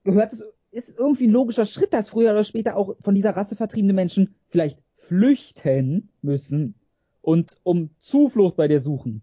gehört 0.04 0.32
es, 0.32 0.44
ist 0.70 0.96
irgendwie 0.96 1.26
ein 1.26 1.32
logischer 1.32 1.66
Schritt, 1.66 1.92
dass 1.92 2.10
früher 2.10 2.30
oder 2.30 2.44
später 2.44 2.76
auch 2.76 2.94
von 3.00 3.14
dieser 3.14 3.34
Rasse 3.36 3.56
vertriebene 3.56 3.92
Menschen 3.92 4.34
vielleicht 4.48 4.78
flüchten 4.98 6.10
müssen 6.22 6.74
und 7.22 7.56
um 7.64 7.90
Zuflucht 8.00 8.56
bei 8.56 8.68
dir 8.68 8.80
suchen. 8.80 9.22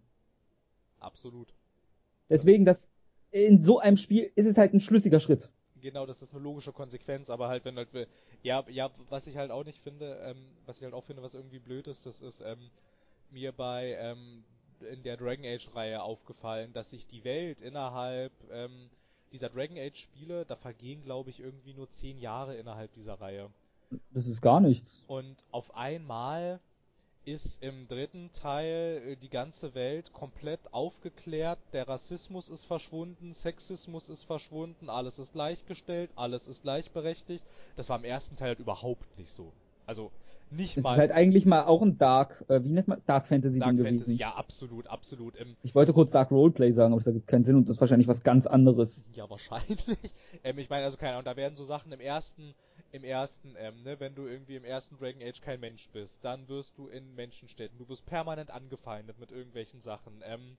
Absolut. 1.00 1.54
Deswegen, 2.30 2.66
das 2.66 2.90
in 3.32 3.64
so 3.64 3.80
einem 3.80 3.98
Spiel 3.98 4.32
ist 4.36 4.46
es 4.46 4.58
halt 4.58 4.74
ein 4.74 4.80
schlüssiger 4.80 5.20
Schritt. 5.20 5.50
Genau, 5.80 6.06
das 6.06 6.22
ist 6.22 6.34
eine 6.34 6.44
logische 6.44 6.72
Konsequenz, 6.74 7.30
aber 7.30 7.48
halt, 7.50 7.64
wenn 7.66 7.78
halt, 7.78 7.94
wir- 7.94 8.08
ja, 8.42 8.64
ja, 8.70 8.90
was 9.10 9.28
ich 9.28 9.38
halt 9.38 9.52
auch 9.52 9.64
nicht 9.64 9.80
finde, 9.80 10.20
ähm, 10.24 10.38
was 10.66 10.78
ich 10.78 10.84
halt 10.84 10.94
auch 10.94 11.04
finde, 11.04 11.22
was 11.22 11.34
irgendwie 11.34 11.60
blöd 11.60 11.88
ist, 11.88 12.06
das 12.06 12.20
ist 12.20 12.42
ähm, 12.42 12.72
mir 13.30 13.52
bei 13.52 13.96
ähm, 14.00 14.44
in 14.92 15.04
der 15.04 15.18
Dragon 15.18 15.46
Age 15.46 15.70
Reihe 15.74 16.02
aufgefallen, 16.02 16.74
dass 16.74 16.90
sich 16.90 17.06
die 17.08 17.24
Welt 17.24 17.62
innerhalb 17.62 18.32
ähm, 18.52 18.90
dieser 19.32 19.50
Dragon 19.50 19.78
Age 19.78 19.98
Spiele, 19.98 20.46
da 20.46 20.56
vergehen 20.56 21.04
glaube 21.04 21.30
ich 21.30 21.40
irgendwie 21.40 21.74
nur 21.74 21.92
zehn 21.92 22.18
Jahre 22.20 22.56
innerhalb 22.56 22.94
dieser 22.94 23.16
Reihe. 23.16 23.50
Das 24.12 24.28
ist 24.28 24.42
gar 24.42 24.60
nichts. 24.60 25.04
Und 25.08 25.38
auf 25.52 25.76
einmal 25.76 26.60
ist 27.28 27.62
im 27.62 27.88
dritten 27.88 28.32
Teil 28.34 29.02
äh, 29.06 29.16
die 29.18 29.30
ganze 29.30 29.76
Welt 29.76 30.14
komplett 30.14 30.62
aufgeklärt, 30.72 31.60
der 31.74 31.88
Rassismus 31.88 32.48
ist 32.50 32.64
verschwunden, 32.64 33.34
Sexismus 33.34 34.08
ist 34.08 34.24
verschwunden, 34.24 34.90
alles 34.90 35.20
ist 35.20 35.34
gleichgestellt, 35.34 36.10
alles 36.16 36.48
ist 36.48 36.64
gleichberechtigt. 36.64 37.44
Das 37.76 37.90
war 37.90 37.98
im 38.00 38.06
ersten 38.06 38.38
Teil 38.38 38.50
halt 38.50 38.60
überhaupt 38.60 39.18
nicht 39.20 39.32
so. 39.34 39.52
Also 39.86 40.12
nicht 40.50 40.78
Es 40.78 40.84
mal 40.84 40.94
ist 40.94 41.00
halt 41.00 41.12
eigentlich 41.12 41.46
mal 41.46 41.66
auch 41.66 41.82
ein 41.82 41.98
Dark, 41.98 42.46
äh, 42.48 42.64
wie 42.64 42.70
nennt 42.70 42.88
man, 42.88 43.02
Dark 43.06 43.28
Fantasy 43.28 43.60
Dark 43.60 43.72
Ding 43.76 43.84
Fantasy, 43.84 44.06
gewesen. 44.06 44.18
ja 44.20 44.34
absolut, 44.34 44.88
absolut. 44.88 45.38
Ähm, 45.42 45.58
Ich 45.64 45.76
wollte 45.76 45.92
kurz 45.92 46.12
Dark 46.12 46.32
Roleplay 46.32 46.72
sagen, 46.72 46.94
aber 46.94 47.00
das 47.02 47.08
ergibt 47.08 47.28
keinen 47.28 47.44
Sinn 47.44 47.58
und 47.58 47.68
das 47.68 47.76
ist 47.76 47.82
wahrscheinlich 47.82 48.08
was 48.08 48.24
ganz 48.24 48.48
anderes. 48.48 49.06
Ja, 49.14 49.30
wahrscheinlich. 49.30 49.84
ähm, 50.46 50.58
ich 50.60 50.70
meine, 50.70 50.86
also 50.86 50.96
keine 50.96 51.14
Ahnung, 51.14 51.26
da 51.26 51.36
werden 51.36 51.56
so 51.56 51.66
Sachen 51.66 51.92
im 51.92 52.00
ersten, 52.00 52.56
im 52.92 53.04
ersten, 53.04 53.56
ähm, 53.58 53.84
ne, 53.84 54.00
wenn 54.00 54.16
du 54.16 54.28
irgendwie 54.28 54.56
im 54.56 54.64
ersten 54.64 54.98
Dragon 54.98 55.22
Age 55.22 55.42
kein 55.42 55.60
Mensch 55.60 55.90
bist, 55.92 56.18
dann 56.24 56.48
wirst 56.48 56.78
du 56.78 56.88
in 56.88 57.16
Menschenstädten, 57.16 57.78
du 57.78 57.88
wirst 57.90 58.06
permanent 58.06 58.52
angefeindet 58.52 59.20
mit 59.20 59.32
irgendwelchen 59.32 59.82
Sachen. 59.82 60.24
Ähm, 60.24 60.58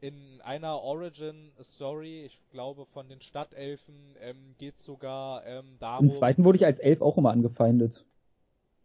in 0.00 0.40
einer 0.42 0.80
Origin-Story, 0.80 2.24
ich 2.24 2.40
glaube 2.52 2.86
von 2.86 3.08
den 3.08 3.20
Stadtelfen, 3.20 4.16
ähm, 4.20 4.54
geht 4.58 4.78
sogar 4.78 5.44
ähm, 5.44 5.76
darum. 5.80 6.06
Im 6.06 6.12
zweiten 6.12 6.44
wurde 6.44 6.56
ich 6.56 6.64
als 6.64 6.78
Elf 6.78 7.02
auch 7.02 7.18
immer 7.18 7.30
angefeindet. 7.30 8.04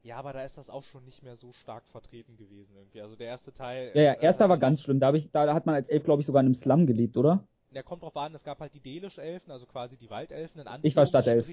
Ja, 0.01 0.17
aber 0.17 0.33
da 0.33 0.43
ist 0.43 0.57
das 0.57 0.69
auch 0.69 0.83
schon 0.83 1.05
nicht 1.05 1.23
mehr 1.23 1.37
so 1.37 1.53
stark 1.53 1.87
vertreten 1.87 2.35
gewesen 2.35 2.75
irgendwie. 2.75 3.01
Also 3.01 3.15
der 3.15 3.27
erste 3.27 3.53
Teil. 3.53 3.91
Ja, 3.93 4.01
ja, 4.01 4.13
äh, 4.13 4.23
erster 4.23 4.49
war 4.49 4.57
äh, 4.57 4.59
ganz 4.59 4.81
schlimm. 4.81 4.99
Da, 4.99 5.07
hab 5.07 5.15
ich, 5.15 5.31
da 5.31 5.53
hat 5.53 5.65
man 5.65 5.75
als 5.75 5.87
Elf, 5.87 6.03
glaube 6.03 6.21
ich, 6.21 6.25
sogar 6.25 6.41
in 6.41 6.47
einem 6.47 6.55
Slum 6.55 6.87
gelebt, 6.87 7.15
oder? 7.15 7.47
der 7.73 7.83
kommt 7.83 8.03
drauf 8.03 8.15
an, 8.15 8.33
es 8.35 8.43
gab 8.43 8.59
halt 8.59 8.73
die 8.73 8.79
Delisch-Elfen, 8.79 9.51
also 9.51 9.65
quasi 9.65 9.97
die 9.97 10.09
Waldelfen 10.09 10.61
in 10.61 10.67
Ich 10.83 10.95
war 10.95 11.05
Stadtelf. 11.05 11.47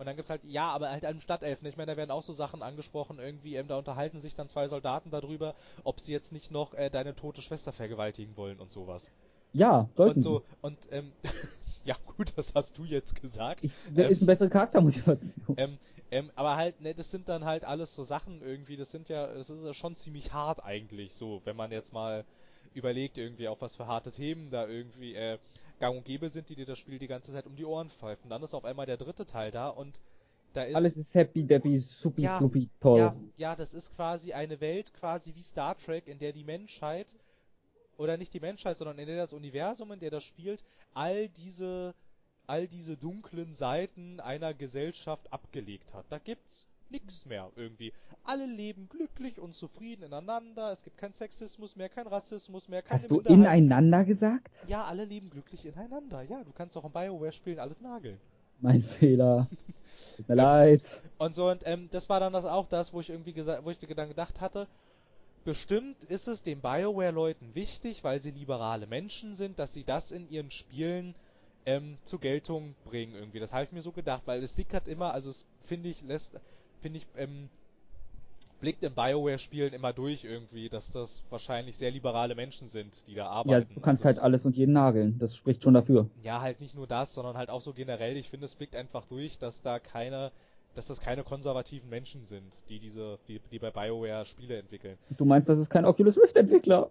Und 0.00 0.06
dann 0.06 0.16
gibt's 0.16 0.30
halt, 0.30 0.44
ja, 0.44 0.70
aber 0.70 0.90
halt 0.90 1.04
einem 1.04 1.20
Stadtelfen. 1.20 1.68
Ich 1.68 1.76
meine, 1.76 1.92
da 1.92 1.96
werden 1.98 2.10
auch 2.10 2.22
so 2.24 2.32
Sachen 2.32 2.62
angesprochen, 2.62 3.20
irgendwie, 3.20 3.56
ähm, 3.56 3.68
da 3.68 3.78
unterhalten 3.78 4.20
sich 4.22 4.34
dann 4.34 4.48
zwei 4.48 4.66
Soldaten 4.68 5.12
darüber, 5.12 5.54
ob 5.84 6.00
sie 6.00 6.12
jetzt 6.12 6.32
nicht 6.32 6.50
noch 6.50 6.74
äh, 6.74 6.90
deine 6.90 7.14
tote 7.14 7.42
Schwester 7.42 7.72
vergewaltigen 7.72 8.36
wollen 8.36 8.60
und 8.60 8.72
sowas. 8.72 9.12
Ja, 9.52 9.88
sollten 9.96 10.20
Und 10.20 10.22
so, 10.22 10.44
und, 10.62 10.78
ähm, 10.90 11.14
ja 11.84 11.96
gut, 12.16 12.32
das 12.36 12.54
hast 12.54 12.78
du 12.78 12.84
jetzt 12.84 13.14
gesagt. 13.14 13.62
Ich, 13.62 13.78
das 13.84 14.06
Ähm, 14.06 14.12
ist 14.12 14.22
eine 14.22 14.26
bessere 14.26 14.48
Charaktermotivation. 14.50 15.56
ähm, 15.56 15.78
ähm, 16.10 16.30
aber 16.34 16.56
halt, 16.56 16.80
ne, 16.80 16.94
das 16.94 17.10
sind 17.10 17.28
dann 17.28 17.44
halt 17.44 17.64
alles 17.64 17.94
so 17.94 18.02
Sachen 18.04 18.42
irgendwie, 18.42 18.76
das 18.76 18.90
sind 18.90 19.08
ja, 19.08 19.26
das 19.32 19.50
ist 19.50 19.64
ja 19.64 19.74
schon 19.74 19.96
ziemlich 19.96 20.32
hart 20.32 20.62
eigentlich, 20.64 21.14
so, 21.14 21.40
wenn 21.44 21.56
man 21.56 21.70
jetzt 21.72 21.92
mal 21.92 22.24
überlegt 22.72 23.18
irgendwie, 23.18 23.48
auf 23.48 23.60
was 23.60 23.74
für 23.74 23.86
harte 23.86 24.12
Themen 24.12 24.50
da 24.50 24.66
irgendwie, 24.66 25.14
äh, 25.14 25.38
gang 25.80 25.96
und 25.96 26.04
gäbe 26.04 26.30
sind, 26.30 26.48
die 26.48 26.54
dir 26.54 26.66
das 26.66 26.78
Spiel 26.78 26.98
die 26.98 27.08
ganze 27.08 27.32
Zeit 27.32 27.46
um 27.46 27.56
die 27.56 27.64
Ohren 27.64 27.90
pfeifen. 27.90 28.30
Dann 28.30 28.42
ist 28.42 28.54
auf 28.54 28.64
einmal 28.64 28.86
der 28.86 28.96
dritte 28.96 29.26
Teil 29.26 29.50
da 29.50 29.68
und 29.68 29.98
da 30.52 30.62
ist... 30.62 30.76
Alles 30.76 30.96
ist 30.96 31.14
happy, 31.14 31.42
deppy, 31.42 31.78
supi, 31.78 32.22
Ja, 32.22 32.38
flupi, 32.38 32.68
toll. 32.80 32.98
Ja, 32.98 33.16
ja, 33.36 33.56
das 33.56 33.74
ist 33.74 33.94
quasi 33.96 34.32
eine 34.32 34.60
Welt, 34.60 34.92
quasi 34.92 35.34
wie 35.34 35.42
Star 35.42 35.76
Trek, 35.76 36.06
in 36.06 36.18
der 36.18 36.32
die 36.32 36.44
Menschheit, 36.44 37.16
oder 37.96 38.16
nicht 38.16 38.32
die 38.32 38.40
Menschheit, 38.40 38.78
sondern 38.78 38.98
in 38.98 39.06
der 39.06 39.16
das 39.16 39.32
Universum, 39.32 39.92
in 39.92 40.00
der 40.00 40.10
das 40.10 40.24
spielt, 40.24 40.62
all 40.94 41.28
diese, 41.28 41.94
all 42.46 42.66
diese 42.66 42.96
dunklen 42.96 43.54
Seiten 43.54 44.20
einer 44.20 44.54
Gesellschaft 44.54 45.32
abgelegt 45.32 45.92
hat. 45.94 46.06
Da 46.10 46.18
gibt's 46.18 46.66
nix 46.90 47.24
mehr 47.26 47.50
irgendwie. 47.56 47.92
Alle 48.24 48.46
leben 48.46 48.88
glücklich 48.88 49.38
und 49.38 49.54
zufrieden 49.54 50.04
ineinander, 50.04 50.72
es 50.72 50.82
gibt 50.82 50.98
keinen 50.98 51.14
Sexismus 51.14 51.76
mehr, 51.76 51.88
kein 51.88 52.06
Rassismus 52.06 52.68
mehr, 52.68 52.82
keine 52.82 53.00
Hast 53.00 53.10
du 53.10 53.20
ineinander 53.20 54.04
gesagt? 54.04 54.66
Ja, 54.68 54.84
alle 54.84 55.04
leben 55.04 55.30
glücklich 55.30 55.64
ineinander. 55.64 56.22
Ja, 56.22 56.42
du 56.44 56.52
kannst 56.52 56.76
auch 56.76 56.84
in 56.84 56.92
BioWare 56.92 57.32
spielen, 57.32 57.58
alles 57.58 57.80
nageln. 57.80 58.18
Mein 58.60 58.82
Fehler. 58.82 59.48
Tut 60.16 60.28
mir 60.28 60.34
leid. 60.34 61.02
Und 61.18 61.34
so, 61.34 61.48
und 61.48 61.62
ähm, 61.64 61.88
das 61.92 62.08
war 62.08 62.20
dann 62.20 62.32
das 62.32 62.44
auch 62.44 62.68
das, 62.68 62.92
wo 62.92 63.00
ich 63.00 63.10
irgendwie 63.10 63.32
gesagt, 63.32 63.64
wo 63.64 63.70
ich 63.70 63.78
dann 63.78 64.08
gedacht 64.08 64.40
hatte, 64.40 64.66
bestimmt 65.44 66.04
ist 66.04 66.28
es 66.28 66.42
den 66.42 66.60
BioWare-Leuten 66.60 67.54
wichtig, 67.54 68.04
weil 68.04 68.20
sie 68.20 68.30
liberale 68.30 68.86
Menschen 68.86 69.36
sind, 69.36 69.58
dass 69.58 69.72
sie 69.72 69.84
das 69.84 70.12
in 70.12 70.30
ihren 70.30 70.50
Spielen 70.50 71.14
ähm, 71.66 71.98
zur 72.04 72.20
Geltung 72.20 72.74
bringen 72.84 73.14
irgendwie. 73.14 73.40
Das 73.40 73.52
habe 73.52 73.64
ich 73.64 73.72
mir 73.72 73.82
so 73.82 73.92
gedacht, 73.92 74.22
weil 74.26 74.42
es 74.42 74.54
sickert 74.54 74.88
immer, 74.88 75.12
also 75.12 75.30
es 75.30 75.44
finde 75.64 75.88
ich, 75.88 76.02
lässt, 76.02 76.38
finde 76.80 76.98
ich, 76.98 77.06
ähm, 77.16 77.48
blickt 78.60 78.82
in 78.82 78.94
BioWare-Spielen 78.94 79.72
immer 79.72 79.92
durch 79.92 80.24
irgendwie, 80.24 80.68
dass 80.68 80.90
das 80.90 81.22
wahrscheinlich 81.30 81.78
sehr 81.78 81.90
liberale 81.90 82.34
Menschen 82.34 82.68
sind, 82.68 82.92
die 83.06 83.14
da 83.14 83.24
Ja, 83.24 83.30
arbeiten. 83.30 83.74
du 83.74 83.80
kannst 83.80 84.04
Also 84.04 84.16
halt 84.16 84.18
alles 84.24 84.44
und 84.44 84.54
jeden 84.56 84.72
nageln. 84.74 85.18
Das 85.18 85.34
spricht 85.34 85.62
schon 85.64 85.74
dafür. 85.74 86.10
ja, 86.22 86.40
halt 86.40 86.60
nicht 86.60 86.74
nur 86.74 86.86
das, 86.86 87.14
sondern 87.14 87.36
halt 87.36 87.48
auch 87.48 87.62
so 87.62 87.72
generell. 87.72 88.16
Ich 88.16 88.28
finde, 88.28 88.46
es 88.46 88.54
blickt 88.54 88.74
einfach 88.76 89.06
durch, 89.06 89.38
dass 89.38 89.62
da 89.62 89.78
keine, 89.78 90.30
dass 90.74 90.86
das 90.86 91.00
keine 91.00 91.22
konservativen 91.24 91.88
Menschen 91.88 92.26
sind, 92.26 92.52
die 92.68 92.78
diese, 92.78 93.18
die, 93.28 93.40
die 93.50 93.58
bei 93.58 93.70
BioWare 93.70 94.26
Spiele 94.26 94.58
entwickeln. 94.58 94.98
Du 95.16 95.24
meinst, 95.24 95.48
das 95.48 95.58
ist 95.58 95.70
kein 95.70 95.86
Oculus 95.86 96.18
Rift 96.18 96.36
Entwickler? 96.36 96.90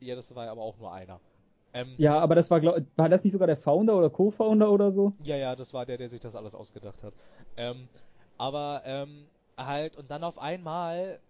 Ja, 0.00 0.14
das 0.14 0.34
war 0.34 0.46
aber 0.48 0.60
auch 0.60 0.76
nur 0.78 0.92
einer. 0.92 1.20
Ähm, 1.72 1.94
Ja, 1.96 2.18
aber 2.18 2.34
das 2.34 2.50
war, 2.50 2.60
glaub, 2.60 2.76
war 2.96 3.08
das 3.08 3.24
nicht 3.24 3.32
sogar 3.32 3.46
der 3.46 3.56
Founder 3.56 3.96
oder 3.96 4.10
Co-Founder 4.10 4.70
oder 4.70 4.92
so? 4.92 5.12
ja, 5.22 5.36
ja, 5.36 5.56
das 5.56 5.72
war 5.72 5.86
der, 5.86 5.96
der 5.96 6.10
sich 6.10 6.20
das 6.20 6.36
alles 6.36 6.54
ausgedacht 6.54 7.02
hat. 7.02 7.14
Ähm, 7.56 7.88
aber 8.36 8.82
ähm, 8.84 9.26
halt 9.56 9.96
und 9.96 10.10
dann 10.10 10.24
auf 10.24 10.38
einmal 10.38 11.20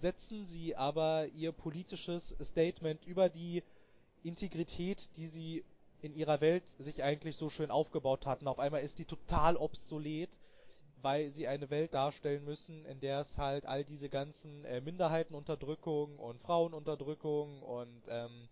setzen 0.00 0.46
sie 0.46 0.76
aber 0.76 1.26
ihr 1.28 1.52
politisches 1.52 2.34
Statement 2.42 3.04
über 3.04 3.28
die 3.28 3.62
Integrität, 4.22 5.08
die 5.16 5.28
sie 5.28 5.64
in 6.02 6.14
ihrer 6.14 6.40
Welt 6.40 6.64
sich 6.78 7.02
eigentlich 7.02 7.36
so 7.36 7.50
schön 7.50 7.70
aufgebaut 7.70 8.26
hatten. 8.26 8.48
Auf 8.48 8.58
einmal 8.58 8.82
ist 8.82 8.98
die 8.98 9.04
total 9.04 9.56
obsolet, 9.56 10.30
weil 11.02 11.30
sie 11.30 11.46
eine 11.46 11.70
Welt 11.70 11.94
darstellen 11.94 12.44
müssen, 12.44 12.84
in 12.86 13.00
der 13.00 13.20
es 13.20 13.36
halt 13.36 13.66
all 13.66 13.84
diese 13.84 14.08
ganzen 14.08 14.64
äh, 14.64 14.80
Minderheitenunterdrückung 14.80 16.18
und 16.18 16.40
Frauenunterdrückung 16.40 17.62
und 17.62 18.02
ähm, 18.08 18.48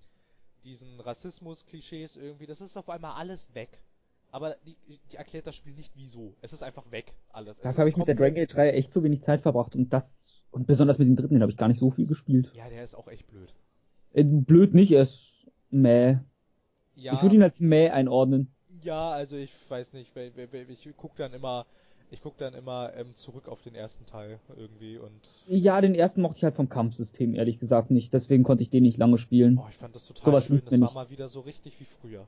diesen 0.64 1.01
Rassismus-Klischees 1.01 2.16
irgendwie, 2.16 2.47
das 2.47 2.61
ist 2.61 2.77
auf 2.77 2.89
einmal 2.89 3.14
alles 3.14 3.55
weg. 3.55 3.81
Aber 4.31 4.57
die, 4.66 4.76
die 5.11 5.16
erklärt 5.16 5.47
das 5.47 5.55
Spiel 5.57 5.74
nicht 5.74 5.93
wieso. 5.97 6.35
Es 6.43 6.53
ist 6.53 6.62
einfach 6.62 6.91
weg, 6.91 7.14
alles. 7.31 7.57
Es 7.57 7.62
Dafür 7.62 7.81
habe 7.81 7.91
ich 7.91 7.97
mit 7.97 8.09
der 8.09 8.14
Dragon 8.14 8.43
Age 8.43 8.57
Reihe 8.57 8.72
echt 8.72 8.93
zu 8.93 9.03
wenig 9.03 9.22
Zeit 9.22 9.41
verbracht 9.41 9.74
und 9.74 9.93
das, 9.93 10.43
und 10.51 10.66
besonders 10.66 10.99
mit 10.99 11.09
dem 11.09 11.16
dritten, 11.16 11.35
den 11.35 11.43
habe 11.43 11.51
ich 11.53 11.57
gar 11.59 11.68
nicht 11.68 11.79
so 11.79 11.91
viel 11.91 12.07
gespielt. 12.07 12.51
Ja, 12.55 12.68
der 12.68 12.85
ist 12.85 12.95
auch 12.95 13.09
echt 13.09 13.26
blöd. 13.29 13.55
Äh, 14.12 14.24
blöd 14.24 14.74
nicht, 14.74 14.93
er 14.93 15.03
ist 15.03 15.33
mäh. 15.70 16.18
Ja, 16.95 17.14
Ich 17.14 17.22
würde 17.22 17.37
ihn 17.37 17.43
als 17.43 17.61
mäh 17.61 17.91
einordnen. 17.91 18.53
ja, 18.83 19.11
also 19.11 19.37
ich 19.37 19.53
weiß 19.68 19.93
nicht, 19.93 20.12
ich 20.16 20.89
guck 20.97 21.16
dann 21.16 21.33
immer, 21.33 21.64
ich 22.11 22.20
guck 22.20 22.37
dann 22.39 22.55
immer 22.55 22.93
ähm, 22.97 23.14
zurück 23.14 23.49
auf 23.49 23.62
den 23.62 23.74
ersten 23.74 24.05
Teil 24.07 24.41
irgendwie 24.57 24.99
und 24.99 25.20
Ja, 25.47 25.81
den 25.81 25.95
ersten 25.95 26.20
mochte 26.22 26.39
ich 26.39 26.45
halt 26.45 26.55
vom 26.57 26.68
Kampfsystem 26.68 27.35
ehrlich 27.35 27.59
gesagt 27.61 27.91
nicht, 27.91 28.12
deswegen 28.12 28.43
konnte 28.43 28.62
ich 28.62 28.70
den 28.70 28.83
nicht 28.83 28.99
lange 28.99 29.16
spielen. 29.18 29.59
oh, 29.59 29.66
ich 29.70 29.76
fand 29.76 29.95
das 29.95 30.07
total 30.07 30.24
Sowas 30.24 30.47
schön. 30.47 30.62
Das 30.64 30.72
war 30.72 30.79
nicht. 30.79 30.95
mal 30.95 31.11
wieder 31.11 31.29
so 31.29 31.41
richtig 31.41 31.79
wie 31.81 31.87
früher. 32.01 32.26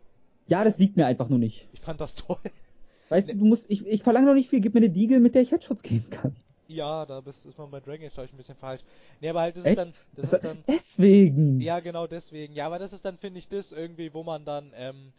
Ja, 0.51 0.65
das 0.65 0.79
liegt 0.79 0.97
mir 0.97 1.07
einfach 1.07 1.29
nur 1.29 1.39
nicht. 1.39 1.69
Ich 1.73 1.81
fand 1.81 2.01
das 2.01 2.15
toll. 2.17 2.37
Weißt 3.09 3.29
Nee. 3.29 3.35
du, 3.35 3.39
du 3.41 3.45
musst, 3.47 3.71
ich, 3.71 3.87
ich 3.87 4.03
verlange 4.03 4.27
noch 4.27 4.35
nicht 4.35 4.51
viel, 4.51 4.61
gib 4.61 4.75
mir 4.75 4.81
eine 4.81 4.91
Diegel, 4.91 5.21
mit 5.21 5.35
der 5.35 5.43
ich 5.43 5.51
Headshots 5.53 5.83
geben 5.83 6.11
kann. 6.11 6.35
Ja, 6.69 7.05
da 7.07 7.21
bist, 7.21 7.45
ist 7.47 7.59
man 7.59 7.71
bei 7.71 7.81
Dragon 7.81 8.07
Age, 8.07 8.13
glaube 8.13 8.27
ich, 8.27 8.33
ein 8.33 8.37
bisschen 8.37 8.55
falsch. 8.57 8.83
Nee, 9.21 9.29
aber 9.31 9.41
halt, 9.41 9.57
das 9.57 9.65
Echt? 9.65 9.79
ist 9.79 9.85
dann, 9.87 9.95
das 10.23 10.31
Das- 10.31 10.33
ist 10.41 10.45
dann, 10.45 10.65
deswegen. 10.69 11.61
ja, 11.61 11.81
genau 11.81 12.07
deswegen. 12.07 12.55
Ja, 12.55 12.67
aber 12.67 12.79
das 12.79 12.93
ist 12.93 13.05
dann, 13.05 13.17
finde 13.19 13.39
ich, 13.41 13.49
das 13.49 13.73
irgendwie, 13.73 14.13
wo 14.15 14.23
man 14.23 14.45
dann, 14.45 14.73
ähm, 14.77 15.13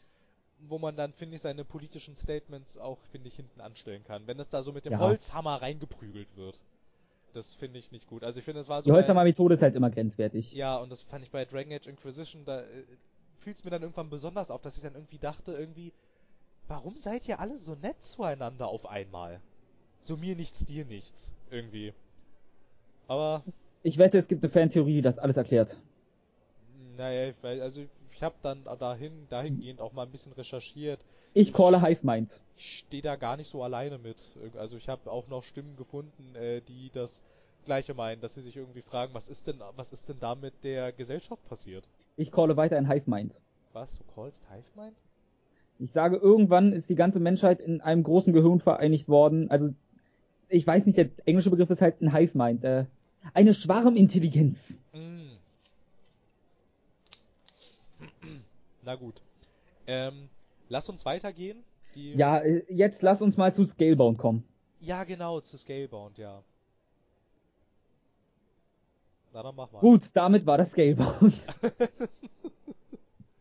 wo 0.70 0.78
man 0.78 0.96
dann, 0.96 1.12
finde 1.14 1.36
ich, 1.36 1.42
seine 1.42 1.66
politischen 1.66 2.16
Statements 2.16 2.78
auch, 2.78 3.00
finde 3.12 3.28
ich, 3.28 3.36
hinten 3.36 3.60
anstellen 3.62 4.04
kann. 4.06 4.28
Wenn 4.28 4.40
es 4.40 4.50
da 4.50 4.64
so 4.64 4.72
mit 4.72 4.86
dem 4.86 4.94
Ja. 4.94 5.00
Holzhammer 5.00 5.62
reingeprügelt 5.62 6.28
wird. 6.38 6.60
Das 7.34 7.54
finde 7.56 7.80
ich 7.80 7.92
nicht 7.92 8.08
gut. 8.08 8.24
Also 8.24 8.40
ich 8.40 8.46
finde, 8.46 8.60
es 8.62 8.68
war 8.70 8.82
so 8.84 8.90
Die 8.90 8.94
Holzhammer-Methode 8.94 9.56
ist 9.56 9.62
halt 9.62 9.76
immer 9.76 9.90
grenzwertig. 9.90 10.52
Ja, 10.54 10.78
und 10.78 10.90
das 10.92 11.02
fand 11.02 11.24
ich 11.24 11.32
bei 11.32 11.46
Dragon 11.46 11.72
Age 11.74 11.88
Inquisition, 11.88 12.44
da 12.46 12.62
äh, 12.62 12.66
fiel 13.42 13.54
es 13.54 13.64
mir 13.64 13.72
dann 13.72 13.82
irgendwann 13.82 14.10
besonders 14.10 14.50
auf, 14.50 14.62
dass 14.62 14.78
ich 14.78 14.84
dann 14.84 14.96
irgendwie 14.96 15.18
dachte, 15.18 15.52
irgendwie, 15.54 15.92
warum 16.68 16.96
seid 16.98 17.28
ihr 17.28 17.40
alle 17.40 17.60
so 17.60 17.76
nett 17.76 18.02
zueinander 18.04 18.68
auf 18.68 18.86
einmal? 18.86 19.42
So 20.02 20.18
mir 20.18 20.36
nichts, 20.36 20.66
dir 20.66 20.86
nichts. 20.86 21.32
Irgendwie. 21.50 21.94
Aber, 23.08 23.44
Ich 23.84 23.98
wette, 23.98 24.18
es 24.18 24.28
gibt 24.28 24.44
eine 24.44 24.52
Fantheorie, 24.52 24.96
die 24.96 25.02
das 25.02 25.20
alles 25.20 25.38
erklärt. 25.38 25.78
naja, 26.98 27.30
ich 27.30 27.44
weiß, 27.44 27.62
also 27.62 27.82
ich 28.14 28.24
habe 28.24 28.36
dann 28.42 28.64
dahin, 28.80 29.28
dahingehend 29.30 29.82
auch 29.82 29.94
mal 29.94 30.04
ein 30.04 30.12
bisschen 30.12 30.34
recherchiert. 30.34 31.04
Ich 31.34 31.54
calle 31.54 31.82
Hive 31.82 32.06
Mind. 32.06 32.40
Ich 32.58 32.80
stehe 32.80 33.02
da 33.02 33.16
gar 33.16 33.38
nicht 33.38 33.50
so 33.50 33.64
alleine 33.64 33.98
mit. 33.98 34.22
Also 34.58 34.78
ich 34.78 34.90
habe 34.90 35.10
auch 35.10 35.28
noch 35.28 35.44
Stimmen 35.44 35.76
gefunden, 35.78 36.36
äh, 36.36 36.62
die 36.62 36.92
das 36.94 37.22
Gleiche 37.66 37.94
meinen, 37.94 38.22
dass 38.22 38.36
sie 38.36 38.42
sich 38.42 38.56
irgendwie 38.56 38.82
fragen, 38.82 39.14
was 39.14 39.28
ist 39.28 39.48
denn, 39.48 39.60
was 39.76 39.92
ist 39.94 40.08
denn 40.10 40.20
da 40.20 40.36
mit 40.36 40.64
der 40.64 40.92
Gesellschaft 40.92 41.48
passiert? 41.48 41.88
Ich 42.18 42.32
calle 42.32 42.58
weiter 42.58 42.78
ein 42.78 42.90
Hive 42.90 43.10
Mind. 43.10 43.34
Was, 43.74 43.90
du 43.98 44.04
callst 44.14 44.44
Hive 44.50 44.66
Mind? 44.76 44.96
Ich 45.80 45.92
sage, 45.92 46.18
irgendwann 46.18 46.74
ist 46.74 46.90
die 46.90 46.96
ganze 46.96 47.20
Menschheit 47.20 47.60
in 47.60 47.82
einem 47.82 48.04
großen 48.04 48.34
Gehirn 48.34 48.60
vereinigt 48.60 49.08
worden. 49.08 49.50
Also, 49.50 49.74
ich 50.50 50.68
weiß 50.68 50.86
nicht, 50.86 50.98
der 50.98 51.10
englische 51.26 51.50
Begriff 51.50 51.70
ist 51.70 51.82
halt 51.82 52.02
ein 52.02 52.14
Hive 52.16 52.38
Mind. 52.38 52.64
Äh, 52.64 52.86
eine 53.34 53.54
Schwarmintelligenz. 53.54 54.80
Mm. 54.94 55.32
Na 58.84 58.96
gut. 58.96 59.22
Ähm, 59.88 60.30
lass 60.70 60.90
uns 60.90 61.06
weitergehen. 61.06 61.64
Die 61.96 62.14
Ja, 62.14 62.40
äh, 62.40 62.64
jetzt 62.70 63.02
lass 63.02 63.22
uns 63.22 63.38
mal 63.38 63.54
zu 63.54 63.66
Scalebound 63.66 64.18
kommen. 64.18 64.44
Ja, 64.80 65.04
genau, 65.04 65.42
zu 65.42 65.58
Scalebound, 65.58 66.18
ja. 66.18 66.44
Na, 69.34 69.44
dann 69.44 69.56
mach 69.56 69.72
mal. 69.72 69.80
Gut, 69.80 70.04
damit 70.14 70.46
war 70.46 70.58
das 70.58 70.72
Scalebound. 70.72 71.34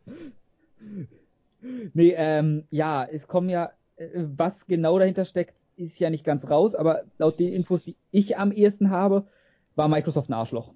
nee, 1.94 2.14
ähm, 2.16 2.64
ja, 2.70 3.04
es 3.04 3.26
kommen 3.26 3.48
ja, 3.48 3.72
äh, 3.96 4.08
was 4.14 4.66
genau 4.66 4.98
dahinter 4.98 5.24
steckt, 5.24 5.56
ist 5.76 5.98
ja 5.98 6.10
nicht 6.10 6.24
ganz 6.24 6.48
raus, 6.50 6.74
aber 6.74 7.04
laut 7.18 7.38
den 7.38 7.52
Infos, 7.52 7.84
die 7.84 7.96
ich 8.10 8.38
am 8.38 8.52
ehesten 8.52 8.90
habe, 8.90 9.26
war 9.74 9.88
Microsoft 9.88 10.28
ein 10.30 10.34
Arschloch. 10.34 10.72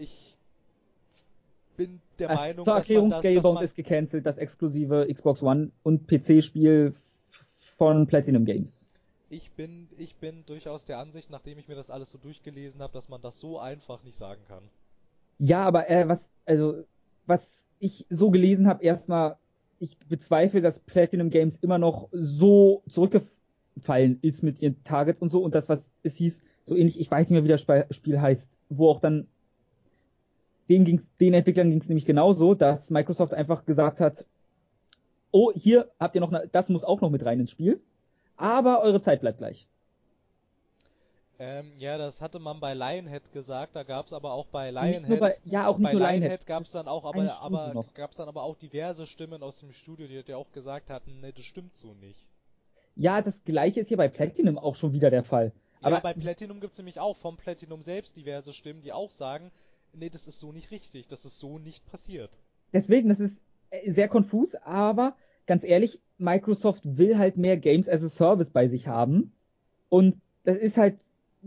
Ich 0.00 0.36
bin 1.76 2.00
der 2.18 2.30
Äh, 2.30 2.34
Meinung, 2.34 2.64
zur 2.64 2.74
dass 2.74 2.82
Erklärung, 2.82 3.08
man 3.08 3.10
das, 3.10 3.22
dass 3.22 3.30
Scalebound 3.30 3.62
ist 3.62 3.74
gecancelt, 3.76 4.26
das 4.26 4.38
exklusive 4.38 5.06
Xbox 5.12 5.42
One 5.42 5.70
und 5.82 6.06
PC-Spiel 6.06 6.92
von 7.76 8.06
Platinum 8.06 8.44
Games. 8.44 8.87
Ich 9.30 9.50
bin, 9.52 9.88
ich 9.98 10.16
bin 10.16 10.44
durchaus 10.46 10.84
der 10.84 10.98
Ansicht, 10.98 11.30
nachdem 11.30 11.58
ich 11.58 11.68
mir 11.68 11.74
das 11.74 11.90
alles 11.90 12.10
so 12.10 12.18
durchgelesen 12.18 12.80
habe, 12.80 12.92
dass 12.92 13.08
man 13.08 13.20
das 13.20 13.38
so 13.38 13.58
einfach 13.58 14.02
nicht 14.02 14.16
sagen 14.16 14.40
kann. 14.48 14.62
Ja, 15.38 15.62
aber 15.64 15.88
äh, 15.90 16.08
was, 16.08 16.30
also, 16.46 16.84
was 17.26 17.68
ich 17.78 18.06
so 18.08 18.30
gelesen 18.30 18.66
habe, 18.66 18.82
erstmal, 18.82 19.36
ich 19.78 19.96
bezweifle, 19.98 20.60
dass 20.60 20.80
Platinum 20.80 21.30
Games 21.30 21.56
immer 21.60 21.78
noch 21.78 22.08
so 22.10 22.82
zurückgefallen 22.88 24.18
ist 24.22 24.42
mit 24.42 24.60
ihren 24.60 24.82
Targets 24.82 25.20
und 25.22 25.30
so 25.30 25.42
und 25.42 25.54
das, 25.54 25.68
was 25.68 25.92
es 26.02 26.16
hieß, 26.16 26.42
so 26.64 26.74
ähnlich, 26.74 26.98
ich 26.98 27.10
weiß 27.10 27.28
nicht 27.28 27.34
mehr, 27.36 27.44
wie 27.44 27.48
das 27.48 27.60
Sp 27.62 27.86
Spiel 27.90 28.20
heißt, 28.20 28.48
wo 28.68 28.88
auch 28.88 29.00
dann 29.00 29.28
den, 30.68 30.84
ging's, 30.84 31.04
den 31.20 31.34
Entwicklern 31.34 31.70
ging 31.70 31.80
es 31.80 31.88
nämlich 31.88 32.04
genauso, 32.04 32.54
dass 32.54 32.90
Microsoft 32.90 33.32
einfach 33.32 33.64
gesagt 33.64 34.00
hat, 34.00 34.26
oh, 35.30 35.52
hier 35.54 35.90
habt 36.00 36.14
ihr 36.14 36.20
noch, 36.20 36.32
eine, 36.32 36.48
das 36.48 36.68
muss 36.68 36.84
auch 36.84 37.00
noch 37.00 37.10
mit 37.10 37.24
rein 37.24 37.40
ins 37.40 37.50
Spiel, 37.50 37.80
aber 38.38 38.82
eure 38.82 39.02
Zeit 39.02 39.20
bleibt 39.20 39.38
gleich. 39.38 39.68
Ähm, 41.40 41.72
ja, 41.78 41.98
das 41.98 42.20
hatte 42.20 42.40
man 42.40 42.58
bei 42.58 42.74
Lionhead 42.74 43.32
gesagt, 43.32 43.76
da 43.76 43.84
gab 43.84 44.06
es 44.06 44.12
aber 44.12 44.32
auch 44.32 44.46
bei 44.46 44.70
Lionhead. 44.70 45.20
Bei, 45.20 45.36
ja, 45.44 45.68
auch 45.68 45.78
nicht 45.78 45.86
bei 45.86 45.92
nur 45.92 46.00
Lionhead. 46.00 46.22
Lionhead 46.22 46.46
gab 46.46 46.62
es 46.64 46.72
dann 46.72 46.88
auch, 46.88 47.04
aber, 47.04 47.40
aber 47.40 47.84
gab 47.94 48.10
es 48.10 48.16
dann 48.16 48.28
aber 48.28 48.42
auch 48.42 48.56
diverse 48.56 49.06
Stimmen 49.06 49.42
aus 49.42 49.60
dem 49.60 49.72
Studio, 49.72 50.08
die 50.08 50.14
ja 50.28 50.36
auch 50.36 50.50
gesagt 50.50 50.90
hatten, 50.90 51.20
nee, 51.20 51.30
das 51.30 51.44
stimmt 51.44 51.76
so 51.76 51.94
nicht. 51.94 52.26
Ja, 52.96 53.22
das 53.22 53.44
gleiche 53.44 53.80
ist 53.80 53.88
hier 53.88 53.96
bei 53.96 54.08
Platinum 54.08 54.58
auch 54.58 54.74
schon 54.74 54.92
wieder 54.92 55.10
der 55.10 55.22
Fall. 55.22 55.52
Ja, 55.80 55.86
aber 55.86 56.00
bei 56.00 56.14
Platinum 56.14 56.58
gibt's 56.60 56.78
nämlich 56.78 56.98
auch 56.98 57.16
vom 57.16 57.36
Platinum 57.36 57.82
selbst 57.82 58.16
diverse 58.16 58.52
Stimmen, 58.52 58.82
die 58.82 58.92
auch 58.92 59.12
sagen, 59.12 59.52
nee, 59.92 60.10
das 60.10 60.26
ist 60.26 60.40
so 60.40 60.50
nicht 60.50 60.72
richtig, 60.72 61.06
das 61.06 61.24
ist 61.24 61.38
so 61.38 61.60
nicht 61.60 61.86
passiert. 61.86 62.30
Deswegen, 62.72 63.08
das 63.08 63.20
ist 63.20 63.40
äh, 63.70 63.92
sehr 63.92 64.08
konfus, 64.08 64.56
aber 64.56 65.14
ganz 65.48 65.64
ehrlich, 65.64 66.00
Microsoft 66.18 66.82
will 66.84 67.18
halt 67.18 67.36
mehr 67.36 67.56
Games 67.56 67.88
as 67.88 68.04
a 68.04 68.08
Service 68.08 68.50
bei 68.50 68.68
sich 68.68 68.86
haben. 68.86 69.32
Und 69.88 70.20
das 70.44 70.56
ist 70.56 70.76
halt, 70.76 70.98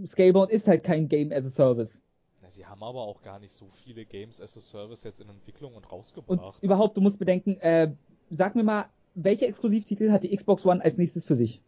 Scalebound 0.05 0.51
ist 0.51 0.67
halt 0.67 0.83
kein 0.83 1.07
Game 1.07 1.31
as 1.31 1.45
a 1.45 1.49
Service. 1.49 2.03
Na, 2.41 2.49
sie 2.49 2.65
haben 2.65 2.83
aber 2.83 3.01
auch 3.01 3.21
gar 3.21 3.39
nicht 3.39 3.53
so 3.53 3.69
viele 3.83 4.03
Games 4.05 4.41
as 4.41 4.57
a 4.57 4.59
Service 4.59 5.03
jetzt 5.03 5.21
in 5.21 5.29
Entwicklung 5.29 5.75
und 5.75 5.89
rausgebracht. 5.89 6.55
Und 6.55 6.63
überhaupt, 6.63 6.97
du 6.97 7.01
musst 7.01 7.19
bedenken, 7.19 7.57
äh, 7.61 7.93
sag 8.29 8.55
mir 8.55 8.63
mal, 8.63 8.89
welche 9.15 9.45
Exklusivtitel 9.47 10.11
hat 10.11 10.23
die 10.23 10.35
Xbox 10.35 10.65
One 10.65 10.83
als 10.83 10.97
nächstes 10.97 11.25
für 11.25 11.35
sich? 11.35 11.61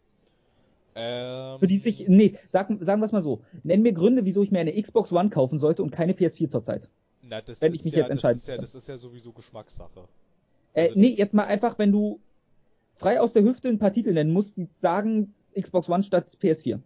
Ähm, 0.96 1.58
Für 1.58 1.66
die 1.66 1.78
sich, 1.78 2.08
nee, 2.08 2.38
sag, 2.50 2.68
sagen 2.80 3.00
wir 3.00 3.06
es 3.06 3.12
mal 3.12 3.20
so. 3.22 3.42
Nenn 3.64 3.82
mir 3.82 3.92
Gründe, 3.92 4.24
wieso 4.24 4.42
ich 4.42 4.50
mir 4.52 4.60
eine 4.60 4.80
Xbox 4.80 5.12
One 5.12 5.28
kaufen 5.30 5.58
sollte 5.58 5.82
und 5.82 5.90
keine 5.90 6.12
PS4 6.12 6.48
zurzeit. 6.48 6.88
na, 7.22 7.40
das 7.40 7.60
wenn 7.60 7.72
ist 7.72 7.80
ich 7.80 7.84
mich 7.84 7.94
ja, 7.94 8.00
jetzt 8.00 8.10
entscheiden 8.10 8.38
das 8.38 8.46
ja, 8.46 8.56
das 8.58 8.74
ist 8.74 8.88
ja 8.88 8.96
sowieso 8.98 9.32
Geschmackssache. 9.32 10.08
Äh, 10.74 10.88
Also 10.88 10.98
nee, 11.00 11.08
jetzt 11.16 11.34
mal 11.34 11.44
einfach, 11.46 11.78
wenn 11.78 11.90
du 11.92 12.20
frei 12.96 13.20
aus 13.20 13.32
der 13.32 13.42
Hüfte 13.42 13.68
ein 13.68 13.78
paar 13.78 13.92
Titel 13.92 14.12
nennen 14.12 14.32
musst, 14.32 14.56
die 14.56 14.68
sagen 14.78 15.34
Xbox 15.58 15.88
One 15.88 16.02
statt 16.02 16.26
PS4. 16.40 16.80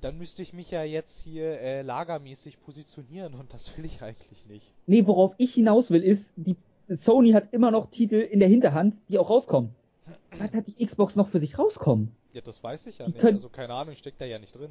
Dann 0.00 0.18
müsste 0.18 0.42
ich 0.42 0.52
mich 0.52 0.70
ja 0.70 0.84
jetzt 0.84 1.18
hier 1.20 1.58
äh, 1.60 1.82
lagermäßig 1.82 2.60
positionieren 2.60 3.34
und 3.34 3.52
das 3.54 3.76
will 3.76 3.86
ich 3.86 4.02
eigentlich 4.02 4.44
nicht. 4.46 4.66
Nee, 4.86 5.06
worauf 5.06 5.34
ich 5.38 5.54
hinaus 5.54 5.90
will, 5.90 6.02
ist, 6.02 6.32
die 6.36 6.56
Sony 6.88 7.30
hat 7.32 7.52
immer 7.52 7.70
noch 7.70 7.86
Titel 7.90 8.16
in 8.16 8.38
der 8.38 8.48
Hinterhand, 8.48 8.94
die 9.08 9.18
auch 9.18 9.30
rauskommen. 9.30 9.70
Was 10.38 10.52
hat 10.52 10.66
die 10.66 10.84
Xbox 10.84 11.16
noch 11.16 11.28
für 11.28 11.38
sich 11.40 11.58
rauskommen? 11.58 12.12
Ja, 12.32 12.42
das 12.42 12.62
weiß 12.62 12.86
ich 12.86 12.98
ja 12.98 13.06
Die 13.06 13.12
nicht. 13.12 13.20
können- 13.20 13.36
Also 13.36 13.48
keine 13.48 13.72
Ahnung, 13.72 13.96
steckt 13.96 14.20
da 14.20 14.26
ja 14.26 14.38
nicht 14.38 14.54
drin. 14.54 14.70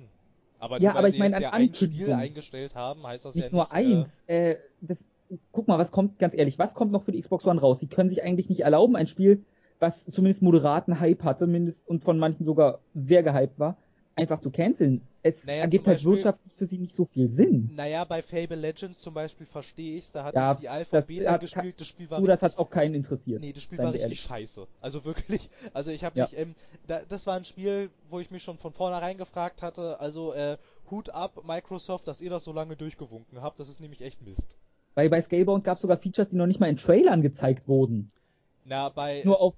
Aber 0.59 0.79
Ja, 0.79 0.91
nur, 0.91 0.99
aber 0.99 1.09
ich 1.09 1.17
meine 1.17 1.35
an 1.35 1.41
ja 1.41 1.49
ein 1.51 1.73
Spiel 1.73 2.13
eingestellt 2.13 2.75
haben, 2.75 3.05
heißt 3.05 3.25
das 3.25 3.35
Nicht 3.35 3.51
ja 3.51 3.51
nur 3.51 3.63
nicht. 3.63 3.73
äh, 3.73 3.75
eins. 3.75 4.21
Äh, 4.27 4.55
das, 4.81 4.99
guck 5.51 5.67
mal, 5.67 5.77
was 5.79 5.91
kommt, 5.91 6.19
ganz 6.19 6.33
ehrlich, 6.35 6.59
was 6.59 6.73
kommt 6.73 6.91
noch 6.91 7.03
für 7.03 7.11
die 7.11 7.21
Xbox 7.21 7.45
One 7.45 7.59
raus? 7.59 7.79
Die 7.79 7.87
können 7.87 8.09
sich 8.09 8.23
eigentlich 8.23 8.49
nicht 8.49 8.61
erlauben, 8.61 8.95
ein 8.95 9.07
Spiel, 9.07 9.43
was 9.79 10.05
zumindest 10.05 10.41
moderaten 10.41 10.99
Hype 10.99 11.23
hatte, 11.23 11.47
mindest 11.47 11.85
und 11.87 12.03
von 12.03 12.17
manchen 12.17 12.45
sogar 12.45 12.79
sehr 12.93 13.23
gehypt 13.23 13.59
war, 13.59 13.77
einfach 14.15 14.39
zu 14.39 14.49
canceln. 14.51 15.01
Es 15.23 15.45
Naja, 15.45 15.61
ergibt 15.61 15.87
halt 15.87 15.97
Beispiel- 15.97 16.11
wirtschaftlich 16.13 16.53
für 16.53 16.65
sie 16.67 16.77
nicht 16.77 16.93
so 16.93 17.05
viel 17.05 17.27
Sinn. 17.29 17.71
Naja, 17.75 18.05
bei 18.05 18.21
Fable 18.21 18.55
Legends 18.55 19.01
zum 19.01 19.13
Beispiel 19.15 19.47
verstehe 19.47 19.97
ich's, 19.97 20.11
da 20.11 20.23
hatte 20.23 20.37
Ja, 20.37 20.53
ich 20.53 20.59
die 20.59 20.69
Alpha 20.69 20.97
das 20.97 21.07
Beta 21.07 21.31
hat 21.31 21.41
gespielt, 21.41 21.81
das 21.81 21.87
Spiel 21.87 22.09
war 22.11 22.21
Du, 22.21 22.27
das 22.27 22.43
hat 22.43 22.57
auch 22.59 22.69
keinen 22.69 22.93
interessiert. 22.93 23.41
Nee, 23.41 23.51
das 23.51 23.63
Spiel 23.63 23.79
war 23.79 23.85
richtig 23.87 24.01
ehrlich. 24.03 24.19
scheiße. 24.21 24.67
Also 24.81 25.03
wirklich, 25.03 25.49
also 25.73 25.89
ich 25.91 26.03
habe 26.03 26.17
Ja. 26.19 26.25
mich, 26.25 26.37
ähm, 26.37 26.53
da, 26.87 27.01
das 27.09 27.25
war 27.25 27.35
ein 27.35 27.43
Spiel, 27.45 27.89
wo 28.09 28.19
ich 28.19 28.29
mich 28.29 28.43
schon 28.43 28.57
von 28.59 28.71
vornherein 28.71 29.17
gefragt 29.17 29.63
hatte, 29.63 29.99
also 29.99 30.31
äh, 30.33 30.57
Hut 30.91 31.09
ab 31.09 31.41
Microsoft, 31.43 32.07
dass 32.07 32.21
ihr 32.21 32.29
das 32.29 32.43
so 32.43 32.53
lange 32.53 32.75
durchgewunken 32.75 33.41
habt, 33.41 33.59
das 33.59 33.67
ist 33.67 33.81
nämlich 33.81 34.01
echt 34.03 34.21
Mist. 34.21 34.55
Weil 34.95 35.09
bei 35.09 35.21
Scalebound 35.21 35.63
gab 35.63 35.77
es 35.77 35.83
sogar 35.83 35.97
Features, 35.97 36.29
die 36.29 36.35
noch 36.37 36.47
nicht 36.47 36.59
mal 36.59 36.69
in 36.69 36.77
Trailern 36.77 37.21
gezeigt 37.21 37.67
wurden. 37.67 38.11
Na, 38.65 38.89
bei 38.89 39.25
Nur 39.25 39.41
auf 39.41 39.55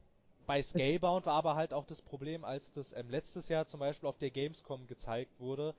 Bei 0.48 0.64
Scalebound 0.64 1.26
war 1.28 1.36
aber 1.36 1.56
halt 1.56 1.74
auch 1.74 1.86
das 1.86 2.02
Problem, 2.02 2.46
als 2.46 2.74
das 2.74 2.94
ähm, 2.94 3.10
letztes 3.10 3.50
Jahr 3.50 3.68
zum 3.68 3.80
Beispiel 3.82 4.10
auf 4.10 4.18
der 4.20 4.32
Gamescom 4.32 4.88
gezeigt 4.88 5.40
wurde, 5.40 5.76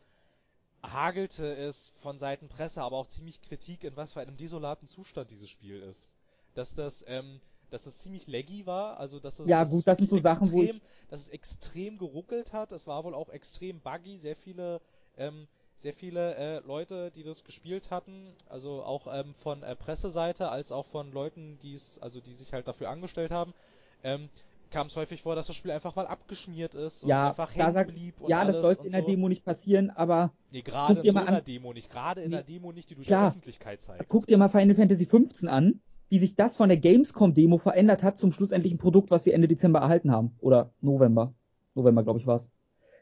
hagelte 0.85 1.47
es 1.57 1.93
von 2.01 2.19
Seiten 2.19 2.49
Presse, 2.49 2.83
aber 2.83 2.97
auch 2.99 3.09
ziemlich 3.09 3.43
Kritik, 3.43 3.85
in 3.85 3.97
was 3.97 4.13
für 4.15 4.21
einem 4.21 4.37
desolaten 4.39 4.89
Zustand 4.89 5.31
dieses 5.31 5.51
Spiel 5.51 5.83
ist. 5.83 6.09
Dass 6.55 6.75
das, 6.75 7.05
ähm, 7.09 7.41
dass 7.71 7.87
es 7.87 7.99
ziemlich 7.99 8.27
laggy 8.29 8.67
war, 8.67 8.99
also 9.01 9.21
dass 9.21 9.39
es, 9.41 9.53
Ja, 9.53 9.65
dass 9.65 9.73
gut, 9.73 9.87
es 9.87 9.87
das 9.87 9.99
sind 9.99 10.11
so 10.11 10.19
Sachen, 10.19 10.53
wo 10.53 10.63
extrem, 10.63 10.63
ich- 10.63 10.83
dass 11.09 11.21
es 11.23 11.29
extrem 11.29 11.99
geruckelt 11.99 12.53
hat. 12.53 12.73
Es 12.73 12.87
war 12.87 13.05
wohl 13.05 13.15
auch 13.15 13.31
extrem 13.31 13.81
buggy, 13.81 14.19
sehr 14.19 14.37
viele, 14.37 14.81
ähm, 15.17 15.49
sehr 15.81 15.95
viele 15.95 16.35
äh, 16.35 16.59
Leute, 16.67 17.11
die 17.15 17.23
das 17.23 17.45
gespielt 17.45 17.91
hatten, 17.91 18.33
also 18.49 18.83
auch 18.83 19.07
ähm, 19.13 19.35
von 19.43 19.63
äh, 19.63 19.77
Presseseite 19.77 20.49
als 20.49 20.73
auch 20.73 20.87
von 20.87 21.13
Leuten, 21.13 21.59
die 21.63 21.75
es, 21.77 21.99
also 22.01 22.21
die 22.21 22.35
sich 22.35 22.53
halt 22.53 22.67
dafür 22.67 22.91
angestellt 22.91 23.31
haben, 23.31 23.55
ähm, 24.03 24.29
kam 24.71 24.89
es 24.89 24.97
häufig 24.97 25.23
vor, 25.23 25.35
dass 25.35 25.47
das 25.47 25.57
Spiel 25.57 25.71
einfach 25.71 25.95
mal 25.97 26.07
abgeschmiert 26.07 26.75
ist 26.75 27.03
und 27.03 27.09
Ja, 27.09 27.29
einfach 27.31 27.55
hängen 27.55 27.73
sagt, 27.73 27.93
blieb 27.93 28.21
und 28.21 28.29
ja, 28.29 28.45
das 28.45 28.61
sollte 28.61 28.85
in 28.87 28.93
der 28.93 29.01
so. 29.03 29.07
Demo 29.07 29.29
nicht 29.29 29.45
passieren, 29.45 29.91
aber 29.91 30.33
Nee, 30.51 30.63
gerade 30.63 30.95
Guck 30.95 30.97
in 30.99 31.03
dir 31.05 31.13
so 31.13 31.15
mal 31.15 31.23
an- 31.23 31.29
einer 31.29 31.41
Demo 31.43 31.73
nicht. 31.73 31.91
Gerade 31.91 32.23
in 32.23 32.31
Nee, 32.31 32.37
einer 32.37 32.45
Demo 32.45 32.73
nicht, 32.73 32.91
die 32.91 32.95
du 32.97 33.03
klar. 33.03 33.21
der 33.21 33.29
Öffentlichkeit 33.31 33.81
zeigst. 33.83 34.09
guck 34.09 34.27
dir 34.27 34.37
mal 34.37 34.49
Final 34.51 34.75
Fantasy 34.75 35.07
15 35.07 35.49
an, 35.49 35.81
wie 36.11 36.19
sich 36.19 36.35
das 36.35 36.57
von 36.57 36.69
der 36.69 36.79
Gamescom-Demo 36.79 37.59
verändert 37.59 38.03
hat 38.03 38.19
zum 38.19 38.33
schlussendlichen 38.33 38.79
Produkt, 38.79 39.11
was 39.11 39.25
wir 39.27 39.33
Ende 39.35 39.47
Dezember 39.49 39.79
erhalten 39.81 40.11
haben. 40.11 40.37
Oder 40.41 40.73
November. 40.81 41.35
November, 41.75 42.03
glaube 42.03 42.19
ich, 42.19 42.27
war's. 42.27 42.51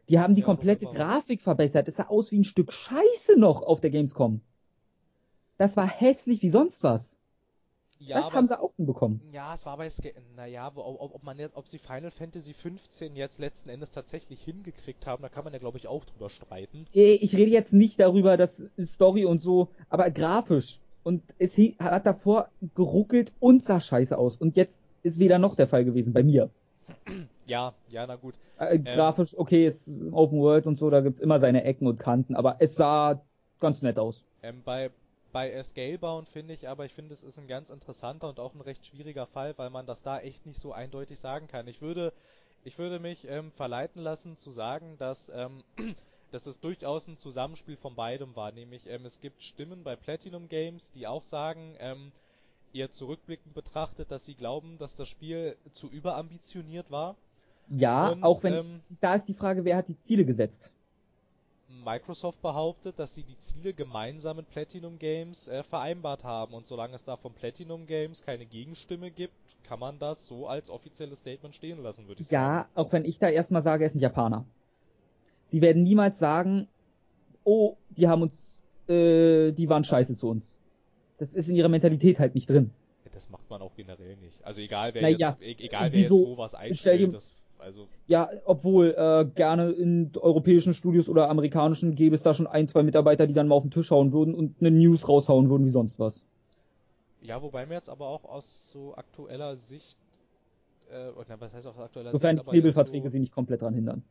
Die 0.09 0.19
haben 0.19 0.35
die 0.35 0.41
Ja, 0.41 0.47
komplette. 0.47 0.87
Grafik 0.87 1.43
verbessert. 1.43 1.89
Es 1.89 1.97
sah 1.97 2.07
aus 2.09 2.31
wie 2.31 2.39
ein 2.39 2.45
Stück 2.45 2.73
Scheiße 2.73 3.39
noch 3.39 3.63
auf 3.63 3.81
der 3.81 3.91
Gamescom. 3.91 4.41
Das 5.59 5.77
war 5.77 5.87
hässlich 5.89 6.43
wie 6.43 6.51
sonst 6.51 6.83
was. 6.83 7.17
ja, 7.99 8.21
das 8.21 8.33
haben 8.33 8.47
sie 8.47 8.61
auch 8.61 8.75
hinbekommen. 8.77 9.21
Ja, 9.33 9.55
es 9.55 9.65
war 9.65 9.77
bei 9.79 9.89
naja, 10.37 10.71
ob, 10.75 11.01
ob 11.15 11.23
man 11.23 11.39
jetzt, 11.39 11.57
ob 11.57 11.67
sie 11.67 11.79
Final 11.79 12.11
Fantasy 12.11 12.53
15 12.53 13.17
jetzt 13.17 13.39
letzten 13.39 13.71
Endes 13.71 13.91
tatsächlich 13.91 14.43
hingekriegt 14.43 15.07
haben, 15.07 15.23
da 15.23 15.29
kann 15.29 15.45
man 15.45 15.53
ja 15.55 15.59
glaube 15.59 15.79
ich 15.79 15.89
auch 15.89 16.05
drüber 16.05 16.29
streiten. 16.29 16.87
Äh, 16.95 17.15
Ich 17.15 17.35
rede 17.35 17.51
jetzt 17.51 17.73
nicht 17.73 17.99
darüber, 17.99 18.37
dass 18.37 18.63
Story 18.85 19.25
und 19.25 19.41
so, 19.43 19.69
aber 19.89 20.11
grafisch. 20.11 20.79
Und 21.05 21.23
es 21.39 21.57
hat 21.79 22.05
davor 22.05 22.49
geruckelt 22.75 23.33
und 23.41 23.65
sah 23.65 23.81
scheiße 23.81 24.19
aus. 24.19 24.37
Und 24.37 24.57
jetzt 24.57 24.75
ist 25.03 25.19
weder 25.19 25.39
noch 25.39 25.55
der 25.57 25.69
Fall 25.69 25.85
gewesen 25.85 26.13
bei 26.13 26.23
mir. 26.23 26.51
Ja, 27.47 27.75
ja, 27.89 28.07
na 28.07 28.17
gut. 28.17 28.35
Äh, 28.59 28.79
grafisch, 28.79 29.37
okay, 29.39 29.67
ist 29.67 29.89
Open 30.13 30.41
World 30.41 30.67
und 30.67 30.79
so, 30.79 30.91
da 30.91 31.01
gibt's 31.01 31.21
immer 31.21 31.41
seine 31.41 31.65
Ecken 31.65 31.87
und 31.87 31.99
Kanten, 31.99 32.35
aber 32.35 32.57
es 32.59 32.75
sah 32.75 33.23
ganz 33.61 33.83
nett 33.83 33.99
aus. 33.99 34.25
Ähm, 34.43 34.63
bei 34.65 34.91
bei 35.37 35.63
Scalebound 35.63 36.31
finde 36.31 36.55
ich, 36.55 36.67
aber 36.67 36.87
ich 36.87 36.95
finde, 36.95 37.13
es 37.13 37.23
ist 37.23 37.39
ein 37.39 37.47
ganz 37.47 37.69
interessanter 37.69 38.27
und 38.27 38.41
auch 38.41 38.55
ein 38.55 38.63
recht 38.63 38.87
schwieriger 38.87 39.27
Fall, 39.27 39.53
weil 39.59 39.69
man 39.69 39.85
das 39.85 40.03
da 40.03 40.19
echt 40.19 40.47
nicht 40.47 40.59
so 40.59 40.73
eindeutig 40.73 41.21
sagen 41.21 41.47
kann. 41.47 41.69
Ich 41.69 41.83
würde, 41.83 42.15
ich 42.65 42.79
würde 42.79 42.99
mich 42.99 43.29
ähm, 43.29 43.53
verleiten 43.53 44.01
lassen 44.01 44.39
zu 44.39 44.51
sagen, 44.51 44.97
dass, 44.97 45.31
ähm, 45.35 45.63
dass 46.33 46.47
es 46.47 46.59
durchaus 46.61 47.07
ein 47.07 47.19
Zusammenspiel 47.19 47.77
von 47.77 47.95
beidem 47.95 48.35
war. 48.35 48.51
Nämlich, 48.51 48.89
ähm, 48.89 49.05
es 49.05 49.21
gibt 49.21 49.43
Stimmen 49.43 49.85
bei 49.85 49.95
Platinum 49.95 50.49
Games, 50.49 50.91
die 50.93 51.07
auch 51.07 51.23
sagen, 51.25 51.77
ähm, 51.81 52.13
ihr 52.73 52.91
zurückblickend 52.93 53.53
betrachtet, 53.53 54.11
dass 54.11 54.25
sie 54.25 54.37
glauben, 54.37 54.79
dass 54.79 54.97
das 54.97 55.09
Spiel 55.11 55.59
zu 55.73 55.91
überambitioniert 55.91 56.91
war. 56.91 57.15
Ja, 57.69 58.11
Und, 58.11 58.23
auch 58.23 58.43
wenn, 58.43 58.55
ähm, 58.55 58.81
da 59.01 59.15
ist 59.15 59.25
die 59.27 59.35
Frage, 59.35 59.65
wer 59.65 59.77
hat 59.77 59.89
die 59.89 59.99
Ziele 60.03 60.25
gesetzt? 60.25 60.71
Microsoft 61.85 62.41
behauptet, 62.43 62.99
dass 62.99 63.15
sie 63.15 63.23
die 63.23 63.39
Ziele 63.39 63.73
gemeinsam 63.73 64.37
mit 64.37 64.49
Platinum 64.51 64.99
Games 64.99 65.49
äh, 65.49 65.63
vereinbart 65.63 66.25
haben 66.25 66.55
und 66.55 66.67
solange 66.67 66.95
es 66.95 67.05
da 67.05 67.17
von 67.17 67.33
Platinum 67.33 67.87
Games 67.87 68.23
keine 68.23 68.47
Gegenstimme 68.47 69.11
gibt, 69.11 69.35
kann 69.65 69.81
man 69.81 69.99
das 69.99 70.27
so 70.27 70.47
als 70.47 70.71
offizielles 70.71 71.19
Statement 71.21 71.55
stehen 71.55 71.83
lassen, 71.83 72.07
würde 72.09 72.23
ich 72.23 72.29
sagen. 72.29 72.59
Ja, 72.59 72.69
auch 72.75 72.93
wenn 72.93 73.05
ich 73.05 73.19
da 73.19 73.29
erstmal 73.29 73.63
sage, 73.63 73.85
er 73.85 73.87
ist 73.89 73.95
ein 73.97 74.01
Japaner. 74.01 74.45
Sie 75.49 75.61
werden 75.61 75.83
niemals 75.83 76.19
sagen, 76.19 76.69
oh, 77.45 77.77
die 77.91 78.09
haben 78.09 78.23
uns, 78.23 78.61
äh, 78.89 79.53
die 79.53 79.69
waren 79.69 79.85
scheiße 79.85 80.15
zu 80.17 80.29
uns. 80.29 80.57
Das 81.19 81.35
ist 81.35 81.49
in 81.49 81.57
ihrer 81.57 81.69
Mentalität 81.69 82.19
halt 82.19 82.35
nicht 82.35 82.49
drin. 82.51 82.73
Ja, 83.05 83.11
Das 83.15 83.29
macht 83.31 83.49
man 83.49 83.63
auch 83.63 83.75
generell 83.75 84.17
nicht. 84.17 84.43
Also 84.45 84.61
egal 84.61 84.93
wer 84.95 85.03
Na 85.03 85.09
jetzt, 85.09 85.21
ja, 85.21 85.37
e 85.41 85.55
egal 85.59 85.93
wer 85.93 85.93
wieso? 85.93 86.19
jetzt 86.19 86.27
wo 86.27 86.37
was 86.39 86.51
Stell 86.53 86.61
einstellt, 86.61 87.15
das, 87.15 87.36
also 87.67 87.89
Ja, 88.07 88.31
obwohl 88.45 88.95
äh, 88.97 89.27
gerne 89.35 89.71
in 89.73 90.13
europäischen 90.17 90.75
Studios 90.75 91.09
oder 91.09 91.29
amerikanischen 91.29 91.95
gäbe 91.95 92.15
es 92.15 92.23
da 92.23 92.33
schon 92.35 92.47
ein, 92.47 92.69
zwei 92.69 92.83
Mitarbeiter, 92.83 93.27
die 93.27 93.35
dann 93.35 93.49
mal 93.49 93.57
auf 93.57 93.65
den 93.65 93.71
Tisch 93.73 93.91
hauen 93.91 94.13
würden 94.13 94.35
und 94.35 94.57
eine 94.61 94.71
News 94.71 95.09
raushauen 95.09 95.51
würden 95.51 95.67
wie 95.67 95.71
sonst 95.71 95.99
was. 95.99 96.27
ja, 97.21 97.43
wobei 97.43 97.67
mir 97.67 97.75
jetzt 97.75 97.89
aber 97.89 98.07
auch 98.07 98.25
aus 98.25 98.71
so 98.73 98.95
aktueller 98.97 99.57
Sicht, 99.57 99.99
äh, 100.91 101.09
oder 101.11 101.41
was 101.41 101.53
heißt 101.53 101.67
aus 101.67 101.79
aktueller 101.79 102.13
Sofern 102.13 102.37
Sicht, 102.37 102.47
jetzt 102.47 102.51
Knebelverträge 102.51 103.09
so, 103.09 103.13
sie 103.13 103.21
nicht 103.21 103.33
komplett 103.33 103.63
dran 103.63 103.75
hindern. 103.75 104.05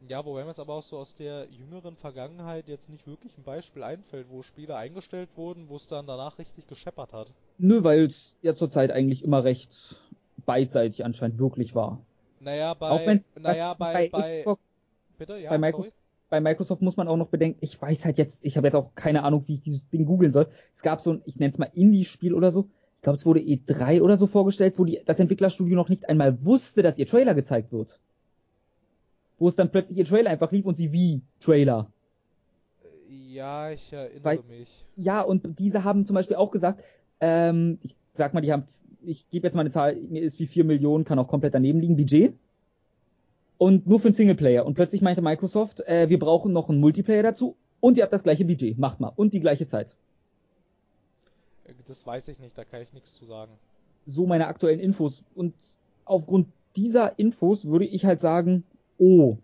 Ja, 0.00 0.24
wobei 0.24 0.42
mir 0.42 0.48
jetzt 0.48 0.60
aber 0.60 0.74
auch 0.74 0.82
so 0.82 0.98
aus 0.98 1.14
der 1.14 1.48
jüngeren 1.50 1.96
Vergangenheit 1.96 2.68
jetzt 2.68 2.88
nicht 2.88 3.06
wirklich 3.06 3.36
ein 3.38 3.44
Beispiel 3.44 3.82
einfällt, 3.82 4.28
wo 4.30 4.42
Spiele 4.42 4.76
eingestellt 4.76 5.36
wurden, 5.36 5.68
wo 5.68 5.76
es 5.76 5.86
dann 5.86 6.06
danach 6.06 6.38
richtig 6.38 6.66
gescheppert 6.66 7.12
hat. 7.12 7.34
Nö, 7.58 7.82
weil 7.84 8.04
es 8.06 8.36
ja 8.42 8.54
zurzeit 8.56 8.90
eigentlich 8.90 9.22
immer 9.24 9.44
recht 9.44 9.96
beidseitig 10.46 11.04
anscheinend 11.04 11.38
wirklich 11.38 11.74
war. 11.74 12.05
Naja, 12.46 12.74
bei, 12.74 12.90
Auch 12.90 13.04
wenn 13.04 13.24
naja, 13.40 13.74
bei, 13.74 14.08
bei, 14.08 14.38
Xbox, 14.38 14.62
bitte, 15.18 15.36
ja, 15.36 15.50
bei. 15.50 15.58
Microsoft, 15.58 15.96
bei 16.30 16.40
Microsoft 16.40 16.80
muss 16.80 16.96
man 16.96 17.08
auch 17.08 17.16
noch 17.16 17.26
bedenken, 17.26 17.58
ich 17.60 17.82
weiß 17.82 18.04
halt 18.04 18.18
jetzt, 18.18 18.38
ich 18.40 18.56
habe 18.56 18.68
jetzt 18.68 18.76
auch 18.76 18.94
keine 18.94 19.24
Ahnung, 19.24 19.42
wie 19.48 19.54
ich 19.54 19.62
dieses 19.62 19.88
Ding 19.88 20.06
googeln 20.06 20.30
soll. 20.30 20.46
Es 20.72 20.80
gab 20.80 21.00
so 21.00 21.10
ein, 21.14 21.22
ich 21.24 21.40
nenne 21.40 21.50
es 21.50 21.58
mal 21.58 21.68
Indie-Spiel 21.74 22.32
oder 22.32 22.52
so. 22.52 22.68
Ich 22.98 23.02
glaube, 23.02 23.16
es 23.16 23.26
wurde 23.26 23.40
E3 23.40 24.00
oder 24.00 24.16
so 24.16 24.28
vorgestellt, 24.28 24.74
wo 24.76 24.84
die, 24.84 25.00
das 25.04 25.18
Entwicklerstudio 25.18 25.74
noch 25.74 25.88
nicht 25.88 26.08
einmal 26.08 26.44
wusste, 26.44 26.84
dass 26.84 26.98
ihr 26.98 27.06
Trailer 27.08 27.34
gezeigt 27.34 27.72
wird. 27.72 27.98
Wo 29.40 29.48
es 29.48 29.56
dann 29.56 29.72
plötzlich 29.72 29.98
ihr 29.98 30.06
Trailer 30.06 30.30
einfach 30.30 30.52
lief 30.52 30.66
und 30.66 30.76
sie 30.76 30.92
wie 30.92 31.22
Trailer. 31.40 31.90
Ja, 33.08 33.72
ich 33.72 33.92
erinnere 33.92 34.24
Weil- 34.24 34.40
mich. 34.48 34.68
Ja, 34.94 35.20
und 35.22 35.58
diese 35.58 35.82
haben 35.82 36.06
zum 36.06 36.14
Beispiel 36.14 36.36
auch 36.36 36.52
gesagt, 36.52 36.82
ähm, 37.20 37.80
ich 37.82 37.96
sag 38.14 38.34
mal, 38.34 38.40
die 38.40 38.52
haben, 38.52 38.68
ich 39.06 39.28
gebe 39.30 39.46
jetzt 39.46 39.54
mal 39.54 39.60
eine 39.60 39.70
Zahl, 39.70 39.94
mir 39.94 40.22
ist 40.22 40.38
wie 40.38 40.46
4 40.46 40.64
Millionen, 40.64 41.04
kann 41.04 41.18
auch 41.18 41.28
komplett 41.28 41.54
daneben 41.54 41.80
liegen, 41.80 41.96
Budget. 41.96 42.34
Und 43.58 43.86
nur 43.86 44.00
für 44.00 44.08
einen 44.08 44.14
Singleplayer. 44.14 44.66
Und 44.66 44.74
plötzlich 44.74 45.00
meinte 45.00 45.22
Microsoft, 45.22 45.80
äh, 45.80 46.08
wir 46.08 46.18
brauchen 46.18 46.52
noch 46.52 46.68
einen 46.68 46.80
Multiplayer 46.80 47.22
dazu 47.22 47.56
und 47.80 47.96
ihr 47.96 48.02
habt 48.02 48.12
das 48.12 48.22
gleiche 48.22 48.44
Budget, 48.44 48.78
macht 48.78 49.00
mal. 49.00 49.12
Und 49.14 49.32
die 49.32 49.40
gleiche 49.40 49.66
Zeit. 49.66 49.94
Äh, 51.64 51.72
Das 51.88 52.06
weiß 52.06 52.28
ich 52.28 52.38
nicht, 52.38 52.58
da 52.58 52.64
kann 52.64 52.82
ich 52.82 52.92
nichts 52.92 53.14
zu 53.14 53.24
sagen. 53.24 53.52
So 54.06 54.26
meine 54.26 54.46
aktuellen 54.46 54.80
Infos. 54.80 55.22
Und 55.34 55.54
aufgrund 56.04 56.48
dieser 56.74 57.18
Infos 57.18 57.64
würde 57.64 57.86
ich 57.86 58.04
halt 58.04 58.20
sagen, 58.20 58.64
oh, 58.98 59.38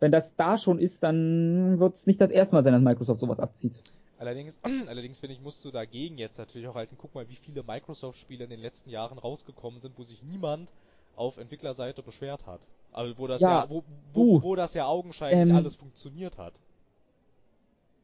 wenn 0.00 0.12
das 0.12 0.34
da 0.36 0.58
schon 0.58 0.78
ist, 0.78 1.02
dann 1.02 1.78
wird 1.78 1.94
es 1.94 2.06
nicht 2.06 2.20
das 2.20 2.30
erste 2.30 2.54
Mal 2.54 2.64
sein, 2.64 2.72
dass 2.72 2.82
Microsoft 2.82 3.20
sowas 3.20 3.38
abzieht. 3.38 3.82
Allerdings, 4.22 4.58
allerdings 4.86 5.18
finde 5.18 5.34
ich, 5.34 5.40
musst 5.40 5.64
du 5.64 5.70
dagegen 5.70 6.16
jetzt 6.16 6.38
natürlich 6.38 6.68
auch 6.68 6.76
halten. 6.76 6.96
Guck 6.96 7.14
mal, 7.14 7.28
wie 7.28 7.34
viele 7.34 7.62
Microsoft-Spiele 7.64 8.44
in 8.44 8.50
den 8.50 8.60
letzten 8.60 8.88
Jahren 8.88 9.18
rausgekommen 9.18 9.80
sind, 9.80 9.98
wo 9.98 10.04
sich 10.04 10.22
niemand 10.22 10.70
auf 11.16 11.36
Entwicklerseite 11.38 12.02
beschwert 12.02 12.46
hat. 12.46 12.60
Also 12.92 13.18
wo 13.18 13.26
das 13.26 13.40
ja, 13.40 13.64
Ja, 13.64 13.70
wo, 13.70 13.82
wo, 14.12 14.42
wo 14.42 14.54
das 14.54 14.74
ja 14.74 14.86
augenscheinlich 14.86 15.50
Ähm, 15.50 15.56
alles 15.56 15.74
funktioniert 15.74 16.38
hat. 16.38 16.54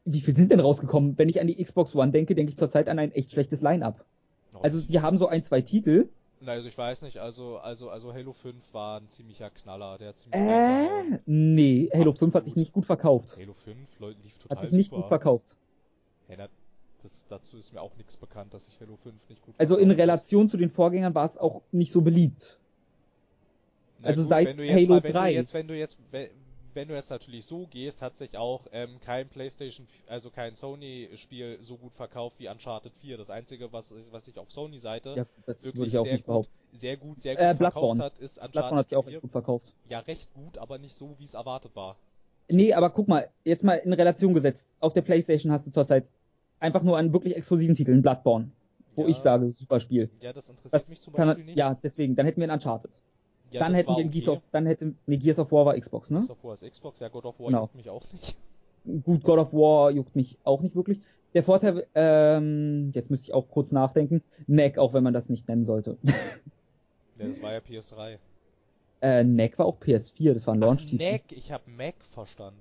Wie 0.03 0.19
viel 0.19 0.35
sind 0.35 0.51
denn 0.51 0.59
rausgekommen? 0.59 1.17
Wenn 1.17 1.29
ich 1.29 1.39
an 1.39 1.47
die 1.47 1.63
Xbox 1.63 1.95
One 1.95 2.11
denke, 2.11 2.35
denke 2.35 2.49
ich 2.51 2.57
zurzeit 2.57 2.89
an 2.89 2.99
ein 2.99 3.11
echt 3.11 3.31
schlechtes 3.31 3.61
Line-Up. 3.61 4.05
No, 4.53 4.59
Also 4.61 4.81
die 4.81 4.99
haben 4.99 5.17
so 5.17 5.27
ein, 5.27 5.43
zwei 5.43 5.61
Titel. 5.61 6.09
Na, 6.41 6.53
also 6.53 6.67
ich 6.67 6.77
weiß 6.77 7.01
nicht, 7.01 7.17
also, 7.17 7.57
also, 7.57 7.89
also 7.89 8.13
Halo 8.13 8.33
5 8.33 8.73
war 8.73 8.99
ein 8.99 9.09
ziemlicher 9.09 9.49
Knaller, 9.49 9.97
der 9.97 10.09
hat 10.09 10.19
ziemlich. 10.19 10.41
Äh, 10.41 11.19
nee, 11.25 11.89
Halo 11.93 12.13
5 12.13 12.33
hat 12.33 12.45
sich 12.45 12.53
Absolut. 12.53 12.57
nicht 12.57 12.73
gut 12.73 12.85
verkauft. 12.85 13.37
Halo 13.37 13.53
5 13.53 13.99
Leute, 13.99 14.19
lief 14.23 14.37
total 14.37 14.57
Hat 14.57 14.63
sich 14.63 14.71
nicht 14.71 14.89
super. 14.89 15.01
gut 15.01 15.07
verkauft. 15.09 15.55
Ja, 16.29 16.47
das, 17.01 17.25
dazu 17.29 17.57
ist 17.57 17.73
mir 17.73 17.81
auch 17.81 17.95
nichts 17.97 18.15
bekannt, 18.17 18.53
dass 18.53 18.65
sich 18.65 18.79
Halo 18.79 18.97
5 18.97 19.15
nicht 19.29 19.41
gut 19.41 19.55
Also 19.57 19.77
in. 19.77 19.89
Relation 19.91 20.49
zu 20.49 20.57
den 20.57 20.69
Vorgängern 20.69 21.15
war 21.15 21.25
es 21.25 21.37
auch 21.37 21.61
nicht 21.71 21.91
so 21.91 22.01
beliebt. 22.01 22.59
Na 24.01 24.09
also 24.09 24.21
gut, 24.21 24.29
seit 24.29 24.47
wenn 24.47 24.57
du 24.57 24.63
jetzt 24.65 24.75
Halo 24.75 24.87
mal, 24.95 25.03
wenn 25.03 25.11
3. 25.13 25.29
Du 25.31 25.35
jetzt, 25.35 25.53
wenn 25.53 25.67
du 25.67 25.77
jetzt, 25.77 25.97
wenn, 26.11 26.29
wenn 26.73 26.87
du 26.87 26.93
jetzt 26.95 27.09
natürlich 27.09 27.45
so 27.45 27.65
gehst, 27.67 28.01
hat 28.01 28.17
sich 28.17 28.37
auch 28.37 28.61
ähm, 28.71 28.99
kein 29.03 29.27
PlayStation, 29.27 29.87
also 30.07 30.29
kein 30.29 30.55
Sony-Spiel 30.55 31.57
so 31.61 31.77
gut 31.77 31.93
verkauft 31.95 32.35
wie 32.39 32.47
Uncharted 32.47 32.93
4. 33.01 33.17
Das 33.17 33.29
einzige, 33.29 33.71
was, 33.73 33.91
was 34.11 34.25
sich 34.25 34.37
auf 34.37 34.51
Sony-Seite 34.51 35.15
Ja, 35.15 35.25
wirklich 35.63 35.87
ich 35.87 35.97
auch 35.97 36.03
sehr 36.03 36.13
nicht 36.13 36.25
gut, 36.25 36.47
sehr 36.73 36.97
gut, 36.97 37.21
sehr 37.21 37.35
gut 37.35 37.41
Äh, 37.41 37.55
verkauft 37.55 37.57
Bloodborne. 37.73 38.03
hat, 38.03 38.17
ist 38.19 38.37
Uncharted 38.37 38.51
Bloodborne 38.51 38.79
hat 38.79 38.87
sich 38.89 38.97
auch 38.97 39.05
4. 39.05 39.13
echt 39.13 39.21
gut 39.21 39.31
verkauft. 39.31 39.73
Ja, 39.89 39.99
recht 39.99 40.33
gut, 40.33 40.57
aber 40.57 40.77
nicht 40.77 40.95
so, 40.95 41.15
wie 41.17 41.25
es 41.25 41.33
erwartet 41.33 41.75
war. 41.75 41.95
Nee, 42.51 42.73
aber 42.73 42.89
guck 42.89 43.07
mal, 43.07 43.29
jetzt 43.43 43.63
mal 43.63 43.75
in 43.75 43.93
Relation 43.93 44.33
gesetzt. 44.33 44.65
Auf 44.79 44.93
der 44.93 45.01
Playstation 45.01 45.51
hast 45.51 45.65
du 45.67 45.71
zurzeit 45.71 46.09
einfach 46.59 46.83
nur 46.83 46.97
einen 46.97 47.13
wirklich 47.13 47.35
exklusiven 47.35 47.75
Titel, 47.75 47.91
einen 47.93 48.01
Bloodborne. 48.01 48.51
Wo 48.95 49.03
Ja. 49.03 49.09
ich 49.09 49.17
sage, 49.17 49.51
super 49.51 49.79
Spiel. 49.79 50.09
Ja, 50.21 50.33
das 50.33 50.47
interessiert 50.47 50.73
Das 50.73 50.89
mich 50.89 50.99
zum 51.01 51.13
kann 51.13 51.27
Beispiel 51.27 51.43
man, 51.43 51.45
nicht. 51.47 51.57
ja, 51.57 51.77
deswegen, 51.81 52.15
dann 52.15 52.25
hätten 52.25 52.41
wir 52.41 52.45
einen 52.45 52.59
Uncharted. 52.59 52.91
Ja, 53.51 53.59
dann 53.61 53.73
hätten 53.73 53.89
wir 53.89 54.05
okay. 54.05 54.09
Gears 54.09 54.27
of, 54.29 54.41
dann 54.51 54.65
hätte, 54.65 54.93
nee, 55.07 55.17
Gears 55.17 55.39
of 55.39 55.51
War 55.51 55.65
war 55.65 55.79
Xbox, 55.79 56.09
ne? 56.11 56.19
Gears 56.19 56.29
of 56.31 56.43
War 56.43 56.53
ist 56.53 56.69
Xbox, 56.71 56.99
ja, 56.99 57.07
God 57.07 57.25
of 57.25 57.39
War 57.39 57.47
Genau. 57.47 57.61
juckt 57.61 57.75
mich 57.75 57.89
auch 57.89 58.05
nicht. 58.11 58.35
Gut, 59.03 59.23
God 59.23 59.39
of 59.39 59.53
War 59.53 59.91
juckt 59.91 60.15
mich 60.15 60.37
auch 60.43 60.61
nicht 60.61 60.75
wirklich. 60.75 61.01
Der 61.33 61.43
Vorteil, 61.43 61.85
ähm, 61.95 62.91
jetzt 62.93 63.09
müsste 63.11 63.25
ich 63.25 63.33
auch 63.33 63.47
kurz 63.49 63.71
nachdenken, 63.71 64.23
Mac, 64.47 64.77
auch 64.77 64.93
wenn 64.93 65.03
man 65.03 65.13
das 65.13 65.29
nicht 65.29 65.47
nennen 65.47 65.65
sollte. 65.65 65.97
Ja, 67.17 67.27
das 67.27 67.41
war 67.41 67.51
ja 67.51 67.59
PS3. 67.59 68.17
äh, 69.01 69.23
Mac 69.25 69.59
war 69.59 69.65
auch 69.65 69.77
PS4, 69.79 70.33
das 70.33 70.47
war 70.47 70.53
ein 70.53 70.59
Launch-Titel. 70.61 71.03
Mac, 71.11 71.23
ich 71.31 71.51
hab 71.51 71.67
Mac 71.67 71.95
verstanden. 72.11 72.59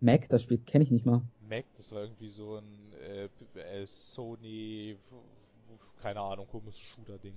Mac, 0.00 0.28
das 0.30 0.42
Spiel 0.42 0.56
kenne 0.58 0.82
ich 0.84 0.90
nicht 0.90 1.04
mal. 1.04 1.20
Mac, 1.48 1.64
das 1.76 1.90
war 1.92 2.02
irgendwie 2.02 2.28
so 2.28 2.56
ein 2.56 2.92
äh, 3.00 3.28
äh, 3.58 3.86
Sony, 3.86 4.96
keine 6.00 6.20
Ahnung, 6.20 6.46
komisches 6.48 6.80
Shooter-Ding. 6.80 7.34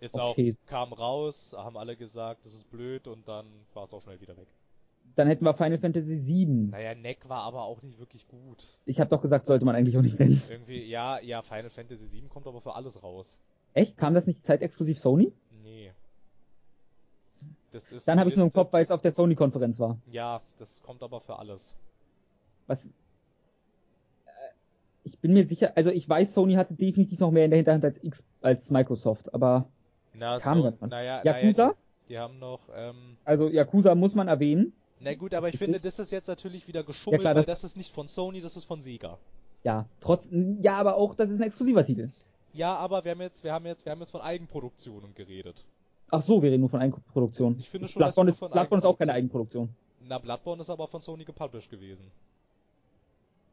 Ist 0.00 0.14
Okay. 0.14 0.54
auch, 0.62 0.68
kam 0.68 0.92
raus, 0.92 1.54
haben 1.56 1.76
alle 1.76 1.96
gesagt, 1.96 2.44
das 2.44 2.54
ist 2.54 2.70
blöd 2.70 3.06
und 3.06 3.26
dann 3.28 3.46
war 3.72 3.84
es 3.84 3.92
auch 3.92 4.02
schnell 4.02 4.20
wieder 4.20 4.36
weg. 4.36 4.48
Dann 5.16 5.28
hätten 5.28 5.44
wir 5.44 5.54
Final 5.54 5.78
Fantasy 5.78 6.26
VII. 6.26 6.46
Naja, 6.70 6.94
Neck 6.94 7.28
war 7.28 7.42
aber 7.42 7.62
auch 7.62 7.82
nicht 7.82 7.98
wirklich 7.98 8.26
gut. 8.26 8.66
Ich 8.84 9.00
habe 9.00 9.10
doch 9.10 9.20
gesagt, 9.20 9.46
sollte 9.46 9.64
man 9.64 9.76
eigentlich 9.76 9.96
auch 9.96 10.02
nicht 10.02 10.18
nennen. 10.18 10.42
Irgendwie, 10.48 10.82
ja, 10.84 11.20
ja, 11.20 11.42
Final 11.42 11.70
Fantasy 11.70 12.06
7 12.06 12.28
kommt 12.28 12.46
aber 12.46 12.60
für 12.60 12.74
alles 12.74 13.02
raus. 13.02 13.38
Echt? 13.74 13.96
Kam 13.96 14.14
das 14.14 14.26
nicht 14.26 14.44
zeitexklusiv 14.44 14.98
Sony? 14.98 15.32
Nee. 15.62 15.92
Das 17.72 17.90
ist 17.92 18.06
Dann 18.08 18.18
habe 18.18 18.30
ich 18.30 18.36
nur 18.36 18.46
im 18.46 18.52
Kopf, 18.52 18.72
weil 18.72 18.84
es 18.84 18.90
auf 18.90 19.02
der 19.02 19.12
Sony-Konferenz 19.12 19.78
war. 19.78 19.98
Ja, 20.06 20.40
das 20.58 20.82
kommt 20.82 21.02
aber 21.02 21.20
für 21.20 21.38
alles. 21.38 21.74
Was? 22.66 22.86
Äh, 22.86 22.90
ich 25.04 25.18
bin 25.18 25.32
mir 25.32 25.46
sicher, 25.46 25.72
also 25.76 25.90
ich 25.90 26.08
weiß, 26.08 26.32
Sony 26.34 26.54
hatte 26.54 26.74
definitiv 26.74 27.18
noch 27.20 27.30
mehr 27.30 27.44
in 27.44 27.50
der 27.50 27.58
Hinterhand 27.58 27.84
als 27.84 28.02
X, 28.02 28.22
als 28.42 28.70
Microsoft, 28.70 29.32
aber 29.34 29.68
Na, 30.14 30.38
Kam 30.38 30.62
so, 30.62 30.70
dann 30.70 30.88
naja, 30.88 31.22
Yakuza? 31.24 31.62
Naja, 31.66 31.74
die, 31.74 32.08
die 32.12 32.18
haben 32.18 32.38
noch, 32.38 32.60
ähm, 32.74 33.16
also 33.24 33.48
Yakuza 33.48 33.94
muss 33.94 34.14
man 34.14 34.28
erwähnen. 34.28 34.72
na 35.00 35.14
gut, 35.14 35.34
aber 35.34 35.48
ich 35.48 35.58
finde, 35.58 35.76
ist- 35.76 35.84
das 35.84 35.98
ist 35.98 36.12
jetzt 36.12 36.28
natürlich 36.28 36.66
wieder 36.68 36.82
geschummelt, 36.84 37.20
klar, 37.22 37.34
weil 37.34 37.44
das- 37.44 37.64
ist 37.64 37.76
nicht 37.76 37.92
von 37.94 38.08
Sony, 38.08 38.40
das 38.40 38.56
ist 38.56 38.64
von 38.64 38.80
Sega. 38.80 39.18
Ja, 39.64 39.86
trotz, 40.00 40.26
ja, 40.60 40.76
aber 40.76 40.96
auch, 40.96 41.14
das 41.14 41.30
ist 41.30 41.40
ein 41.40 41.46
exklusiver 41.46 41.84
Titel. 41.84 42.10
Ja, 42.52 42.76
aber 42.76 43.04
wir 43.04 43.12
haben 43.12 43.20
jetzt, 43.22 43.42
wir 43.42 43.52
haben 43.52 43.66
jetzt, 43.66 43.84
wir 43.84 43.92
haben 43.92 44.00
jetzt 44.00 44.10
von 44.10 44.20
Eigenproduktionen 44.20 45.14
geredet. 45.14 45.64
Ach 46.10 46.22
so, 46.22 46.40
wir 46.42 46.50
reden 46.50 46.60
nur 46.60 46.68
von 46.70 46.80
Eigenproduktion. 46.80 47.56
Ich 47.58 47.68
finde 47.70 47.88
schon, 47.88 48.00
dass 48.00 48.14
Bloodborne 48.14 48.28
wir 48.28 48.32
ist, 48.34 48.38
Bloodborne 48.52 48.78
ist 48.78 48.84
auch 48.84 48.98
keine 48.98 49.12
Eigenproduktion- 49.12 49.16
Eigenproduktion. 49.16 49.68
Na, 50.06 50.18
Bloodborne 50.18 50.60
ist 50.60 50.70
aber 50.70 50.86
von 50.86 51.00
Sony 51.00 51.24
gepublished 51.24 51.70
gewesen. 51.70 52.04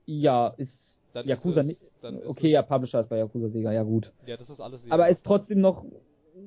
Ja, 0.05 0.53
ist 0.57 0.99
Dann 1.13 1.27
Yakuza 1.27 1.61
ist 1.61 1.81
es, 1.81 1.99
dann 2.01 2.17
Okay, 2.25 2.47
es, 2.47 2.53
ja, 2.53 2.61
Publisher 2.61 2.99
ist 3.01 3.09
bei 3.09 3.17
Yakuza 3.17 3.49
Sega, 3.49 3.71
ja 3.71 3.83
gut. 3.83 4.11
Ja, 4.25 4.37
das 4.37 4.49
ist 4.49 4.59
alles 4.59 4.81
Sega. 4.81 4.93
Aber 4.93 5.09
ist 5.09 5.25
trotzdem 5.25 5.61
noch, 5.61 5.85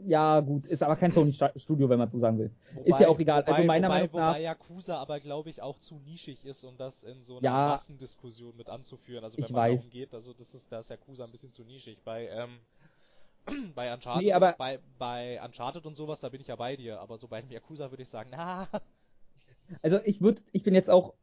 ja 0.04 0.40
gut, 0.40 0.66
ist 0.66 0.82
aber 0.82 0.96
kein 0.96 1.12
Sony-Studio, 1.12 1.88
wenn 1.88 1.98
man 1.98 2.10
so 2.10 2.18
sagen 2.18 2.38
will. 2.38 2.50
ist 2.84 2.98
ja 3.00 3.08
auch 3.08 3.18
egal. 3.18 3.42
Wobei, 3.42 3.52
Also 3.52 3.64
meiner 3.66 3.88
wobei, 3.88 3.94
Meinung 4.00 4.16
nach- 4.16 4.28
Wobei 4.30 4.42
Yakuza 4.42 4.96
aber, 4.98 5.20
glaube 5.20 5.50
ich, 5.50 5.62
auch 5.62 5.78
zu 5.78 5.96
nischig 6.00 6.44
ist, 6.44 6.64
um 6.64 6.76
das 6.76 7.02
in 7.04 7.22
so 7.22 7.34
einer 7.38 7.44
Ja. 7.44 7.68
Massendiskussion 7.68 8.56
mit 8.56 8.68
anzuführen. 8.68 9.22
Also 9.24 9.36
wenn 9.38 9.44
Ich 9.44 9.50
man 9.52 9.70
weiß. 9.70 9.80
darum 9.80 9.90
geht, 9.90 10.14
also 10.14 10.32
das 10.32 10.52
ist, 10.54 10.70
da 10.72 10.80
ist 10.80 10.90
Yakuza 10.90 11.24
ein 11.24 11.30
bisschen 11.30 11.52
zu 11.52 11.62
nischig. 11.64 11.98
Bei, 12.04 12.26
ähm, 12.28 12.58
bei 13.74 13.92
Uncharted, 13.94 14.22
Nee, 14.24 14.32
aber- 14.32 14.54
bei, 14.58 14.78
bei 14.98 15.40
Uncharted 15.44 15.84
und 15.86 15.94
sowas, 15.94 16.20
da 16.20 16.28
bin 16.30 16.40
ich 16.40 16.46
ja 16.48 16.56
bei 16.56 16.76
dir. 16.76 17.00
Aber 17.00 17.18
so 17.18 17.28
bei 17.28 17.40
dem 17.42 17.50
Yakuza 17.50 17.90
würde 17.90 18.02
ich 18.02 18.08
sagen, 18.08 18.30
na, 18.32 18.68
Also 19.82 19.98
ich 20.04 20.20
würde, 20.20 20.42
ich 20.52 20.62
bin 20.62 20.74
jetzt 20.74 20.90
auch, 20.90 21.14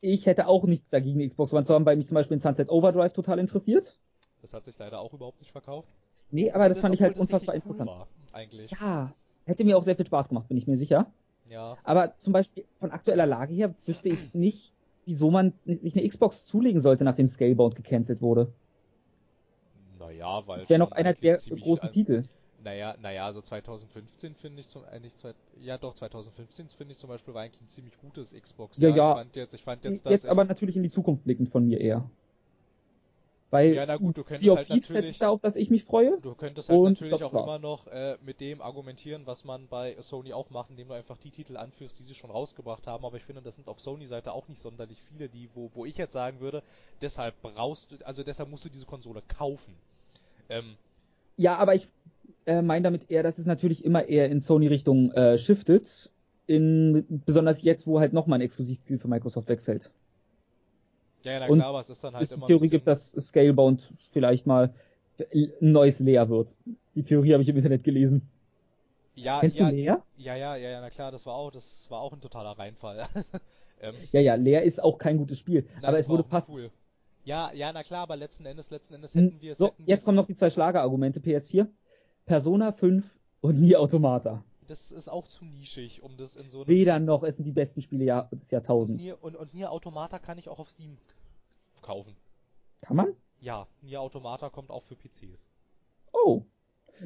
ich 0.00 0.26
hätte 0.26 0.46
auch 0.46 0.64
nichts 0.64 0.88
dagegen, 0.90 1.18
die 1.18 1.28
Xbox 1.28 1.52
One 1.52 1.64
zu 1.64 1.74
haben, 1.74 1.86
weil 1.86 1.96
mich 1.96 2.06
zum 2.06 2.14
Beispiel 2.14 2.36
in 2.36 2.40
Sunset 2.40 2.68
Overdrive 2.70 3.12
total 3.12 3.38
interessiert. 3.38 3.98
das 4.42 4.52
hat 4.52 4.64
sich 4.64 4.78
leider 4.78 5.00
auch 5.00 5.12
überhaupt 5.12 5.40
nicht 5.40 5.52
verkauft. 5.52 5.88
Nee, 6.30 6.50
aber 6.50 6.68
das 6.68 6.78
Das, 6.78 6.82
fand 6.82 6.94
ich 6.94 7.02
halt 7.02 7.18
unfassbar 7.18 7.54
cool 7.54 7.60
interessant. 7.60 7.90
War, 7.90 8.08
eigentlich. 8.32 8.70
Ja, 8.70 9.12
hätte 9.44 9.64
mir 9.64 9.78
auch 9.78 9.84
sehr 9.84 9.96
viel 9.96 10.06
Spaß 10.06 10.28
gemacht, 10.28 10.48
bin 10.48 10.56
ich 10.56 10.66
mir 10.66 10.76
sicher. 10.76 11.06
Ja. 11.48 11.76
Aber 11.84 12.16
zum 12.18 12.32
Beispiel 12.32 12.64
von 12.80 12.90
aktueller 12.90 13.26
Lage 13.26 13.54
her 13.54 13.74
wüsste 13.84 14.08
ich 14.08 14.34
nicht, 14.34 14.72
wieso 15.04 15.30
man 15.30 15.52
sich 15.64 15.96
eine 15.96 16.08
Xbox 16.08 16.44
zulegen 16.46 16.80
sollte, 16.80 17.04
nachdem 17.04 17.28
Scalebound 17.28 17.76
gecancelt 17.76 18.20
wurde. 18.20 18.52
Naja, 19.98 20.42
weil. 20.46 20.58
Das 20.58 20.68
wäre 20.68 20.80
noch 20.80 20.92
einer 20.92 21.14
der 21.14 21.38
großen 21.38 21.90
Titel. 21.90 22.24
Naja, 22.66 22.96
naja, 23.00 23.32
so 23.32 23.40
2015 23.42 24.34
finde 24.34 24.60
ich 24.60 24.68
zum, 24.68 24.84
äh, 24.86 24.98
nicht 25.00 25.16
zwei, 25.18 25.34
ja 25.56 25.78
doch, 25.78 25.94
2015 25.94 26.68
finde 26.70 26.92
ich 26.94 26.98
zum 26.98 27.08
Beispiel 27.08 27.32
war 27.32 27.42
eigentlich 27.42 27.62
ein 27.62 27.68
ziemlich 27.68 27.96
gutes 27.98 28.32
Xbox. 28.34 28.76
Ja, 28.78 28.90
Ich 28.90 28.96
ja. 28.96 29.14
fand 29.14 29.36
jetzt, 29.36 29.54
ich 29.54 29.62
fand 29.62 29.84
jetzt, 29.84 30.04
Jetzt, 30.04 30.24
dass 30.24 30.24
aber 30.26 30.42
ich, 30.42 30.48
natürlich 30.48 30.76
in 30.76 30.82
die 30.82 30.90
Zukunft 30.90 31.24
blickend 31.24 31.50
von 31.50 31.64
mir 31.66 31.80
eher. 31.80 32.10
Weil 33.50 33.74
ja, 33.74 33.86
na 33.86 33.96
gut, 33.96 34.16
du 34.16 34.24
könntest 34.24 34.54
halt 34.54 34.68
Thieves 34.68 34.94
hätte 34.94 34.94
natürlich, 34.94 35.10
ich 35.12 35.18
da 35.18 35.28
auf 35.28 35.40
das 35.40 35.56
ich 35.56 35.70
mich 35.70 35.84
freue. 35.84 36.22
du 36.22 36.34
könntest 36.34 36.68
halt 36.68 36.82
natürlich 36.82 37.18
das 37.18 37.22
auch 37.22 37.32
war's. 37.32 37.42
immer 37.42 37.58
noch 37.58 37.86
äh, 37.88 38.18
mit 38.22 38.40
dem 38.40 38.60
argumentieren, 38.60 39.26
was 39.26 39.44
man 39.44 39.68
bei 39.68 39.96
Sony 40.02 40.32
auch 40.32 40.50
macht, 40.50 40.70
indem 40.70 40.88
du 40.88 40.94
einfach 40.94 41.16
die 41.18 41.30
Titel 41.30 41.56
anführst, 41.56 41.98
die 41.98 42.02
sie 42.04 42.14
schon 42.14 42.30
rausgebracht 42.30 42.86
haben. 42.86 43.04
Aber 43.04 43.16
ich 43.16 43.24
finde, 43.24 43.42
das 43.42 43.56
sind 43.56 43.68
auf 43.68 43.80
Sony-Seite 43.80 44.32
auch 44.32 44.48
nicht 44.48 44.60
sonderlich 44.60 45.00
viele, 45.02 45.28
die, 45.28 45.48
wo, 45.54 45.70
wo 45.74 45.84
ich 45.86 45.96
jetzt 45.96 46.12
sagen 46.12 46.40
würde, 46.40 46.62
deshalb 47.00 47.40
brauchst 47.42 47.92
du, 47.92 47.96
also 48.06 48.22
deshalb 48.24 48.48
musst 48.48 48.64
du 48.64 48.68
diese 48.70 48.86
Konsole 48.86 49.22
kaufen. 49.28 49.80
Ähm, 50.48 50.76
Ja, 51.36 51.56
aber 51.56 51.74
ich 51.74 51.88
äh, 52.46 52.62
meine 52.62 52.82
damit 52.84 53.10
eher, 53.10 53.22
dass 53.22 53.38
es 53.38 53.46
natürlich 53.46 53.84
immer 53.84 54.08
eher 54.08 54.28
in 54.30 54.40
Sony-Richtung 54.40 55.12
äh, 55.12 55.38
shiftet. 55.38 56.12
In, 56.46 57.04
besonders 57.08 57.62
jetzt, 57.62 57.86
wo 57.86 57.98
halt 58.00 58.12
nochmal 58.12 58.38
ein 58.38 58.42
Exklusivtitel 58.42 58.98
für 58.98 59.08
Microsoft 59.08 59.48
wegfällt. 59.48 59.92
ja, 61.24 61.32
ja, 61.32 61.40
na 61.40 61.48
Und 61.48 61.50
klar, 61.50 61.68
aber 61.68 61.80
es 61.80 61.90
ist 61.90 62.02
dann 62.04 62.14
halt 62.14 62.30
es 62.30 62.34
die 62.34 62.34
immer 62.36 62.48
ein 62.48 62.48
Theorie 62.48 62.68
gibt, 62.68 62.86
dass 62.86 63.12
Scalebound 63.12 63.92
vielleicht 64.12 64.46
mal 64.46 64.74
ein 65.34 65.52
neues 65.60 65.98
Leer 66.00 66.28
wird. 66.28 66.56
Die 66.94 67.04
Theorie 67.04 67.32
habe 67.32 67.42
ich 67.42 67.48
im 67.48 67.56
Internet 67.56 67.84
gelesen. 67.84 68.30
Ja, 69.14 69.40
Kennst 69.40 69.56
ja, 69.56 69.68
du 69.68 69.74
Leer? 69.76 70.04
Ja, 70.16 70.34
ja, 70.36 70.56
ja, 70.56 70.68
ja, 70.70 70.80
na 70.80 70.90
klar, 70.90 71.10
das 71.10 71.26
war 71.26 71.34
auch, 71.34 71.50
das 71.50 71.86
war 71.90 72.00
auch 72.00 72.12
ein 72.12 72.20
totaler 72.20 72.52
Reinfall. 72.58 73.06
ähm, 73.80 74.08
Ja, 74.12 74.20
ja, 74.20 74.34
Leer 74.34 74.62
ist 74.64 74.82
auch 74.82 74.98
kein 74.98 75.16
gutes 75.18 75.38
Spiel. 75.38 75.66
nein, 75.80 75.84
aber 75.84 75.98
es 75.98 76.08
wurde 76.08 76.24
fast. 76.24 76.48
cool. 76.48 76.70
Ja, 77.24 77.52
ja, 77.52 77.72
na 77.72 77.82
klar, 77.82 78.02
aber 78.02 78.16
letzten 78.16 78.46
Endes, 78.46 78.70
letzten 78.70 78.94
Endes 78.94 79.14
Hm, 79.14 79.28
hätten 79.28 79.40
wir 79.40 79.52
es. 79.52 79.58
So, 79.58 79.72
jetzt 79.84 80.04
kommen 80.04 80.16
noch 80.16 80.26
die 80.26 80.36
zwei 80.36 80.50
Schlagerargumente 80.50 81.20
PS4. 81.20 81.68
Persona 82.26 82.72
5 82.72 83.04
und 83.40 83.60
Nie 83.60 83.76
Automata. 83.76 84.42
Das 84.66 84.90
ist 84.90 85.08
auch 85.08 85.28
zu 85.28 85.44
nischig, 85.44 86.02
um 86.02 86.16
das 86.16 86.34
in 86.34 86.50
so 86.50 86.58
einem. 86.58 86.68
Weder 86.68 86.98
noch, 86.98 87.22
es 87.22 87.36
sind 87.36 87.44
die 87.44 87.52
besten 87.52 87.80
Spiele 87.80 88.28
des 88.32 88.50
Jahrtausends. 88.50 89.00
Nier, 89.00 89.16
und, 89.22 89.36
und 89.36 89.54
Nier 89.54 89.70
Automata 89.70 90.18
kann 90.18 90.36
ich 90.36 90.48
auch 90.48 90.58
auf 90.58 90.68
Steam 90.70 90.98
kaufen. 91.82 92.16
Kann 92.82 92.96
man? 92.96 93.12
Ja, 93.40 93.68
Nier 93.82 94.00
Automata 94.00 94.50
kommt 94.50 94.70
auch 94.70 94.82
für 94.82 94.96
PCs. 94.96 95.48
Oh. 96.12 96.42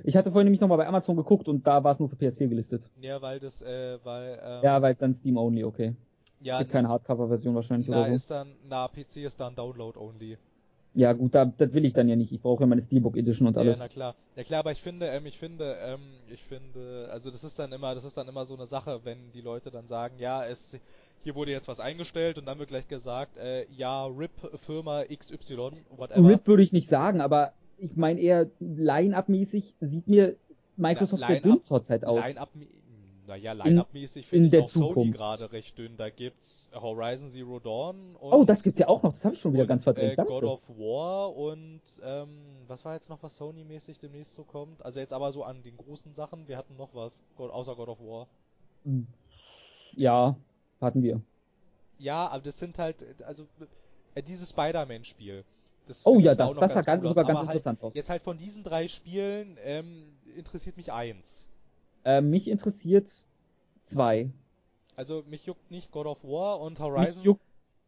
Ich 0.04 0.16
hatte 0.16 0.30
vorhin 0.30 0.46
nämlich 0.46 0.60
nochmal 0.60 0.78
bei 0.78 0.86
Amazon 0.86 1.16
geguckt 1.16 1.48
und 1.48 1.66
da 1.66 1.84
war 1.84 1.92
es 1.92 1.98
nur 1.98 2.08
für 2.08 2.16
PS4 2.16 2.48
gelistet. 2.48 2.88
Ja, 3.00 3.20
weil 3.20 3.40
das, 3.40 3.60
äh, 3.60 3.98
weil, 4.04 4.40
ähm, 4.42 4.60
Ja, 4.62 4.80
weil 4.80 4.92
es 4.92 4.98
dann 4.98 5.14
Steam 5.14 5.36
only, 5.36 5.64
okay. 5.64 5.94
ja, 6.40 6.60
Gibt 6.60 6.70
keine 6.70 6.88
Hardcover-Version 6.88 7.54
wahrscheinlich 7.54 7.88
na, 7.88 8.00
oder 8.00 8.08
so. 8.08 8.14
ist 8.14 8.30
dann, 8.30 8.54
na, 8.66 8.88
PC 8.88 9.16
ist 9.18 9.38
dann 9.40 9.54
Download 9.54 9.98
only. 9.98 10.38
Ja 10.94 11.12
gut, 11.12 11.34
da, 11.34 11.44
das 11.44 11.72
will 11.72 11.84
ich 11.84 11.92
dann 11.92 12.08
ja 12.08 12.16
nicht. 12.16 12.32
Ich 12.32 12.40
brauche 12.40 12.62
ja 12.62 12.66
meine 12.66 12.82
Steelbook 12.82 13.16
Edition 13.16 13.46
und 13.46 13.56
alles. 13.56 13.78
Ja, 13.78 13.84
na 13.84 13.88
klar. 13.88 14.14
Ja 14.34 14.42
klar, 14.42 14.60
aber 14.60 14.72
ich 14.72 14.82
finde, 14.82 15.06
ähm, 15.06 15.26
ich 15.26 15.38
finde, 15.38 15.76
ähm, 15.80 16.00
ich 16.28 16.42
finde, 16.42 17.08
also 17.12 17.30
das 17.30 17.44
ist 17.44 17.58
dann 17.58 17.72
immer, 17.72 17.94
das 17.94 18.04
ist 18.04 18.16
dann 18.16 18.26
immer 18.28 18.44
so 18.44 18.54
eine 18.54 18.66
Sache, 18.66 19.00
wenn 19.04 19.30
die 19.32 19.40
Leute 19.40 19.70
dann 19.70 19.86
sagen, 19.86 20.16
ja, 20.18 20.44
es, 20.44 20.76
hier 21.20 21.34
wurde 21.36 21.52
jetzt 21.52 21.68
was 21.68 21.78
eingestellt 21.78 22.38
und 22.38 22.46
dann 22.46 22.58
wird 22.58 22.70
gleich 22.70 22.88
gesagt, 22.88 23.36
äh, 23.36 23.66
ja, 23.70 24.06
RIP 24.06 24.32
Firma 24.66 25.04
XY, 25.04 25.72
whatever. 25.96 26.28
RIP 26.28 26.46
würde 26.48 26.62
ich 26.64 26.72
nicht 26.72 26.88
sagen, 26.88 27.20
aber 27.20 27.52
ich 27.78 27.96
meine 27.96 28.20
eher 28.20 28.50
Line-Up-mäßig 28.58 29.74
sieht 29.80 30.08
mir 30.08 30.36
Microsoft 30.76 31.20
Na, 31.20 31.26
sehr 31.28 31.40
dünn 31.40 31.62
zurzeit 31.62 32.04
aus. 32.04 32.24
Line-up, 32.24 32.50
naja, 33.30 33.52
Line-up-mäßig 33.52 34.24
in 34.24 34.28
finde 34.28 34.46
ich 34.46 34.50
der 34.50 34.62
auch 34.62 34.68
Sony 34.68 34.88
Zukunft. 34.88 35.16
gerade 35.16 35.52
recht 35.52 35.78
dünn. 35.78 35.96
Da 35.96 36.10
gibt's 36.10 36.68
Horizon 36.74 37.30
Zero 37.30 37.60
Dawn 37.60 38.16
und 38.16 38.32
oh, 38.32 38.44
das 38.44 38.62
gibt's 38.62 38.80
ja 38.80 38.88
auch 38.88 39.02
noch. 39.02 39.12
Das 39.12 39.24
habe 39.24 39.34
ich 39.34 39.40
schon 39.40 39.52
wieder 39.52 39.62
und, 39.62 39.68
ganz 39.68 39.84
verdrängt. 39.84 40.18
Äh. 40.18 40.24
God 40.24 40.42
of 40.42 40.68
War 40.68 41.36
und 41.36 41.80
ähm, 42.02 42.28
was 42.66 42.84
war 42.84 42.94
jetzt 42.94 43.08
noch, 43.08 43.22
was 43.22 43.36
Sony-mäßig 43.36 44.00
demnächst 44.00 44.34
so 44.34 44.42
kommt? 44.42 44.84
Also 44.84 44.98
jetzt 44.98 45.12
aber 45.12 45.30
so 45.30 45.44
an 45.44 45.62
den 45.62 45.76
großen 45.76 46.12
Sachen, 46.14 46.48
wir 46.48 46.56
hatten 46.56 46.76
noch 46.76 46.94
was, 46.94 47.22
außer 47.38 47.76
God 47.76 47.88
of 47.88 48.00
War. 48.00 48.26
Hm. 48.84 49.06
Ja, 49.94 50.36
hatten 50.80 51.02
wir. 51.02 51.20
Ja, 51.98 52.28
aber 52.28 52.42
das 52.42 52.58
sind 52.58 52.78
halt, 52.78 52.96
also 53.22 53.46
äh, 54.14 54.22
dieses 54.22 54.50
Spider-Man-Spiel. 54.50 55.44
Das 55.86 56.04
Oh 56.04 56.18
ja, 56.18 56.34
das, 56.34 56.54
das 56.56 56.74
sah 56.74 56.82
ganz, 56.82 57.02
cool 57.02 57.08
sogar 57.08 57.24
ganz 57.24 57.38
halt, 57.38 57.48
interessant 57.48 57.82
aus. 57.82 57.94
Jetzt 57.94 58.10
halt 58.10 58.22
von 58.22 58.38
diesen 58.38 58.62
drei 58.62 58.88
Spielen 58.88 59.56
ähm, 59.62 60.16
interessiert 60.36 60.76
mich 60.76 60.92
eins. 60.92 61.46
Äh, 62.04 62.20
mich 62.20 62.48
interessiert 62.48 63.10
zwei. 63.82 64.30
Also 64.94 65.24
mich 65.26 65.46
juckt 65.46 65.72
nicht 65.72 65.90
God 65.90 66.06
of 66.06 66.22
War 66.22 66.60
und 66.60 66.78
Mich 66.94 67.10
Horizon. 67.10 67.22
juckt, 67.24 67.42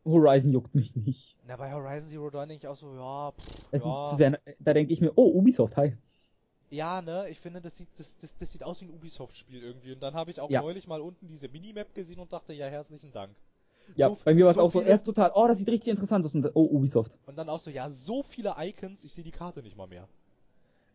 Horizon 0.04 0.50
juckt 0.52 0.74
mich 0.74 0.96
nicht. 0.96 1.38
Na, 1.46 1.56
bei 1.56 1.70
Horizon 1.72 2.08
Zero 2.08 2.30
Dawn 2.30 2.48
denke 2.48 2.62
ich 2.64 2.68
auch 2.68 2.76
so, 2.76 2.94
ja, 2.94 3.32
pff, 3.32 3.74
ja. 3.84 4.16
sehr, 4.16 4.40
da 4.60 4.74
denke 4.74 4.92
ich 4.92 5.00
mir, 5.00 5.12
oh, 5.16 5.32
Ubisoft, 5.38 5.76
hi. 5.76 5.96
Ja, 6.70 7.02
ne, 7.02 7.28
ich 7.28 7.38
finde, 7.38 7.60
das 7.60 7.76
sieht, 7.76 7.88
das, 7.98 8.16
das, 8.20 8.34
das 8.38 8.50
sieht 8.50 8.62
aus 8.64 8.80
wie 8.80 8.86
ein 8.86 8.90
Ubisoft-Spiel 8.90 9.62
irgendwie. 9.62 9.92
Und 9.92 10.00
dann 10.02 10.14
habe 10.14 10.30
ich 10.30 10.40
auch 10.40 10.50
Ja. 10.50 10.60
neulich 10.62 10.86
mal 10.86 11.00
unten 11.00 11.28
diese 11.28 11.48
Minimap 11.48 11.94
gesehen 11.94 12.18
und 12.18 12.32
dachte, 12.32 12.52
ja, 12.54 12.66
herzlichen 12.66 13.12
Dank. 13.12 13.36
Ja, 13.96 14.08
So- 14.08 14.18
bei 14.24 14.34
mir 14.34 14.44
war 14.44 14.52
es 14.52 14.56
so 14.56 14.62
auch 14.62 14.72
so 14.72 14.80
erst 14.82 15.06
total, 15.06 15.32
oh, 15.34 15.46
das 15.48 15.58
sieht 15.58 15.68
richtig 15.68 15.90
interessant 15.90 16.24
aus 16.26 16.34
und 16.34 16.50
oh, 16.54 16.64
Ubisoft. 16.64 17.18
Und 17.26 17.36
dann 17.36 17.48
auch 17.48 17.58
so, 17.58 17.70
ja, 17.70 17.90
so 17.90 18.22
viele 18.22 18.54
Icons, 18.58 19.04
ich 19.04 19.12
sehe 19.12 19.24
die 19.24 19.32
Karte 19.32 19.62
nicht 19.62 19.76
mal 19.76 19.86
mehr. 19.88 20.08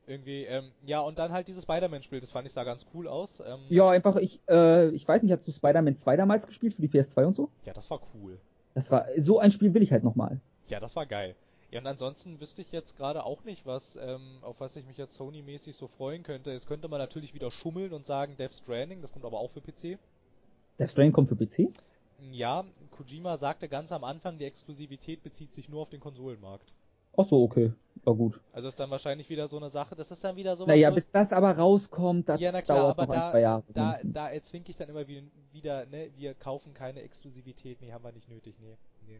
Irgendwie, 0.07 0.45
ähm, 0.45 0.71
ja, 0.85 1.01
und 1.01 1.19
dann 1.19 1.33
halt 1.33 1.49
dieses 1.49 1.63
Spider-Man-Spiel, 1.63 2.21
das 2.21 2.31
fand 2.31 2.47
ich 2.47 2.53
sah 2.53 2.63
ganz 2.63 2.85
cool 2.93 3.07
aus. 3.09 3.41
Ähm, 3.45 3.59
Ja, 3.67 3.89
einfach, 3.89 4.15
ich, 4.15 4.39
äh, 4.49 4.87
ich 4.89 5.05
weiß 5.05 5.21
nicht, 5.21 5.33
hast 5.33 5.45
du 5.45 5.51
Spider-Man 5.51 5.97
2 5.97 6.15
damals 6.15 6.47
gespielt 6.47 6.73
für 6.75 6.81
die 6.81 6.87
PS2 6.87 7.25
und 7.25 7.35
so? 7.35 7.49
ja, 7.65 7.73
das 7.73 7.89
war 7.89 7.99
cool. 8.13 8.39
Das 8.73 8.89
war, 8.89 9.05
so 9.17 9.39
ein 9.39 9.51
Spiel 9.51 9.73
will 9.73 9.81
ich 9.81 9.91
halt 9.91 10.03
nochmal. 10.05 10.39
Ja, 10.69 10.79
das 10.79 10.95
war 10.95 11.05
geil. 11.05 11.35
Ja, 11.71 11.81
und 11.81 11.87
ansonsten 11.87 12.39
wüsste 12.39 12.61
ich 12.61 12.71
jetzt 12.71 12.95
gerade 12.95 13.25
auch 13.25 13.43
nicht, 13.43 13.65
was, 13.65 13.97
ähm, 14.01 14.37
auf 14.41 14.61
was 14.61 14.77
ich 14.77 14.85
mich 14.85 14.95
jetzt 14.97 15.17
Sony-mäßig 15.19 15.75
so 15.75 15.87
freuen 15.87 16.23
könnte. 16.23 16.51
Jetzt 16.51 16.67
könnte 16.67 16.87
man 16.87 16.99
natürlich 16.99 17.33
wieder 17.33 17.51
schummeln 17.51 17.91
und 17.91 18.05
sagen 18.05 18.37
Death 18.37 18.53
Stranding, 18.53 19.01
das 19.01 19.11
kommt 19.11 19.25
aber 19.25 19.39
auch 19.39 19.51
für 19.51 19.59
PC. 19.59 19.99
Der 20.79 20.87
Strain 20.87 21.11
kommt 21.11 21.27
für 21.27 21.35
PC? 21.35 21.69
Ja, 22.31 22.63
Kojima 22.91 23.37
sagte 23.37 23.67
ganz 23.67 23.91
am 23.91 24.03
Anfang, 24.05 24.37
die 24.37 24.45
Exklusivität 24.45 25.21
bezieht 25.23 25.53
sich 25.53 25.67
nur 25.67 25.81
auf 25.81 25.89
den 25.89 25.99
Konsolenmarkt. 25.99 26.71
Ach 27.17 27.27
so, 27.27 27.43
okay. 27.43 27.73
War 28.03 28.13
gut. 28.15 28.39
Also 28.53 28.69
ist 28.69 28.79
dann 28.79 28.89
wahrscheinlich 28.89 29.29
wieder 29.29 29.47
so 29.49 29.57
eine 29.57 29.69
Sache, 29.69 29.95
das 29.95 30.09
ist 30.11 30.23
dann 30.23 30.35
wieder 30.37 30.55
so 30.55 30.65
Naja, 30.65 30.89
bis 30.91 31.11
das 31.11 31.33
aber 31.33 31.51
rauskommt, 31.57 32.29
das 32.29 32.39
Ja, 32.39 32.51
na 32.53 32.61
klar, 32.61 32.77
dauert 32.77 32.99
aber 32.99 33.07
noch 33.07 33.13
ein, 33.13 33.19
da, 33.19 33.31
zwei 33.31 33.41
Jahre. 33.41 33.63
da, 33.73 33.99
da 34.03 34.29
erzwinke 34.29 34.69
ich 34.71 34.77
dann 34.77 34.87
immer 34.87 35.05
wieder, 35.07 35.23
wieder, 35.51 35.85
ne, 35.87 36.09
wir 36.15 36.33
kaufen 36.35 36.73
keine 36.73 37.01
Exklusivität, 37.01 37.81
nee, 37.81 37.91
haben 37.91 38.03
wir 38.05 38.11
nicht 38.13 38.29
nötig, 38.29 38.55
nee, 38.61 38.77
nee. 39.07 39.19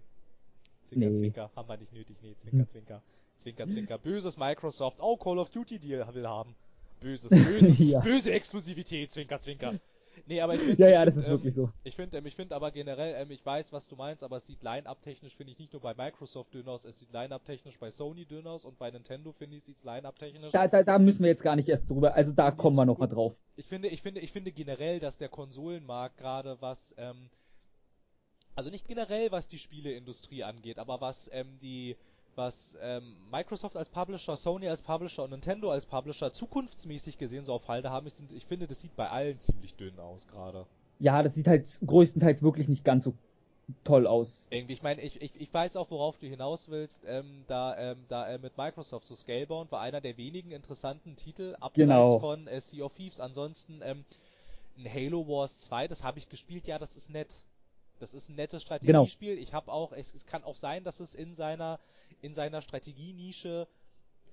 Zwinker, 0.88 1.10
Nee. 1.10 1.18
Zwinker, 1.18 1.50
haben 1.56 1.68
wir 1.68 1.78
nicht 1.78 1.92
nötig, 1.92 2.16
nee, 2.22 2.36
Zwinker, 2.42 2.58
Hm. 2.60 2.70
Zwinker. 2.70 3.02
Zwinker, 3.40 3.68
Zwinker. 3.68 3.98
Böses 3.98 4.38
Microsoft, 4.38 4.98
oh, 5.02 5.18
Call 5.18 5.40
of 5.40 5.50
Duty 5.50 5.80
Deal 5.80 6.08
will 6.14 6.28
haben. 6.28 6.56
Böses, 7.02 7.30
böse, 7.30 7.68
Ja. 7.84 8.00
böse 8.00 8.32
Exklusivität, 8.32 9.12
Zwinker, 9.12 9.42
Zwinker. 9.42 9.74
Nee, 10.26 10.42
aber 10.42 10.56
ich 10.56 10.62
finde, 10.62 10.82
ja, 10.84 10.90
ja, 10.90 11.06
das 11.06 11.16
find, 11.16 11.26
ist 11.26 11.28
ähm, 11.28 11.38
wirklich 11.38 11.54
so. 11.54 11.72
Ich 11.84 11.96
finde, 11.96 12.18
ähm, 12.18 12.26
ich 12.26 12.36
finde 12.36 12.56
aber 12.56 12.72
generell, 12.72 13.16
ähm, 13.16 13.32
ich 13.32 13.46
weiß, 13.46 13.72
was 13.72 13.88
du 13.88 13.96
meinst, 13.96 14.24
aber 14.24 14.38
es 14.38 14.46
sieht 14.46 14.64
Line-Up 14.64 15.02
technisch, 15.02 15.36
finde 15.36 15.54
ich 15.54 15.60
nicht 15.60 15.74
nur 15.74 15.82
bei 15.82 15.94
Microsoft 15.94 16.54
dünn 16.54 16.68
aus, 16.68 16.86
es 16.86 16.98
sieht 17.00 17.12
Line-Up 17.14 17.46
technisch 17.46 17.78
bei 17.78 17.92
Sony 17.92 18.26
dünn 18.26 18.48
aus 18.48 18.66
und 18.66 18.78
bei 18.78 18.90
Nintendo, 18.92 19.32
finde 19.32 19.58
ich, 19.58 19.64
sieht 19.64 19.78
es 19.78 19.84
Line-Up 19.84 20.18
technisch. 20.18 20.52
Da, 20.52 20.68
da, 20.68 20.84
da 20.84 21.00
müssen 21.00 21.24
wir 21.24 21.30
jetzt 21.30 21.44
gar 21.44 21.56
nicht 21.56 21.70
erst 21.70 21.90
drüber, 21.90 22.14
also 22.14 22.32
da 22.32 22.52
kommen 22.52 22.76
wir 22.76 22.86
noch 22.86 22.98
mal 22.98 23.10
Zukunft. 23.10 23.36
drauf. 23.36 23.38
Ich 23.56 23.68
finde, 23.68 23.88
ich 23.90 24.02
finde, 24.02 24.22
ich 24.22 24.32
finde 24.32 24.52
generell, 24.52 25.00
dass 25.00 25.18
der 25.18 25.30
Konsolenmarkt 25.30 26.18
gerade 26.18 26.58
was, 26.62 26.94
ähm, 26.98 27.30
also 28.56 28.70
nicht 28.70 28.88
generell, 28.88 29.32
was 29.32 29.48
die 29.48 29.60
Spieleindustrie 29.60 30.44
angeht, 30.44 30.80
aber 30.80 31.00
was 31.02 31.30
ähm, 31.32 31.60
die, 31.62 31.96
was 32.38 32.78
ähm, 32.82 33.16
Microsoft 33.32 33.76
als 33.76 33.90
Publisher, 33.90 34.38
Sony 34.38 34.68
als 34.70 34.82
Publisher 34.82 35.24
und 35.24 35.32
Nintendo 35.32 35.72
als 35.72 35.86
Publisher 35.86 36.32
zukunftsmäßig 36.32 37.18
gesehen 37.18 37.46
so 37.46 37.54
auf 37.54 37.68
Halde 37.68 37.90
haben, 37.90 38.08
ich, 38.08 38.14
ich 38.32 38.46
finde, 38.46 38.68
das 38.68 38.80
sieht 38.80 38.96
bei 38.96 39.10
allen 39.10 39.40
ziemlich 39.42 39.76
dünn 39.76 40.00
aus 40.00 40.28
gerade. 40.28 40.66
Ja, 41.00 41.22
das 41.24 41.34
sieht 41.36 41.48
halt 41.48 41.68
größtenteils 41.86 42.42
wirklich 42.44 42.68
nicht 42.68 42.84
ganz 42.86 43.04
so 43.04 43.14
toll 43.84 44.08
aus. 44.08 44.48
Irgendwie, 44.50 44.74
ich 44.74 44.82
meine, 44.84 45.02
ich, 45.02 45.22
ich, 45.22 45.40
ich 45.40 45.54
weiß 45.54 45.76
auch, 45.76 45.92
worauf 45.92 46.18
du 46.18 46.28
hinaus 46.28 46.70
willst. 46.70 47.04
Ähm, 47.06 47.44
da 47.48 47.78
ähm, 47.78 48.06
da 48.08 48.28
äh, 48.30 48.38
mit 48.38 48.58
Microsoft 48.58 49.06
so 49.08 49.16
Scalebound 49.16 49.72
war 49.72 49.82
einer 49.82 50.00
der 50.00 50.16
wenigen 50.18 50.52
interessanten 50.52 51.16
Titel 51.16 51.56
abseits 51.60 51.76
Genau. 51.76 52.20
von 52.20 52.48
äh, 52.48 52.62
Sea 52.62 52.86
of 52.86 52.94
Thieves. 52.94 53.20
Ansonsten 53.20 53.82
ähm, 53.84 54.06
ein 54.78 54.92
Halo 54.92 55.28
Wars 55.28 55.58
2, 55.60 55.88
das 55.88 56.04
habe 56.04 56.20
ich 56.20 56.30
gespielt. 56.30 56.68
Ja, 56.68 56.80
das 56.80 56.96
ist 56.96 57.10
nett. 57.10 57.34
Das 58.00 58.14
ist 58.14 58.30
ein 58.30 58.36
nettes 58.36 58.64
Genau. 58.64 58.78
Strategiespiel. 59.06 59.38
Ich 59.40 59.54
habe 59.54 59.72
auch, 59.72 59.92
es, 59.92 60.14
es 60.14 60.26
kann 60.28 60.44
auch 60.44 60.56
sein, 60.56 60.84
dass 60.84 61.00
es 61.00 61.14
in 61.16 61.36
seiner 61.36 61.80
in 62.22 62.34
seiner 62.34 62.62
Strategienische 62.62 63.68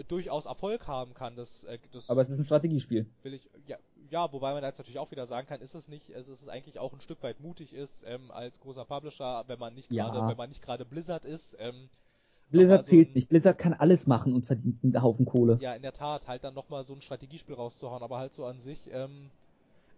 durchaus 0.08 0.46
Erfolg 0.46 0.86
haben 0.88 1.14
kann. 1.14 1.36
Das, 1.36 1.62
äh, 1.64 1.78
das 1.92 2.08
Aber 2.10 2.22
es 2.22 2.30
ist 2.30 2.38
ein 2.40 2.44
Strategiespiel. 2.44 3.06
will 3.22 3.34
ich, 3.34 3.48
ja, 3.66 3.76
ja, 4.10 4.32
wobei 4.32 4.52
man 4.52 4.64
jetzt 4.64 4.78
natürlich 4.78 4.98
auch 4.98 5.10
wieder 5.12 5.26
sagen 5.26 5.46
kann, 5.46 5.60
ist 5.60 5.74
es 5.74 5.86
nicht, 5.88 6.10
es 6.10 6.26
ist 6.28 6.48
eigentlich 6.48 6.78
auch 6.80 6.92
ein 6.92 7.00
Stück 7.00 7.22
weit 7.22 7.38
mutig 7.40 7.72
ist, 7.72 8.02
ähm, 8.04 8.30
als 8.32 8.58
großer 8.60 8.84
Publisher, 8.84 9.44
wenn 9.46 9.58
man 9.58 9.74
nicht 9.74 9.92
Ja. 9.92 10.08
gerade, 10.08 10.26
wenn 10.28 10.36
man 10.36 10.48
nicht 10.48 10.62
gerade 10.62 10.84
Blizzard 10.84 11.24
ist, 11.24 11.54
ähm, 11.60 11.88
Blizzard 12.50 12.86
so 12.86 12.90
zählt 12.90 13.10
ein- 13.10 13.14
nicht. 13.14 13.28
Blizzard 13.28 13.56
kann 13.56 13.72
alles 13.72 14.06
machen 14.06 14.34
und 14.34 14.44
verdient 14.44 14.82
einen 14.82 15.00
Haufen 15.02 15.26
Kohle. 15.26 15.58
ja, 15.60 15.74
in 15.74 15.82
der 15.82 15.92
Tat, 15.92 16.26
halt 16.26 16.42
dann 16.44 16.54
nochmal 16.54 16.84
so 16.84 16.92
ein 16.92 17.00
Strategiespiel 17.00 17.54
rauszuhauen, 17.54 18.02
aber 18.02 18.18
halt 18.18 18.34
so 18.34 18.44
an 18.46 18.60
sich, 18.62 18.80
ähm, 18.92 19.30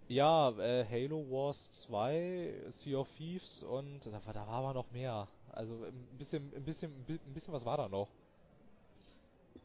ja, 0.09 0.51
äh, 0.59 0.85
Halo 0.85 1.25
Wars 1.31 1.71
2, 1.87 2.53
Sea 2.71 2.99
of 2.99 3.09
Thieves 3.17 3.63
und 3.65 4.01
da, 4.07 4.13
war- 4.25 4.33
da 4.35 4.47
war 4.47 4.55
aber 4.59 4.75
noch 4.75 4.91
mehr. 4.93 5.27
Also 5.57 5.73
ein 5.85 6.19
bisschen, 6.19 6.53
ein 6.55 6.63
bisschen, 6.65 6.93
ein 7.09 7.33
bisschen 7.35 7.53
was 7.55 7.65
war 7.65 7.79
da 7.79 7.89
noch. 7.89 8.09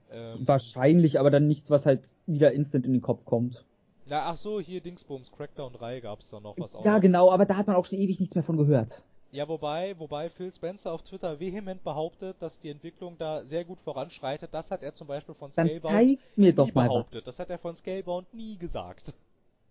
Ähm, 0.09 0.47
Wahrscheinlich, 0.47 1.19
aber 1.19 1.29
dann 1.31 1.47
nichts, 1.47 1.69
was 1.69 1.85
halt 1.85 2.09
wieder 2.25 2.51
instant 2.53 2.85
in 2.85 2.93
den 2.93 3.01
Kopf 3.01 3.25
kommt. 3.25 3.65
Ja, 4.07 4.25
ach 4.29 4.37
so, 4.37 4.59
hier 4.59 4.81
Dingsbums, 4.81 5.31
Crackdown 5.31 5.73
3 5.73 5.99
gab's 5.99 6.29
da 6.29 6.39
noch 6.39 6.57
was 6.57 6.73
auch. 6.75 6.83
Ja, 6.83 6.99
genau, 6.99 7.29
aber 7.31 7.45
da 7.45 7.55
hat 7.57 7.67
man 7.67 7.75
auch 7.75 7.85
schon 7.85 7.99
ewig 7.99 8.19
nichts 8.19 8.35
mehr 8.35 8.43
von 8.43 8.57
gehört. 8.57 9.03
Ja, 9.31 9.47
wobei, 9.47 9.97
wobei 9.99 10.29
Phil 10.29 10.53
Spencer 10.53 10.91
auf 10.91 11.03
Twitter 11.03 11.39
vehement 11.39 11.83
behauptet, 11.83 12.35
dass 12.41 12.59
die 12.59 12.69
Entwicklung 12.69 13.17
da 13.17 13.45
sehr 13.45 13.63
gut 13.63 13.79
voranschreitet. 13.81 14.53
Das 14.53 14.71
hat 14.71 14.83
er 14.83 14.93
zum 14.93 15.07
Beispiel 15.07 15.35
von 15.35 15.51
Dann 15.55 15.67
Scalebound 15.67 15.93
zeigt 15.95 16.37
mir 16.37 16.47
nie 16.47 16.53
doch 16.53 16.73
mal 16.73 16.87
behauptet. 16.87 17.15
was. 17.19 17.23
Das 17.25 17.39
hat 17.39 17.49
er 17.49 17.57
von 17.59 17.75
Scalebound 17.75 18.33
nie 18.33 18.57
gesagt. 18.57 19.13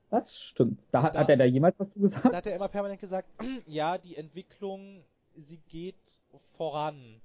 Das 0.08 0.34
stimmt. 0.34 0.82
Da 0.92 1.02
hat, 1.02 1.14
Da- 1.14 1.20
hat 1.20 1.28
er 1.28 1.36
da 1.36 1.44
jemals 1.44 1.78
was 1.78 1.90
zu 1.90 1.98
Da 1.98 2.02
gesagt? 2.06 2.34
hat 2.34 2.46
er 2.46 2.56
immer 2.56 2.68
permanent 2.68 3.00
gesagt, 3.00 3.28
ja, 3.66 3.98
die 3.98 4.16
Entwicklung, 4.16 5.02
sie 5.42 5.58
geht 5.68 5.96
voran. 6.56 7.20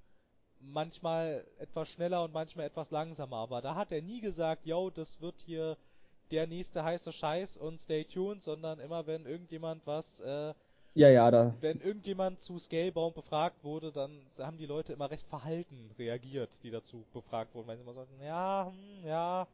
Manchmal 0.60 1.46
etwas 1.60 1.90
schneller 1.90 2.24
und 2.24 2.34
manchmal 2.34 2.66
etwas 2.66 2.92
langsamer. 2.92 3.38
Aber 3.38 3.62
da 3.62 3.76
hat 3.76 3.92
er 3.92 4.02
nie 4.02 4.22
gesagt, 4.22 4.66
yo, 4.66 4.90
das 4.90 5.22
wird 5.22 5.42
hier 5.42 5.78
der 6.32 6.48
nächste 6.48 6.84
heiße 6.84 7.12
Scheiß 7.12 7.58
und 7.58 7.80
stay 7.82 8.04
tuned, 8.06 8.44
sondern 8.44 8.80
immer 8.80 9.06
wenn 9.08 9.26
irgendjemand 9.26 9.86
was, 9.86 10.20
äh, 10.22 10.54
Ja, 10.96 11.10
ja, 11.10 11.30
da. 11.32 11.54
wenn 11.62 11.82
irgendjemand 11.82 12.40
zu 12.42 12.60
Scalebound 12.60 13.16
befragt 13.16 13.64
wurde, 13.64 13.92
dann 13.92 14.26
haben 14.38 14.58
die 14.58 14.66
Leute 14.66 14.94
immer 14.94 15.10
recht 15.12 15.28
verhalten 15.28 15.92
reagiert, 15.98 16.52
die 16.64 16.72
dazu 16.72 17.06
befragt 17.14 17.54
wurden, 17.56 17.68
weil 17.68 17.78
sie 17.78 17.84
immer 17.84 17.94
sagten, 17.94 18.22
ja, 18.22 18.72
hm, 18.72 19.06
ja, 19.08 19.48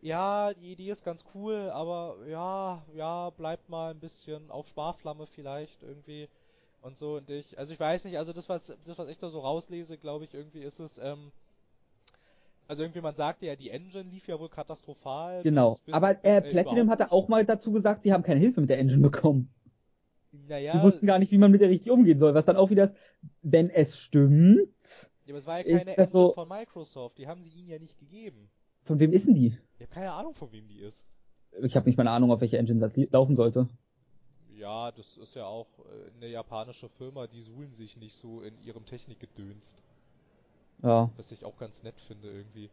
ja, 0.00 0.54
die 0.54 0.72
Idee 0.72 0.90
ist 0.90 1.04
ganz 1.04 1.24
cool, 1.34 1.70
aber 1.70 2.16
ja, 2.28 2.84
ja, 2.94 3.30
bleibt 3.30 3.68
mal 3.68 3.90
ein 3.92 4.00
bisschen 4.00 4.50
auf 4.50 4.68
Sparflamme 4.68 5.26
vielleicht 5.26 5.82
irgendwie 5.82 6.28
und 6.88 6.98
so 6.98 7.16
und 7.16 7.30
ich, 7.30 7.58
also 7.58 7.72
ich 7.72 7.80
weiß 7.80 8.04
nicht, 8.04 8.18
also 8.18 8.32
das 8.32 8.48
was 8.48 8.66
das 8.84 8.98
was 8.98 9.08
ich 9.08 9.18
da 9.18 9.28
so 9.28 9.40
rauslese, 9.40 9.96
glaube 9.96 10.24
ich, 10.24 10.34
irgendwie 10.34 10.60
ist 10.60 10.80
es 10.80 10.98
ähm, 10.98 11.30
also 12.66 12.82
irgendwie 12.82 13.00
man 13.00 13.14
sagte 13.14 13.46
ja, 13.46 13.56
die 13.56 13.70
Engine 13.70 14.10
lief 14.10 14.26
ja 14.28 14.38
wohl 14.38 14.48
katastrophal. 14.48 15.42
Genau. 15.42 15.74
Bis, 15.74 15.84
bis, 15.84 15.94
aber 15.94 16.24
äh, 16.24 16.42
Platinum 16.42 16.90
hatte 16.90 17.12
auch 17.12 17.28
mal 17.28 17.44
dazu 17.44 17.72
gesagt, 17.72 18.02
sie 18.02 18.12
haben 18.12 18.22
keine 18.22 18.40
Hilfe 18.40 18.60
mit 18.60 18.68
der 18.68 18.78
Engine 18.78 19.02
bekommen. 19.02 19.50
Naja. 20.32 20.72
Sie 20.72 20.82
wussten 20.82 21.06
gar 21.06 21.18
nicht, 21.18 21.32
wie 21.32 21.38
man 21.38 21.50
mit 21.50 21.60
der 21.60 21.70
richtig 21.70 21.90
umgehen 21.90 22.18
soll, 22.18 22.34
was 22.34 22.44
dann 22.44 22.56
auch 22.56 22.68
wieder 22.70 22.84
ist, 22.84 22.94
wenn 23.42 23.70
es 23.70 23.96
stimmt. 23.98 25.10
Ja, 25.24 25.32
aber 25.32 25.38
es 25.38 25.46
war 25.46 25.58
ja 25.58 25.64
keine 25.64 25.90
Engine 25.90 26.06
so, 26.06 26.32
von 26.32 26.48
Microsoft, 26.48 27.18
die 27.18 27.26
haben 27.26 27.42
sie 27.42 27.50
ihnen 27.50 27.68
ja 27.68 27.78
nicht 27.78 27.98
gegeben. 27.98 28.50
Von 28.84 28.98
wem 29.00 29.12
ist 29.12 29.26
denn 29.26 29.34
die? 29.34 29.56
Ich 29.74 29.80
habe 29.82 29.90
keine 29.92 30.12
Ahnung, 30.12 30.34
von 30.34 30.50
wem 30.52 30.66
die 30.68 30.80
ist. 30.80 31.04
Ich 31.62 31.76
habe 31.76 31.88
nicht 31.88 31.96
mal 31.96 32.02
eine 32.02 32.10
Ahnung, 32.10 32.30
auf 32.30 32.40
welche 32.40 32.58
Engine 32.58 32.80
das 32.80 32.96
laufen 33.10 33.36
sollte. 33.36 33.68
Ja, 34.58 34.90
das 34.90 35.16
ist 35.18 35.36
ja 35.36 35.46
auch 35.46 35.68
äh, 35.78 36.10
eine 36.16 36.32
japanische 36.32 36.88
Firma, 36.88 37.28
die 37.28 37.42
suhlen 37.42 37.72
sich 37.74 37.96
nicht 37.96 38.16
so 38.16 38.42
in 38.42 38.60
ihrem 38.64 38.84
Technikgedönst. 38.84 39.82
Ja. 40.82 41.10
Was 41.16 41.30
ich 41.30 41.44
auch 41.44 41.56
ganz 41.58 41.82
nett 41.82 42.00
finde 42.00 42.28
irgendwie. 42.28 42.68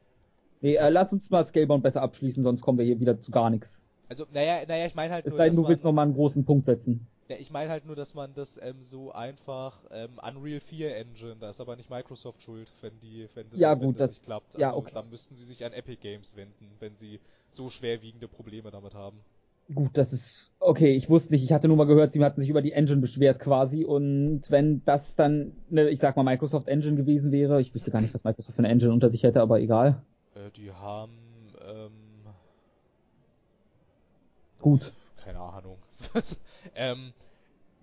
Nee, 0.61 0.75
äh, 0.75 0.89
lass 0.89 1.13
uns 1.13 1.29
mal 1.29 1.45
Scalebound 1.45 1.83
besser 1.83 2.01
abschließen, 2.01 2.43
sonst 2.43 2.61
kommen 2.61 2.79
wir 2.79 2.85
hier 2.85 2.99
wieder 2.99 3.19
zu 3.19 3.31
gar 3.31 3.49
nichts. 3.51 3.87
Also, 4.09 4.25
naja, 4.33 4.65
naja, 4.67 4.85
ich 4.87 4.95
meine 4.95 5.13
halt. 5.13 5.25
Es 5.25 5.31
nur, 5.31 5.37
sei 5.37 5.49
denn, 5.49 5.55
du 5.57 5.67
willst 5.67 5.83
nochmal 5.83 6.05
einen 6.05 6.15
großen 6.15 6.43
Punkt 6.45 6.65
setzen. 6.65 7.07
Ja, 7.27 7.37
ich 7.37 7.51
meine 7.51 7.71
halt 7.71 7.85
nur, 7.85 7.95
dass 7.95 8.13
man 8.13 8.33
das 8.35 8.59
ähm, 8.61 8.83
so 8.83 9.11
einfach 9.11 9.79
ähm, 9.89 10.19
Unreal 10.21 10.59
4 10.59 10.95
Engine, 10.95 11.37
da 11.39 11.49
ist 11.49 11.59
aber 11.59 11.75
nicht 11.75 11.89
Microsoft 11.89 12.43
schuld, 12.43 12.67
wenn 12.81 12.99
die, 12.99 13.27
wenn, 13.33 13.47
ja, 13.53 13.71
wenn 13.71 13.87
gut, 13.87 13.99
das, 13.99 14.11
das 14.11 14.19
nicht 14.19 14.25
klappt. 14.27 14.47
Also, 14.47 14.59
ja, 14.59 14.75
okay. 14.75 14.91
dann 14.93 15.09
müssten 15.09 15.35
sie 15.35 15.45
sich 15.45 15.65
an 15.65 15.73
Epic 15.73 15.97
Games 16.01 16.35
wenden, 16.35 16.69
wenn 16.79 16.95
sie 16.97 17.19
so 17.51 17.69
schwerwiegende 17.69 18.27
Probleme 18.27 18.69
damit 18.69 18.93
haben. 18.93 19.19
Gut, 19.73 19.97
das 19.97 20.13
ist 20.13 20.51
okay. 20.59 20.95
Ich 20.95 21.09
wusste 21.09 21.33
nicht. 21.33 21.43
Ich 21.43 21.51
hatte 21.51 21.67
nur 21.67 21.77
mal 21.77 21.87
gehört, 21.87 22.13
sie 22.13 22.23
hatten 22.23 22.39
sich 22.39 22.49
über 22.49 22.61
die 22.61 22.73
Engine 22.73 23.01
beschwert 23.01 23.39
quasi. 23.39 23.83
Und 23.83 24.43
wenn 24.49 24.83
das 24.85 25.15
dann, 25.15 25.53
ne, 25.69 25.89
ich 25.89 25.99
sag 25.99 26.15
mal 26.15 26.23
Microsoft 26.23 26.67
Engine 26.67 26.95
gewesen 26.95 27.31
wäre, 27.31 27.59
ich 27.59 27.73
wüsste 27.73 27.89
gar 27.89 28.01
nicht, 28.01 28.13
was 28.13 28.23
Microsoft 28.23 28.55
für 28.55 28.59
eine 28.59 28.69
Engine 28.69 28.93
unter 28.93 29.09
sich 29.09 29.23
hätte, 29.23 29.41
aber 29.41 29.59
egal. 29.59 30.03
Äh, 30.35 30.51
die 30.55 30.71
haben 30.71 31.17
ähm, 31.67 31.91
gut. 34.61 34.93
Keine 35.23 35.39
Ahnung. 35.39 35.77
ähm, 36.75 37.13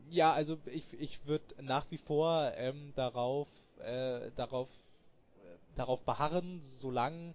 ja, 0.09 0.33
also 0.33 0.59
ich, 0.67 0.85
ich 1.01 1.27
würde 1.27 1.45
nach 1.61 1.87
wie 1.91 1.99
vor 1.99 2.53
ähm, 2.57 2.93
darauf, 2.95 3.49
äh, 3.81 4.31
darauf, 4.37 4.69
äh, 4.69 5.77
darauf 5.77 6.01
beharren, 6.03 6.61
solange 6.63 7.35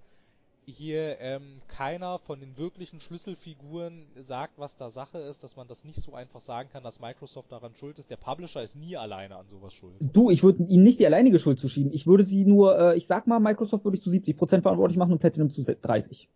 hier 0.68 1.20
ähm, 1.22 1.62
keiner 1.70 2.20
von 2.20 2.42
den 2.42 2.58
wirklichen 2.58 3.00
Schlüsselfiguren 3.00 4.06
sagt, 4.28 4.54
was 4.58 4.76
da 4.76 4.92
Sache 4.92 5.18
ist, 5.18 5.42
dass 5.44 5.56
man 5.56 5.68
das 5.68 5.84
nicht 5.86 6.02
so 6.02 6.14
einfach 6.14 6.42
sagen 6.42 6.70
kann, 6.72 6.84
dass 6.84 7.00
Microsoft 7.00 7.52
daran 7.52 7.74
schuld 7.76 7.98
ist. 8.00 8.10
Der 8.10 8.18
Publisher 8.18 8.62
ist 8.62 8.76
nie 8.76 8.98
alleine 8.98 9.38
an 9.38 9.48
sowas 9.48 9.74
schuld. 9.74 9.94
Du, 10.02 10.30
ich 10.30 10.44
würde 10.44 10.64
ihnen 10.64 10.84
nicht 10.84 11.00
die 11.00 11.06
alleinige 11.06 11.40
Schuld 11.40 11.60
zuschieben. 11.60 11.94
Ich 11.94 12.06
würde 12.06 12.26
sie 12.26 12.44
nur, 12.44 12.78
äh, 12.78 12.98
ich 12.98 13.08
sag 13.08 13.28
mal, 13.28 13.40
Microsoft 13.40 13.86
würde 13.86 13.98
ich 13.98 14.04
zu 14.04 14.10
70% 14.10 14.62
verantwortlich 14.62 14.98
machen 14.98 15.14
und 15.14 15.20
Platinum 15.20 15.50
zu 15.50 15.64
30. 15.64 16.28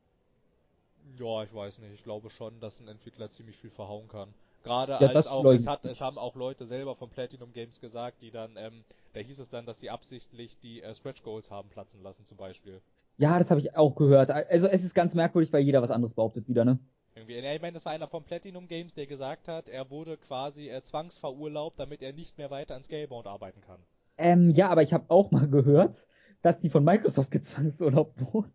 Ja, 1.19 1.43
ich 1.43 1.53
weiß 1.53 1.79
nicht. 1.79 1.93
Ich 1.93 2.03
glaube 2.03 2.29
schon, 2.29 2.57
dass 2.61 2.79
ein 2.79 2.87
Entwickler 2.87 3.29
ziemlich 3.29 3.57
viel 3.57 3.69
verhauen 3.69 4.07
kann. 4.07 4.29
Gerade 4.63 4.93
ja, 4.93 5.09
als 5.09 5.27
auch, 5.27 5.43
es, 5.45 5.67
hat, 5.67 5.83
es 5.85 5.99
haben 5.99 6.17
auch 6.17 6.35
Leute 6.35 6.67
selber 6.67 6.95
von 6.95 7.09
Platinum 7.09 7.51
Games 7.51 7.81
gesagt, 7.81 8.21
die 8.21 8.31
dann, 8.31 8.51
ähm, 8.57 8.83
da 9.13 9.19
hieß 9.19 9.39
es 9.39 9.49
dann, 9.49 9.65
dass 9.65 9.79
sie 9.79 9.89
absichtlich 9.89 10.57
die 10.61 10.81
äh, 10.81 10.93
Stretch 10.95 11.23
Goals 11.23 11.49
haben 11.51 11.67
platzen 11.69 12.01
lassen 12.01 12.25
zum 12.25 12.37
Beispiel. 12.37 12.79
Ja, 13.17 13.37
das 13.37 13.51
habe 13.51 13.59
ich 13.59 13.75
auch 13.75 13.95
gehört. 13.95 14.31
Also 14.31 14.67
es 14.67 14.83
ist 14.83 14.95
ganz 14.95 15.13
merkwürdig, 15.13 15.53
weil 15.53 15.63
jeder 15.63 15.81
was 15.81 15.91
anderes 15.91 16.13
behauptet 16.13 16.47
wieder, 16.47 16.65
ne? 16.65 16.79
Irgendwie, 17.13 17.35
ja, 17.35 17.53
ich 17.53 17.61
meine, 17.61 17.73
das 17.73 17.85
war 17.85 17.91
einer 17.91 18.07
von 18.07 18.23
Platinum 18.23 18.67
Games, 18.67 18.93
der 18.93 19.05
gesagt 19.05 19.47
hat, 19.47 19.67
er 19.67 19.89
wurde 19.89 20.17
quasi 20.17 20.69
äh, 20.69 20.81
zwangsverurlaubt, 20.81 21.77
damit 21.77 22.01
er 22.01 22.13
nicht 22.13 22.37
mehr 22.37 22.49
weiter 22.49 22.75
an 22.75 22.83
Scalebound 22.83 23.27
arbeiten 23.27 23.61
kann. 23.61 23.79
Ähm, 24.17 24.51
ja, 24.51 24.69
aber 24.69 24.81
ich 24.81 24.93
habe 24.93 25.05
auch 25.09 25.31
mal 25.31 25.47
gehört, 25.49 26.07
dass 26.41 26.59
die 26.61 26.69
von 26.69 26.83
Microsoft 26.83 27.31
gezwangsurlaubt 27.31 28.33
wurden. 28.33 28.53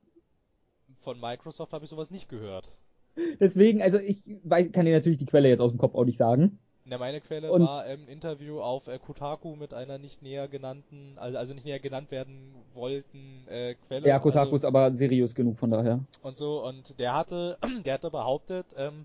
Von 1.01 1.21
Microsoft 1.21 1.73
habe 1.73 1.85
ich 1.85 1.91
sowas 1.91 2.11
nicht 2.11 2.29
gehört. 2.29 2.75
Deswegen, 3.41 3.83
also 3.83 3.99
ich 3.99 4.23
weiß, 4.43 4.73
kann 4.73 4.85
dir 4.85 4.95
natürlich 4.95 5.19
die 5.19 5.27
Quelle 5.27 5.49
jetzt 5.49 5.61
aus 5.61 5.73
dem 5.73 5.79
Kopf 5.79 5.95
auch 5.95 6.05
nicht 6.05 6.19
sagen. 6.19 6.59
Ja, 6.89 6.99
meine 6.99 7.21
Quelle 7.21 7.51
und 7.51 7.63
war 7.63 7.85
im 7.87 8.03
ähm, 8.03 8.09
Interview 8.09 8.61
auf 8.61 8.87
äh, 8.87 8.99
Kotaku 8.99 9.57
mit 9.57 9.75
einer 9.75 9.99
nicht 9.99 10.23
näher 10.23 10.47
genannten, 10.47 11.15
also, 11.17 11.37
also 11.37 11.53
nicht 11.53 11.67
näher 11.67 11.81
genannt 11.81 12.13
werden 12.13 12.55
wollten 12.75 13.45
äh, 13.49 13.75
Quelle. 13.87 14.07
Ja, 14.07 14.21
Kotaku 14.21 14.45
also, 14.45 14.57
ist 14.57 14.65
aber 14.65 14.93
seriös 14.93 15.35
genug 15.35 15.59
von 15.59 15.71
daher. 15.71 16.01
Und 16.23 16.39
so, 16.39 16.65
und 16.65 16.99
der 16.99 17.15
hatte, 17.15 17.59
der 17.85 17.95
hatte 17.95 18.11
behauptet, 18.11 18.67
ähm, 18.77 19.05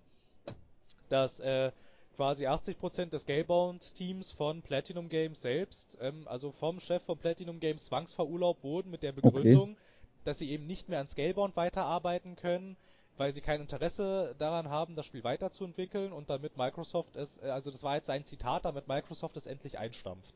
dass 1.09 1.39
äh, 1.39 1.71
quasi 2.15 2.45
80% 2.45 3.09
des 3.09 3.23
Scalebound-Teams 3.23 4.31
von 4.33 4.61
Platinum 4.61 5.09
Games 5.09 5.41
selbst, 5.41 5.97
ähm, 6.01 6.27
also 6.27 6.51
vom 6.51 6.79
Chef 6.79 7.01
von 7.03 7.17
Platinum 7.17 7.59
Games 7.59 7.85
zwangsverurlaubt 7.85 8.63
wurden 8.63 8.91
mit 8.91 9.01
der 9.01 9.11
Begründung, 9.11 9.71
okay. 9.71 9.77
dass 10.25 10.37
sie 10.37 10.51
eben 10.51 10.67
nicht 10.67 10.87
mehr 10.87 10.99
an 10.99 11.07
Scalebound 11.07 11.55
weiterarbeiten 11.55 12.35
können, 12.35 12.77
weil 13.21 13.35
sie 13.35 13.41
kein 13.41 13.61
Interesse 13.61 14.33
daran 14.39 14.71
haben, 14.71 14.95
das 14.95 15.05
Spiel 15.05 15.23
weiterzuentwickeln 15.23 16.11
und 16.11 16.31
damit 16.31 16.57
Microsoft 16.57 17.15
es, 17.15 17.29
äh, 17.43 17.49
also 17.49 17.69
das 17.69 17.83
war 17.83 17.93
jetzt 17.93 18.07
sein 18.07 18.25
Zitat, 18.25 18.65
damit 18.65 18.87
Microsoft 18.87 19.37
es 19.37 19.45
endlich 19.45 19.77
einstampft. 19.77 20.33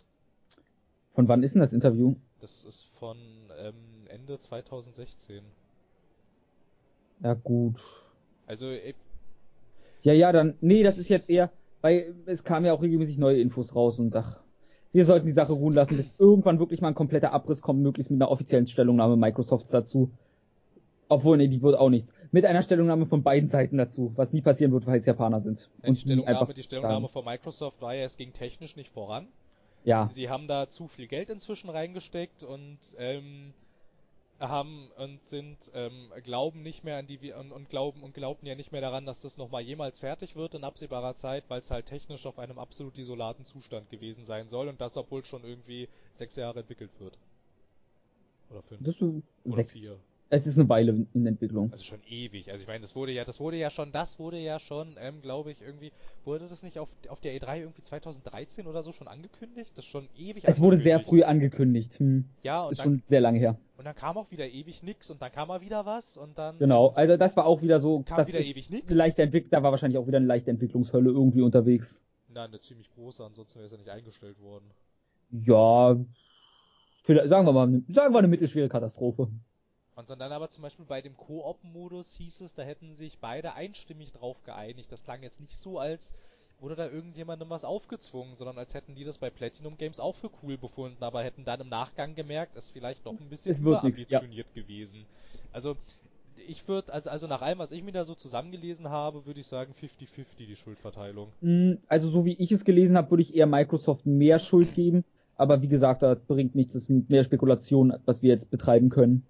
Von 1.15 1.27
wann 1.27 1.41
ist 1.41 1.55
denn 1.55 1.61
das 1.61 1.73
Interview? 1.73 2.13
Das 2.41 2.63
ist 2.63 2.85
von 2.99 3.17
ähm, 3.59 3.73
Ende 4.07 4.37
2016. 4.37 5.41
Ja 7.23 7.33
gut. 7.33 7.81
Also 8.45 8.67
ja 10.03 10.13
ja 10.13 10.31
dann 10.31 10.53
nee, 10.61 10.83
das 10.83 10.99
ist 10.99 11.09
jetzt 11.09 11.27
eher, 11.27 11.49
weil 11.81 12.13
es 12.27 12.43
kamen 12.43 12.67
ja 12.67 12.73
auch 12.73 12.83
regelmäßig 12.83 13.17
neue 13.17 13.41
Infos 13.41 13.73
raus 13.73 13.97
und 13.97 14.15
ach, 14.15 14.41
wir 14.93 15.05
sollten 15.05 15.25
die 15.25 15.33
Sache 15.33 15.53
ruhen 15.53 15.73
lassen, 15.73 15.97
bis 15.97 16.13
irgendwann 16.19 16.59
wirklich 16.59 16.81
mal 16.81 16.89
ein 16.89 16.93
kompletter 16.93 17.33
Abriss 17.33 17.63
kommt, 17.63 17.81
möglichst 17.81 18.11
mit 18.11 18.21
einer 18.21 18.29
offiziellen 18.29 18.67
Stellungnahme 18.67 19.17
Microsofts 19.17 19.71
dazu. 19.71 20.11
Obwohl, 21.09 21.37
nee, 21.37 21.47
die 21.47 21.61
wird 21.61 21.77
auch 21.77 21.89
nichts. 21.89 22.13
Mit 22.35 22.45
einer 22.45 22.61
Stellungnahme 22.61 23.05
von 23.05 23.23
beiden 23.23 23.47
Seiten 23.47 23.77
dazu, 23.77 24.11
was 24.17 24.33
nie 24.33 24.41
passieren 24.41 24.73
wird, 24.73 24.85
weil 24.85 24.99
es 24.99 25.05
Japaner 25.05 25.39
sind. 25.39 25.69
Die 25.87 25.95
Stellungnahme, 25.95 26.53
die 26.53 26.63
Stellungnahme 26.63 27.07
von 27.07 27.23
Microsoft 27.23 27.81
war 27.81 27.95
ja, 27.95 28.03
es 28.03 28.17
ging 28.17 28.33
technisch 28.33 28.75
nicht 28.75 28.91
voran. 28.91 29.29
Ja. 29.85 30.09
Sie 30.13 30.27
haben 30.27 30.49
da 30.49 30.69
zu 30.69 30.89
viel 30.89 31.07
Geld 31.07 31.29
inzwischen 31.29 31.69
reingesteckt 31.69 32.43
und 32.43 32.77
ähm, 32.97 33.53
haben 34.37 34.91
und 34.97 35.23
sind 35.23 35.55
ähm, 35.73 36.11
glauben 36.25 36.61
nicht 36.61 36.83
mehr 36.83 36.97
an 36.97 37.07
die 37.07 37.31
und, 37.31 37.53
und 37.53 37.69
glauben 37.69 38.03
und 38.03 38.13
glaubten 38.13 38.47
ja 38.47 38.55
nicht 38.55 38.73
mehr 38.73 38.81
daran, 38.81 39.05
dass 39.05 39.21
das 39.21 39.37
nochmal 39.37 39.61
jemals 39.61 40.01
fertig 40.01 40.35
wird 40.35 40.55
in 40.55 40.65
absehbarer 40.65 41.15
Zeit, 41.15 41.45
weil 41.47 41.61
es 41.61 41.71
halt 41.71 41.85
technisch 41.85 42.25
auf 42.25 42.37
einem 42.37 42.59
absolut 42.59 42.97
isolaten 42.97 43.45
Zustand 43.45 43.89
gewesen 43.89 44.25
sein 44.25 44.49
soll 44.49 44.67
und 44.67 44.81
das 44.81 44.97
obwohl 44.97 45.23
schon 45.23 45.45
irgendwie 45.45 45.87
sechs 46.15 46.35
Jahre 46.35 46.59
entwickelt 46.59 46.91
wird. 46.99 47.17
Oder 48.51 48.61
fünf. 48.63 48.83
Das 48.83 48.95
ist 48.95 49.01
Oder 49.45 49.55
sechs. 49.55 49.71
vier. 49.71 49.97
Es 50.29 50.47
ist 50.47 50.57
eine 50.57 50.67
Weile 50.67 51.05
in 51.13 51.27
Entwicklung. 51.27 51.71
Also 51.71 51.83
schon 51.83 52.01
ewig. 52.09 52.51
Also 52.51 52.63
ich 52.63 52.67
meine, 52.67 52.81
das 52.81 52.95
wurde 52.95 53.11
ja, 53.11 53.23
das 53.25 53.39
wurde 53.39 53.57
ja 53.57 53.69
schon, 53.69 53.91
das 53.91 54.17
wurde 54.17 54.39
ja 54.39 54.57
schon, 54.59 54.95
ähm, 54.99 55.21
glaube 55.21 55.51
ich, 55.51 55.61
irgendwie, 55.61 55.91
wurde 56.23 56.47
das 56.47 56.63
nicht 56.63 56.79
auf, 56.79 56.89
auf 57.09 57.19
der 57.21 57.39
E3 57.39 57.59
irgendwie 57.59 57.83
2013 57.83 58.65
oder 58.65 58.81
so 58.81 58.91
schon 58.91 59.07
angekündigt? 59.07 59.71
Das 59.75 59.85
ist 59.85 59.91
schon 59.91 60.07
ewig 60.17 60.43
Es 60.45 60.59
wurde 60.59 60.77
sehr 60.77 60.99
früh 60.99 61.21
angekündigt. 61.21 61.99
Hm. 61.99 62.25
Ja, 62.41 62.63
und 62.63 62.71
ist 62.71 62.79
dann, 62.79 62.85
schon 62.85 63.03
sehr 63.07 63.21
lange 63.21 63.37
her. 63.37 63.59
Und 63.77 63.85
dann 63.85 63.95
kam 63.95 64.17
auch 64.17 64.31
wieder 64.31 64.47
ewig 64.47 64.81
nix 64.81 65.11
und 65.11 65.21
dann 65.21 65.31
kam 65.31 65.47
mal 65.47 65.61
wieder 65.61 65.85
was 65.85 66.17
und 66.17 66.37
dann. 66.37 66.57
Genau, 66.57 66.87
also 66.89 67.17
das 67.17 67.37
war 67.37 67.45
auch 67.45 67.61
wieder 67.61 67.79
so. 67.79 68.01
Kam 68.01 68.17
das 68.17 68.27
wieder 68.27 68.41
ewig 68.41 68.69
nix. 68.71 68.87
Eine 68.87 68.97
leichte 68.97 69.21
Entwicklung, 69.21 69.51
da 69.51 69.61
war 69.61 69.71
wahrscheinlich 69.71 69.99
auch 69.99 70.07
wieder 70.07 70.17
eine 70.17 70.27
leichte 70.27 70.49
Entwicklungshölle 70.49 71.11
irgendwie 71.11 71.41
unterwegs. 71.41 72.01
Na, 72.29 72.45
eine 72.45 72.59
ziemlich 72.59 72.89
große, 72.91 73.23
ansonsten 73.23 73.59
wäre 73.59 73.67
es 73.67 73.71
ja 73.71 73.77
nicht 73.77 73.89
eingestellt 73.89 74.41
worden. 74.41 74.65
Ja, 75.31 75.95
sagen 77.05 77.45
wir 77.45 77.53
mal, 77.53 77.81
sagen 77.89 78.13
wir 78.13 78.19
eine 78.19 78.27
mittelschwere 78.27 78.69
Katastrophe. 78.69 79.29
Und 79.95 80.09
dann 80.09 80.21
aber 80.21 80.49
zum 80.49 80.61
Beispiel 80.61 80.85
bei 80.85 81.01
dem 81.01 81.15
Koop-Modus 81.15 82.13
hieß 82.15 82.41
es, 82.41 82.53
da 82.53 82.63
hätten 82.63 82.95
sich 82.95 83.17
beide 83.19 83.53
einstimmig 83.53 84.11
drauf 84.11 84.43
geeinigt. 84.43 84.91
Das 84.91 85.03
klang 85.03 85.23
jetzt 85.23 85.39
nicht 85.39 85.57
so, 85.61 85.79
als 85.79 86.13
wurde 86.59 86.75
da 86.75 86.89
irgendjemandem 86.89 87.49
was 87.49 87.63
aufgezwungen, 87.63 88.35
sondern 88.35 88.57
als 88.57 88.73
hätten 88.73 88.95
die 88.95 89.03
das 89.03 89.17
bei 89.17 89.29
Platinum 89.29 89.77
Games 89.77 89.99
auch 89.99 90.15
für 90.15 90.29
cool 90.43 90.57
befunden, 90.57 91.03
aber 91.03 91.23
hätten 91.23 91.45
dann 91.45 91.61
im 91.61 91.69
Nachgang 91.69 92.15
gemerkt, 92.15 92.55
es 92.55 92.65
ist 92.65 92.71
vielleicht 92.71 93.05
doch 93.05 93.19
ein 93.19 93.29
bisschen 93.29 93.57
überambitioniert 93.57 94.53
gewesen. 94.53 95.05
Also 95.53 95.75
ich 96.47 96.67
würde, 96.67 96.93
also, 96.93 97.09
also 97.09 97.27
nach 97.27 97.41
allem, 97.41 97.59
was 97.59 97.71
ich 97.71 97.83
mir 97.83 97.91
da 97.91 98.03
so 98.03 98.15
zusammengelesen 98.15 98.89
habe, 98.89 99.25
würde 99.25 99.39
ich 99.39 99.47
sagen 99.47 99.73
50-50 99.73 100.47
die 100.47 100.55
Schuldverteilung. 100.55 101.29
Mm, 101.41 101.73
Also 101.87 102.09
so 102.09 102.25
wie 102.25 102.33
ich 102.33 102.51
es 102.51 102.65
gelesen 102.65 102.97
habe, 102.97 103.11
würde 103.11 103.23
ich 103.23 103.35
eher 103.35 103.47
Microsoft 103.47 104.05
mehr 104.05 104.39
Schuld 104.39 104.73
geben. 104.73 105.03
Aber 105.37 105.61
wie 105.61 105.67
gesagt, 105.67 106.01
das 106.01 106.19
bringt 106.21 106.55
nichts, 106.55 106.73
das 106.73 106.83
ist 106.83 107.09
mehr 107.09 107.23
Spekulation, 107.23 107.93
was 108.05 108.21
wir 108.21 108.29
jetzt 108.29 108.49
betreiben 108.49 108.89
können. 108.89 109.25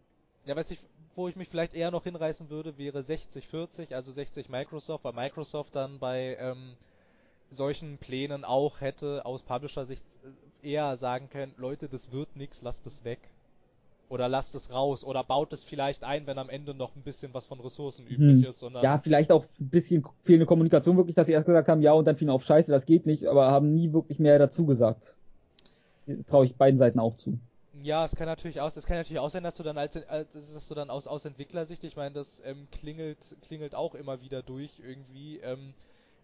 Ja, 0.45 0.55
was 0.55 0.69
ich, 0.69 0.79
wo 1.15 1.27
ich 1.27 1.35
mich 1.35 1.49
vielleicht 1.49 1.73
eher 1.73 1.91
noch 1.91 2.03
hinreißen 2.03 2.49
würde, 2.49 2.77
wäre 2.77 3.01
60-40, 3.01 3.93
also 3.93 4.11
60 4.11 4.49
Microsoft, 4.49 5.03
weil 5.03 5.13
Microsoft 5.13 5.75
dann 5.75 5.99
bei 5.99 6.37
ähm, 6.39 6.73
solchen 7.51 7.97
Plänen 7.97 8.43
auch 8.45 8.81
hätte 8.81 9.25
aus 9.25 9.41
Publisher-Sicht 9.41 10.03
äh, 10.63 10.67
eher 10.71 10.97
sagen 10.97 11.29
können, 11.29 11.53
Leute, 11.57 11.87
das 11.89 12.11
wird 12.11 12.35
nix, 12.35 12.61
lasst 12.61 12.85
es 12.85 13.03
weg. 13.03 13.19
Oder 14.07 14.29
lasst 14.29 14.53
es 14.53 14.71
raus 14.71 15.03
oder 15.03 15.23
baut 15.23 15.51
es 15.51 15.63
vielleicht 15.63 16.03
ein, 16.03 16.27
wenn 16.27 16.37
am 16.37 16.49
Ende 16.49 16.75
noch 16.75 16.95
ein 16.95 17.01
bisschen 17.01 17.33
was 17.33 17.47
von 17.47 17.59
Ressourcen 17.59 18.05
übrig 18.05 18.43
Hm. 18.43 18.43
ist, 18.43 18.59
sondern 18.59 18.83
Ja, 18.83 18.99
vielleicht 18.99 19.31
auch 19.31 19.45
ein 19.59 19.69
bisschen 19.69 20.05
fehlende 20.23 20.45
Kommunikation 20.45 20.95
wirklich, 20.95 21.15
dass 21.15 21.25
sie 21.25 21.33
erst 21.33 21.47
gesagt 21.47 21.67
haben, 21.67 21.81
ja, 21.81 21.93
und 21.93 22.05
dann 22.05 22.15
fielen 22.15 22.29
auf 22.29 22.43
Scheiße, 22.43 22.71
das 22.71 22.85
geht 22.85 23.07
nicht, 23.07 23.25
aber 23.25 23.49
haben 23.49 23.73
nie 23.73 23.93
wirklich 23.93 24.19
mehr 24.19 24.37
dazu 24.37 24.67
gesagt. 24.67 25.15
Traue 26.27 26.45
ich 26.45 26.55
beiden 26.55 26.77
Seiten 26.77 26.99
auch 26.99 27.15
zu. 27.17 27.39
Ja, 27.83 28.05
es 28.05 28.15
kann 28.15 28.27
natürlich 28.27 28.61
aus, 28.61 28.75
es 28.77 28.85
kann 28.85 28.97
natürlich 28.97 29.19
auch 29.19 29.29
sein, 29.29 29.43
dass 29.43 29.55
du 29.55 29.63
dann 29.63 29.77
als, 29.77 29.95
als 30.07 30.27
dass 30.53 30.67
du 30.67 30.75
dann 30.75 30.89
aus, 30.89 31.07
aus 31.07 31.25
Entwicklersicht, 31.25 31.83
ich 31.83 31.95
meine, 31.95 32.15
das 32.15 32.41
ähm, 32.45 32.67
klingelt 32.71 33.17
klingelt 33.41 33.75
auch 33.75 33.95
immer 33.95 34.21
wieder 34.21 34.41
durch 34.41 34.79
irgendwie, 34.79 35.39
ähm, 35.39 35.73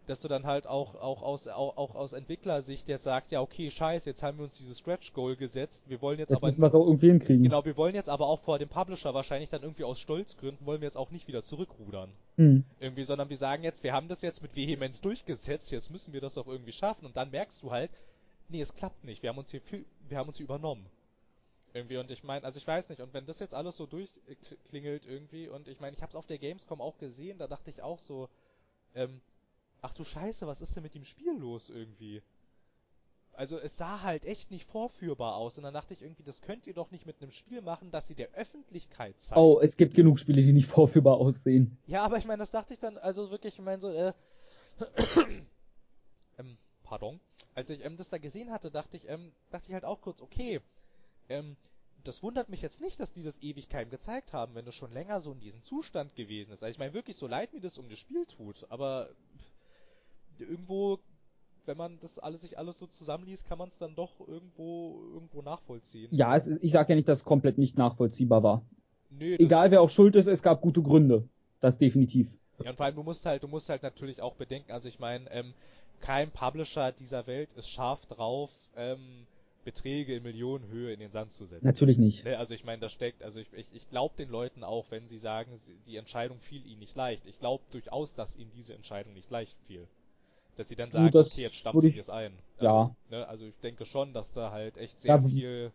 dass 0.07 0.19
du 0.21 0.27
dann 0.27 0.45
halt 0.45 0.65
auch 0.65 0.95
auch 0.95 1.21
aus 1.21 1.47
auch, 1.47 1.77
auch 1.77 1.95
aus 1.95 2.13
Entwicklersicht 2.13 2.87
jetzt 2.87 3.03
sagst, 3.03 3.31
ja 3.31 3.41
okay, 3.41 3.69
scheiße, 3.69 4.09
jetzt 4.09 4.23
haben 4.23 4.37
wir 4.37 4.45
uns 4.45 4.57
dieses 4.57 4.79
Stretch 4.79 5.13
Goal 5.13 5.35
gesetzt, 5.35 5.83
wir 5.87 6.01
wollen 6.01 6.19
jetzt, 6.19 6.29
Jetzt 6.29 6.37
aber 6.37 6.47
müssen 6.47 6.61
wir 6.61 6.67
es 6.67 6.75
auch 6.75 6.85
irgendwie 6.85 7.09
hinkriegen. 7.09 7.43
genau, 7.43 7.65
wir 7.65 7.75
wollen 7.75 7.95
jetzt 7.95 8.09
aber 8.09 8.27
auch 8.27 8.39
vor 8.39 8.57
dem 8.57 8.69
Publisher 8.69 9.13
wahrscheinlich 9.13 9.49
dann 9.49 9.61
irgendwie 9.61 9.83
aus 9.83 9.99
Stolzgründen 9.99 10.65
wollen 10.65 10.81
wir 10.81 10.87
jetzt 10.87 10.97
auch 10.97 11.11
nicht 11.11 11.27
wieder 11.27 11.43
zurückrudern. 11.43 12.11
Hm. 12.37 12.63
Irgendwie, 12.79 13.03
sondern 13.03 13.29
wir 13.29 13.37
sagen 13.37 13.63
jetzt, 13.63 13.83
wir 13.83 13.93
haben 13.93 14.07
das 14.07 14.21
jetzt 14.21 14.41
mit 14.41 14.55
Vehemenz 14.55 15.01
durchgesetzt, 15.01 15.71
jetzt 15.71 15.91
müssen 15.91 16.13
wir 16.13 16.21
das 16.21 16.35
doch 16.35 16.47
irgendwie 16.47 16.71
schaffen 16.71 17.05
und 17.05 17.17
dann 17.17 17.29
merkst 17.29 17.61
du 17.61 17.71
halt, 17.71 17.91
nee, 18.47 18.61
es 18.61 18.73
klappt 18.73 19.03
nicht, 19.03 19.21
wir 19.21 19.29
haben 19.29 19.37
uns 19.37 19.51
hier 19.51 19.61
viel, 19.61 19.85
wir 20.07 20.17
haben 20.17 20.29
uns 20.29 20.37
hier 20.37 20.45
übernommen. 20.45 20.85
Irgendwie 21.73 21.97
und 21.97 22.11
ich 22.11 22.23
meine, 22.23 22.45
also 22.45 22.57
ich 22.57 22.67
weiß 22.67 22.89
nicht, 22.89 23.01
und 23.01 23.13
wenn 23.13 23.25
das 23.25 23.39
jetzt 23.39 23.53
alles 23.53 23.77
so 23.77 23.85
durchklingelt 23.85 25.05
irgendwie 25.05 25.47
und 25.47 25.67
ich 25.67 25.79
meine, 25.79 25.95
ich 25.95 26.01
hab's 26.01 26.15
auf 26.15 26.25
der 26.25 26.37
Gamescom 26.37 26.81
auch 26.81 26.97
gesehen, 26.97 27.37
da 27.37 27.47
dachte 27.47 27.69
ich 27.69 27.81
auch 27.81 27.99
so, 27.99 28.27
ähm, 28.93 29.21
ach 29.81 29.93
du 29.93 30.03
Scheiße, 30.03 30.45
was 30.47 30.61
ist 30.61 30.75
denn 30.75 30.83
mit 30.83 30.95
dem 30.95 31.05
Spiel 31.05 31.33
los 31.37 31.69
irgendwie? 31.69 32.21
Also 33.33 33.57
es 33.57 33.77
sah 33.77 34.01
halt 34.01 34.25
echt 34.25 34.51
nicht 34.51 34.69
vorführbar 34.69 35.35
aus 35.35 35.57
und 35.57 35.63
dann 35.63 35.73
dachte 35.73 35.93
ich 35.93 36.01
irgendwie, 36.01 36.23
das 36.23 36.41
könnt 36.41 36.67
ihr 36.67 36.73
doch 36.73 36.91
nicht 36.91 37.05
mit 37.05 37.21
einem 37.21 37.31
Spiel 37.31 37.61
machen, 37.61 37.89
das 37.89 38.07
sie 38.07 38.15
der 38.15 38.31
Öffentlichkeit 38.33 39.19
zeigt. 39.21 39.37
Oh, 39.37 39.59
es 39.61 39.77
gibt 39.77 39.95
genug 39.95 40.19
Spiele, 40.19 40.41
die 40.41 40.51
nicht 40.51 40.67
vorführbar 40.69 41.17
aussehen. 41.17 41.77
Ja, 41.87 42.03
aber 42.03 42.17
ich 42.17 42.25
meine, 42.25 42.39
das 42.39 42.51
dachte 42.51 42.73
ich 42.73 42.79
dann, 42.79 42.97
also 42.97 43.31
wirklich, 43.31 43.53
ich 43.53 43.61
meine 43.61 43.79
so, 43.79 43.89
äh, 43.89 44.13
ähm, 46.37 46.57
pardon. 46.83 47.21
Als 47.55 47.69
ich 47.69 47.83
ähm, 47.85 47.95
das 47.95 48.09
da 48.09 48.17
gesehen 48.17 48.51
hatte, 48.51 48.69
dachte 48.69 48.97
ich, 48.97 49.07
ähm, 49.07 49.31
dachte 49.49 49.67
ich 49.69 49.73
halt 49.73 49.85
auch 49.85 50.01
kurz, 50.01 50.21
okay, 50.21 50.59
ähm, 51.31 51.55
das 52.03 52.23
wundert 52.23 52.49
mich 52.49 52.61
jetzt 52.61 52.81
nicht, 52.81 52.99
dass 52.99 53.11
die 53.13 53.23
das 53.23 53.37
ewig 53.41 53.69
keinem 53.69 53.89
gezeigt 53.89 54.33
haben, 54.33 54.55
wenn 54.55 54.65
das 54.65 54.75
schon 54.75 54.91
länger 54.91 55.21
so 55.21 55.31
in 55.31 55.39
diesem 55.39 55.63
Zustand 55.63 56.15
gewesen 56.15 56.51
ist. 56.51 56.63
Also 56.63 56.71
ich 56.71 56.79
meine 56.79 56.93
wirklich 56.93 57.15
so 57.17 57.27
leid 57.27 57.53
mir 57.53 57.61
das 57.61 57.77
um 57.77 57.89
das 57.89 57.99
Spiel 57.99 58.25
tut, 58.25 58.65
aber 58.69 59.09
irgendwo, 60.39 60.99
wenn 61.65 61.77
man 61.77 61.99
das 61.99 62.17
alles 62.17 62.41
sich 62.41 62.57
alles 62.57 62.79
so 62.79 62.87
zusammenliest, 62.87 63.45
kann 63.47 63.57
man 63.57 63.69
es 63.69 63.77
dann 63.77 63.95
doch 63.95 64.19
irgendwo 64.27 65.01
irgendwo 65.13 65.41
nachvollziehen. 65.41 66.09
Ja, 66.11 66.35
es, 66.35 66.47
ich 66.47 66.71
sage 66.71 66.89
ja 66.89 66.95
nicht, 66.95 67.07
dass 67.07 67.19
es 67.19 67.23
komplett 67.23 67.57
nicht 67.57 67.77
nachvollziehbar 67.77 68.41
war. 68.43 68.65
Nö, 69.11 69.35
Egal 69.37 69.71
wer 69.71 69.81
auch 69.81 69.89
schuld 69.89 70.15
ist, 70.15 70.27
es 70.27 70.41
gab 70.41 70.61
gute 70.61 70.81
Gründe. 70.81 71.27
Das 71.59 71.77
definitiv. 71.77 72.31
Ja, 72.63 72.71
und 72.71 72.77
vor 72.77 72.85
allem, 72.85 72.95
du 72.95 73.03
musst 73.03 73.25
halt, 73.25 73.43
du 73.43 73.47
musst 73.47 73.69
halt 73.69 73.83
natürlich 73.83 74.21
auch 74.21 74.35
bedenken, 74.35 74.71
also 74.71 74.87
ich 74.87 74.99
meine, 74.99 75.29
ähm, 75.31 75.53
kein 75.99 76.31
Publisher 76.31 76.91
dieser 76.91 77.27
Welt 77.27 77.53
ist 77.53 77.69
scharf 77.69 78.03
drauf, 78.07 78.49
ähm, 78.75 79.27
Beträge 79.63 80.15
in 80.15 80.23
Millionenhöhe 80.23 80.91
in 80.93 80.99
den 80.99 81.11
Sand 81.11 81.33
zu 81.33 81.45
setzen. 81.45 81.65
Natürlich 81.65 81.97
nicht. 81.97 82.25
Ne, 82.25 82.37
also 82.37 82.53
ich 82.53 82.63
meine, 82.63 82.79
das 82.81 82.91
steckt, 82.91 83.21
also 83.23 83.39
ich, 83.39 83.47
ich, 83.53 83.67
ich 83.73 83.89
glaube 83.89 84.15
den 84.17 84.29
Leuten 84.29 84.63
auch, 84.63 84.85
wenn 84.89 85.07
sie 85.07 85.19
sagen, 85.19 85.59
die 85.85 85.97
Entscheidung 85.97 86.39
fiel 86.39 86.65
ihnen 86.65 86.79
nicht 86.79 86.95
leicht. 86.95 87.25
Ich 87.25 87.39
glaube 87.39 87.63
durchaus, 87.71 88.13
dass 88.15 88.35
ihnen 88.37 88.51
diese 88.55 88.73
Entscheidung 88.73 89.13
nicht 89.13 89.29
leicht 89.29 89.55
fiel. 89.67 89.87
Dass 90.57 90.67
sie 90.67 90.75
dann 90.75 90.89
Du, 90.89 90.97
sagen, 90.97 91.11
das 91.11 91.27
okay, 91.31 91.41
jetzt 91.43 91.55
stampfen 91.55 91.93
wir 91.93 92.01
es 92.01 92.09
ein. 92.09 92.33
Ja. 92.59 92.73
Also, 92.81 92.95
ne, 93.09 93.27
also 93.27 93.45
ich 93.45 93.57
denke 93.63 93.85
schon, 93.85 94.13
dass 94.13 94.31
da 94.33 94.51
halt 94.51 94.77
echt 94.77 94.99
sehr 95.01 95.15
Ja, 95.15 95.21
viel, 95.21 95.71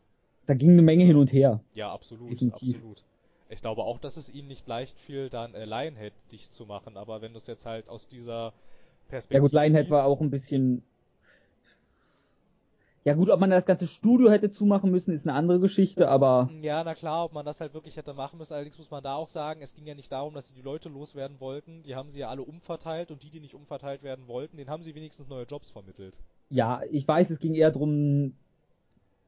Da 0.46 0.54
ging 0.54 0.70
eine 0.72 0.82
Menge 0.82 1.04
hin 1.04 1.16
und 1.16 1.32
her. 1.32 1.60
ja, 1.74 1.92
absolut, 1.92 2.30
Definitiv. 2.32 2.74
absolut. 2.76 3.04
Ich 3.48 3.60
glaube 3.60 3.84
auch, 3.84 3.98
dass 4.00 4.16
es 4.16 4.28
ihnen 4.28 4.48
nicht 4.48 4.66
leicht 4.66 4.98
fiel, 5.00 5.28
dann 5.30 5.54
äh, 5.54 5.64
Lionhead 5.64 6.12
dicht 6.32 6.52
zu 6.52 6.66
machen, 6.66 6.96
aber 6.96 7.20
wenn 7.22 7.32
du 7.32 7.38
es 7.38 7.46
jetzt 7.46 7.64
halt 7.64 7.88
aus 7.88 8.08
dieser 8.08 8.52
Perspektive 9.08 9.36
Ja 9.36 9.40
gut, 9.40 9.52
Lionhead 9.52 9.84
siehst- 9.86 9.90
war 9.92 10.04
auch 10.06 10.20
ein 10.20 10.30
bisschen. 10.30 10.82
Ja 13.06 13.14
gut, 13.14 13.30
ob 13.30 13.40
man 13.40 13.48
das 13.50 13.64
ganze 13.64 13.86
Studio 13.86 14.30
hätte 14.30 14.50
zumachen 14.50 14.90
müssen, 14.90 15.12
ist 15.14 15.26
eine 15.26 15.32
andere 15.34 15.60
Geschichte, 15.60 16.08
aber 16.08 16.50
Ja, 16.60 16.82
na 16.84 16.94
klar, 16.94 17.24
ob 17.24 17.32
man 17.32 17.46
das 17.46 17.60
halt 17.60 17.72
wirklich 17.72 17.96
hätte 17.96 18.12
machen 18.14 18.36
müssen. 18.38 18.52
Allerdings 18.52 18.78
muss 18.78 18.90
man 18.90 19.02
da 19.02 19.14
auch 19.14 19.28
sagen, 19.28 19.62
es 19.62 19.72
ging 19.74 19.86
ja 19.86 19.94
nicht 19.94 20.10
darum, 20.12 20.34
dass 20.34 20.46
sie 20.48 20.52
die 20.54 20.60
Leute 20.62 20.88
loswerden 20.88 21.40
wollten. 21.40 21.82
Die 21.84 21.94
haben 21.94 22.10
sie 22.10 22.18
ja 22.20 22.28
alle 22.28 22.42
umverteilt 22.42 23.10
und 23.10 23.22
die, 23.22 23.30
die 23.30 23.40
nicht 23.40 23.54
umverteilt 23.54 24.02
werden 24.02 24.26
wollten, 24.26 24.56
denen 24.56 24.70
haben 24.70 24.82
sie 24.82 24.94
wenigstens 24.94 25.28
neue 25.28 25.44
Jobs 25.44 25.70
vermittelt. 25.70 26.20
ja, 26.50 26.82
ich 26.90 27.06
weiß, 27.06 27.30
es 27.30 27.38
ging 27.38 27.54
eher 27.54 27.70
drum, 27.70 28.34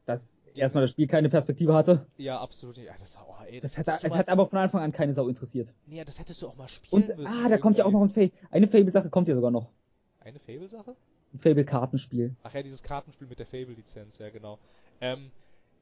dass 0.06 0.42
erstmal 0.54 0.82
das 0.82 0.90
Spiel 0.90 1.06
keine 1.06 1.28
Perspektive 1.28 1.74
hatte. 1.74 2.06
Ja, 2.16 2.40
absolut. 2.40 2.76
Ja, 2.78 2.92
das, 2.98 3.16
oh, 3.16 3.34
ey, 3.44 3.60
Das 3.60 3.74
das, 3.74 3.86
hat, 3.86 4.08
mal, 4.08 4.18
hat 4.18 4.28
aber 4.28 4.46
von 4.48 4.58
Anfang 4.58 4.82
an 4.82 4.92
keine 4.92 5.14
Sau 5.14 5.28
interessiert. 5.28 5.74
nee, 5.86 6.04
das 6.04 6.18
hättest 6.18 6.42
du 6.42 6.48
auch 6.48 6.56
mal 6.56 6.68
spielen 6.68 7.10
Und, 7.10 7.16
müssen. 7.16 7.26
ah, 7.26 7.48
da 7.48 7.58
kommt 7.58 7.78
ja 7.78 7.84
auch 7.84 7.92
noch 7.92 8.00
irgendwie. 8.00 8.22
ein 8.24 8.30
Fable. 8.30 8.32
Eine 8.50 8.68
Fable-Sache 8.68 9.10
kommt 9.10 9.28
ja 9.28 9.34
sogar 9.34 9.50
noch. 9.50 9.70
Eine 10.20 10.38
Fable-Sache? 10.40 10.96
Ein 11.34 11.38
Fable-Kartenspiel. 11.40 12.34
Ach 12.42 12.54
ja, 12.54 12.62
dieses 12.62 12.82
Kartenspiel 12.82 13.26
mit 13.28 13.38
der 13.38 13.46
Fable-Lizenz, 13.46 14.18
ja 14.18 14.30
genau. 14.30 14.58
Ähm, 15.00 15.30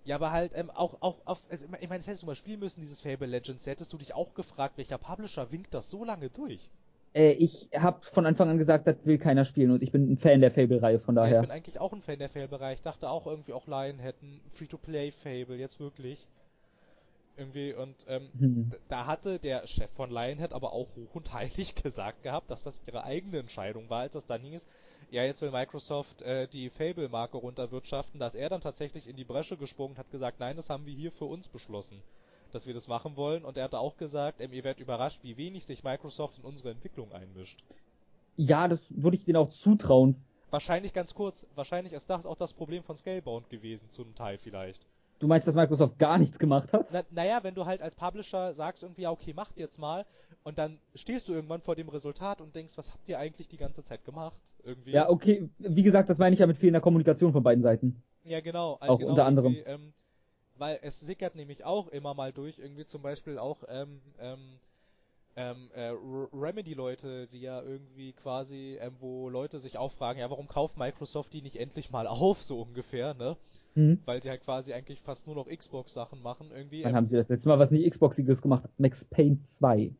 ja, 0.04 0.16
aber 0.16 0.30
halt, 0.30 0.52
ähm, 0.54 0.70
auch, 0.70 1.00
auch, 1.00 1.18
auf, 1.24 1.42
also, 1.48 1.64
ich 1.80 1.88
meine, 1.88 1.98
das 2.00 2.06
hättest 2.06 2.22
du 2.22 2.26
mal 2.26 2.34
spielen 2.34 2.60
müssen, 2.60 2.80
dieses 2.80 3.00
Fable 3.00 3.26
Legends. 3.26 3.66
Hättest 3.66 3.92
du 3.92 3.98
dich 3.98 4.14
auch 4.14 4.34
gefragt, 4.34 4.76
welcher 4.78 4.98
Publisher 4.98 5.50
winkt 5.50 5.74
das 5.74 5.90
so 5.90 6.04
lange 6.04 6.30
durch? 6.30 6.70
Äh, 7.14 7.32
ich 7.32 7.68
habe 7.74 8.02
von 8.12 8.26
Anfang 8.26 8.48
an 8.50 8.58
gesagt, 8.58 8.86
das 8.86 8.96
will 9.04 9.18
keiner 9.18 9.44
spielen 9.44 9.70
und 9.70 9.82
ich 9.82 9.90
bin 9.92 10.10
ein 10.12 10.18
Fan 10.18 10.40
der 10.40 10.50
Fable-Reihe, 10.50 11.00
von 11.00 11.16
Ja, 11.16 11.30
ich 11.30 11.30
daher. 11.30 11.40
bin 11.40 11.50
eigentlich 11.50 11.78
auch 11.80 11.92
ein 11.92 12.02
Fan 12.02 12.18
der 12.18 12.28
Fable-Bereich. 12.28 12.78
Ich 12.78 12.82
dachte 12.82 13.08
auch 13.10 13.26
irgendwie 13.26 13.52
auch 13.52 13.66
Lion 13.66 13.98
hätten 13.98 14.40
Free-to-Play-Fable, 14.54 15.56
jetzt 15.56 15.80
wirklich. 15.80 16.26
Irgendwie, 17.38 17.74
und 17.74 17.94
ähm, 18.08 18.30
Hm. 18.38 18.72
da 18.88 19.06
hatte 19.06 19.38
der 19.38 19.66
Chef 19.66 19.90
von 19.90 20.10
Lionhead 20.10 20.52
aber 20.54 20.72
auch 20.72 20.88
hoch 20.96 21.14
und 21.14 21.32
heilig 21.34 21.74
gesagt 21.82 22.22
gehabt, 22.22 22.50
dass 22.50 22.62
das 22.62 22.80
ihre 22.86 23.04
eigene 23.04 23.38
Entscheidung 23.38 23.90
war, 23.90 24.00
als 24.02 24.14
das 24.14 24.26
dann 24.26 24.40
hieß, 24.40 24.64
ja, 25.10 25.22
jetzt 25.22 25.40
will 25.40 25.50
Microsoft 25.50 26.22
äh, 26.22 26.48
die 26.48 26.70
Fable-Marke 26.70 27.36
runterwirtschaften, 27.36 28.18
dass 28.18 28.34
er 28.34 28.48
dann 28.48 28.60
tatsächlich 28.60 29.06
in 29.06 29.16
die 29.16 29.24
Bresche 29.24 29.56
gesprungen 29.56 29.94
und 29.94 29.98
hat 29.98 30.10
gesagt, 30.10 30.40
nein, 30.40 30.56
das 30.56 30.68
haben 30.68 30.86
wir 30.86 30.94
hier 30.94 31.12
für 31.12 31.26
uns 31.26 31.48
beschlossen, 31.48 32.02
dass 32.52 32.66
wir 32.66 32.74
das 32.74 32.88
machen 32.88 33.16
wollen. 33.16 33.44
Und 33.44 33.56
er 33.56 33.64
hatte 33.64 33.78
auch 33.78 33.96
gesagt, 33.96 34.40
ähm, 34.40 34.52
ihr 34.52 34.64
werdet 34.64 34.80
überrascht, 34.80 35.20
wie 35.22 35.36
wenig 35.36 35.64
sich 35.64 35.84
Microsoft 35.84 36.38
in 36.38 36.44
unsere 36.44 36.70
Entwicklung 36.70 37.12
einmischt. 37.12 37.62
Ja, 38.36 38.68
das 38.68 38.80
würde 38.90 39.16
ich 39.16 39.24
denen 39.24 39.36
auch 39.36 39.50
zutrauen. 39.50 40.16
Wahrscheinlich 40.50 40.92
ganz 40.92 41.14
kurz, 41.14 41.46
wahrscheinlich 41.54 41.92
ist 41.92 42.08
das 42.08 42.26
auch 42.26 42.36
das 42.36 42.52
Problem 42.52 42.82
von 42.82 42.96
Scalebound 42.96 43.50
gewesen, 43.50 43.90
zu 43.90 44.02
einem 44.02 44.14
Teil 44.14 44.38
vielleicht. 44.38 44.86
Du 45.18 45.26
meinst, 45.26 45.46
dass 45.46 45.54
Microsoft 45.54 45.98
gar 45.98 46.18
nichts 46.18 46.38
gemacht 46.38 46.72
hat? 46.72 46.88
Na, 46.92 47.02
naja, 47.10 47.42
wenn 47.42 47.54
du 47.54 47.64
halt 47.64 47.80
als 47.80 47.94
Publisher 47.94 48.54
sagst 48.54 48.82
irgendwie, 48.82 49.02
ja, 49.02 49.10
okay, 49.10 49.32
macht 49.32 49.56
jetzt 49.56 49.78
mal, 49.78 50.04
und 50.46 50.58
dann 50.58 50.78
stehst 50.94 51.26
du 51.26 51.32
irgendwann 51.32 51.60
vor 51.60 51.74
dem 51.74 51.88
Resultat 51.88 52.40
und 52.40 52.54
denkst, 52.54 52.78
was 52.78 52.92
habt 52.92 53.08
ihr 53.08 53.18
eigentlich 53.18 53.48
die 53.48 53.56
ganze 53.56 53.82
Zeit 53.82 54.04
gemacht? 54.04 54.40
Irgendwie. 54.62 54.92
Ja, 54.92 55.10
okay. 55.10 55.48
Wie 55.58 55.82
gesagt, 55.82 56.08
das 56.08 56.18
meine 56.18 56.34
ich 56.34 56.38
ja 56.38 56.46
mit 56.46 56.56
fehlender 56.56 56.80
Kommunikation 56.80 57.32
von 57.32 57.42
beiden 57.42 57.64
Seiten. 57.64 58.00
Ja, 58.22 58.38
genau. 58.40 58.78
Auch 58.80 58.98
genau 59.00 59.10
unter 59.10 59.24
anderem. 59.24 59.56
Ähm, 59.66 59.92
weil 60.56 60.78
es 60.82 61.00
sickert 61.00 61.34
nämlich 61.34 61.64
auch 61.64 61.88
immer 61.88 62.14
mal 62.14 62.32
durch, 62.32 62.60
irgendwie 62.60 62.86
zum 62.86 63.02
Beispiel 63.02 63.38
auch, 63.38 63.64
ähm, 63.68 64.00
ähm, 64.20 64.38
ähm, 65.34 65.68
äh, 65.74 65.92
Remedy-Leute, 66.32 67.26
die 67.26 67.40
ja 67.40 67.60
irgendwie 67.60 68.12
quasi, 68.12 68.78
ähm, 68.80 68.94
wo 69.00 69.28
Leute 69.28 69.58
sich 69.58 69.78
auch 69.78 69.90
fragen, 69.90 70.20
ja, 70.20 70.30
warum 70.30 70.46
kauft 70.46 70.76
Microsoft 70.76 71.32
die 71.32 71.42
nicht 71.42 71.56
endlich 71.56 71.90
mal 71.90 72.06
auf, 72.06 72.40
so 72.40 72.62
ungefähr, 72.62 73.14
ne? 73.14 73.36
Hm. 73.74 74.00
Weil 74.04 74.20
die 74.20 74.30
halt 74.30 74.44
quasi 74.44 74.72
eigentlich 74.72 75.00
fast 75.00 75.26
nur 75.26 75.34
noch 75.34 75.48
Xbox-Sachen 75.48 76.22
machen, 76.22 76.52
irgendwie. 76.52 76.84
Wann 76.84 76.90
Ähm, 76.90 76.96
haben 76.98 77.06
sie 77.06 77.16
das 77.16 77.28
letzte 77.28 77.48
Mal 77.48 77.58
was 77.58 77.72
nicht 77.72 77.90
Xboxiges 77.90 78.40
gemacht? 78.40 78.62
Max 78.78 79.04
Payne 79.04 79.42
2. 79.42 79.92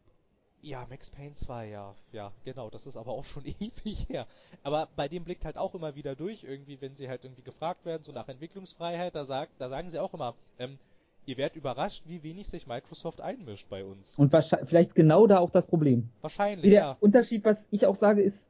Ja, 0.66 0.84
Max 0.90 1.08
Payne 1.10 1.36
2, 1.36 1.68
ja. 1.68 1.94
Ja, 2.10 2.32
genau, 2.44 2.70
das 2.70 2.88
ist 2.88 2.96
aber 2.96 3.12
auch 3.12 3.24
schon 3.24 3.44
ewig 3.60 4.08
her. 4.08 4.26
Aber 4.64 4.88
bei 4.96 5.06
dem 5.06 5.22
blickt 5.22 5.44
halt 5.44 5.56
auch 5.56 5.76
immer 5.76 5.94
wieder 5.94 6.16
durch, 6.16 6.42
irgendwie, 6.42 6.80
wenn 6.80 6.96
sie 6.96 7.08
halt 7.08 7.22
irgendwie 7.22 7.42
gefragt 7.42 7.84
werden, 7.84 8.02
so 8.02 8.10
nach 8.10 8.26
Entwicklungsfreiheit, 8.26 9.14
da 9.14 9.24
sagt, 9.26 9.52
da 9.60 9.68
sagen 9.68 9.92
sie 9.92 10.00
auch 10.00 10.12
immer, 10.12 10.34
ähm, 10.58 10.76
ihr 11.24 11.36
werdet 11.36 11.54
überrascht, 11.54 12.02
wie 12.06 12.20
wenig 12.24 12.48
sich 12.48 12.66
Microsoft 12.66 13.20
einmischt 13.20 13.68
bei 13.70 13.84
uns. 13.84 14.16
Und 14.16 14.32
wahrscheinlich, 14.32 14.68
vielleicht 14.68 14.94
genau 14.96 15.28
da 15.28 15.38
auch 15.38 15.50
das 15.50 15.66
Problem. 15.68 16.08
Wahrscheinlich, 16.20 16.64
Wie 16.64 16.70
der 16.70 16.80
ja. 16.80 16.96
Unterschied, 16.98 17.44
was 17.44 17.68
ich 17.70 17.86
auch 17.86 17.94
sage, 17.94 18.22
ist, 18.22 18.48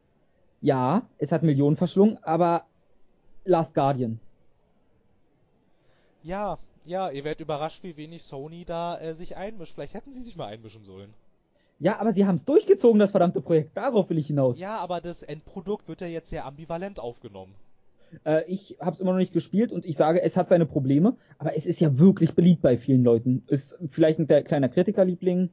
ja, 0.63 1.03
es 1.19 1.33
hat 1.33 1.43
Millionen 1.43 1.77
verschlungen, 1.77 2.17
aber 2.25 2.65
Last 3.45 3.75
Guardian. 3.75 4.21
Ja, 6.23 6.57
ja, 6.87 7.11
ihr 7.11 7.25
werdet 7.25 7.41
überrascht, 7.41 7.83
wie 7.83 7.99
wenig 7.99 8.23
Sony 8.23 8.65
da 8.65 8.99
äh, 8.99 9.15
sich 9.17 9.37
einmischt. 9.37 9.75
Vielleicht 9.75 9.93
hätten 9.93 10.15
sie 10.15 10.23
sich 10.23 10.35
mal 10.35 10.47
einmischen 10.47 10.83
sollen. 10.83 11.13
Ja, 11.79 11.99
aber 11.99 12.13
sie 12.13 12.25
haben 12.27 12.37
es 12.37 12.45
durchgezogen, 12.45 12.99
das 12.99 13.11
verdammte 13.11 13.41
Projekt. 13.41 13.77
Darauf 13.77 14.09
will 14.09 14.19
ich 14.19 14.27
hinaus. 14.29 14.59
Ja, 14.59 14.79
aber 14.79 15.01
das 15.01 15.23
Endprodukt 15.23 15.89
wird 15.89 16.01
ja 16.01 16.07
jetzt 16.07 16.31
sehr 16.31 16.47
ambivalent 16.47 16.99
aufgenommen. 16.99 17.55
Äh, 18.25 18.45
ich 18.51 18.77
habe 18.81 18.93
es 18.93 19.01
immer 19.01 19.13
noch 19.13 19.19
nicht 19.19 19.33
gespielt 19.33 19.73
und 19.73 19.85
ich 19.85 19.97
sage, 19.97 20.23
es 20.23 20.37
hat 20.37 20.49
seine 20.49 20.65
Probleme, 20.65 21.17
aber 21.39 21.57
es 21.57 21.67
ist 21.67 21.81
ja 21.81 21.99
wirklich 21.99 22.35
beliebt 22.35 22.63
bei 22.63 22.79
vielen 22.79 23.05
Leuten. 23.05 23.43
Ist 23.49 23.77
vielleicht 23.91 24.19
ein 24.19 24.27
kleiner 24.45 24.69
Kritikerliebling, 24.69 25.51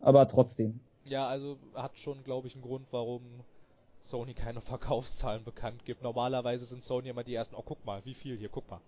aber 0.00 0.26
trotzdem. 0.26 0.80
Ja, 1.04 1.28
also 1.28 1.58
hat 1.74 1.96
schon, 1.98 2.24
glaube 2.24 2.48
ich, 2.48 2.54
einen 2.54 2.62
Grund, 2.62 2.86
warum 2.90 3.22
Sony 4.00 4.34
keine 4.34 4.60
Verkaufszahlen 4.62 5.44
bekannt 5.44 5.84
gibt. 5.84 6.02
Normalerweise 6.02 6.64
sind 6.64 6.82
Sony 6.82 7.08
immer 7.08 7.22
die 7.24 7.34
ersten, 7.34 7.54
oh 7.54 7.62
guck 7.64 7.84
mal, 7.84 8.00
wie 8.04 8.14
viel 8.14 8.36
hier, 8.36 8.48
guck 8.48 8.68
mal. 8.68 8.80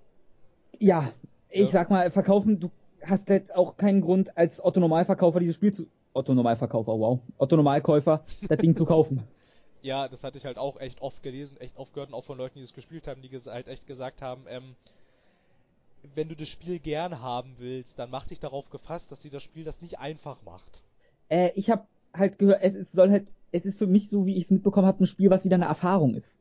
Ja, 0.81 1.13
ich 1.51 1.61
Ja. 1.63 1.67
sag 1.69 1.91
mal, 1.91 2.11
verkaufen, 2.11 2.59
du 2.59 2.71
hast 3.03 3.29
jetzt 3.29 3.55
auch 3.55 3.77
keinen 3.77 4.01
Grund, 4.01 4.37
als 4.37 4.65
Otto 4.65 4.81
Normalverkäufer 4.81 5.39
dieses 5.39 5.55
Spiel 5.55 5.73
zu. 5.73 5.87
Otto 6.15 6.33
Normalverkäufer, 6.33 6.93
wow. 6.93 7.21
Otto 7.37 7.57
Normalkäufer, 7.57 8.25
das 8.49 8.59
Ding 8.59 8.75
zu 8.75 8.85
kaufen. 8.85 9.23
Ja, 9.83 10.09
das 10.09 10.25
hatte 10.25 10.39
ich 10.39 10.47
halt 10.47 10.57
auch 10.57 10.81
echt 10.81 11.03
oft 11.03 11.23
gelesen, 11.23 11.61
echt 11.61 11.77
oft 11.77 11.93
gehört 11.93 12.09
und 12.09 12.15
auch 12.15 12.25
von 12.25 12.39
Leuten, 12.39 12.59
die 12.59 12.65
es 12.65 12.73
gespielt 12.73 13.07
haben, 13.07 13.21
die 13.21 13.29
halt 13.29 13.69
echt 13.69 13.87
gesagt 13.87 14.23
haben, 14.23 14.47
ähm, 14.49 14.77
wenn 16.15 16.31
du 16.31 16.35
das 16.35 16.49
Spiel 16.49 16.79
gern 16.79 17.21
haben 17.21 17.57
willst, 17.59 17.99
dann 17.99 18.09
mach 18.09 18.27
dich 18.27 18.41
darauf 18.41 18.71
gefasst, 18.71 19.13
dass 19.13 19.21
dir 19.21 19.31
das 19.31 19.43
Spiel 19.43 19.63
das 19.63 19.83
nicht 19.83 19.99
einfach 19.99 20.39
macht. 20.47 20.83
Äh, 21.29 21.51
ich 21.55 21.69
habe 21.69 21.85
halt 22.15 22.39
gehört, 22.39 22.61
es 22.63 22.75
ist, 22.75 22.93
soll 22.93 23.11
halt, 23.11 23.29
es 23.53 23.67
ist 23.67 23.79
für 23.79 23.87
mich 23.87 24.09
so, 24.09 24.25
wie 24.25 24.37
ich 24.37 24.45
es 24.45 24.51
mitbekommen 24.51 24.87
habe, 24.87 25.05
ein 25.05 25.07
Spiel, 25.07 25.29
was 25.29 25.45
wieder 25.45 25.57
eine 25.57 25.67
Erfahrung 25.67 26.15
ist. 26.15 26.39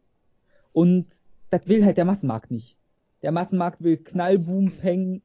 Und 0.71 1.07
das 1.49 1.67
will 1.67 1.83
halt 1.83 1.97
der 1.97 2.05
Massenmarkt 2.05 2.49
nicht. 2.49 2.77
Der 3.23 3.33
Massenmarkt 3.33 3.83
will 3.83 3.97
Knall, 3.97 4.39
Boom, 4.39 4.71
Peng, 4.71 5.21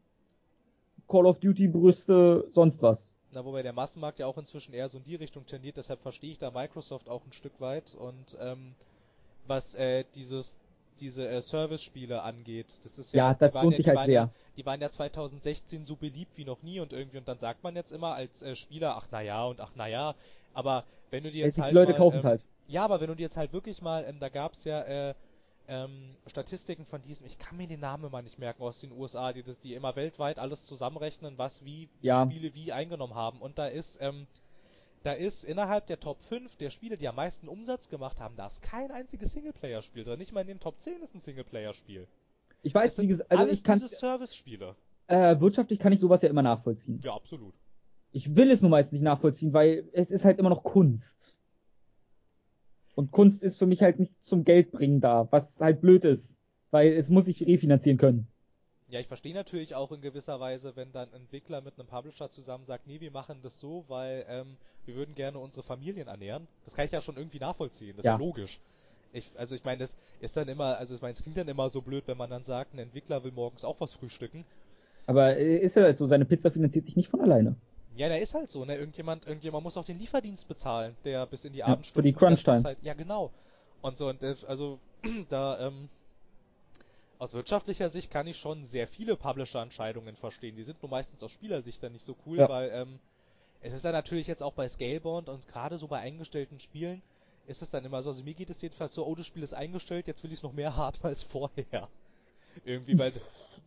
Call 1.07 1.27
of 1.27 1.39
Duty 1.39 1.69
Brüste, 1.69 2.49
sonst 2.51 2.83
was. 2.83 3.18
Na, 3.32 3.44
wobei 3.44 3.62
der 3.62 3.72
Massenmarkt 3.72 4.18
ja 4.18 4.26
auch 4.26 4.38
inzwischen 4.38 4.72
eher 4.72 4.88
so 4.88 4.98
in 4.98 5.05
die 5.05 5.16
Richtung 5.16 5.46
tendiert, 5.46 5.76
deshalb 5.76 6.00
verstehe 6.00 6.32
ich 6.32 6.38
da 6.38 6.50
Microsoft 6.50 7.09
auch 7.09 7.24
ein 7.26 7.32
Stück 7.32 7.60
weit 7.60 7.94
und 7.94 8.36
ähm, 8.40 8.74
was 9.46 9.74
äh, 9.74 10.05
dieses 10.14 10.56
diese 11.00 11.28
äh, 11.28 11.40
Service-Spiele 11.40 12.22
angeht. 12.22 12.66
Das 12.82 12.98
ist 12.98 13.12
ja, 13.12 13.28
ja 13.28 13.34
das 13.34 13.55
lohnt 13.55 13.72
ja, 13.72 13.76
sich 13.76 13.86
halt 13.86 13.98
waren, 13.98 14.06
sehr. 14.06 14.30
Die 14.56 14.66
waren 14.66 14.80
ja 14.80 14.90
2016 14.90 15.86
so 15.86 15.94
beliebt 15.94 16.36
wie 16.36 16.44
noch 16.44 16.62
nie 16.62 16.80
und 16.80 16.92
irgendwie 16.92 17.18
und 17.18 17.28
dann 17.28 17.38
sagt 17.38 17.62
man 17.62 17.76
jetzt 17.76 17.92
immer 17.92 18.14
als 18.14 18.42
äh, 18.42 18.56
Spieler, 18.56 18.96
ach 18.96 19.06
naja 19.10 19.44
und 19.44 19.60
ach 19.60 19.70
naja, 19.76 20.14
aber 20.55 20.84
wenn 21.10 21.22
du 21.22 21.30
dir 21.30 21.46
jetzt 21.46 21.56
die 21.56 21.62
halt 21.62 21.72
Leute 21.72 21.92
mal, 21.92 21.98
kaufen 21.98 22.16
ähm, 22.16 22.20
es 22.20 22.24
halt. 22.24 22.40
Ja, 22.66 22.84
aber 22.84 23.00
wenn 23.00 23.09
du 23.09 23.16
dir 23.16 23.22
jetzt 23.24 23.36
halt 23.36 23.52
wirklich 23.52 23.80
mal, 23.80 24.05
ähm, 24.09 24.18
da 24.20 24.28
gab's 24.28 24.64
ja 24.64 24.82
äh, 24.82 25.14
ähm, 25.69 26.16
Statistiken 26.27 26.85
von 26.86 27.03
diesem, 27.03 27.27
ich 27.27 27.39
kann 27.39 27.57
mir 27.57 27.66
den 27.66 27.81
Namen 27.81 28.11
mal 28.11 28.23
nicht 28.23 28.39
merken, 28.39 28.62
aus 28.62 28.81
den 28.81 28.90
USA, 28.93 29.32
die, 29.32 29.43
das, 29.43 29.59
die 29.61 29.74
immer 29.74 29.95
weltweit 29.97 30.39
alles 30.39 30.65
zusammenrechnen, 30.65 31.36
was 31.39 31.65
wie, 31.65 31.89
Ja. 32.01 32.24
Spiele 32.24 32.55
wie 32.55 32.73
eingenommen 32.73 33.15
haben. 33.15 33.40
Und 33.40 33.59
da 33.59 33.66
ist, 33.66 33.99
ähm, 34.01 34.27
da 35.03 35.12
ist 35.12 35.45
innerhalb 35.45 35.86
der 35.86 36.01
Top 36.01 36.20
5 36.23 36.57
der 36.57 36.70
Spiele, 36.70 36.97
die 36.97 37.07
am 37.07 37.16
meisten 37.16 37.49
Umsatz 37.49 37.89
gemacht 37.89 38.19
haben, 38.20 38.35
da 38.36 38.47
ist 38.47 38.62
kein 38.62 38.90
einziges 38.90 39.32
Singleplayer-Spiel 39.32 40.05
drin. 40.05 40.19
Nicht 40.19 40.32
mal 40.32 40.40
in 40.40 40.49
den 40.49 40.61
Top 40.61 40.81
10 40.81 41.03
ist 41.03 41.15
ein 41.15 41.20
Singleplayer-Spiel. 41.20 42.09
Ich 42.62 42.74
weiß, 42.74 42.99
wie 42.99 43.07
gesagt, 43.07 43.31
also 43.31 43.45
alles 43.45 43.55
ich 43.55 43.62
kann 43.65 43.81
Service-Spiele. 43.81 44.74
äh, 45.07 45.39
wirtschaftlich 45.39 45.78
kann 45.78 45.93
ich 45.93 46.01
sowas 46.01 46.23
ja 46.23 46.28
immer 46.28 46.43
nachvollziehen. 46.43 47.01
Ja, 47.05 47.15
absolut. 47.15 47.55
Ich 48.11 48.35
will 48.35 48.51
es 48.51 48.62
nur 48.62 48.70
meist 48.70 48.93
nicht 48.93 49.03
nachvollziehen, 49.03 49.53
weil 49.53 49.89
es 49.93 50.11
ist 50.11 50.24
halt 50.24 50.39
immer 50.39 50.49
noch 50.49 50.62
Kunst. 50.65 51.35
Und 52.99 53.12
Kunst 53.12 53.45
ist 53.45 53.59
für 53.59 53.66
mich 53.66 53.81
halt 53.81 54.01
nicht 54.01 54.20
zum 54.20 54.43
Geldbringen 54.43 55.01
da, 55.01 55.29
was 55.31 55.61
halt 55.61 55.81
blöd 55.81 56.05
ist, 56.05 56.37
weil 56.73 56.95
es 56.95 57.11
muss 57.11 57.27
sich 57.27 57.47
refinanzieren 57.47 57.97
können. 57.97 58.27
Ja, 58.91 58.99
ich 58.99 59.07
verstehe 59.07 59.35
natürlich 59.35 59.77
auch 59.77 59.93
in 59.93 60.01
gewisser 60.01 60.41
Weise, 60.41 60.75
wenn 60.75 60.91
dann 60.91 61.09
ein 61.11 61.20
Entwickler 61.20 61.61
mit 61.61 61.79
einem 61.79 61.87
Publisher 61.87 62.29
zusammen 62.29 62.65
sagt, 62.66 62.89
nee, 62.89 63.01
wir 63.01 63.12
machen 63.12 63.39
das 63.41 63.61
so, 63.61 63.85
weil 63.87 64.27
ähm, 64.29 64.57
wir 64.85 64.97
würden 64.97 65.15
gerne 65.15 65.39
unsere 65.39 65.62
Familien 65.62 66.09
ernähren. 66.09 66.49
Das 66.65 66.75
kann 66.75 66.87
ich 66.87 66.91
ja 66.91 67.01
schon 67.01 67.16
irgendwie 67.16 67.39
nachvollziehen, 67.39 67.97
das 67.97 68.05
Ja. 68.05 68.15
ist 68.16 68.20
ja 68.20 68.27
logisch. 68.27 68.59
Ich, 69.12 69.31
also 69.37 69.55
ich 69.55 69.62
meine, 69.62 69.79
das 69.79 69.95
ist 70.20 70.37
dann 70.37 70.49
immer, 70.49 70.77
also 70.79 70.97
ich 70.97 71.01
meine, 71.01 71.15
es 71.15 71.23
klingt 71.23 71.37
dann 71.39 71.47
immer 71.47 71.70
so 71.70 71.81
blöd, 71.83 72.03
wenn 72.09 72.19
man 72.19 72.31
dann 72.31 72.43
sagt, 72.43 72.75
ein 72.75 72.81
Entwickler 72.81 73.23
will 73.23 73.31
morgens 73.31 73.62
auch 73.62 73.81
was 73.81 73.93
frühstücken. 73.93 74.45
Aber 75.07 75.37
äh, 75.37 75.59
ist 75.59 75.77
ja 75.77 75.83
halt 75.85 75.99
so, 75.99 76.07
seine 76.07 76.25
Pizza 76.25 76.51
finanziert 76.51 76.87
sich 76.87 76.97
nicht 76.97 77.11
von 77.11 77.20
alleine. 77.20 77.55
Ja, 77.99 78.09
der 78.09 78.20
ist 78.20 78.33
halt 78.35 78.51
so, 78.51 78.65
ne? 78.65 78.77
Irgendjemand, 78.77 79.27
irgendjemand 79.27 79.65
muss 79.65 79.77
auch 79.77 79.85
den 79.85 79.99
Lieferdienst 79.99 80.47
bezahlen, 80.49 80.97
der 81.05 81.27
bis 81.27 81.45
in 81.45 81.53
die 81.53 81.59
Ja, 81.59 81.66
Abendstunden 81.66 81.95
für 81.95 82.03
die 82.03 82.12
Crunch-Time. 82.12 82.77
Ja, 82.83 82.95
genau. 82.95 83.31
Und 83.83 83.99
so, 83.99 84.09
und 84.09 84.23
das, 84.23 84.45
also 84.45 84.79
da, 85.29 85.66
ähm, 85.66 85.89
aus 87.19 87.33
wirtschaftlicher 87.33 87.91
Sicht 87.91 88.11
kann 88.11 88.27
ich 88.29 88.37
schon 88.37 88.65
sehr 88.66 88.87
viele 88.87 89.16
Publisher-Entscheidungen 89.16 90.15
verstehen. 90.16 90.57
Die 90.57 90.62
sind 90.62 90.81
nur 90.83 90.91
meistens 90.91 91.23
aus 91.23 91.33
Spielersicht 91.33 91.83
dann 91.83 91.93
nicht 91.93 92.05
so 92.05 92.15
cool, 92.27 92.39
Ja. 92.39 92.49
weil 92.49 92.70
ähm, 92.73 93.01
es 93.61 93.73
ist 93.73 93.85
dann 93.85 93.93
natürlich 93.93 94.29
jetzt 94.29 94.43
auch 94.43 94.53
bei 94.53 94.69
Scalebound 94.69 95.29
und 95.29 95.49
gerade 95.49 95.79
so 95.79 95.89
bei 95.89 95.99
eingestellten 95.99 96.61
Spielen 96.61 97.03
ist 97.49 97.62
es 97.62 97.70
dann 97.70 97.85
immer 97.85 98.03
so, 98.03 98.11
also 98.11 98.23
mir 98.23 98.35
geht 98.35 98.51
es 98.51 98.61
jedenfalls 98.62 98.95
so, 98.95 99.05
oh, 99.05 99.15
das 99.16 99.27
Spiel 99.27 99.43
ist 99.43 99.55
eingestellt, 99.55 100.07
jetzt 100.07 100.23
will 100.23 100.31
ich 100.31 100.39
es 100.39 100.43
noch 100.45 100.53
mehr 100.53 100.77
haben 100.77 100.99
als 101.03 101.25
vorher. 101.25 101.89
Irgendwie, 102.65 102.97
weil, 102.99 103.12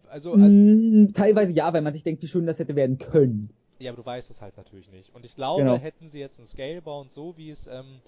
also, 0.09 0.35
also 0.35 0.47
Mm, 0.47 1.13
teilweise 1.13 1.51
ja, 1.53 1.73
weil 1.73 1.81
man 1.81 1.93
sich 1.93 2.03
denkt, 2.03 2.21
wie 2.21 2.27
schön 2.27 2.45
das 2.45 2.59
hätte 2.59 2.75
werden 2.75 2.97
können. 2.97 3.49
Ja, 3.81 3.91
aber 3.91 4.01
du 4.01 4.05
weißt 4.05 4.29
es 4.29 4.41
halt 4.41 4.57
natürlich 4.57 4.89
nicht. 4.91 5.13
Und 5.13 5.25
ich 5.25 5.35
glaube, 5.35 5.63
Genau. 5.63 5.77
hätten 5.77 6.09
sie 6.09 6.19
jetzt 6.19 6.39
ein 6.39 6.47
Scalebound 6.47 7.11
so, 7.11 7.35
wie 7.37 7.49
es 7.49 7.67
ähm, 7.67 8.01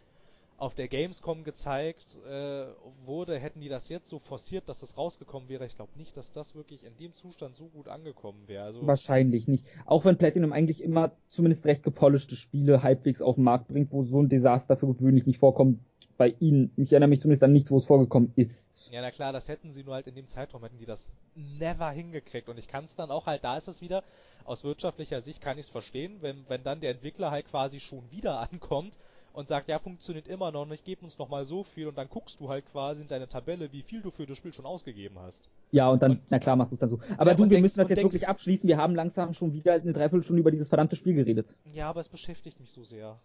auf 0.57 0.75
der 0.75 0.87
Gamescom 0.87 1.43
gezeigt 1.43 2.17
äh, 2.27 2.65
wurde, 3.05 3.37
hätten 3.39 3.59
die 3.59 3.69
das 3.69 3.89
jetzt 3.89 4.07
so 4.07 4.19
forciert, 4.19 4.69
dass 4.69 4.81
es 4.83 4.97
rausgekommen 4.97 5.49
wäre. 5.49 5.65
Ich 5.65 5.75
glaube 5.75 5.91
nicht, 5.97 6.15
dass 6.15 6.31
das 6.31 6.55
wirklich 6.55 6.83
in 6.85 6.95
dem 6.97 7.13
Zustand 7.13 7.55
so 7.55 7.65
gut 7.65 7.87
angekommen 7.87 8.47
wäre. 8.47 8.63
Also, 8.65 8.85
Wahrscheinlich 8.85 9.47
nicht. 9.47 9.65
Auch 9.85 10.05
wenn 10.05 10.17
Platinum 10.17 10.53
eigentlich 10.53 10.81
immer 10.81 11.11
zumindest 11.29 11.65
recht 11.65 11.83
gepolischte 11.83 12.35
Spiele 12.35 12.83
halbwegs 12.83 13.21
auf 13.21 13.35
den 13.35 13.43
Markt 13.43 13.67
bringt, 13.67 13.91
wo 13.91 14.03
so 14.03 14.21
ein 14.21 14.29
Desaster 14.29 14.77
für 14.77 14.93
gewöhnlich 14.93 15.25
nicht 15.25 15.39
vorkommt. 15.39 15.79
Bei 16.15 16.35
ihnen, 16.39 16.71
ich 16.77 16.93
erinnere 16.93 17.09
mich 17.09 17.21
zumindest 17.21 17.43
an 17.43 17.51
nichts, 17.51 17.71
wo 17.71 17.77
es 17.77 17.85
vorgekommen 17.85 18.31
ist. 18.35 18.89
ja, 18.93 19.01
na 19.01 19.09
klar, 19.09 19.33
das 19.33 19.47
hätten 19.47 19.71
sie 19.71 19.83
nur 19.83 19.95
halt 19.95 20.05
in 20.05 20.13
dem 20.13 20.27
Zeitraum, 20.27 20.61
hätten 20.61 20.77
die 20.77 20.85
das 20.85 21.09
never 21.35 21.89
hingekriegt. 21.89 22.47
Und 22.47 22.59
ich 22.59 22.67
kann 22.67 22.85
es 22.85 22.95
dann 22.95 23.09
auch 23.09 23.25
halt, 23.25 23.43
da 23.43 23.57
ist 23.57 23.67
es 23.67 23.81
wieder, 23.81 24.03
aus 24.45 24.63
wirtschaftlicher 24.63 25.21
Sicht 25.21 25.41
kann 25.41 25.57
ich 25.57 25.65
es 25.65 25.69
verstehen, 25.71 26.17
wenn, 26.21 26.43
wenn 26.47 26.63
dann 26.63 26.79
der 26.81 26.91
Entwickler 26.91 27.31
halt 27.31 27.47
quasi 27.47 27.79
schon 27.79 28.03
wieder 28.11 28.39
ankommt 28.51 28.93
und 29.33 29.47
sagt, 29.47 29.67
ja, 29.67 29.79
funktioniert 29.79 30.27
immer 30.27 30.51
noch 30.51 30.65
nicht, 30.67 30.85
gib 30.85 31.01
uns 31.01 31.17
noch 31.17 31.27
mal 31.29 31.45
so 31.45 31.63
viel 31.63 31.87
und 31.87 31.97
dann 31.97 32.07
guckst 32.07 32.39
du 32.39 32.49
halt 32.49 32.65
quasi 32.71 33.01
in 33.01 33.07
deine 33.07 33.27
Tabelle, 33.27 33.71
wie 33.71 33.81
viel 33.81 34.01
du 34.01 34.11
für 34.11 34.27
das 34.27 34.37
Spiel 34.37 34.53
schon 34.53 34.65
ausgegeben 34.65 35.17
hast. 35.19 35.41
Ja, 35.71 35.89
und 35.89 36.03
dann, 36.03 36.11
Und- 36.11 36.21
na 36.29 36.37
klar, 36.37 36.55
machst 36.55 36.71
du 36.71 36.75
es 36.75 36.79
dann 36.79 36.89
so. 36.89 36.99
Aber 37.17 37.31
Ja, 37.31 37.35
du, 37.37 37.43
wir 37.43 37.49
denkst- 37.49 37.61
müssen 37.63 37.79
das 37.79 37.89
jetzt 37.89 37.97
denkst- 37.97 38.13
wirklich 38.13 38.27
abschließen. 38.27 38.67
Wir 38.67 38.77
haben 38.77 38.93
langsam 38.93 39.33
schon 39.33 39.51
wieder 39.53 39.73
eine 39.73 39.91
Dreiviertelstunde 39.91 40.39
über 40.39 40.51
dieses 40.51 40.67
verdammte 40.69 40.95
Spiel 40.95 41.15
geredet. 41.15 41.47
Ja, 41.73 41.89
aber 41.89 42.01
es 42.01 42.09
beschäftigt 42.09 42.59
mich 42.59 42.69
so 42.71 42.83
sehr. 42.83 43.19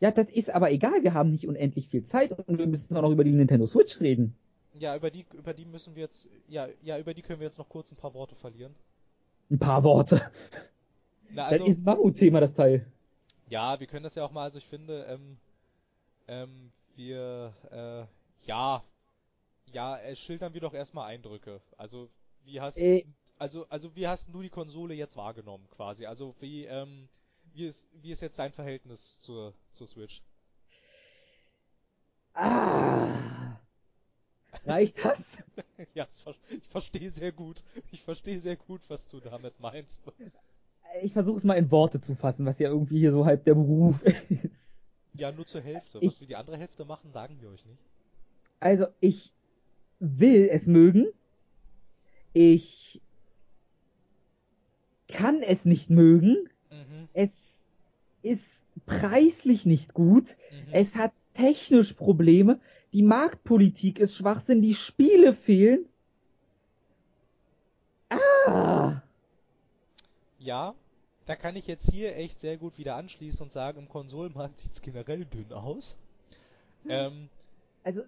Ja, 0.00 0.10
das 0.10 0.28
ist 0.30 0.50
aber 0.50 0.72
egal. 0.72 1.04
Wir 1.04 1.14
haben 1.14 1.30
nicht 1.30 1.46
unendlich 1.46 1.86
viel 1.86 2.02
Zeit 2.02 2.32
und 2.32 2.58
wir 2.58 2.66
müssen 2.66 2.96
auch 2.96 3.02
noch 3.02 3.12
über 3.12 3.22
die 3.22 3.30
Nintendo 3.30 3.66
Switch 3.66 4.00
reden. 4.00 4.34
Ja, 4.76 4.96
über 4.96 5.10
die, 5.12 5.24
über 5.32 5.54
die 5.54 5.64
müssen 5.64 5.94
wir 5.94 6.02
jetzt, 6.04 6.28
ja, 6.48 6.66
ja, 6.82 6.98
über 6.98 7.14
die 7.14 7.22
können 7.22 7.38
wir 7.38 7.46
jetzt 7.46 7.58
noch 7.58 7.68
kurz 7.68 7.92
ein 7.92 7.96
paar 7.96 8.14
Worte 8.14 8.34
verlieren. 8.34 8.74
Ein 9.52 9.58
paar 9.58 9.84
Worte. 9.84 10.32
Na, 11.28 11.46
also, 11.46 11.64
das 11.66 11.74
ist 11.76 11.84
Mammutthema, 11.84 12.40
das 12.40 12.54
Teil. 12.54 12.86
ja, 13.46 13.78
wir 13.78 13.86
können 13.86 14.04
das 14.04 14.14
ja 14.14 14.24
auch 14.24 14.30
mal, 14.32 14.44
also 14.44 14.58
ich 14.58 14.66
finde, 14.66 15.04
ähm, 15.04 15.38
ähm, 16.26 16.72
wir, 16.94 17.54
äh, 17.70 18.46
ja, 18.46 18.82
ja, 19.66 19.98
äh, 19.98 20.16
schildern 20.16 20.54
wir 20.54 20.60
doch 20.62 20.74
erstmal 20.74 21.08
Eindrücke. 21.12 21.60
Also, 21.76 22.10
wie 22.44 22.60
hast, 22.60 22.78
Äh. 22.78 23.04
also, 23.38 23.66
also, 23.68 23.94
wie 23.94 24.08
hast 24.08 24.28
du 24.32 24.42
die 24.42 24.50
Konsole 24.50 24.94
jetzt 24.94 25.16
wahrgenommen, 25.16 25.68
quasi? 25.70 26.06
Also, 26.06 26.34
wie, 26.40 26.64
ähm, 26.64 27.08
wie 27.52 27.66
ist, 27.66 27.86
wie 27.92 28.12
ist 28.12 28.22
jetzt 28.22 28.38
dein 28.38 28.52
Verhältnis 28.52 29.18
zur, 29.20 29.54
zur 29.72 29.86
Switch? 29.86 30.22
Ah. 32.34 33.31
Reicht 34.66 35.04
das? 35.04 35.22
ja, 35.94 36.06
ich 36.50 36.68
verstehe 36.68 37.10
sehr 37.10 37.32
gut, 37.32 37.62
ich 37.90 38.02
verstehe 38.02 38.38
sehr 38.40 38.56
gut, 38.56 38.80
was 38.88 39.06
du 39.08 39.20
damit 39.20 39.58
meinst. 39.60 40.02
Ich 41.02 41.12
versuche 41.12 41.38
es 41.38 41.44
mal 41.44 41.54
in 41.54 41.70
Worte 41.70 42.00
zu 42.00 42.14
fassen, 42.14 42.46
was 42.46 42.58
ja 42.58 42.68
irgendwie 42.68 42.98
hier 42.98 43.12
so 43.12 43.24
halb 43.24 43.44
der 43.44 43.54
Beruf 43.54 44.02
ist. 44.02 44.82
Ja, 45.14 45.32
nur 45.32 45.46
zur 45.46 45.60
Hälfte. 45.62 45.98
Ich- 46.00 46.12
Was 46.12 46.20
wir 46.20 46.28
die 46.28 46.36
andere 46.36 46.56
Hälfte 46.56 46.84
machen, 46.84 47.10
sagen 47.12 47.36
wir 47.40 47.48
euch 47.50 47.64
nicht. 47.66 47.78
Also, 48.60 48.86
ich 49.00 49.32
will 49.98 50.48
es 50.50 50.66
mögen. 50.66 51.06
Ich 52.32 53.00
kann 55.08 55.42
es 55.42 55.64
nicht 55.64 55.90
mögen. 55.90 56.48
Mhm. 56.70 57.08
Es 57.12 57.66
ist 58.22 58.64
preislich 58.86 59.66
nicht 59.66 59.92
gut. 59.94 60.36
Mhm. 60.50 60.72
Es 60.72 60.96
hat 60.96 61.12
technisch 61.34 61.92
Probleme. 61.94 62.60
Die 62.92 63.02
Marktpolitik 63.02 63.98
ist 63.98 64.16
Schwachsinn. 64.16 64.60
Die 64.62 64.74
Spiele 64.74 65.32
fehlen. 65.32 65.86
Ah! 68.10 69.00
Ja, 70.38 70.74
da 71.26 71.36
kann 71.36 71.56
ich 71.56 71.66
jetzt 71.66 71.88
hier 71.90 72.16
echt 72.16 72.40
sehr 72.40 72.56
gut 72.56 72.76
wieder 72.78 72.96
anschließen 72.96 73.40
und 73.42 73.52
sagen, 73.52 73.78
im 73.78 73.88
Konsolenmarkt 73.88 74.58
sieht's 74.60 74.82
generell 74.82 75.24
dünn 75.24 75.52
aus. 75.52 75.96
Ähm, 76.88 77.28
Also, 77.84 78.02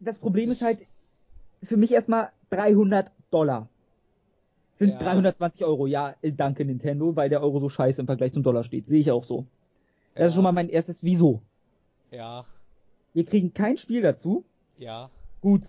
das 0.00 0.18
Problem 0.18 0.48
Das- 0.48 0.58
ist 0.58 0.62
halt 0.62 0.78
für 1.62 1.76
mich 1.76 1.92
erstmal 1.92 2.30
300 2.50 3.10
Dollar. 3.30 3.68
Sind 4.76 4.90
Ja. 4.90 4.98
320 4.98 5.64
Euro. 5.64 5.86
Ja, 5.86 6.14
äh, 6.20 6.32
danke 6.32 6.64
Nintendo, 6.64 7.14
weil 7.14 7.28
der 7.28 7.40
Euro 7.42 7.60
so 7.60 7.68
scheiße 7.68 8.00
im 8.00 8.06
Vergleich 8.06 8.32
zum 8.32 8.42
Dollar 8.42 8.64
steht. 8.64 8.86
Sehe 8.86 8.98
ich 9.00 9.10
auch 9.12 9.22
so. 9.24 9.46
Das 10.14 10.26
ist 10.26 10.30
ja, 10.32 10.34
schon 10.36 10.42
mal 10.44 10.52
mein 10.52 10.68
erstes 10.68 11.02
Wieso. 11.04 11.42
Ja, 12.10 12.44
Wir 13.14 13.24
kriegen 13.24 13.54
kein 13.54 13.76
Spiel 13.78 14.02
dazu. 14.02 14.44
ja, 14.78 15.10
Gut, 15.40 15.62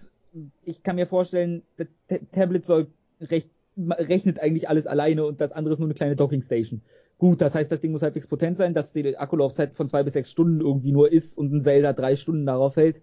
ich 0.63 0.83
kann 0.83 0.95
mir 0.95 1.07
vorstellen, 1.07 1.61
das 1.77 1.87
Ta- 2.07 2.19
Tablet 2.31 2.65
soll 2.65 2.87
recht, 3.21 3.49
rechnet 3.77 4.39
eigentlich 4.39 4.67
alles 4.69 4.87
alleine 4.87 5.25
und 5.25 5.39
das 5.41 5.51
andere 5.51 5.73
ist 5.73 5.79
nur 5.79 5.87
eine 5.87 5.93
kleine 5.95 6.15
Dockingstation. 6.15 6.81
Gut, 7.17 7.39
das 7.41 7.55
heißt, 7.55 7.71
das 7.71 7.79
Ding 7.81 7.91
muss 7.91 8.01
halbwegs 8.01 8.27
potent 8.27 8.57
sein, 8.57 8.73
dass 8.73 8.91
die 8.91 9.17
Akkulaufzeit 9.17 9.73
von 9.75 9.87
zwei 9.87 10.03
bis 10.03 10.13
sechs 10.13 10.31
Stunden 10.31 10.59
irgendwie 10.61 10.91
nur 10.91 11.11
ist 11.11 11.37
und 11.37 11.53
ein 11.53 11.63
Zelda 11.63 11.93
drei 11.93 12.15
Stunden 12.15 12.45
darauf 12.45 12.75
hält. 12.75 13.01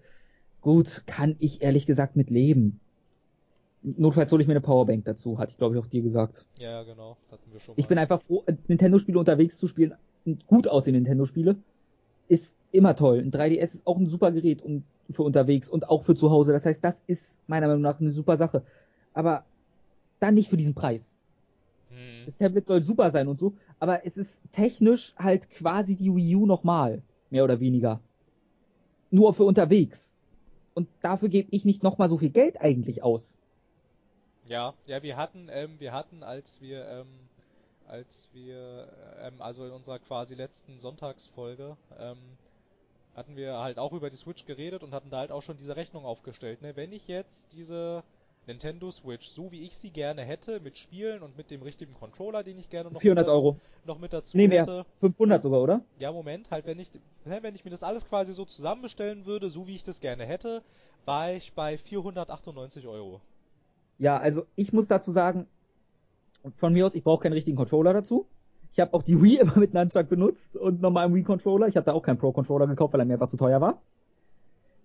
Gut, 0.61 1.03
kann 1.07 1.37
ich 1.39 1.63
ehrlich 1.63 1.87
gesagt 1.87 2.17
mit 2.17 2.31
leben. 2.31 2.81
Notfalls 3.83 4.31
hole 4.31 4.43
ich 4.43 4.47
mir 4.49 4.53
eine 4.55 4.61
Powerbank 4.61 5.05
dazu, 5.05 5.39
hatte 5.39 5.53
ich 5.53 5.59
glaube 5.59 5.75
ich 5.77 5.83
auch 5.83 5.87
dir 5.89 6.03
gesagt. 6.03 6.47
Ja, 6.59 6.83
genau. 6.85 7.17
Hatten 7.31 7.53
wir 7.53 7.61
schon 7.61 7.75
Ich 7.77 7.85
mal. 7.85 7.89
bin 7.89 7.99
einfach 7.99 8.23
froh, 8.23 8.45
äh, 8.47 8.55
Nintendo-Spiele 8.69 9.19
unterwegs 9.19 9.57
zu 9.59 9.67
spielen, 9.67 9.95
gut 10.47 10.69
aussehende 10.69 11.01
Nintendo-Spiele, 11.01 11.57
ist 12.29 12.57
immer 12.73 12.97
toll. 12.97 13.19
Ein 13.19 13.31
3DS 13.31 13.75
ist 13.75 13.87
auch 13.87 13.97
ein 13.97 14.07
super 14.07 14.33
Gerät 14.33 14.63
und 14.63 14.85
für 15.11 15.23
unterwegs 15.23 15.69
und 15.69 15.89
auch 15.89 16.05
für 16.05 16.15
zu 16.15 16.31
Hause. 16.31 16.53
Das 16.53 16.65
heißt, 16.65 16.83
das 16.83 16.95
ist 17.07 17.41
meiner 17.49 17.67
Meinung 17.67 17.83
nach 17.83 18.01
eine 18.01 18.11
super 18.11 18.37
Sache. 18.37 18.63
Aber 19.15 19.45
dann 20.21 20.35
nicht 20.35 20.49
für 20.49 20.57
diesen 20.57 20.75
Preis. 20.75 21.19
Hm. 21.91 22.27
Das 22.27 22.37
Tablet 22.37 22.67
soll 22.67 22.83
super 22.83 23.11
sein 23.11 23.29
und 23.29 23.39
so, 23.39 23.55
aber 23.79 24.07
es 24.07 24.17
ist 24.17 24.41
technisch 24.53 25.15
halt 25.17 25.51
quasi 25.51 25.97
die 25.97 26.15
Wii 26.15 26.37
U 26.37 26.47
nochmal. 26.47 27.03
Mehr 27.31 27.45
oder 27.45 27.61
weniger. 27.61 28.01
Nur 29.11 29.35
für 29.35 29.45
unterwegs. 29.45 30.17
Und 30.75 30.89
dafür 31.03 31.29
gebe 31.29 31.49
ich 31.51 31.65
nicht 31.65 31.83
nochmal 31.83 32.09
so 32.09 32.19
viel 32.19 32.31
Geld 32.31 32.61
eigentlich 32.61 33.03
aus. 33.03 33.39
Ja, 34.47 34.75
ja, 34.87 35.03
wir 35.03 35.17
hatten, 35.17 35.49
ähm, 35.51 35.79
wir 35.79 35.93
hatten, 35.93 36.23
als 36.23 36.61
wir, 36.61 36.87
ähm, 36.89 37.07
als 37.87 38.29
wir, 38.33 38.89
ähm, 39.23 39.35
also 39.41 39.65
in 39.67 39.73
unserer 39.73 39.99
quasi 39.99 40.35
letzten 40.35 40.79
Sonntagsfolge, 40.81 41.77
ähm, 41.99 42.19
hatten 43.15 43.37
wir 43.37 43.59
halt 43.59 43.79
auch 43.79 43.93
über 43.93 44.11
die 44.11 44.17
Switch 44.17 44.45
geredet 44.45 44.83
und 44.83 44.93
hatten 44.93 45.11
da 45.11 45.19
halt 45.19 45.33
auch 45.33 45.43
schon 45.43 45.57
diese 45.57 45.77
Rechnung 45.77 46.05
aufgestellt, 46.05 46.63
ne? 46.63 46.77
Wenn 46.77 46.93
ich 46.93 47.09
jetzt 47.09 47.53
diese 47.53 48.03
Nintendo 48.47 48.91
Switch, 48.91 49.29
so 49.29 49.53
wie 49.53 49.65
ich 49.65 49.77
sie 49.77 49.91
gerne 49.91 50.23
hätte, 50.23 50.61
mit 50.61 50.77
Spielen 50.79 51.23
und 51.23 51.37
mit 51.37 51.51
dem 51.51 51.63
richtigen 51.63 51.95
Controller, 51.95 52.43
den 52.43 52.59
ich 52.59 52.69
gerne 52.71 52.91
noch 52.91 53.01
400 53.01 53.27
mit 53.27 53.29
dazu, 53.29 53.37
Euro. 53.37 53.57
noch 53.85 53.99
mit 53.99 54.13
dazu 54.13 54.37
Nee, 54.37 54.49
mehr. 54.49 54.63
hätte, 54.63 54.87
500 55.01 55.43
sogar, 55.43 55.61
oder? 55.63 55.81
ja, 55.99 56.11
Moment, 56.11 56.51
halt, 56.51 56.67
wenn 56.67 56.79
ich, 56.81 56.91
ne, 57.25 57.43
wenn 57.43 57.55
ich 57.55 57.65
mir 57.65 57.71
das 57.71 57.83
alles 57.83 58.05
quasi 58.07 58.33
so 58.33 58.45
zusammenbestellen 58.45 59.27
würde, 59.27 59.51
so 59.51 59.67
wie 59.67 59.75
ich 59.77 59.85
das 59.85 60.01
gerne 60.01 60.25
hätte, 60.25 60.63
war 61.05 61.33
ich 61.33 61.53
bei 61.53 61.79
498 61.79 62.87
Euro. 62.87 63.21
Ja, 63.99 64.19
also 64.19 64.47
ich 64.57 64.73
muss 64.73 64.89
dazu 64.89 65.13
sagen, 65.13 65.47
von 66.57 66.73
mir 66.73 66.87
aus, 66.87 66.95
ich 66.95 67.05
brauche 67.05 67.23
keinen 67.23 67.35
richtigen 67.35 67.57
Controller 67.57 67.93
dazu. 67.93 68.27
Ich 68.73 68.81
habe 68.81 68.95
auch 68.95 69.03
die 69.03 69.21
Wii 69.21 69.39
immer 69.41 69.59
mit 69.59 69.75
Nunchuck 69.75 70.09
benutzt 70.09 70.57
und 70.57 70.81
nochmal 70.81 71.05
einen 71.05 71.15
Wii-Controller. 71.15 71.69
Ich 71.69 71.77
habe 71.77 71.85
da 71.85 71.93
auch 71.93 72.03
keinen 72.03 72.19
Pro-Controller 72.19 72.67
gekauft, 72.67 72.93
weil 72.95 73.01
er 73.01 73.07
mir 73.07 73.15
einfach 73.15 73.29
zu 73.29 73.37
teuer 73.37 73.61
war. 73.61 73.81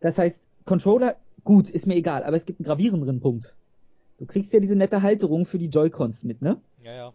Das 0.02 0.18
heißt, 0.18 0.40
Controller, 0.66 1.16
gut, 1.44 1.70
ist 1.70 1.88
mir 1.88 1.96
egal, 1.96 2.24
aber 2.24 2.36
es 2.36 2.46
gibt 2.46 2.60
einen 2.60 2.66
gravierenderen 2.66 3.20
Punkt. 3.22 3.56
Du 4.18 4.26
kriegst 4.26 4.52
ja 4.52 4.60
diese 4.60 4.76
nette 4.76 5.02
Halterung 5.02 5.46
für 5.46 5.58
die 5.58 5.68
Joy-Cons 5.68 6.24
mit, 6.24 6.42
ne? 6.42 6.60
Ja, 6.84 6.94
ja. 6.94 7.14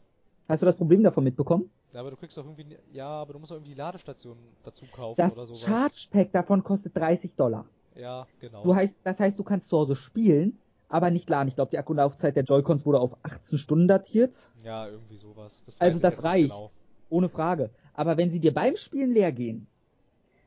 Hast 0.48 0.62
du 0.62 0.66
das 0.66 0.76
Problem 0.76 1.02
davon 1.02 1.24
mitbekommen? 1.24 1.70
Ja, 1.92 2.00
aber 2.00 2.10
du 2.10 2.16
kriegst 2.16 2.36
doch 2.36 2.44
irgendwie, 2.44 2.76
ja, 2.92 3.08
aber 3.08 3.34
du 3.34 3.38
musst 3.38 3.50
doch 3.50 3.56
irgendwie 3.56 3.72
die 3.72 3.78
Ladestation 3.78 4.38
dazu 4.64 4.86
kaufen 4.90 5.16
Das 5.18 5.36
oder 5.36 5.46
sowas. 5.46 5.60
Charge 5.60 6.08
Pack 6.10 6.32
davon 6.32 6.64
kostet 6.64 6.96
30 6.96 7.36
Dollar. 7.36 7.66
Ja, 7.94 8.26
genau. 8.40 8.62
Du 8.62 8.74
heißt, 8.74 8.96
das 9.04 9.20
heißt, 9.20 9.38
du 9.38 9.44
kannst 9.44 9.68
zu 9.68 9.76
Hause 9.76 9.94
spielen, 9.94 10.58
aber 10.92 11.10
nicht 11.10 11.28
laden. 11.30 11.48
Ich 11.48 11.54
glaube, 11.54 11.70
die 11.70 11.78
Akkulaufzeit 11.78 12.36
der 12.36 12.44
Joy-Cons 12.44 12.84
wurde 12.84 13.00
auf 13.00 13.16
18 13.22 13.58
Stunden 13.58 13.88
datiert. 13.88 14.34
ja, 14.62 14.86
irgendwie 14.88 15.16
sowas. 15.16 15.62
Das 15.64 15.80
Also 15.80 15.98
das 15.98 16.22
reicht. 16.22 16.50
Genau. 16.50 16.70
Ohne 17.08 17.28
Frage. 17.30 17.70
Aber 17.94 18.16
wenn 18.18 18.30
sie 18.30 18.40
dir 18.40 18.52
beim 18.52 18.76
Spielen 18.76 19.12
leer 19.12 19.32
gehen, 19.32 19.66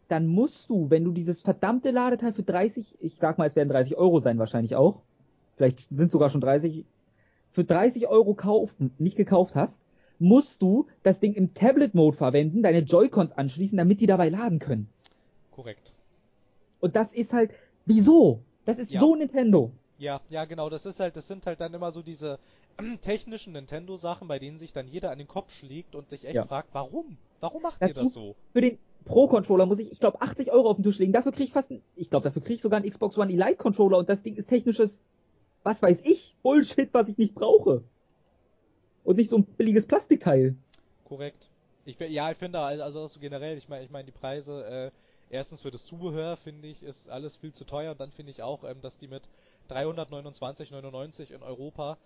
dann 0.07 0.27
musst 0.27 0.69
du, 0.69 0.89
wenn 0.91 1.03
du 1.03 1.11
dieses 1.11 1.41
verdammte 1.41 1.89
Ladeteil 1.89 2.31
für 2.33 2.43
30, 2.43 2.97
ich 2.99 3.15
sag 3.17 3.39
mal, 3.39 3.47
es 3.47 3.55
werden 3.55 3.69
30 3.69 3.97
Euro 3.97 4.19
sein 4.19 4.37
wahrscheinlich 4.37 4.75
auch, 4.75 5.01
vielleicht 5.57 5.87
sind 5.89 6.11
sogar 6.11 6.29
schon 6.29 6.41
30, 6.41 6.85
für 7.51 7.63
30 7.63 8.07
Euro 8.07 8.35
kaufen, 8.35 8.91
nicht 8.99 9.17
gekauft 9.17 9.55
hast, 9.55 9.81
musst 10.19 10.61
du 10.61 10.85
das 11.01 11.19
Ding 11.19 11.33
im 11.33 11.55
Tablet-Mode 11.55 12.17
verwenden, 12.17 12.61
deine 12.61 12.79
Joy-Cons 12.79 13.31
anschließen, 13.31 13.77
damit 13.77 13.99
die 13.99 14.05
dabei 14.05 14.29
laden 14.29 14.59
können. 14.59 14.89
Korrekt. 15.51 15.91
Und 16.81 16.95
das 16.95 17.13
ist 17.13 17.33
halt, 17.33 17.49
wieso? 17.85 18.41
Das 18.65 18.77
ist 18.77 18.91
Ja. 18.91 18.99
so 18.99 19.15
Nintendo. 19.15 19.71
Ja, 19.97 20.21
ja, 20.29 20.45
genau. 20.45 20.69
Das 20.69 20.85
ist 20.85 20.99
halt, 20.99 21.15
das 21.15 21.27
sind 21.27 21.45
halt 21.45 21.59
dann 21.61 21.73
immer 21.73 21.91
so 21.91 22.01
diese 22.01 22.39
technischen 23.01 23.53
Nintendo-Sachen, 23.53 24.27
bei 24.27 24.39
denen 24.39 24.59
sich 24.59 24.73
dann 24.73 24.87
jeder 24.87 25.11
an 25.11 25.17
den 25.17 25.27
Kopf 25.27 25.51
schlägt 25.53 25.95
und 25.95 26.09
sich 26.09 26.25
echt 26.25 26.35
Ja. 26.35 26.45
fragt, 26.45 26.69
warum? 26.73 27.17
Warum 27.39 27.61
macht 27.61 27.81
Dazu- 27.81 27.99
ihr 27.99 28.03
das 28.05 28.13
so? 28.13 28.35
Für 28.53 28.61
den 28.61 28.77
Pro-Controller 29.05 29.65
muss 29.65 29.79
ich, 29.79 29.91
ich 29.91 29.99
glaube, 29.99 30.21
80 30.21 30.51
Euro 30.51 30.69
auf 30.69 30.77
den 30.77 30.83
Tisch 30.83 30.97
legen. 30.99 31.13
Dafür 31.13 31.31
kriege 31.31 31.45
ich 31.45 31.53
fast, 31.53 31.69
ein, 31.71 31.81
ich 31.95 32.09
glaube, 32.09 32.23
dafür 32.25 32.41
kriege 32.41 32.55
ich 32.55 32.61
sogar 32.61 32.77
einen 32.81 32.89
Xbox 32.89 33.17
One 33.17 33.31
Elite-Controller 33.31 33.97
und 33.99 34.09
das 34.09 34.21
Ding 34.23 34.35
ist 34.35 34.47
technisches, 34.47 35.01
was 35.63 35.81
weiß 35.81 36.01
ich, 36.03 36.35
Bullshit, 36.43 36.93
was 36.93 37.07
ich 37.09 37.17
nicht 37.17 37.35
brauche. 37.35 37.83
Und 39.03 39.17
nicht 39.17 39.29
so 39.29 39.37
ein 39.37 39.43
billiges 39.45 39.85
Plastikteil. 39.85 40.55
Korrekt. 41.03 41.49
Ich, 41.85 41.99
ja, 41.99 42.31
ich 42.31 42.37
finde 42.37 42.59
also 42.59 42.81
also 42.83 43.07
so 43.07 43.19
generell, 43.19 43.57
ich 43.57 43.69
meine, 43.69 43.85
ich 43.85 43.91
meine 43.91 44.05
die 44.05 44.11
Preise, 44.11 44.65
äh, 44.65 44.91
erstens 45.29 45.61
für 45.61 45.69
das 45.69 45.85
Zubehör 45.85 46.35
finde 46.37 46.67
ich 46.67 46.81
ist 46.81 47.07
alles 47.09 47.35
viel 47.35 47.53
zu 47.53 47.63
teuer 47.63 47.91
und 47.91 47.99
dann 47.99 48.11
finde 48.11 48.31
ich 48.31 48.41
auch, 48.41 48.63
ähm, 48.63 48.81
dass 48.81 48.97
die 48.97 49.07
mit 49.07 49.21
329,99 49.69 51.31
in 51.31 51.43
Europa, 51.43 51.97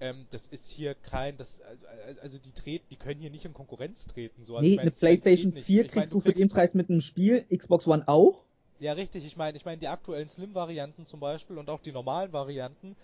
ähm, 0.00 0.26
das 0.30 0.46
ist 0.48 0.68
hier 0.68 0.94
kein, 0.94 1.36
das 1.36 1.60
also, 1.60 2.20
also 2.22 2.38
die 2.38 2.52
treten, 2.52 2.86
die 2.90 2.96
können 2.96 3.20
hier 3.20 3.30
nicht 3.30 3.44
in 3.44 3.52
Konkurrenz 3.52 4.06
treten, 4.06 4.44
so. 4.44 4.56
Also 4.56 4.62
nee, 4.66 4.70
ich 4.72 4.76
mein, 4.76 4.82
eine 4.82 4.90
PlayStation 4.92 5.52
nicht. 5.52 5.66
4 5.66 5.80
Ich 5.82 5.86
mein, 5.88 5.92
kriegst 5.92 6.12
du 6.12 6.20
für 6.20 6.32
den 6.32 6.34
kriegst- 6.34 6.54
Preis 6.54 6.74
mit 6.74 6.88
einem 6.88 7.00
Spiel, 7.00 7.44
Xbox 7.54 7.86
One 7.86 8.06
auch. 8.08 8.44
Ja, 8.78 8.94
richtig. 8.94 9.26
Ich 9.26 9.36
meine, 9.36 9.58
ich 9.58 9.66
meine 9.66 9.76
die 9.76 9.88
aktuellen 9.88 10.28
Slim-Varianten 10.28 11.04
zum 11.04 11.20
Beispiel 11.20 11.58
und 11.58 11.68
auch 11.68 11.80
die 11.80 11.92
normalen 11.92 12.32
Varianten, 12.32 12.96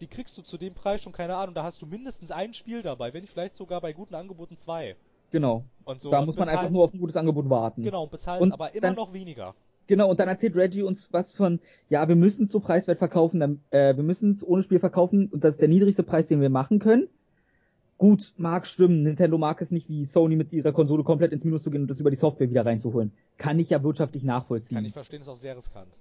die 0.00 0.06
kriegst 0.06 0.38
du 0.38 0.42
zu 0.42 0.58
dem 0.58 0.74
Preis 0.74 1.02
schon 1.02 1.12
keine 1.12 1.36
Ahnung. 1.36 1.56
Da 1.56 1.64
hast 1.64 1.82
du 1.82 1.86
mindestens 1.86 2.30
ein 2.30 2.54
Spiel 2.54 2.82
dabei, 2.82 3.12
wenn 3.12 3.22
nicht 3.22 3.32
vielleicht 3.32 3.56
sogar 3.56 3.80
bei 3.80 3.92
guten 3.92 4.14
Angeboten 4.14 4.56
zwei. 4.58 4.94
Genau. 5.32 5.64
Und 5.84 6.00
so 6.00 6.10
da 6.10 6.20
und 6.20 6.26
muss 6.26 6.36
man 6.36 6.48
einfach 6.48 6.70
nur 6.70 6.84
auf 6.84 6.94
ein 6.94 7.00
gutes 7.00 7.16
Angebot 7.16 7.48
warten. 7.50 7.82
genau 7.82 8.04
und 8.04 8.10
bezahlst 8.12 8.42
Und 8.42 8.52
aber 8.52 8.74
immer 8.74 8.92
noch 8.92 9.12
weniger. 9.12 9.54
Genau, 9.86 10.10
und 10.10 10.20
dann 10.20 10.28
erzählt 10.28 10.56
Reggie 10.56 10.82
uns 10.82 11.12
was 11.12 11.34
von, 11.34 11.60
ja, 11.88 12.08
wir 12.08 12.16
müssen 12.16 12.44
es 12.44 12.52
so 12.52 12.60
preiswert 12.60 12.98
verkaufen, 12.98 13.40
dann, 13.40 13.60
äh, 13.70 13.96
wir 13.96 14.04
müssen 14.04 14.32
es 14.32 14.46
ohne 14.46 14.62
Spiel 14.62 14.78
verkaufen 14.78 15.28
und 15.28 15.44
das 15.44 15.56
ist 15.56 15.60
der 15.60 15.68
niedrigste 15.68 16.02
Preis, 16.02 16.28
den 16.28 16.40
wir 16.40 16.50
machen 16.50 16.78
können. 16.78 17.08
Gut, 17.98 18.32
mag 18.36 18.66
stimmen, 18.66 19.02
Nintendo 19.02 19.38
mag 19.38 19.60
es 19.60 19.70
nicht, 19.70 19.88
wie 19.88 20.04
Sony 20.04 20.34
mit 20.34 20.52
ihrer 20.52 20.72
Konsole 20.72 21.04
komplett 21.04 21.32
ins 21.32 21.44
Minus 21.44 21.62
zu 21.62 21.70
gehen 21.70 21.82
und 21.82 21.88
das 21.88 22.00
über 22.00 22.10
die 22.10 22.16
Software 22.16 22.50
wieder 22.50 22.66
reinzuholen. 22.66 23.12
Kann 23.38 23.58
ich 23.58 23.70
ja 23.70 23.82
wirtschaftlich 23.82 24.24
nachvollziehen. 24.24 24.76
Kann 24.76 24.84
ich 24.84 24.92
verstehen, 24.92 25.22
ist 25.22 25.28
auch 25.28 25.36
sehr 25.36 25.56
riskant. 25.56 25.92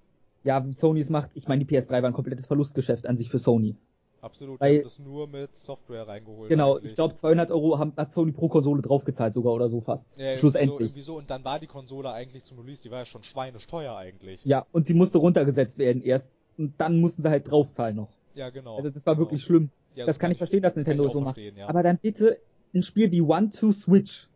Ja, 0.43 0.65
wie 0.65 0.73
Sony 0.73 1.01
es 1.01 1.09
macht, 1.09 1.31
ich 1.35 1.47
meine, 1.47 1.63
die 1.63 1.75
PS3 1.75 1.89
war 2.01 2.05
ein 2.05 2.13
komplettes 2.13 2.47
Verlustgeschäft 2.47 3.05
an 3.05 3.17
sich 3.17 3.29
für 3.29 3.37
Sony. 3.37 3.75
Absolut. 4.21 4.59
Weil- 4.59 4.71
die 4.73 4.77
haben 4.79 4.83
das 4.83 4.99
nur 4.99 5.27
mit 5.27 5.55
Software 5.55 6.07
reingeholt. 6.07 6.49
Genau, 6.49 6.75
eigentlich. 6.75 6.91
ich 6.91 6.95
glaube 6.95 7.15
200 7.15 7.49
Euro 7.51 7.79
haben, 7.79 7.93
hat 7.97 8.13
Sony 8.13 8.31
pro 8.31 8.47
Konsole 8.49 8.81
draufgezahlt 8.81 9.33
sogar 9.33 9.53
oder 9.53 9.67
so 9.69 9.81
fast. 9.81 10.07
ja, 10.17 10.33
So, 10.35 10.39
Schlussendlich. 10.41 10.79
irgendwie 10.79 11.01
so. 11.01 11.17
Und 11.17 11.29
dann 11.29 11.43
war 11.43 11.59
die 11.59 11.67
Konsole 11.67 12.11
eigentlich 12.11 12.43
zum 12.43 12.59
Release, 12.59 12.81
die 12.83 12.91
war 12.91 12.99
ja 12.99 13.05
schon 13.05 13.23
schweinesteuer 13.23 13.95
eigentlich. 13.95 14.45
Ja, 14.45 14.65
und 14.71 14.85
sie 14.85 14.93
musste 14.93 15.17
runtergesetzt 15.17 15.77
werden 15.77 16.03
erst 16.03 16.27
und 16.57 16.73
dann 16.77 16.99
mussten 16.99 17.23
sie 17.23 17.29
halt 17.29 17.49
draufzahlen 17.49 17.95
noch. 17.95 18.09
Ja, 18.35 18.49
genau. 18.49 18.77
Also 18.77 18.89
das 18.91 19.05
war 19.05 19.15
genau. 19.15 19.25
wirklich 19.27 19.43
schlimm. 19.43 19.69
Ja, 19.95 20.05
das 20.05 20.19
kann 20.19 20.31
ich 20.31 20.37
verstehen, 20.37 20.61
dass 20.61 20.75
Nintendo 20.75 21.07
so 21.09 21.19
macht. 21.19 21.37
Ja. 21.37 21.67
Aber 21.67 21.83
dann 21.83 21.97
bitte 21.97 22.37
ein 22.73 22.83
Spiel 22.83 23.11
wie 23.11 23.21
One 23.21 23.49
Two 23.49 23.71
Switch. 23.73 24.29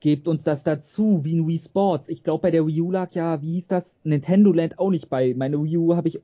Gebt 0.00 0.28
uns 0.28 0.42
das 0.42 0.62
dazu, 0.62 1.20
wie 1.24 1.34
ein 1.36 1.46
Wii 1.48 1.58
Sports. 1.58 2.08
Ich 2.08 2.22
glaube, 2.22 2.42
bei 2.42 2.50
der 2.50 2.66
Wii 2.66 2.80
U 2.82 2.90
lag 2.90 3.12
ja, 3.12 3.40
wie 3.40 3.52
hieß 3.52 3.66
das? 3.68 4.00
Nintendo 4.04 4.52
Land 4.52 4.78
auch 4.78 4.90
nicht 4.90 5.08
bei. 5.08 5.34
Meine 5.34 5.62
Wii 5.62 5.78
U 5.78 5.96
habe 5.96 6.08
ich. 6.08 6.20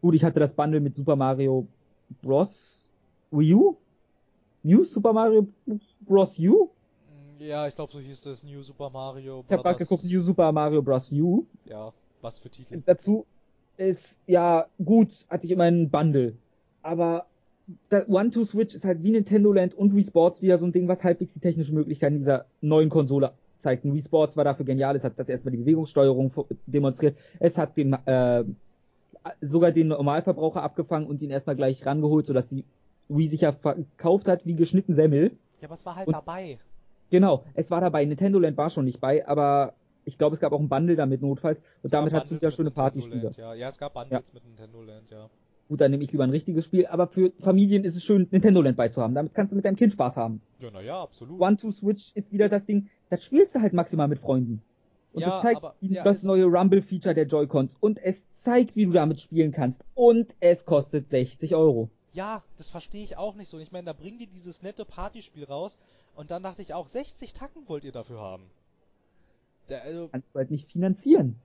Gut, 0.00 0.14
ich 0.14 0.24
hatte 0.24 0.40
das 0.40 0.54
Bundle 0.54 0.80
mit 0.80 0.96
Super 0.96 1.14
Mario 1.16 1.66
Bros. 2.20 2.88
Wii 3.30 3.54
U? 3.54 3.76
New 4.62 4.84
Super 4.84 5.12
Mario 5.12 5.46
Bros. 6.00 6.38
U? 6.38 6.70
ja, 7.38 7.66
ich 7.66 7.74
glaube, 7.74 7.92
so 7.92 7.98
hieß 7.98 8.22
das 8.22 8.42
New 8.44 8.62
Super 8.62 8.90
Mario. 8.90 9.44
Ich 9.46 9.52
habe 9.52 9.62
gerade 9.62 9.78
geguckt, 9.78 10.04
New 10.04 10.22
Super 10.22 10.52
Mario 10.52 10.82
Bros. 10.82 11.10
U. 11.12 11.46
Ja, 11.64 11.92
was 12.20 12.38
für 12.38 12.50
Titel. 12.50 12.82
Dazu 12.84 13.26
ist, 13.76 14.22
ja, 14.26 14.66
gut, 14.84 15.08
hatte 15.28 15.46
ich 15.46 15.52
immer 15.52 15.64
einen 15.64 15.90
Bundle. 15.90 16.36
Aber 16.82 17.26
One-Two-Switch 17.90 18.74
ist 18.74 18.84
halt 18.84 19.02
wie 19.02 19.12
Nintendo 19.12 19.52
Land 19.52 19.74
und 19.74 19.94
Wii 19.94 20.04
Sports 20.04 20.42
wieder 20.42 20.58
so 20.58 20.66
ein 20.66 20.72
Ding, 20.72 20.88
was 20.88 21.02
halbwegs 21.02 21.32
die 21.32 21.40
technischen 21.40 21.74
Möglichkeiten 21.74 22.18
dieser 22.18 22.46
neuen 22.60 22.90
Konsole 22.90 23.32
zeigt. 23.58 23.84
Wii 23.84 24.02
Sports 24.02 24.36
war 24.36 24.44
dafür 24.44 24.64
genial. 24.64 24.96
Es 24.96 25.04
hat 25.04 25.18
das 25.18 25.28
erstmal 25.28 25.52
die 25.52 25.58
Bewegungssteuerung 25.58 26.32
demonstriert. 26.66 27.16
Es 27.38 27.56
hat 27.58 27.76
den, 27.76 27.94
äh, 28.06 28.44
sogar 29.40 29.72
den 29.72 29.88
Normalverbraucher 29.88 30.62
abgefangen 30.62 31.06
und 31.06 31.22
ihn 31.22 31.30
erstmal 31.30 31.56
gleich 31.56 31.84
rangeholt, 31.86 32.26
sodass 32.26 32.48
die 32.48 32.64
Wii 33.08 33.28
sich 33.28 33.42
ja 33.42 33.52
verkauft 33.52 34.28
hat 34.28 34.46
wie 34.46 34.54
geschnitten 34.54 34.94
Semmel. 34.94 35.32
Ja, 35.60 35.68
aber 35.68 35.74
es 35.74 35.84
war 35.86 35.96
halt 35.96 36.06
Und- 36.08 36.14
dabei. 36.14 36.58
Genau, 37.10 37.44
es 37.54 37.70
war 37.70 37.80
dabei. 37.82 38.04
Nintendo 38.06 38.38
Land 38.38 38.56
war 38.56 38.70
schon 38.70 38.86
nicht 38.86 38.98
bei, 39.00 39.26
aber 39.28 39.74
ich 40.06 40.16
glaube, 40.16 40.34
es 40.34 40.40
gab 40.40 40.52
auch 40.52 40.60
ein 40.60 40.68
Bundle 40.70 40.96
damit 40.96 41.20
notfalls. 41.20 41.60
Und 41.82 41.92
damit 41.92 42.08
Es 42.08 42.12
gab 42.14 42.20
hat 42.22 42.30
es 42.30 42.36
wieder 42.40 42.50
schöne 42.50 42.70
Partyspiele. 42.70 43.32
Ja. 43.36 43.52
ja, 43.54 43.68
es 43.68 43.76
gab 43.78 43.92
Bundles 43.92 44.32
mit 44.32 44.44
Nintendo 44.46 44.82
Land, 44.82 45.10
ja. 45.10 45.28
Gut, 45.68 45.80
dann 45.80 45.90
nehme 45.90 46.02
ich 46.02 46.10
lieber 46.12 46.24
ein 46.24 46.30
richtiges 46.30 46.64
Spiel, 46.64 46.86
aber 46.86 47.06
für 47.06 47.32
Familien 47.40 47.84
ist 47.84 47.96
es 47.96 48.02
schön, 48.02 48.26
Nintendo 48.30 48.62
Land 48.62 48.76
beizuhaben. 48.76 49.14
Damit 49.14 49.34
kannst 49.34 49.52
du 49.52 49.56
mit 49.56 49.64
deinem 49.64 49.76
Kind 49.76 49.92
Spaß 49.92 50.16
haben. 50.16 50.40
Ja, 50.58 50.70
naja, 50.70 51.02
absolut. 51.02 51.38
One 51.40 51.56
Two 51.56 51.70
Switch 51.70 52.12
ist 52.14 52.32
wieder 52.32 52.48
das 52.48 52.64
Ding, 52.64 52.88
das 53.10 53.22
spielst 53.24 53.54
du 53.54 53.60
halt 53.60 53.72
maximal 53.74 54.08
mit 54.08 54.18
Freunden. 54.18 54.62
Und 55.12 55.20
Ja, 55.22 55.30
das 55.30 55.42
zeigt 55.42 55.56
aber- 55.58 55.74
die- 55.80 55.94
ja, 55.94 56.02
das 56.04 56.22
neue 56.22 56.44
Rumble-Feature 56.46 57.14
der 57.14 57.26
Joy-Cons. 57.26 57.76
Und 57.80 57.98
es 57.98 58.30
zeigt, 58.32 58.76
wie 58.76 58.86
du 58.86 58.92
damit 58.92 59.20
spielen 59.20 59.52
kannst. 59.52 59.84
Und 59.94 60.34
es 60.40 60.64
kostet 60.64 61.08
60 61.10 61.54
Euro. 61.54 61.90
Ja, 62.14 62.42
das 62.58 62.68
verstehe 62.68 63.04
ich 63.04 63.16
auch 63.16 63.34
nicht 63.34 63.48
so. 63.48 63.58
Ich 63.58 63.72
meine, 63.72 63.86
da 63.86 63.92
bringen 63.92 64.18
die 64.18 64.26
dieses 64.26 64.62
nette 64.62 64.84
Partyspiel 64.84 65.44
raus 65.44 65.78
und 66.14 66.30
dann 66.30 66.42
dachte 66.42 66.60
ich 66.62 66.74
auch, 66.74 66.88
60 66.88 67.32
Tacken 67.32 67.68
wollt 67.68 67.84
ihr 67.84 67.92
dafür 67.92 68.20
haben. 68.20 68.50
Da, 69.68 69.78
also, 69.78 70.08
Kannst 70.08 70.28
du 70.34 70.38
halt 70.38 70.50
nicht 70.50 70.70
finanzieren. 70.70 71.36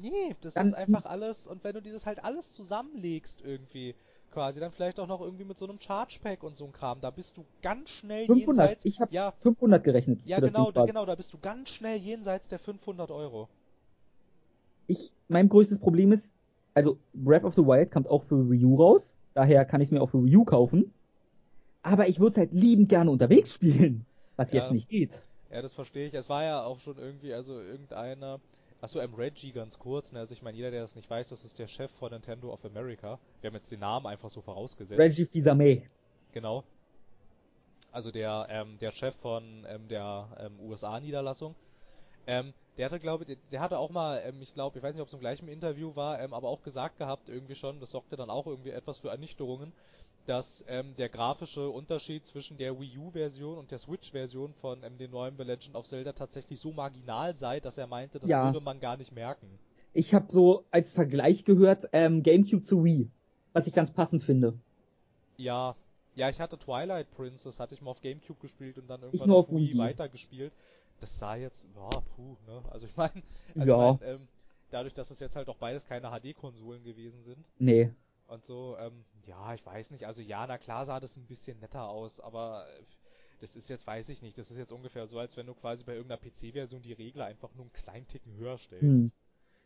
nee, 0.00 0.34
das 0.40 0.54
Dann- 0.54 0.68
ist 0.68 0.74
einfach 0.74 1.04
alles 1.04 1.46
und 1.46 1.62
wenn 1.62 1.74
du 1.74 1.82
dieses 1.82 2.06
halt 2.06 2.24
alles 2.24 2.50
zusammenlegst 2.52 3.40
irgendwie, 3.44 3.94
quasi 4.36 4.60
dann 4.60 4.70
vielleicht 4.70 5.00
auch 5.00 5.06
noch 5.06 5.22
irgendwie 5.22 5.44
mit 5.44 5.58
so 5.58 5.66
einem 5.66 5.80
Charge 5.80 6.18
Pack 6.22 6.42
und 6.42 6.58
so 6.58 6.66
ein 6.66 6.72
Kram. 6.72 7.00
Da 7.00 7.08
bist 7.08 7.38
du 7.38 7.46
ganz 7.62 7.88
schnell 7.88 8.26
500, 8.26 8.46
jenseits. 8.68 8.84
ich 8.84 9.00
habe 9.00 9.14
ja, 9.14 9.32
500 9.40 9.82
gerechnet. 9.82 10.20
ja 10.26 10.40
genau, 10.40 10.70
da, 10.70 10.84
genau, 10.84 11.06
da 11.06 11.14
bist 11.14 11.32
du 11.32 11.38
ganz 11.38 11.70
schnell 11.70 11.96
jenseits 11.96 12.46
der 12.46 12.58
500 12.58 13.10
Euro. 13.10 13.48
Ich, 14.88 15.10
mein 15.28 15.48
größtes 15.48 15.78
Problem 15.78 16.12
ist, 16.12 16.34
also 16.74 16.98
Breath 17.14 17.44
of 17.44 17.54
the 17.54 17.62
Wild 17.62 17.90
kommt 17.90 18.08
auch 18.10 18.24
für 18.24 18.50
Wii 18.50 18.66
U 18.66 18.74
raus, 18.76 19.16
daher 19.32 19.64
kann 19.64 19.80
ich 19.80 19.88
es 19.88 19.92
mir 19.92 20.02
auch 20.02 20.10
für 20.10 20.22
Wii 20.22 20.36
U 20.36 20.44
kaufen. 20.44 20.92
Aber 21.82 22.06
ich 22.06 22.20
würde 22.20 22.32
es 22.32 22.36
halt 22.36 22.52
liebend 22.52 22.90
gerne 22.90 23.10
unterwegs 23.10 23.54
spielen, 23.54 24.04
was 24.36 24.52
Ja. 24.52 24.64
jetzt 24.64 24.72
nicht 24.72 24.90
geht. 24.90 25.22
Ja, 25.50 25.62
das 25.62 25.72
verstehe 25.72 26.08
ich. 26.08 26.12
Es 26.12 26.28
war 26.28 26.44
ja 26.44 26.62
auch 26.62 26.80
schon 26.80 26.98
irgendwie, 26.98 27.32
also 27.32 27.58
irgendeiner. 27.58 28.38
Achso, 28.80 28.98
M. 28.98 29.14
Reggie 29.14 29.52
ganz 29.52 29.78
kurz, 29.78 30.12
ne? 30.12 30.20
Also 30.20 30.34
ich 30.34 30.42
meine, 30.42 30.56
jeder, 30.56 30.70
der 30.70 30.82
das 30.82 30.94
nicht 30.94 31.08
weiß, 31.08 31.30
das 31.30 31.44
ist 31.44 31.58
der 31.58 31.66
Chef 31.66 31.90
von 31.92 32.12
Nintendo 32.12 32.52
of 32.52 32.64
America. 32.64 33.18
Wir 33.40 33.48
haben 33.48 33.56
jetzt 33.56 33.70
den 33.70 33.80
Namen 33.80 34.06
einfach 34.06 34.30
so 34.30 34.42
vorausgesetzt. 34.42 34.98
Reggie 34.98 35.24
Fils-Aimé. 35.24 35.82
Genau. 36.32 36.64
Also 37.90 38.10
der, 38.10 38.46
ähm, 38.50 38.78
der 38.78 38.92
Chef 38.92 39.14
von 39.16 39.64
ähm, 39.66 39.88
der 39.88 40.28
ähm, 40.38 40.60
USA-Niederlassung. 40.60 41.54
Ähm, 42.26 42.52
der 42.76 42.86
hatte, 42.86 43.00
glaube 43.00 43.24
ich, 43.24 43.38
der 43.50 43.60
hatte 43.60 43.78
auch 43.78 43.88
mal, 43.88 44.22
ähm, 44.26 44.42
ich 44.42 44.52
glaube, 44.52 44.78
ich 44.78 44.84
weiß 44.84 44.94
nicht, 44.94 45.00
ob 45.00 45.08
es 45.08 45.14
im 45.14 45.20
gleichen 45.20 45.48
Interview 45.48 45.96
war, 45.96 46.20
ähm, 46.20 46.34
aber 46.34 46.48
auch 46.48 46.62
gesagt 46.62 46.98
gehabt, 46.98 47.30
irgendwie 47.30 47.54
schon, 47.54 47.80
das 47.80 47.90
sorgte 47.90 48.16
dann 48.16 48.28
auch 48.28 48.46
irgendwie 48.46 48.70
etwas 48.70 48.98
für 48.98 49.08
Ernüchterungen, 49.08 49.72
dass 50.26 50.64
ähm, 50.68 50.94
der 50.96 51.08
grafische 51.08 51.68
Unterschied 51.70 52.26
zwischen 52.26 52.56
der 52.56 52.78
Wii 52.78 52.98
U-Version 52.98 53.58
und 53.58 53.70
der 53.70 53.78
Switch-Version 53.78 54.52
von 54.54 54.82
ähm, 54.82 54.98
dem 54.98 55.12
neuen 55.12 55.36
The 55.36 55.44
Legend 55.44 55.76
of 55.76 55.86
Zelda 55.86 56.12
tatsächlich 56.12 56.60
so 56.60 56.72
marginal 56.72 57.34
sei, 57.36 57.60
dass 57.60 57.78
er 57.78 57.86
meinte, 57.86 58.18
das 58.18 58.28
Ja. 58.28 58.44
würde 58.44 58.60
man 58.60 58.80
gar 58.80 58.96
nicht 58.96 59.12
merken. 59.12 59.46
Ich 59.92 60.12
habe 60.14 60.26
so 60.30 60.64
als 60.70 60.92
Vergleich 60.92 61.44
gehört 61.44 61.88
ähm, 61.92 62.22
GameCube 62.22 62.62
zu 62.62 62.84
Wii, 62.84 63.08
was 63.52 63.66
ich 63.66 63.72
ganz 63.74 63.90
passend 63.92 64.22
finde. 64.24 64.54
Ja, 65.38 65.74
ja, 66.14 66.28
ich 66.30 66.40
hatte 66.40 66.58
Twilight 66.58 67.10
Princess, 67.12 67.60
hatte 67.60 67.74
ich 67.74 67.82
mal 67.82 67.90
auf 67.90 68.00
Gamecube 68.00 68.40
gespielt 68.40 68.78
und 68.78 68.88
dann 68.88 69.02
irgendwann 69.02 69.28
nur 69.28 69.38
auf 69.38 69.48
auf 69.48 69.54
Wii 69.56 69.72
Wii. 69.74 69.78
weitergespielt. 69.78 70.52
Das 71.00 71.18
sah 71.18 71.36
jetzt, 71.36 71.64
ja, 71.74 72.00
puh, 72.16 72.36
ne? 72.46 72.62
Also 72.70 72.86
ich 72.86 72.96
meine, 72.96 73.22
also 73.54 73.70
Ja. 73.70 73.94
ich 73.94 74.00
mein, 74.00 74.08
ähm, 74.14 74.28
dadurch, 74.70 74.94
dass 74.94 75.10
es 75.10 75.20
jetzt 75.20 75.36
halt 75.36 75.48
auch 75.48 75.56
beides 75.56 75.84
keine 75.86 76.08
HD-Konsolen 76.10 76.82
gewesen 76.84 77.22
sind 77.22 77.46
Nee. 77.58 77.90
Und 78.28 78.44
so, 78.44 78.76
ähm, 78.78 79.04
ja, 79.24 79.54
ich 79.54 79.64
weiß 79.64 79.90
nicht, 79.90 80.04
also 80.04 80.20
ja, 80.20 80.46
na 80.46 80.58
klar 80.58 80.86
sah 80.86 81.00
das 81.00 81.16
ein 81.16 81.26
bisschen 81.26 81.58
netter 81.60 81.88
aus, 81.88 82.20
aber 82.20 82.66
äh, 82.68 82.82
das 83.40 83.54
ist 83.54 83.68
jetzt, 83.68 83.86
weiß 83.86 84.08
ich 84.08 84.22
nicht, 84.22 84.36
das 84.38 84.50
ist 84.50 84.56
jetzt 84.56 84.72
ungefähr 84.72 85.06
so, 85.06 85.18
als 85.18 85.36
wenn 85.36 85.46
du 85.46 85.54
quasi 85.54 85.84
bei 85.84 85.94
irgendeiner 85.94 86.20
PC-Version 86.20 86.82
die 86.82 86.92
Regler 86.94 87.26
einfach 87.26 87.54
nur 87.54 87.64
einen 87.64 87.72
kleinen 87.72 88.06
Ticken 88.08 88.34
höher 88.36 88.58
stellst. 88.58 88.82
Hm. 88.82 89.12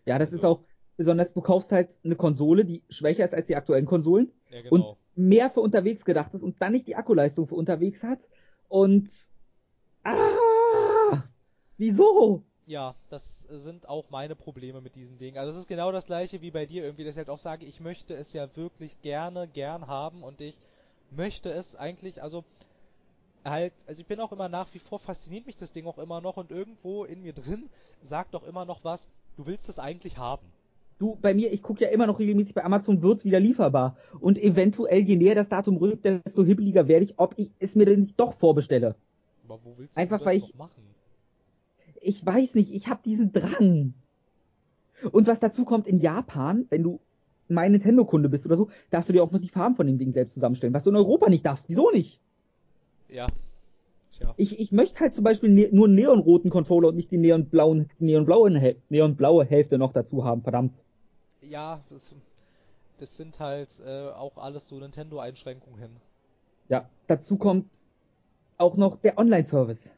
Ja, 0.07 0.19
das 0.19 0.33
ist 0.33 0.45
Also- 0.45 0.57
auch 0.61 0.65
besonders, 0.97 1.33
du 1.33 1.41
kaufst 1.41 1.73
halt 1.73 1.97
eine 2.05 2.17
Konsole, 2.17 2.65
die 2.65 2.83
schwächer 2.91 3.25
ist 3.25 3.35
als 3.35 3.47
die 3.47 3.57
aktuellen 3.57 3.87
Konsolen 3.87 4.33
Ja, 4.51 4.63
genau. 4.63 4.75
und 4.75 4.97
mehr 5.15 5.51
für 5.51 5.61
unterwegs 5.61 6.05
gedacht 6.05 6.35
ist 6.35 6.43
und 6.43 6.61
dann 6.61 6.73
nicht 6.73 6.87
die 6.89 6.97
Akkuleistung 6.97 7.47
für 7.47 7.55
unterwegs 7.55 8.03
hat. 8.03 8.29
Und 8.69 9.09
ah, 10.05 11.23
wieso? 11.79 12.45
Ja, 12.67 12.95
das 13.09 13.40
sind 13.59 13.89
auch 13.89 14.11
meine 14.11 14.37
Probleme 14.37 14.81
mit 14.81 14.95
diesem 14.95 15.19
Ding. 15.19 15.37
Also 15.37 15.53
es 15.53 15.59
ist 15.59 15.69
genau 15.69 15.91
das 15.93 16.07
gleiche 16.07 16.41
wie 16.41 16.51
bei 16.51 16.67
dir 16.67 16.85
irgendwie, 16.85 17.05
dass 17.05 17.15
ich 17.15 17.19
halt 17.19 17.31
auch 17.31 17.39
sage, 17.39 17.67
ich 17.67 17.81
möchte 17.81 18.15
es 18.15 18.33
ja 18.33 18.49
wirklich 18.57 19.01
gerne, 19.03 19.49
gern 19.49 19.87
haben 19.87 20.23
und 20.23 20.41
ich 20.41 20.57
möchte 21.11 21.51
es 21.51 21.75
eigentlich, 21.75 22.23
also 22.23 22.45
halt, 23.45 23.73
also 23.87 24.01
ich 24.01 24.07
bin 24.07 24.21
auch 24.21 24.33
immer 24.33 24.49
nach 24.49 24.73
wie 24.75 24.79
vor, 24.79 24.99
fasziniert 24.99 25.47
mich 25.47 25.57
das 25.57 25.73
Ding 25.73 25.87
auch 25.87 25.99
immer 25.99 26.21
noch 26.21 26.37
und 26.37 26.51
irgendwo 26.51 27.05
in 27.05 27.23
mir 27.23 27.33
drin 27.33 27.69
sagt 28.09 28.35
doch 28.35 28.45
immer 28.47 28.65
noch 28.65 28.85
was, 28.85 29.09
du 29.37 29.47
willst 29.47 29.69
es 29.69 29.79
eigentlich 29.79 30.19
haben. 30.19 30.47
Du, 30.99 31.17
bei 31.23 31.33
mir, 31.33 31.51
ich 31.51 31.63
gucke 31.63 31.83
ja 31.85 31.91
immer 31.91 32.07
noch 32.07 32.19
regelmäßig 32.19 32.53
bei 32.55 32.63
Amazon, 32.63 33.01
wird's 33.01 33.25
wieder 33.25 33.41
lieferbar. 33.41 33.97
Und 34.21 34.39
eventuell, 34.39 35.01
je 35.01 35.17
näher 35.17 35.35
das 35.35 35.49
Datum 35.49 35.79
rückt, 35.79 36.05
desto 36.05 36.45
hibbeliger 36.45 36.89
werde 36.89 37.07
ich, 37.07 37.19
ob 37.19 37.33
ich 37.39 37.53
es 37.59 37.75
mir 37.75 37.87
denn 37.87 38.01
nicht 38.01 38.21
doch 38.21 38.35
vorbestelle. 38.35 38.95
Aber 39.45 39.59
wo 39.65 39.79
willst 39.79 39.97
Einfach, 39.97 40.19
du 40.19 40.25
das 40.25 40.31
weil 40.35 40.37
ich- 40.39 40.55
machen? 40.55 40.85
Ich 42.01 42.25
weiß 42.25 42.55
nicht, 42.55 42.73
ich 42.73 42.89
habe 42.89 43.01
diesen 43.05 43.33
Drang. 43.33 43.95
Und 45.13 45.27
was 45.27 45.41
dazu 45.41 45.65
kommt, 45.65 45.87
in 45.87 45.99
Japan, 45.99 46.67
wenn 46.71 46.83
du 46.83 47.01
mein 47.49 47.73
Nintendo-Kunde 47.73 48.29
bist 48.29 48.47
oder 48.47 48.57
so, 48.57 48.71
darfst 48.91 49.09
du 49.09 49.13
dir 49.13 49.23
auch 49.23 49.31
noch 49.31 49.41
die 49.41 49.49
Farben 49.49 49.75
von 49.75 49.87
dem 49.87 49.99
Ding 49.99 50.13
selbst 50.13 50.35
zusammenstellen, 50.35 50.73
was 50.73 50.85
du 50.85 50.91
in 50.91 50.97
Europa 50.97 51.29
nicht 51.29 51.45
darfst. 51.45 51.69
Wieso 51.69 51.91
nicht? 51.91 52.21
Ja. 53.09 53.27
Tja. 54.13 54.35
Ich, 54.37 54.59
ich 54.59 54.73
möchte 54.73 55.01
halt 55.01 55.15
zum 55.15 55.25
Beispiel 55.25 55.51
ne 55.51 55.69
nur 55.73 55.87
einen 55.87 55.95
neonroten 55.95 56.51
Controller 56.51 56.89
und 56.89 56.97
nicht 56.97 57.11
die 57.11 57.19
neonblauen, 57.19 57.91
neonblaue, 57.99 58.77
neonblaue 58.89 59.45
Hälfte 59.45 59.79
noch 59.79 59.93
dazu 59.93 60.25
haben, 60.25 60.43
verdammt. 60.43 60.85
Ja, 61.43 61.81
das, 61.91 62.15
das 62.99 63.17
sind 63.17 63.39
halt 63.41 63.69
äh, 63.85 64.09
auch 64.09 64.37
alles 64.37 64.69
so 64.69 64.79
Nintendo-Einschränkungen. 64.79 65.91
Ja, 66.69 66.89
dazu 67.07 67.37
kommt 67.37 67.67
auch 68.59 68.77
noch 68.77 68.97
der 68.97 69.19
Online-Service. 69.19 69.91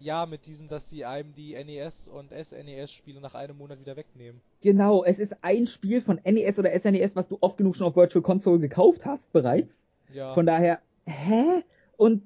Ja, 0.00 0.26
mit 0.26 0.46
diesem, 0.46 0.68
dass 0.68 0.88
sie 0.88 1.04
einem 1.04 1.34
die 1.34 1.52
NES 1.52 2.06
und 2.06 2.30
SNES-Spiele 2.30 3.20
nach 3.20 3.34
einem 3.34 3.58
Monat 3.58 3.80
wieder 3.80 3.96
wegnehmen. 3.96 4.40
Genau, 4.60 5.02
es 5.04 5.18
ist 5.18 5.42
ein 5.42 5.66
Spiel 5.66 6.00
von 6.00 6.20
NES 6.24 6.58
oder 6.58 6.78
SNES, 6.78 7.16
was 7.16 7.28
du 7.28 7.38
oft 7.40 7.56
genug 7.56 7.74
schon 7.74 7.88
auf 7.88 7.96
Virtual 7.96 8.22
Console 8.22 8.60
gekauft 8.60 9.04
hast 9.04 9.32
bereits. 9.32 9.82
Ja. 10.14 10.34
Von 10.34 10.46
daher, 10.46 10.78
hä? 11.04 11.64
Und 11.96 12.22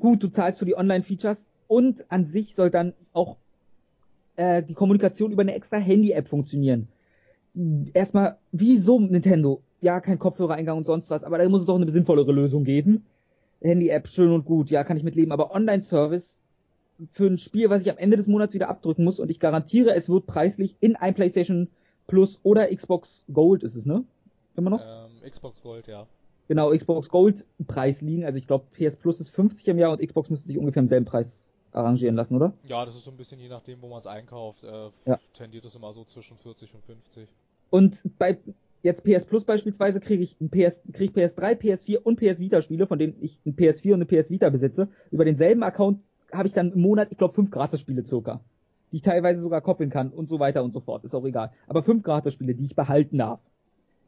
gut, 0.00 0.24
du 0.24 0.28
zahlst 0.28 0.58
für 0.58 0.64
die 0.64 0.76
Online-Features 0.76 1.46
und 1.68 2.04
an 2.10 2.24
sich 2.24 2.56
soll 2.56 2.70
dann 2.70 2.94
auch 3.12 3.36
äh, 4.34 4.64
die 4.64 4.74
Kommunikation 4.74 5.30
über 5.30 5.42
eine 5.42 5.54
extra 5.54 5.76
Handy-App 5.76 6.26
funktionieren. 6.26 6.88
Erstmal, 7.92 8.38
wieso 8.50 8.98
Nintendo? 8.98 9.62
Ja, 9.80 10.00
kein 10.00 10.18
Kopfhörereingang 10.18 10.78
und 10.78 10.86
sonst 10.86 11.10
was, 11.10 11.22
aber 11.22 11.38
da 11.38 11.48
muss 11.48 11.60
es 11.60 11.66
doch 11.66 11.76
eine 11.76 11.88
sinnvollere 11.88 12.32
Lösung 12.32 12.64
geben. 12.64 13.06
Handy-App, 13.60 14.08
schön 14.08 14.32
und 14.32 14.44
gut, 14.44 14.70
ja, 14.70 14.82
kann 14.82 14.96
ich 14.96 15.04
mitleben, 15.04 15.30
aber 15.30 15.54
Online-Service 15.54 16.40
für 17.12 17.26
ein 17.26 17.38
Spiel, 17.38 17.70
was 17.70 17.82
ich 17.82 17.90
am 17.90 17.98
Ende 17.98 18.16
des 18.16 18.26
Monats 18.26 18.54
wieder 18.54 18.68
abdrücken 18.68 19.04
muss 19.04 19.18
und 19.18 19.30
ich 19.30 19.40
garantiere, 19.40 19.94
es 19.94 20.08
wird 20.08 20.26
preislich 20.26 20.76
in 20.80 20.96
ein 20.96 21.14
PlayStation 21.14 21.68
Plus 22.06 22.38
oder 22.42 22.74
Xbox 22.74 23.24
Gold 23.32 23.62
ist 23.62 23.76
es, 23.76 23.86
ne? 23.86 24.04
Immer 24.56 24.70
noch? 24.70 24.80
Ähm, 24.84 25.30
Xbox 25.30 25.60
Gold, 25.62 25.86
ja. 25.86 26.06
genau, 26.48 26.70
Xbox 26.70 27.08
Gold 27.08 27.46
Preis 27.66 28.00
liegen. 28.00 28.24
Also 28.24 28.38
ich 28.38 28.46
glaube, 28.46 28.66
PS 28.72 28.96
Plus 28.96 29.20
ist 29.20 29.30
50 29.30 29.66
im 29.68 29.78
Jahr 29.78 29.90
und 29.92 30.00
Xbox 30.00 30.30
müsste 30.30 30.46
sich 30.46 30.58
ungefähr 30.58 30.82
im 30.82 30.86
selben 30.86 31.06
Preis 31.06 31.52
arrangieren 31.72 32.14
lassen, 32.14 32.36
oder? 32.36 32.52
Ja, 32.68 32.84
das 32.84 32.94
ist 32.94 33.04
so 33.04 33.10
ein 33.10 33.16
bisschen 33.16 33.40
je 33.40 33.48
nachdem, 33.48 33.82
wo 33.82 33.88
man 33.88 33.98
es 33.98 34.06
einkauft. 34.06 34.62
Äh, 34.62 34.90
Ja. 35.06 35.18
Tendiert 35.32 35.64
es 35.64 35.74
immer 35.74 35.92
so 35.92 36.04
zwischen 36.04 36.36
40 36.38 36.72
und 36.74 36.84
50. 36.84 37.28
Und 37.70 38.02
bei 38.18 38.38
jetzt 38.84 39.02
PS 39.02 39.24
Plus 39.24 39.44
beispielsweise 39.44 39.98
kriege 39.98 40.22
ich 40.22 40.40
ein 40.40 40.48
PS, 40.50 40.76
krieg 40.92 41.10
ich 41.10 41.16
PS3, 41.16 41.56
PS4 41.58 41.98
und 41.98 42.16
PS 42.20 42.38
Vita 42.38 42.62
Spiele, 42.62 42.86
von 42.86 42.98
denen 43.00 43.16
ich 43.20 43.40
ein 43.44 43.56
PS4 43.56 43.94
und 43.94 43.94
eine 43.94 44.06
PS 44.22 44.30
Vita 44.30 44.48
besitze. 44.50 44.88
Über 45.10 45.24
denselben 45.24 45.62
Account 45.64 46.00
habe 46.32 46.46
ich 46.46 46.54
dann 46.54 46.72
im 46.72 46.80
Monat, 46.80 47.08
ich 47.10 47.18
glaube, 47.18 47.34
fünf 47.34 47.50
Gratis-Spiele 47.50 48.04
circa. 48.06 48.40
Die 48.92 48.96
ich 48.96 49.02
teilweise 49.02 49.40
sogar 49.40 49.60
koppeln 49.60 49.90
kann 49.90 50.10
und 50.10 50.28
so 50.28 50.38
weiter 50.38 50.62
und 50.62 50.72
so 50.72 50.78
fort. 50.80 51.02
Ist 51.04 51.14
auch 51.16 51.24
egal. 51.24 51.50
Aber 51.66 51.82
fünf 51.82 52.04
Gratis-Spiele, 52.04 52.54
die 52.54 52.64
ich 52.64 52.76
behalten 52.76 53.18
darf. 53.18 53.40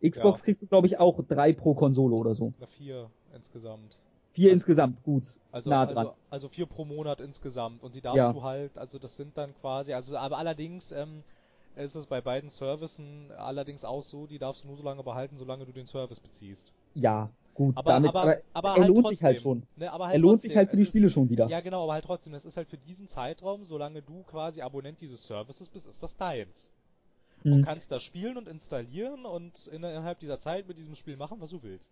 Xbox 0.06 0.38
Ja. 0.40 0.44
kriegst 0.44 0.62
du, 0.62 0.66
glaube 0.66 0.86
ich, 0.86 0.98
auch 1.00 1.20
drei 1.26 1.52
pro 1.52 1.74
Konsole 1.74 2.14
oder 2.14 2.34
so. 2.34 2.52
Oder 2.58 2.68
vier 2.68 3.10
insgesamt. 3.34 3.96
Vier 4.32 4.50
Also- 4.50 4.54
insgesamt, 4.56 5.02
gut. 5.02 5.22
Also, 5.50 5.70
nah 5.70 5.86
dran. 5.86 5.96
also, 5.96 6.12
also 6.28 6.48
vier 6.48 6.66
pro 6.66 6.84
Monat 6.84 7.20
insgesamt. 7.22 7.82
Und 7.82 7.94
die 7.94 8.02
darfst 8.02 8.18
Ja. 8.18 8.32
du 8.32 8.42
halt, 8.42 8.76
also 8.76 8.98
das 8.98 9.16
sind 9.16 9.36
dann 9.38 9.54
quasi, 9.60 9.94
also 9.94 10.16
aber 10.18 10.36
allerdings 10.36 10.92
ähm, 10.92 11.22
ist 11.76 11.94
es 11.94 12.06
bei 12.06 12.20
beiden 12.20 12.50
Servicen 12.50 13.30
allerdings 13.36 13.84
auch 13.84 14.02
so, 14.02 14.26
die 14.26 14.38
darfst 14.38 14.64
du 14.64 14.68
nur 14.68 14.76
so 14.76 14.82
lange 14.82 15.02
behalten, 15.02 15.36
solange 15.38 15.64
du 15.66 15.72
den 15.72 15.86
Service 15.86 16.20
beziehst. 16.20 16.72
ja, 16.94 17.30
gut. 17.54 17.76
Aber, 17.76 17.92
damit, 17.92 18.10
aber, 18.10 18.20
aber, 18.22 18.42
aber 18.52 18.68
er 18.70 18.74
halt 18.80 18.88
lohnt 18.88 19.00
trotzdem, 19.02 19.16
sich 19.16 19.24
halt 19.24 19.40
schon. 19.40 19.62
Ne, 19.76 19.90
aber 19.92 20.06
halt 20.06 20.14
er 20.16 20.18
lohnt 20.20 20.34
trotzdem, 20.34 20.50
sich 20.50 20.56
halt 20.56 20.68
für 20.70 20.74
es 20.74 20.78
die 20.78 20.82
ist- 20.82 20.88
Spiele 20.88 21.10
schon 21.10 21.30
wieder. 21.30 21.48
Ja, 21.48 21.60
genau, 21.60 21.84
aber 21.84 21.94
halt 21.94 22.04
trotzdem, 22.04 22.34
es 22.34 22.44
ist 22.44 22.56
halt 22.56 22.68
für 22.68 22.76
diesen 22.78 23.06
Zeitraum, 23.08 23.64
solange 23.64 24.02
du 24.02 24.22
quasi 24.24 24.60
Abonnent 24.62 25.00
dieses 25.00 25.26
Services 25.26 25.68
bist, 25.68 25.86
ist 25.86 26.02
das 26.02 26.16
deins. 26.16 26.70
Hm. 27.42 27.62
kannst 27.62 27.92
das 27.92 28.02
spielen 28.02 28.38
und 28.38 28.48
installieren 28.48 29.24
und 29.26 29.68
innerhalb 29.68 30.18
dieser 30.18 30.38
Zeit 30.38 30.66
mit 30.66 30.78
diesem 30.78 30.96
Spiel 30.96 31.16
machen, 31.16 31.36
was 31.40 31.50
du 31.50 31.62
willst. 31.62 31.90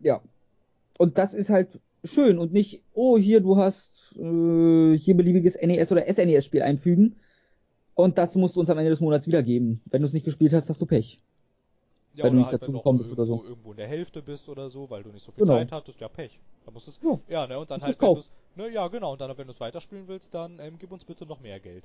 Ja. 0.00 0.20
Und 0.98 1.18
das 1.18 1.34
ist 1.34 1.50
halt 1.50 1.80
schön 2.04 2.38
und 2.38 2.52
nicht, 2.52 2.82
oh, 2.92 3.16
hier, 3.16 3.40
du 3.40 3.56
hast 3.56 4.12
äh, 4.16 4.98
hier 4.98 5.16
beliebiges 5.16 5.54
NES 5.56 5.92
oder 5.92 6.04
SNES-Spiel 6.12 6.62
einfügen 6.62 7.16
und 7.96 8.18
das 8.18 8.36
musst 8.36 8.54
du 8.54 8.60
uns 8.60 8.70
am 8.70 8.78
Ende 8.78 8.90
des 8.90 9.00
Monats 9.00 9.26
wiedergeben. 9.26 9.80
Wenn 9.86 10.02
du 10.02 10.06
es 10.06 10.12
nicht 10.12 10.24
gespielt 10.24 10.52
hast, 10.52 10.68
hast 10.68 10.80
du 10.80 10.86
Pech. 10.86 11.18
Ja, 12.14 12.24
Weil 12.24 12.30
du 12.30 12.36
nicht 12.36 12.46
halt, 12.46 12.54
dazu 12.62 12.68
wenn 12.68 12.72
du 12.74 12.78
gekommen 12.78 12.98
bist 12.98 13.12
oder 13.12 13.24
irgendwo, 13.24 13.42
so. 13.42 13.48
irgendwo 13.48 13.70
in 13.72 13.76
der 13.78 13.88
Hälfte 13.88 14.22
bist 14.22 14.48
oder 14.48 14.70
so, 14.70 14.88
weil 14.88 15.02
du 15.02 15.10
nicht 15.10 15.24
so 15.24 15.32
viel 15.32 15.44
Genau. 15.44 15.58
Zeit 15.58 15.72
hattest, 15.72 16.00
ja 16.00 16.08
Pech. 16.08 16.38
Da 16.64 16.70
musst 16.70 16.88
es, 16.88 17.00
Ja. 17.02 17.18
ja, 17.28 17.46
ne, 17.46 17.58
und 17.58 17.70
dann 17.70 17.80
halt, 17.80 18.00
wenn 18.00 18.22
ne, 18.54 18.68
ja, 18.70 18.86
genau, 18.88 19.12
und 19.12 19.20
dann, 19.20 19.36
wenn 19.36 19.46
du 19.46 19.52
es 19.52 19.60
weiterspielen 19.60 20.06
willst, 20.08 20.32
dann 20.34 20.58
ähm, 20.60 20.76
gib 20.78 20.92
uns 20.92 21.04
bitte 21.04 21.26
noch 21.26 21.40
mehr 21.40 21.58
Geld. 21.58 21.84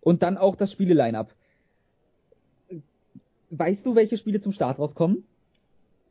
Und 0.00 0.22
dann 0.22 0.36
auch 0.36 0.56
das 0.56 0.72
Spiele-Line-Up. 0.72 1.32
Weißt 3.50 3.86
du, 3.86 3.94
welche 3.94 4.18
Spiele 4.18 4.40
zum 4.40 4.52
Start 4.52 4.78
rauskommen? 4.78 5.24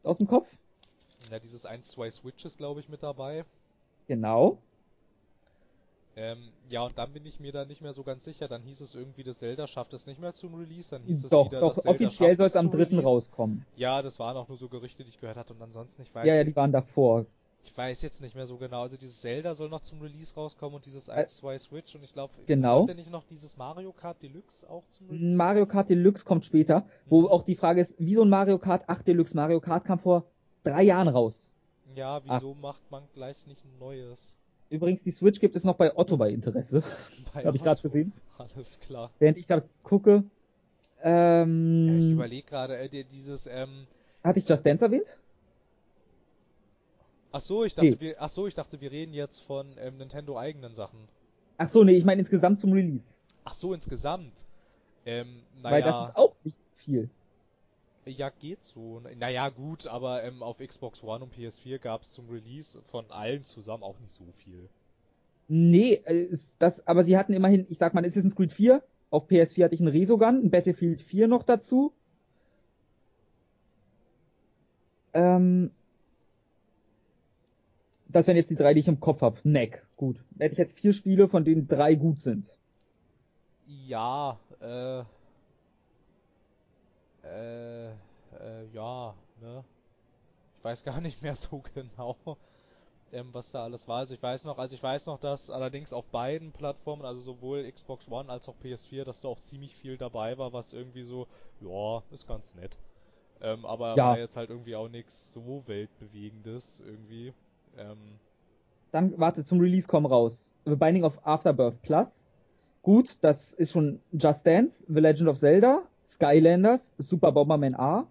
Aus 0.04 0.18
dem 0.18 0.28
Kopf? 0.28 0.48
Ja, 1.30 1.40
dieses 1.40 1.66
1, 1.66 1.90
2 1.90 2.12
Switches, 2.12 2.58
glaube 2.58 2.80
ich, 2.80 2.90
mit 2.90 3.04
dabei. 3.04 3.44
Genau. 4.08 4.58
Ähm, 6.16 6.38
ja, 6.70 6.84
und 6.84 6.96
dann 6.98 7.12
bin 7.12 7.26
ich 7.26 7.40
mir 7.40 7.52
da 7.52 7.66
nicht 7.66 7.82
mehr 7.82 7.94
so 7.94 8.04
ganz 8.04 8.24
sicher. 8.24 8.48
Dann 8.48 8.62
hieß 8.62 8.82
es 8.82 8.94
irgendwie, 8.94 9.24
das 9.24 9.40
Zelda 9.40 9.66
schafft 9.66 9.94
es 9.94 10.06
nicht 10.06 10.20
mehr 10.22 10.34
zum 10.34 10.54
Release. 10.56 10.88
Dann 10.92 11.02
hieß 11.04 11.24
es 11.24 11.30
doch, 11.32 11.48
wieder, 11.48 11.60
doch, 11.60 11.78
offiziell 11.86 12.38
soll 12.38 12.48
es 12.48 12.56
am 12.56 12.70
zum 12.70 12.80
3. 12.80 12.84
Release. 12.86 13.04
rauskommen. 13.04 13.66
Ja, 13.76 14.02
das 14.02 14.20
waren 14.20 14.38
auch 14.38 14.48
nur 14.48 14.58
so 14.58 14.68
Gerüchte, 14.70 15.04
die 15.04 15.10
ich 15.10 15.20
gehört 15.20 15.38
hatte. 15.38 15.54
Und 15.54 15.62
ansonsten, 15.64 16.02
ich 16.02 16.14
weiß, 16.14 16.28
Ja, 16.28 16.36
ja, 16.36 16.44
die 16.44 16.56
waren 16.56 16.72
davor. 16.72 17.26
ich 17.64 17.76
weiß 17.76 18.04
jetzt 18.04 18.22
nicht 18.22 18.36
mehr 18.36 18.46
so 18.46 18.58
genau. 18.58 18.84
Also 18.84 18.96
dieses 18.96 19.22
Zelda 19.22 19.56
soll 19.56 19.70
noch 19.70 19.82
zum 19.82 20.02
Release 20.02 20.36
rauskommen 20.36 20.76
und 20.76 20.86
dieses 20.86 21.08
Äh, 21.08 21.14
1, 21.14 21.38
2 21.38 21.58
Switch. 21.58 21.96
Und 21.96 22.04
ich 22.04 22.14
glaube, 22.14 22.32
Genau. 22.46 22.80
sollte 22.80 22.94
nicht 22.96 23.10
noch 23.10 23.24
dieses 23.26 23.58
Mario 23.58 23.92
Kart 23.92 24.22
Deluxe 24.22 24.70
auch 24.70 24.84
zum 24.92 25.10
Release 25.10 25.36
Mario? 25.36 25.66
Kart 25.66 25.90
Deluxe 25.90 26.24
kommt 26.26 26.46
später, 26.46 26.86
wo 27.08 27.22
Mhm. 27.22 27.28
auch 27.28 27.42
die 27.44 27.56
Frage 27.56 27.82
ist, 27.82 27.94
wie 27.98 28.14
so 28.14 28.22
ein 28.22 28.30
Mario 28.30 28.60
Kart 28.60 28.88
8 28.88 29.08
Deluxe. 29.08 29.36
Mario 29.36 29.60
Kart 29.60 29.84
kam 29.86 29.98
vor 29.98 30.26
drei 30.64 30.84
Jahren 30.84 31.08
raus. 31.08 31.52
Ja, 31.96 32.22
wieso 32.24 32.54
macht 32.54 32.84
man 32.92 33.04
gleich 33.16 33.48
nicht 33.48 33.64
ein 33.66 33.80
neues? 33.80 34.38
Übrigens, 34.74 35.04
die 35.04 35.12
Switch 35.12 35.40
gibt 35.40 35.56
es 35.56 35.64
noch 35.64 35.76
bei 35.76 35.96
Otto 35.96 36.18
bei 36.18 36.32
Interesse. 36.32 36.82
Bei 37.34 37.46
Hab 37.46 37.54
ich 37.54 37.62
Otto. 37.62 37.82
gesehen. 37.84 38.12
Alles 38.40 38.80
klar. 38.80 39.12
Während 39.20 39.38
ich 39.38 39.46
da 39.46 39.62
gucke, 39.84 40.24
Ja, 41.04 41.04
ich 41.04 41.44
ähm, 41.44 42.14
überlege 42.14 42.48
gerade, 42.48 42.78
äh, 42.80 42.90
die- 42.90 43.04
dieses, 43.04 43.46
ähm, 43.46 43.86
hatte 44.24 44.40
ich 44.40 44.50
Just 44.50 44.66
Dance 44.66 44.84
erwähnt? 44.84 45.16
ach 47.32 47.42
so, 47.42 47.64
ich 47.64 47.76
dachte, 47.76 47.92
Nee. 47.92 48.00
wir, 48.00 48.16
ach 48.20 48.30
so, 48.30 48.48
ich 48.48 48.56
dachte, 48.56 48.82
wir 48.82 48.92
reden 48.92 49.14
jetzt 49.14 49.40
von 49.44 49.68
ähm, 49.78 49.98
Nintendo 49.98 50.40
eigenen 50.40 50.74
Sachen. 50.74 51.08
Ach 51.58 51.70
so, 51.70 51.84
nee, 51.84 51.94
ich 51.96 52.04
meine 52.06 52.22
insgesamt 52.22 52.60
zum 52.60 52.72
Release. 52.74 53.14
Ach 53.44 53.54
so, 53.54 53.76
insgesamt. 53.76 54.34
Ähm, 55.06 55.44
Weil 55.62 55.84
das 55.84 55.92
naja, 55.92 56.10
ist 56.10 56.16
auch 56.16 56.36
nicht 56.44 56.58
viel. 56.78 57.10
Ja, 58.06 58.30
geht 58.30 58.64
so. 58.64 59.02
Naja, 59.18 59.50
gut, 59.50 59.88
aber 59.88 60.24
ähm, 60.24 60.44
auf 60.44 60.58
Xbox 60.58 61.04
One 61.04 61.24
und 61.26 61.34
PS4 61.34 61.80
gab 61.80 62.04
es 62.04 62.12
zum 62.12 62.30
Release 62.30 62.82
von 62.92 63.10
allen 63.12 63.44
zusammen 63.44 63.84
auch 63.84 64.00
nicht 64.00 64.14
so 64.14 64.26
viel. 64.38 64.70
Nee, 65.48 66.02
äh, 66.06 66.24
ist 66.24 66.56
das, 66.60 66.86
aber 66.88 67.04
sie 67.04 67.18
hatten 67.18 67.34
immerhin, 67.34 67.66
ich 67.70 67.78
sag 67.78 67.94
mal, 67.94 68.06
Assassin's 68.06 68.36
Creed 68.36 68.52
4, 68.52 68.82
auf 69.10 69.30
PS4 69.30 69.66
hatte 69.66 69.76
ich 69.76 69.82
einen 69.82 69.90
Resogun, 69.90 70.44
ein 70.44 70.52
Battlefield 70.52 71.02
4 71.02 71.28
noch 71.28 71.44
dazu. 71.44 71.94
Ähm, 75.14 75.72
das 78.08 78.28
wären 78.28 78.38
jetzt 78.38 78.50
die 78.50 78.56
drei, 78.56 78.74
die 78.74 78.80
ich 78.80 78.88
im 78.88 79.00
Kopf 79.00 79.22
habe. 79.22 79.40
Neck, 79.44 79.86
gut. 79.96 80.24
Da 80.32 80.46
hätte 80.46 80.54
ich 80.54 80.60
jetzt 80.60 80.80
vier 80.80 80.94
Spiele, 80.94 81.28
von 81.28 81.44
denen 81.46 81.68
drei 81.68 81.96
gut 81.96 82.20
sind. 82.20 82.58
Ja, 83.66 84.40
äh, 84.60 85.04
äh, 87.24 87.92
äh, 87.92 88.66
ja, 88.74 89.16
ne? 89.42 89.64
Ich 90.58 90.64
weiß 90.64 90.84
gar 90.84 91.02
nicht 91.02 91.22
mehr 91.22 91.36
so 91.36 91.64
genau, 91.76 92.18
ähm, 93.12 93.30
was 93.34 93.52
da 93.52 93.64
alles 93.64 93.88
war. 93.88 94.00
Also 94.00 94.16
ich 94.16 94.24
weiß 94.24 94.46
noch, 94.46 94.58
also 94.60 94.76
ich 94.76 94.84
weiß 94.84 95.08
noch, 95.08 95.20
dass 95.20 95.50
allerdings 95.50 95.94
auf 95.94 96.08
beiden 96.08 96.52
Plattformen, 96.54 97.06
also 97.06 97.22
sowohl 97.22 97.70
Xbox 97.72 98.10
One 98.10 98.30
als 98.32 98.48
auch 98.50 98.56
PS4, 98.60 99.06
dass 99.06 99.22
da 99.22 99.30
auch 99.30 99.42
ziemlich 99.42 99.76
viel 99.76 99.98
dabei 99.98 100.38
war, 100.38 100.54
was 100.54 100.74
irgendwie 100.74 101.04
so, 101.04 101.28
ja, 101.62 102.04
ist 102.12 102.28
ganz 102.28 102.56
nett. 102.56 102.78
Ähm, 103.42 103.66
aber 103.66 103.88
Ja. 103.96 104.10
war 104.10 104.18
jetzt 104.20 104.38
halt 104.38 104.50
irgendwie 104.50 104.76
auch 104.76 104.90
nichts 104.90 105.34
so 105.34 105.64
weltbewegendes 105.68 106.82
irgendwie. 106.82 107.34
Ähm, 107.78 108.20
Dann, 108.92 109.18
warte, 109.20 109.44
zum 109.44 109.60
Release 109.60 109.88
kommen 109.88 110.06
raus. 110.06 110.54
The 110.66 110.76
Binding 110.76 111.04
of 111.04 111.20
Afterbirth 111.26 111.82
Plus. 111.82 112.26
Gut, 112.82 113.18
das 113.22 113.54
ist 113.54 113.72
schon 113.72 114.02
Just 114.12 114.46
Dance, 114.46 114.86
The 114.88 115.00
Legend 115.00 115.30
of 115.30 115.38
Zelda, 115.40 115.84
Skylanders, 116.04 116.94
Super 116.98 117.32
Bomberman 117.32 117.76
A, 117.76 118.00
ach, 118.00 118.06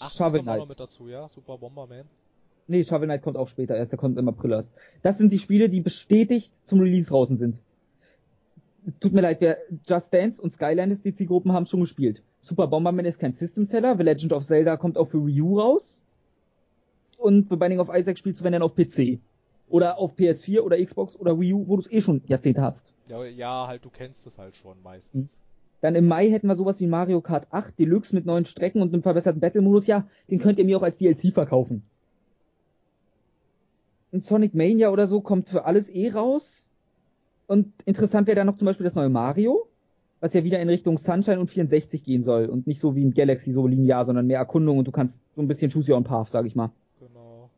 das 0.00 0.16
Shovel 0.16 0.40
kommt 0.40 0.48
auch 0.48 0.56
noch 0.56 0.66
Knight. 0.66 0.68
mit 0.68 0.80
dazu, 0.80 1.08
ja? 1.08 1.28
Super 1.28 1.58
Bomberman. 1.58 2.04
Nee, 2.68 2.82
Shovel 2.82 3.06
Knight 3.06 3.22
kommt 3.22 3.36
auch 3.36 3.48
später 3.48 3.76
erst, 3.76 3.92
der 3.92 3.98
kommt 3.98 4.18
im 4.18 4.28
April 4.28 4.52
erst. 4.52 4.72
Das 5.02 5.18
sind 5.18 5.32
die 5.32 5.38
Spiele, 5.38 5.68
die 5.68 5.80
bestätigt 5.80 6.52
zum 6.66 6.80
Release 6.80 7.08
draußen 7.08 7.36
sind. 7.36 7.60
Tut 9.00 9.12
mir 9.12 9.20
leid, 9.20 9.40
wer 9.40 9.58
Just 9.86 10.12
Dance 10.12 10.40
und 10.40 10.52
Skylanders, 10.52 11.00
die 11.00 11.14
Zielgruppen 11.14 11.52
haben 11.52 11.66
schon 11.66 11.80
gespielt. 11.80 12.22
Super 12.40 12.68
Bomberman 12.68 13.04
ist 13.04 13.18
kein 13.18 13.32
System 13.32 13.64
Seller, 13.64 13.96
The 13.96 14.02
Legend 14.02 14.32
of 14.32 14.44
Zelda 14.44 14.76
kommt 14.76 14.96
auch 14.96 15.08
für 15.08 15.24
Wii 15.26 15.42
U 15.42 15.58
raus. 15.58 16.02
Und 17.18 17.48
The 17.48 17.56
Binding 17.56 17.80
of 17.80 17.88
Isaac 17.92 18.18
spielst 18.18 18.40
du 18.40 18.44
wenn 18.44 18.52
dann 18.52 18.62
auf 18.62 18.74
PC. 18.74 19.18
Oder 19.68 19.98
auf 19.98 20.14
PS4 20.14 20.60
oder 20.60 20.82
Xbox 20.82 21.16
oder 21.16 21.40
Wii 21.40 21.54
U, 21.54 21.66
wo 21.66 21.76
du 21.76 21.82
es 21.82 21.90
eh 21.90 22.00
schon 22.00 22.22
Jahrzehnte 22.26 22.62
hast. 22.62 22.92
Ja, 23.08 23.24
ja, 23.24 23.66
halt, 23.66 23.84
du 23.84 23.90
kennst 23.90 24.26
es 24.26 24.38
halt 24.38 24.54
schon 24.56 24.80
meistens. 24.82 25.36
Dann 25.80 25.94
im 25.94 26.06
Mai 26.06 26.30
hätten 26.30 26.48
wir 26.48 26.56
sowas 26.56 26.80
wie 26.80 26.86
Mario 26.86 27.20
Kart 27.20 27.46
8 27.50 27.78
Deluxe 27.78 28.14
mit 28.14 28.26
neuen 28.26 28.46
Strecken 28.46 28.82
und 28.82 28.92
einem 28.92 29.02
verbesserten 29.02 29.40
Battle-Modus. 29.40 29.86
Ja, 29.86 30.06
den 30.30 30.38
könnt 30.38 30.58
ihr 30.58 30.64
mir 30.64 30.78
auch 30.78 30.82
als 30.82 30.96
DLC 30.96 31.32
verkaufen. 31.32 31.82
Ein 34.12 34.22
Sonic 34.22 34.54
Mania 34.54 34.90
oder 34.90 35.06
so 35.06 35.20
kommt 35.20 35.48
für 35.48 35.64
alles 35.64 35.88
eh 35.88 36.10
raus. 36.10 36.68
Und 37.46 37.72
interessant 37.84 38.26
wäre 38.26 38.36
dann 38.36 38.46
noch 38.46 38.56
zum 38.56 38.66
Beispiel 38.66 38.84
das 38.84 38.94
neue 38.94 39.08
Mario, 39.08 39.68
was 40.20 40.32
ja 40.34 40.42
wieder 40.42 40.60
in 40.60 40.68
Richtung 40.68 40.98
Sunshine 40.98 41.38
und 41.38 41.48
64 41.48 42.02
gehen 42.02 42.22
soll 42.24 42.46
und 42.46 42.66
nicht 42.66 42.80
so 42.80 42.96
wie 42.96 43.02
in 43.02 43.14
Galaxy 43.14 43.52
so 43.52 43.66
linear, 43.66 44.04
sondern 44.04 44.26
mehr 44.26 44.38
Erkundung 44.38 44.78
und 44.78 44.88
du 44.88 44.92
kannst 44.92 45.20
so 45.34 45.42
ein 45.42 45.48
bisschen 45.48 45.70
choose 45.70 45.90
your 45.90 45.98
own 45.98 46.04
path, 46.04 46.30
sag 46.30 46.46
ich 46.46 46.56
mal. 46.56 46.70
Genau. 46.98 47.50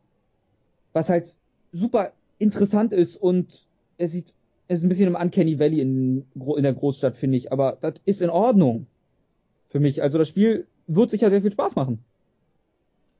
Was 0.93 1.09
halt 1.09 1.35
super 1.71 2.11
interessant 2.37 2.93
ist 2.93 3.17
und 3.17 3.65
es 3.97 4.11
sieht, 4.11 4.33
es 4.69 4.79
ist 4.79 4.85
ein 4.85 4.89
bisschen 4.89 5.07
im 5.07 5.15
Uncanny 5.15 5.59
Valley 5.59 5.81
in, 5.81 6.25
in 6.55 6.63
der 6.63 6.73
Großstadt, 6.73 7.17
finde 7.17 7.37
ich, 7.37 7.51
aber 7.51 7.77
das 7.81 7.95
ist 8.05 8.21
in 8.21 8.29
Ordnung. 8.29 8.87
Für 9.67 9.79
mich. 9.79 10.01
Also 10.01 10.17
das 10.17 10.29
Spiel 10.29 10.67
wird 10.87 11.09
sicher 11.11 11.29
sehr 11.29 11.41
viel 11.41 11.51
Spaß 11.51 11.75
machen. 11.75 12.03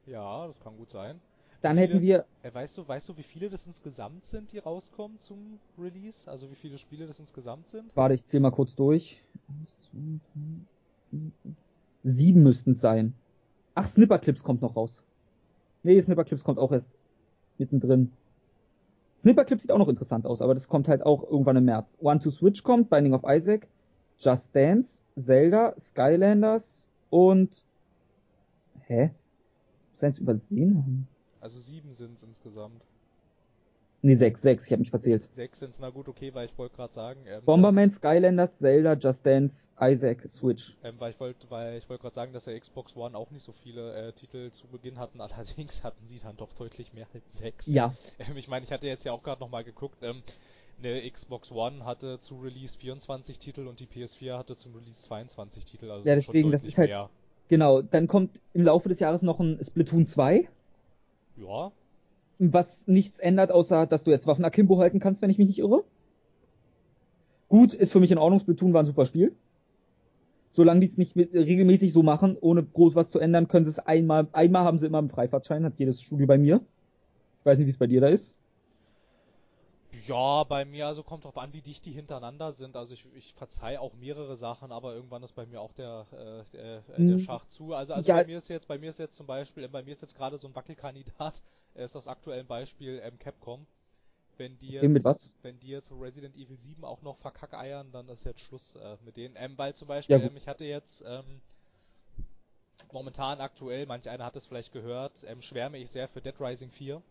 Ja, 0.08 0.48
das 0.48 0.60
kann 0.62 0.78
gut 0.78 0.90
sein. 0.90 1.20
Dann 1.62 1.76
Wie 1.76 1.82
hätten 1.82 2.00
viele- 2.00 2.02
wir, 2.04 2.26
Äh, 2.44 2.54
weißt 2.54 2.78
du, 2.78 2.88
weißt 2.88 3.10
du, 3.10 3.18
wie 3.18 3.24
viele 3.24 3.50
das 3.50 3.66
insgesamt 3.68 4.26
sind, 4.26 4.52
die 4.54 4.60
rauskommen 4.60 5.20
zum 5.20 5.60
Release? 5.78 6.30
Also 6.30 6.50
wie 6.50 6.56
viele 6.56 6.78
Spiele 6.78 7.06
das 7.06 7.20
insgesamt 7.20 7.68
sind? 7.68 7.96
warte, 7.96 8.16
ich 8.16 8.24
zähl 8.26 8.40
mal 8.40 8.52
kurz 8.52 8.76
durch. 8.76 9.22
Sieben 12.04 12.44
müssten 12.44 12.72
es 12.72 12.82
sein. 12.82 13.14
Ach, 13.76 13.88
Snipperclips 13.88 14.44
kommt 14.44 14.62
noch 14.62 14.76
raus. 14.76 15.04
Nee, 15.84 16.02
Snipperclips 16.02 16.44
kommt 16.44 16.60
auch 16.60 16.72
erst 16.72 16.90
mittendrin. 17.58 18.12
Snipperclips 19.20 19.64
sieht 19.64 19.72
auch 19.72 19.78
noch 19.78 19.90
interessant 19.90 20.26
aus, 20.26 20.42
aber 20.42 20.54
das 20.54 20.68
kommt 20.68 20.88
halt 20.88 21.06
auch 21.06 21.24
irgendwann 21.30 21.58
im 21.58 21.66
März. 21.66 21.98
One 22.00 22.20
to 22.20 22.32
Switch 22.32 22.64
kommt, 22.64 22.90
Binding 22.90 23.14
of 23.14 23.24
Isaac, 23.28 23.68
Just 24.18 24.56
Dance, 24.56 25.02
Zelda, 25.20 25.74
Skylanders 25.78 26.90
und 27.10 27.64
hä? 28.88 29.12
Ist 29.94 30.04
eins 30.04 30.20
übersehen? 30.20 31.08
Also 31.42 31.60
sieben 31.60 31.94
sind 31.94 32.18
es 32.18 32.24
insgesamt. 32.24 32.86
Nee, 34.02 34.16
sechs, 34.16 34.42
sechs, 34.42 34.66
ich 34.66 34.72
habe 34.72 34.80
mich 34.80 34.90
verzählt. 34.92 35.28
Sechs 35.36 35.60
sind 35.60 35.76
na 35.82 35.90
gut, 35.90 36.08
okay, 36.08 36.34
weil 36.34 36.46
ich 36.46 36.58
wollte 36.58 36.76
gerade 36.78 36.94
sagen, 36.94 37.20
ähm, 37.28 37.44
Bomberman, 37.44 37.92
Skylanders, 37.92 38.58
Zelda, 38.58 38.94
Just 38.94 39.26
Dance, 39.26 39.68
Isaac, 39.82 40.22
Switch. 40.30 40.78
ähm, 40.84 40.96
weil 41.00 41.12
ich 41.12 41.20
wollte, 41.20 41.52
weil 41.52 41.78
ich 41.80 41.90
wollte 41.90 42.04
gerade 42.04 42.16
sagen, 42.16 42.32
dass 42.32 42.46
der 42.46 42.58
Xbox 42.58 42.96
One 42.96 43.18
auch 43.18 43.30
nicht 43.32 43.44
so 43.44 43.52
viele 43.52 43.94
äh, 43.94 44.14
Titel 44.14 44.52
zu 44.52 44.68
Beginn 44.68 44.98
hatten. 45.00 45.20
Allerdings 45.22 45.84
hatten 45.84 46.08
sie 46.08 46.18
dann 46.20 46.38
doch 46.38 46.54
deutlich 46.54 46.94
mehr 46.94 47.08
als 47.14 47.24
sechs. 47.40 47.68
Ja, 47.68 47.94
Ähm, 48.20 48.38
ich 48.38 48.48
meine, 48.48 48.66
ich 48.66 48.72
hatte 48.72 48.88
jetzt 48.88 49.04
ja 49.04 49.12
auch 49.12 49.22
gerade 49.22 49.42
nochmal 49.42 49.66
geguckt. 49.66 49.98
Ähm, 50.02 50.24
eine 50.82 51.12
Xbox 51.12 51.52
One 51.52 51.84
hatte 51.84 52.22
zu 52.22 52.40
Release 52.40 52.78
24 52.78 53.38
Titel 53.38 53.68
und 53.68 53.82
die 53.82 53.86
PS4 53.86 54.38
hatte 54.38 54.56
zum 54.56 54.74
Release 54.76 55.02
22 55.02 55.66
Titel. 55.66 55.92
Also 55.92 56.08
Ja, 56.08 56.16
deswegen, 56.16 56.52
das 56.52 56.64
ist 56.64 56.78
halt- 56.78 56.90
mehr. 56.92 57.10
genau. 57.50 57.82
Dann 57.82 58.08
kommt 58.08 58.40
im 58.54 58.62
Laufe 58.64 58.88
des 58.88 59.02
Jahres 59.02 59.24
noch 59.24 59.42
ein 59.42 59.60
Splatoon 59.62 60.06
2, 60.08 60.48
Ja, 61.36 61.72
was 62.40 62.88
nichts 62.88 63.20
ändert, 63.20 63.52
außer 63.52 63.86
dass 63.88 64.04
du 64.04 64.12
jetzt 64.12 64.28
Waffen 64.28 64.46
akimbo 64.46 64.80
halten 64.80 65.00
kannst, 65.00 65.22
wenn 65.22 65.30
ich 65.30 65.38
mich 65.38 65.48
nicht 65.48 65.60
irre. 65.60 65.84
Gut, 67.50 67.74
ist 67.74 67.92
für 67.92 68.00
mich 68.00 68.12
in 68.12 68.18
Ordnung, 68.18 68.40
Splatoon 68.40 68.74
war 68.74 68.82
ein 68.82 68.86
super 68.86 69.06
Spiel. 69.06 69.36
Solange 70.52 70.82
die 70.82 70.88
es 70.88 70.98
nicht 70.98 71.16
mit, 71.16 71.34
regelmäßig 71.34 71.92
so 71.94 72.04
machen, 72.04 72.38
ohne 72.40 72.64
groß 72.64 72.96
was 72.96 73.10
zu 73.10 73.20
ändern, 73.20 73.48
können 73.48 73.66
sie 73.66 73.72
es 73.72 73.80
einmal, 73.80 74.28
einmal 74.32 74.64
haben 74.64 74.78
sie 74.80 74.86
immer 74.88 74.98
einen 75.00 75.10
Freifahrtschein, 75.10 75.64
hat 75.66 75.80
jedes 75.80 76.02
Studio 76.02 76.28
bei 76.28 76.38
mir. 76.38 76.66
Ich 77.42 77.46
weiß 77.46 77.58
nicht, 77.60 77.68
wie 77.68 77.72
es 77.72 77.78
bei 77.78 77.88
dir 77.88 78.02
da 78.02 78.10
ist. 78.10 78.38
Ja, 79.92 80.44
bei 80.44 80.66
mir, 80.66 80.86
also 80.88 81.04
kommt 81.04 81.24
drauf 81.26 81.38
an, 81.38 81.52
wie 81.52 81.62
dicht 81.64 81.84
die 81.86 81.92
hintereinander 81.92 82.54
sind. 82.54 82.76
Also 82.76 82.94
ich, 82.94 83.06
ich 83.16 83.34
verzeih 83.34 83.80
auch 83.80 83.96
mehrere 83.96 84.38
Sachen, 84.38 84.72
aber 84.72 84.94
irgendwann 84.94 85.24
ist 85.24 85.34
bei 85.34 85.48
mir 85.48 85.62
auch 85.62 85.74
der, 85.74 86.06
äh, 86.12 86.52
der, 86.56 86.78
äh, 86.90 87.06
der 87.06 87.18
Hm. 87.18 87.20
Schacht 87.20 87.50
zu. 87.50 87.74
Also, 87.74 87.94
also 87.96 88.08
Ja. 88.08 88.16
bei 88.18 88.24
mir 88.26 88.38
ist 88.38 88.50
jetzt, 88.50 88.68
bei 88.68 88.78
mir 88.78 88.92
ist 88.92 89.00
jetzt 89.00 89.16
zum 89.16 89.26
Beispiel, 89.26 89.68
bei 89.68 89.82
mir 89.82 89.92
ist 89.94 90.02
jetzt 90.02 90.16
gerade 90.16 90.38
so 90.38 90.48
ein 90.48 90.56
Wackelkandidat, 90.56 91.42
ist 91.76 91.96
das 91.96 92.08
aktuelle 92.08 92.44
Beispiel 92.44 93.02
ähm, 93.04 93.18
Capcom. 93.20 93.66
Wenn 94.38 94.58
die 94.60 94.72
jetzt, 94.72 94.88
mit 94.88 95.04
was? 95.04 95.32
wenn 95.44 95.60
die 95.60 95.68
jetzt 95.70 95.92
Resident 95.92 96.36
Evil 96.36 96.58
7 96.58 96.86
auch 96.86 97.02
noch 97.02 97.18
verkackeiern, 97.18 97.92
dann 97.92 98.10
ist 98.10 98.24
jetzt 98.26 98.42
Schluss 98.42 98.76
äh, 98.76 98.98
mit 99.06 99.18
denen. 99.18 99.36
Ähm, 99.38 99.58
weil 99.58 99.76
zum 99.76 99.88
Beispiel, 99.88 100.22
Ja, 100.22 100.28
ähm, 100.28 100.38
ich 100.38 100.48
hatte 100.48 100.66
jetzt 100.66 101.04
ähm, 101.06 101.42
momentan 102.92 103.40
aktuell, 103.42 103.86
manch 103.86 104.10
einer 104.10 104.26
hat 104.26 104.36
es 104.36 104.46
vielleicht 104.46 104.72
gehört, 104.74 105.24
ähm, 105.26 105.42
schwärme 105.42 105.78
ich 105.78 105.90
sehr 105.92 106.08
für 106.08 106.22
Dead 106.22 106.36
Rising 106.40 106.72
4 106.72 107.02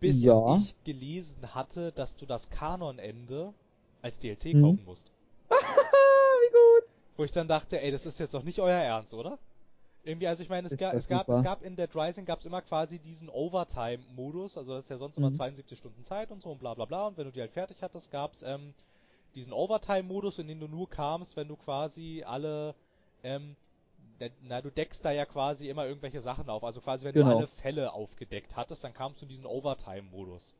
bis 0.00 0.22
Ja. 0.22 0.56
ich 0.56 0.74
gelesen 0.84 1.54
hatte, 1.54 1.90
dass 1.92 2.16
du 2.16 2.26
das 2.26 2.48
Kanonende 2.50 3.54
als 4.02 4.18
DLC 4.20 4.52
Hm. 4.52 4.62
kaufen 4.62 4.84
musst. 4.84 5.10
wie 5.50 6.50
gut. 6.52 6.88
Wo 7.16 7.24
ich 7.24 7.32
dann 7.32 7.48
dachte, 7.48 7.80
ey, 7.80 7.90
das 7.90 8.06
ist 8.06 8.20
jetzt 8.20 8.34
doch 8.34 8.42
nicht 8.44 8.60
euer 8.60 8.78
Ernst, 8.78 9.14
oder? 9.14 9.38
Irgendwie, 10.04 10.28
also 10.28 10.42
ich 10.42 10.48
meine, 10.50 10.68
es, 10.68 10.76
ga, 10.76 10.92
es, 10.92 11.08
gab, 11.08 11.28
es 11.28 11.42
gab 11.42 11.62
in 11.62 11.76
Dead 11.76 11.88
Rising 11.94 12.26
gab's 12.26 12.44
immer 12.44 12.60
quasi 12.60 12.98
diesen 12.98 13.30
Overtime-Modus, 13.30 14.58
also 14.58 14.74
das 14.74 14.84
ist 14.84 14.90
ja 14.90 14.98
sonst 14.98 15.16
immer 15.16 15.30
Mhm. 15.30 15.36
72 15.36 15.78
Stunden 15.78 16.04
Zeit 16.04 16.30
und 16.30 16.42
so 16.42 16.50
und 16.50 16.58
bla 16.58 16.74
bla 16.74 16.84
bla 16.84 17.06
und 17.06 17.16
wenn 17.16 17.24
du 17.24 17.32
die 17.32 17.40
halt 17.40 17.52
fertig 17.52 17.82
hattest, 17.82 18.10
gab's 18.10 18.42
ähm, 18.42 18.74
diesen 19.34 19.52
Overtime-Modus, 19.52 20.38
in 20.38 20.46
den 20.48 20.60
du 20.60 20.68
nur 20.68 20.88
kamst, 20.90 21.36
wenn 21.36 21.48
du 21.48 21.56
quasi 21.56 22.22
alle, 22.26 22.74
ähm, 23.22 23.56
na, 24.42 24.60
du 24.60 24.70
deckst 24.70 25.02
da 25.04 25.10
ja 25.10 25.24
quasi 25.24 25.68
immer 25.70 25.86
irgendwelche 25.86 26.20
Sachen 26.20 26.50
auf, 26.50 26.62
also 26.64 26.80
quasi 26.82 27.04
wenn 27.06 27.14
Genau. 27.14 27.30
du 27.30 27.36
alle 27.38 27.46
Fälle 27.48 27.92
aufgedeckt 27.94 28.56
hattest, 28.56 28.84
dann 28.84 28.92
kamst 28.92 29.20
du 29.22 29.24
in 29.24 29.30
diesen 29.30 29.46
Overtime-Modus. 29.46 30.54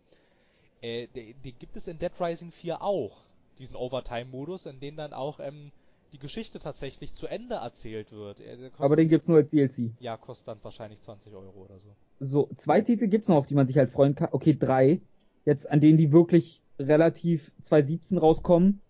Äh, 0.80 1.06
den, 1.08 1.40
den 1.42 1.58
gibt 1.58 1.76
es 1.76 1.86
in 1.86 1.98
Dead 1.98 2.12
Rising 2.18 2.50
4 2.50 2.80
auch, 2.82 3.18
diesen 3.58 3.76
Overtime-Modus, 3.76 4.64
in 4.66 4.80
dem 4.80 4.96
dann 4.96 5.12
auch 5.12 5.38
ähm, 5.38 5.70
die 6.14 6.18
Geschichte 6.20 6.60
tatsächlich 6.60 7.12
zu 7.14 7.26
Ende 7.26 7.56
erzählt 7.56 8.12
wird. 8.12 8.40
Aber 8.78 8.94
den 8.94 9.08
gibt's 9.08 9.26
nur 9.26 9.38
als 9.38 9.50
DLC. 9.50 9.90
ja, 9.98 10.16
kostet 10.16 10.46
dann 10.48 10.58
wahrscheinlich 10.62 11.00
20 11.00 11.34
Euro 11.34 11.64
oder 11.64 11.78
so. 11.80 11.88
So, 12.20 12.48
zwei 12.56 12.80
Titel 12.80 13.08
gibt's 13.08 13.26
noch, 13.28 13.36
auf 13.36 13.46
die 13.48 13.54
man 13.54 13.66
sich 13.66 13.76
halt 13.76 13.90
freuen 13.90 14.14
kann. 14.14 14.28
Okay, 14.30 14.56
drei. 14.58 15.00
Jetzt, 15.44 15.68
an 15.68 15.80
denen 15.80 15.98
die 15.98 16.12
wirklich 16.12 16.62
relativ 16.78 17.50
2017 17.62 18.16
rauskommen 18.18 18.80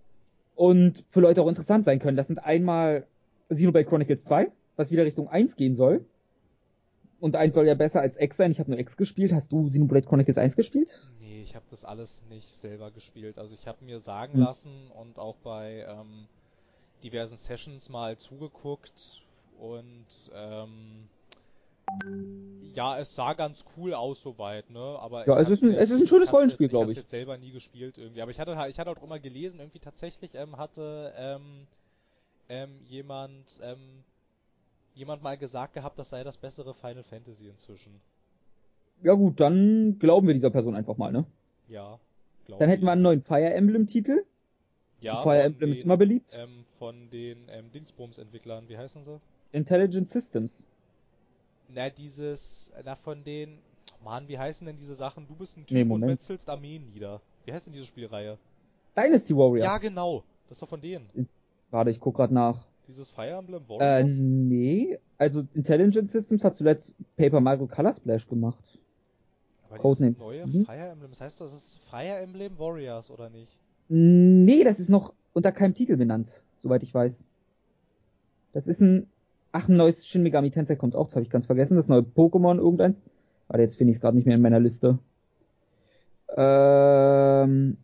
und 0.55 1.03
für 1.11 1.21
Leute 1.21 1.41
auch 1.43 1.49
interessant 1.49 1.87
sein 1.87 1.99
können. 1.99 2.17
Das 2.17 2.27
sind 2.27 2.39
einmal 2.39 3.07
Xenoblade 3.49 3.87
Chronicles 3.89 4.23
2, 4.25 4.53
was 4.77 4.91
wieder 4.91 5.05
Richtung 5.05 5.27
1 5.29 5.57
gehen 5.57 5.75
soll. 5.77 6.05
Und 7.21 7.37
1 7.37 7.55
soll 7.55 7.67
ja 7.67 7.75
besser 7.75 8.03
als 8.03 8.21
X 8.21 8.37
sein. 8.37 8.51
Ich 8.51 8.61
habe 8.61 8.71
nur 8.71 8.79
X 8.79 8.97
gespielt. 8.99 9.33
Hast 9.33 9.51
du 9.51 9.65
Xenoblade 9.65 10.07
Chronicles 10.07 10.37
1 10.37 10.57
gespielt? 10.57 11.11
Nee, 11.21 11.41
ich 11.43 11.57
habe 11.57 11.65
das 11.71 11.85
alles 11.87 12.23
nicht 12.29 12.49
selber 12.61 12.91
gespielt. 12.91 13.39
Also 13.39 13.55
ich 13.55 13.67
habe 13.67 13.83
mir 13.83 14.01
sagen 14.01 14.35
Hm. 14.35 14.41
lassen 14.41 14.91
und 15.01 15.19
auch 15.19 15.37
bei 15.37 15.87
ähm, 15.89 16.27
diversen 17.05 17.37
Sessions 17.39 17.89
mal 17.89 18.17
zugeguckt 18.17 19.21
und 19.59 20.07
ähm, 20.35 21.09
ja, 22.75 22.99
es 22.99 23.15
sah 23.15 23.35
ganz 23.35 23.65
cool 23.77 23.95
aus 23.95 24.21
soweit, 24.23 24.69
ne? 24.71 24.81
Aber 24.81 25.27
Ja, 25.27 25.39
es 25.41 25.49
ist 25.51 25.63
ein- 25.63 25.75
es 25.75 25.91
ist 25.91 26.01
ein 26.01 26.07
schönes 26.09 26.33
Rollenspiel, 26.33 26.65
jetzt- 26.65 26.71
glaub 26.73 26.85
Ich 26.85 26.91
ich. 26.93 26.97
hab's 26.97 27.05
jetzt 27.05 27.11
selber 27.11 27.37
nie 27.39 27.53
gespielt 27.53 27.99
irgendwie, 27.99 28.21
aber 28.23 28.31
ich 28.31 28.41
hatte 28.41 28.57
halt, 28.57 28.73
ich 28.73 28.79
hatte 28.81 28.91
auch 28.91 29.03
immer 29.03 29.19
gelesen, 29.21 29.61
irgendwie 29.61 29.79
tatsächlich 29.79 30.35
ähm, 30.35 30.57
hatte 30.57 31.13
ähm, 31.17 31.67
ähm, 32.49 32.81
jemand 32.89 33.59
ähm, 33.63 34.03
jemand 34.95 35.23
mal 35.23 35.37
gesagt 35.37 35.75
gehabt, 35.75 35.99
das 35.99 36.09
sei 36.11 36.25
das 36.25 36.37
bessere 36.39 36.73
Final 36.75 37.03
Fantasy 37.05 37.49
inzwischen. 37.49 38.01
Ja 39.03 39.15
gut, 39.15 39.41
dann 39.41 39.99
glauben 39.99 40.27
wir 40.27 40.35
dieser 40.35 40.51
Person 40.51 40.75
einfach 40.77 40.97
mal, 40.97 41.13
ne? 41.13 41.25
Ja, 41.69 41.99
Dann 42.59 42.69
hätten 42.69 42.85
wir 42.85 42.93
einen 42.93 43.03
neuen 43.03 43.23
Fire 43.23 43.53
Emblem 43.53 43.87
Titel. 43.87 44.25
Ja, 45.05 45.23
Fire 45.23 45.43
Emblem 45.43 45.73
ist 45.73 45.83
immer 45.83 45.97
beliebt. 45.97 46.33
Ähm, 46.37 46.65
von 46.79 47.11
den 47.11 47.49
ähm, 47.51 47.71
Dingsbums-Entwicklern, 47.73 48.69
wie 48.69 48.77
heißen 48.79 49.05
sie? 49.05 49.21
Intelligent 49.53 50.11
Systems. 50.11 50.65
Na, 51.69 51.91
dieses, 51.91 52.73
na, 52.85 52.95
von 52.97 53.23
den, 53.25 53.59
Mann, 54.03 54.29
wie 54.29 54.39
heißen 54.39 54.67
denn 54.67 54.77
diese 54.77 54.95
Sachen? 54.95 55.27
Du 55.27 55.35
bist 55.35 55.57
ein 55.57 55.67
Typ 55.67 55.87
Nee, 55.87 55.93
und 55.93 56.01
metzelst 56.01 56.49
Armeen 56.49 56.91
nieder. 56.93 57.21
Wie 57.45 57.53
heißt 57.53 57.67
denn 57.67 57.73
diese 57.73 57.87
Spielreihe? 57.87 58.39
Dynasty 58.97 59.35
Warriors. 59.37 59.65
Ja, 59.65 59.79
genau. 59.79 60.25
Das 60.49 60.57
ist 60.57 60.63
doch 60.63 60.69
von 60.69 60.81
denen. 60.81 61.09
Warte, 61.71 61.91
ich 61.91 62.01
guck 62.01 62.17
grad 62.17 62.31
nach. 62.31 62.67
Dieses 62.87 63.11
Fire 63.11 63.31
Emblem 63.39 63.63
Äh, 63.65 63.69
Warriors? 63.69 64.11
nee. 64.19 64.99
Also 65.17 65.45
Intelligent 65.55 66.11
Systems 66.11 66.45
hat 66.45 66.57
zuletzt 66.57 66.95
Paper 67.17 67.41
Mario 67.41 67.67
Color 67.67 67.95
Splash 67.95 68.29
gemacht. 68.29 68.79
Aber 69.69 69.79
Codenames. 69.79 70.21
neue 70.21 70.47
Mhm. 70.47 70.65
Fire 70.67 70.89
Emblem, 70.91 71.11
das 71.11 71.21
heißt, 71.21 71.41
das 71.41 71.53
ist 71.53 71.79
Fire 71.91 72.19
Emblem 72.19 72.59
Warriors, 72.59 73.11
oder 73.11 73.31
nicht? 73.31 73.53
Nee, 73.89 74.65
das 74.65 74.81
ist 74.81 74.89
noch 74.89 75.13
unter 75.33 75.53
keinem 75.53 75.75
Titel 75.75 75.97
benannt, 75.97 76.43
soweit 76.63 76.83
ich 76.83 76.95
weiß. 76.95 77.25
Das 78.53 78.67
ist 78.67 78.81
ein, 78.81 79.07
ach, 79.53 79.69
ein 79.69 79.77
neues 79.77 80.07
Shin 80.07 80.23
Megami 80.23 80.51
Tensei 80.51 80.77
kommt 80.77 80.95
auch, 80.95 81.07
das 81.07 81.17
habe 81.17 81.25
ich 81.25 81.31
ganz 81.31 81.47
vergessen, 81.47 81.77
das 81.77 81.89
neue 81.89 82.01
Pokémon, 82.03 82.57
irgendeins. 82.59 83.01
Warte, 83.49 83.63
jetzt 83.63 83.77
finde 83.77 83.91
ich 83.91 83.97
es 83.97 84.01
gerade 84.01 84.17
nicht 84.17 84.27
mehr 84.27 84.37
in 84.37 84.43
meiner 84.43 84.61
Liste. 84.61 84.99
Ähm, 86.37 87.77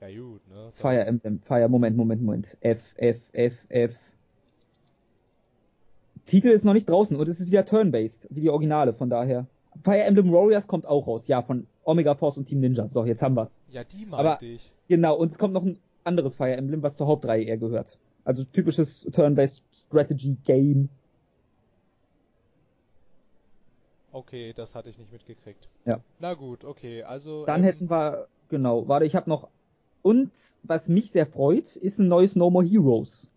Ja, 0.00 0.08
gut, 0.08 0.48
ne? 0.48 0.70
Fire 0.74 1.04
Emblem, 1.04 1.40
Fire, 1.40 1.68
Moment, 1.68 1.96
Moment, 1.96 2.22
Moment. 2.22 2.56
F, 2.60 2.80
F, 2.96 3.20
F, 3.32 3.54
F. 3.68 3.94
Titel 6.26 6.48
ist 6.48 6.64
noch 6.64 6.72
nicht 6.72 6.88
draußen 6.88 7.16
und 7.16 7.28
es 7.28 7.40
ist 7.40 7.48
wieder 7.48 7.66
turn-based, 7.66 8.28
wie 8.30 8.42
die 8.42 8.50
Originale, 8.50 8.92
von 8.92 9.10
daher. 9.10 9.46
Fire 9.82 10.02
Emblem 10.02 10.32
Warriors 10.32 10.66
kommt 10.66 10.86
auch 10.86 11.06
raus, 11.06 11.26
ja, 11.26 11.42
von 11.42 11.66
Omega 11.86 12.14
Force 12.14 12.36
und 12.36 12.46
Team 12.46 12.60
Ninja. 12.60 12.88
So, 12.88 13.04
jetzt 13.04 13.22
haben 13.22 13.34
wir's. 13.36 13.62
Ja, 13.70 13.84
die 13.84 14.06
Aber- 14.10 14.30
meinte 14.30 14.46
ich. 14.46 14.72
Genau, 14.88 15.16
und 15.16 15.32
es 15.32 15.38
kommt 15.38 15.54
noch 15.54 15.64
ein 15.64 15.78
anderes 16.04 16.36
Fire 16.36 16.54
Emblem, 16.54 16.82
was 16.82 16.96
zur 16.96 17.06
Hauptreihe 17.06 17.44
eher 17.44 17.56
gehört. 17.56 17.98
Also 18.24 18.44
typisches 18.44 19.02
Turn-based 19.12 19.62
Strategy 19.72 20.36
Game. 20.44 20.88
Okay, 24.12 24.52
das 24.54 24.74
hatte 24.74 24.90
ich 24.90 24.98
nicht 24.98 25.12
mitgekriegt. 25.12 25.68
Ja. 25.84 26.00
Na 26.18 26.34
gut, 26.34 26.64
okay, 26.64 27.02
also. 27.02 27.44
Dann 27.44 27.60
ähm, 27.60 27.64
hätten 27.66 27.90
wir, 27.90 28.28
genau, 28.48 28.88
warte, 28.88 29.04
ich 29.04 29.14
habe 29.14 29.28
noch. 29.28 29.48
Und 30.02 30.30
was 30.62 30.88
mich 30.88 31.10
sehr 31.10 31.26
freut, 31.26 31.76
ist 31.76 31.98
ein 31.98 32.08
neues 32.08 32.34
No 32.36 32.48
More 32.50 32.64
Heroes. 32.64 33.28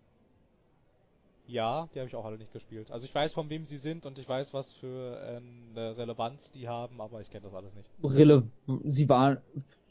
Ja, 1.50 1.90
die 1.94 2.00
habe 2.00 2.08
ich 2.08 2.16
auch 2.16 2.26
alle 2.26 2.38
nicht 2.38 2.54
gespielt. 2.54 2.92
Also 2.92 3.08
ich 3.08 3.16
weiß, 3.16 3.34
von 3.34 3.50
wem 3.50 3.66
sie 3.66 3.78
sind 3.78 4.06
und 4.06 4.20
ich 4.20 4.30
weiß, 4.30 4.54
was 4.54 4.72
für 4.74 5.18
äh, 5.20 5.38
eine 5.38 5.98
Relevanz 5.98 6.52
die 6.52 6.68
haben, 6.68 7.02
aber 7.02 7.22
ich 7.22 7.32
kenne 7.32 7.46
das 7.46 7.56
alles 7.56 7.74
nicht. 7.76 7.90
Rille, 8.04 8.44
sie 8.86 9.10
waren, 9.10 9.38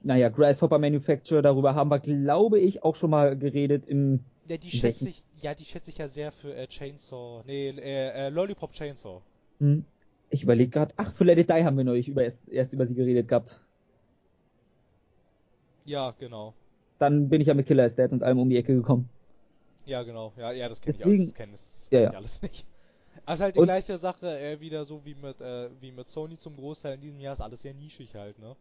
naja, 0.03 0.29
Grasshopper 0.29 0.79
Manufacture, 0.79 1.43
darüber 1.43 1.75
haben 1.75 1.91
wir, 1.91 1.99
glaube 1.99 2.61
ich, 2.61 2.85
auch 2.85 2.95
schon 2.95 3.11
mal 3.11 3.37
geredet 3.37 3.87
im, 3.87 4.21
Ja, 4.47 4.57
die 4.57 4.71
schätze 4.71 5.09
ich, 5.09 5.25
ja, 5.41 5.53
die 5.53 5.65
schätze 5.65 5.91
ich 5.91 5.99
ja 5.99 6.09
sehr 6.09 6.31
für 6.31 6.55
äh, 6.55 6.69
Chainsaw, 6.69 7.43
nee, 7.45 7.71
äh, 7.71 8.27
äh, 8.27 8.29
Lollipop 8.29 8.73
Chainsaw. 8.73 9.21
hm, 9.59 9.85
ich 10.31 10.45
überlege 10.45 10.71
gerade, 10.71 10.95
ach, 10.97 11.13
für 11.15 11.25
Let 11.25 11.39
It 11.39 11.51
Die 11.51 11.65
haben 11.65 11.77
wir 11.77 11.85
neulich 11.85 12.09
über, 12.09 12.23
erst, 12.23 12.49
erst 12.49 12.73
über 12.73 12.87
sie 12.87 12.95
geredet 12.95 13.27
gehabt. 13.27 13.61
Ja, 15.85 16.15
genau. 16.21 16.55
Dann 17.01 17.29
bin 17.29 17.41
ich 17.41 17.49
ja 17.49 17.55
mit 17.55 17.67
Killer 17.67 17.87
is 17.87 17.97
Dead 17.97 18.13
und 18.13 18.23
allem 18.23 18.39
um 18.39 18.49
die 18.49 18.57
Ecke 18.59 18.75
gekommen. 18.75 19.09
Ja, 19.89 20.03
genau. 20.03 20.33
Ja, 20.37 20.53
ja, 20.53 20.69
das 20.69 20.81
kenne 20.81 20.95
ich 20.95 21.05
alles. 21.05 21.27
Das 21.27 21.35
kenne 21.35 21.53
Ja, 21.53 21.89
kenn 21.91 22.03
ja. 22.03 22.11
ich 22.11 22.17
alles 22.17 22.43
nicht. 22.43 22.67
Also 23.27 23.45
halt 23.45 23.57
die 23.57 23.61
Und- 23.61 23.67
gleiche 23.67 23.99
Sache, 23.99 24.39
äh, 24.39 24.61
wieder 24.61 24.85
so 24.87 25.05
wie 25.05 25.15
mit, 25.15 25.39
äh, 25.41 25.69
wie 25.81 25.93
mit 25.93 26.09
Sony 26.09 26.39
zum 26.39 26.57
Großteil 26.57 26.95
in 26.95 27.01
diesem 27.01 27.21
Jahr, 27.21 27.35
ist 27.35 27.41
alles 27.41 27.61
sehr 27.61 27.75
nischig 27.75 28.15
halt, 28.15 28.39
ne? 28.39 28.55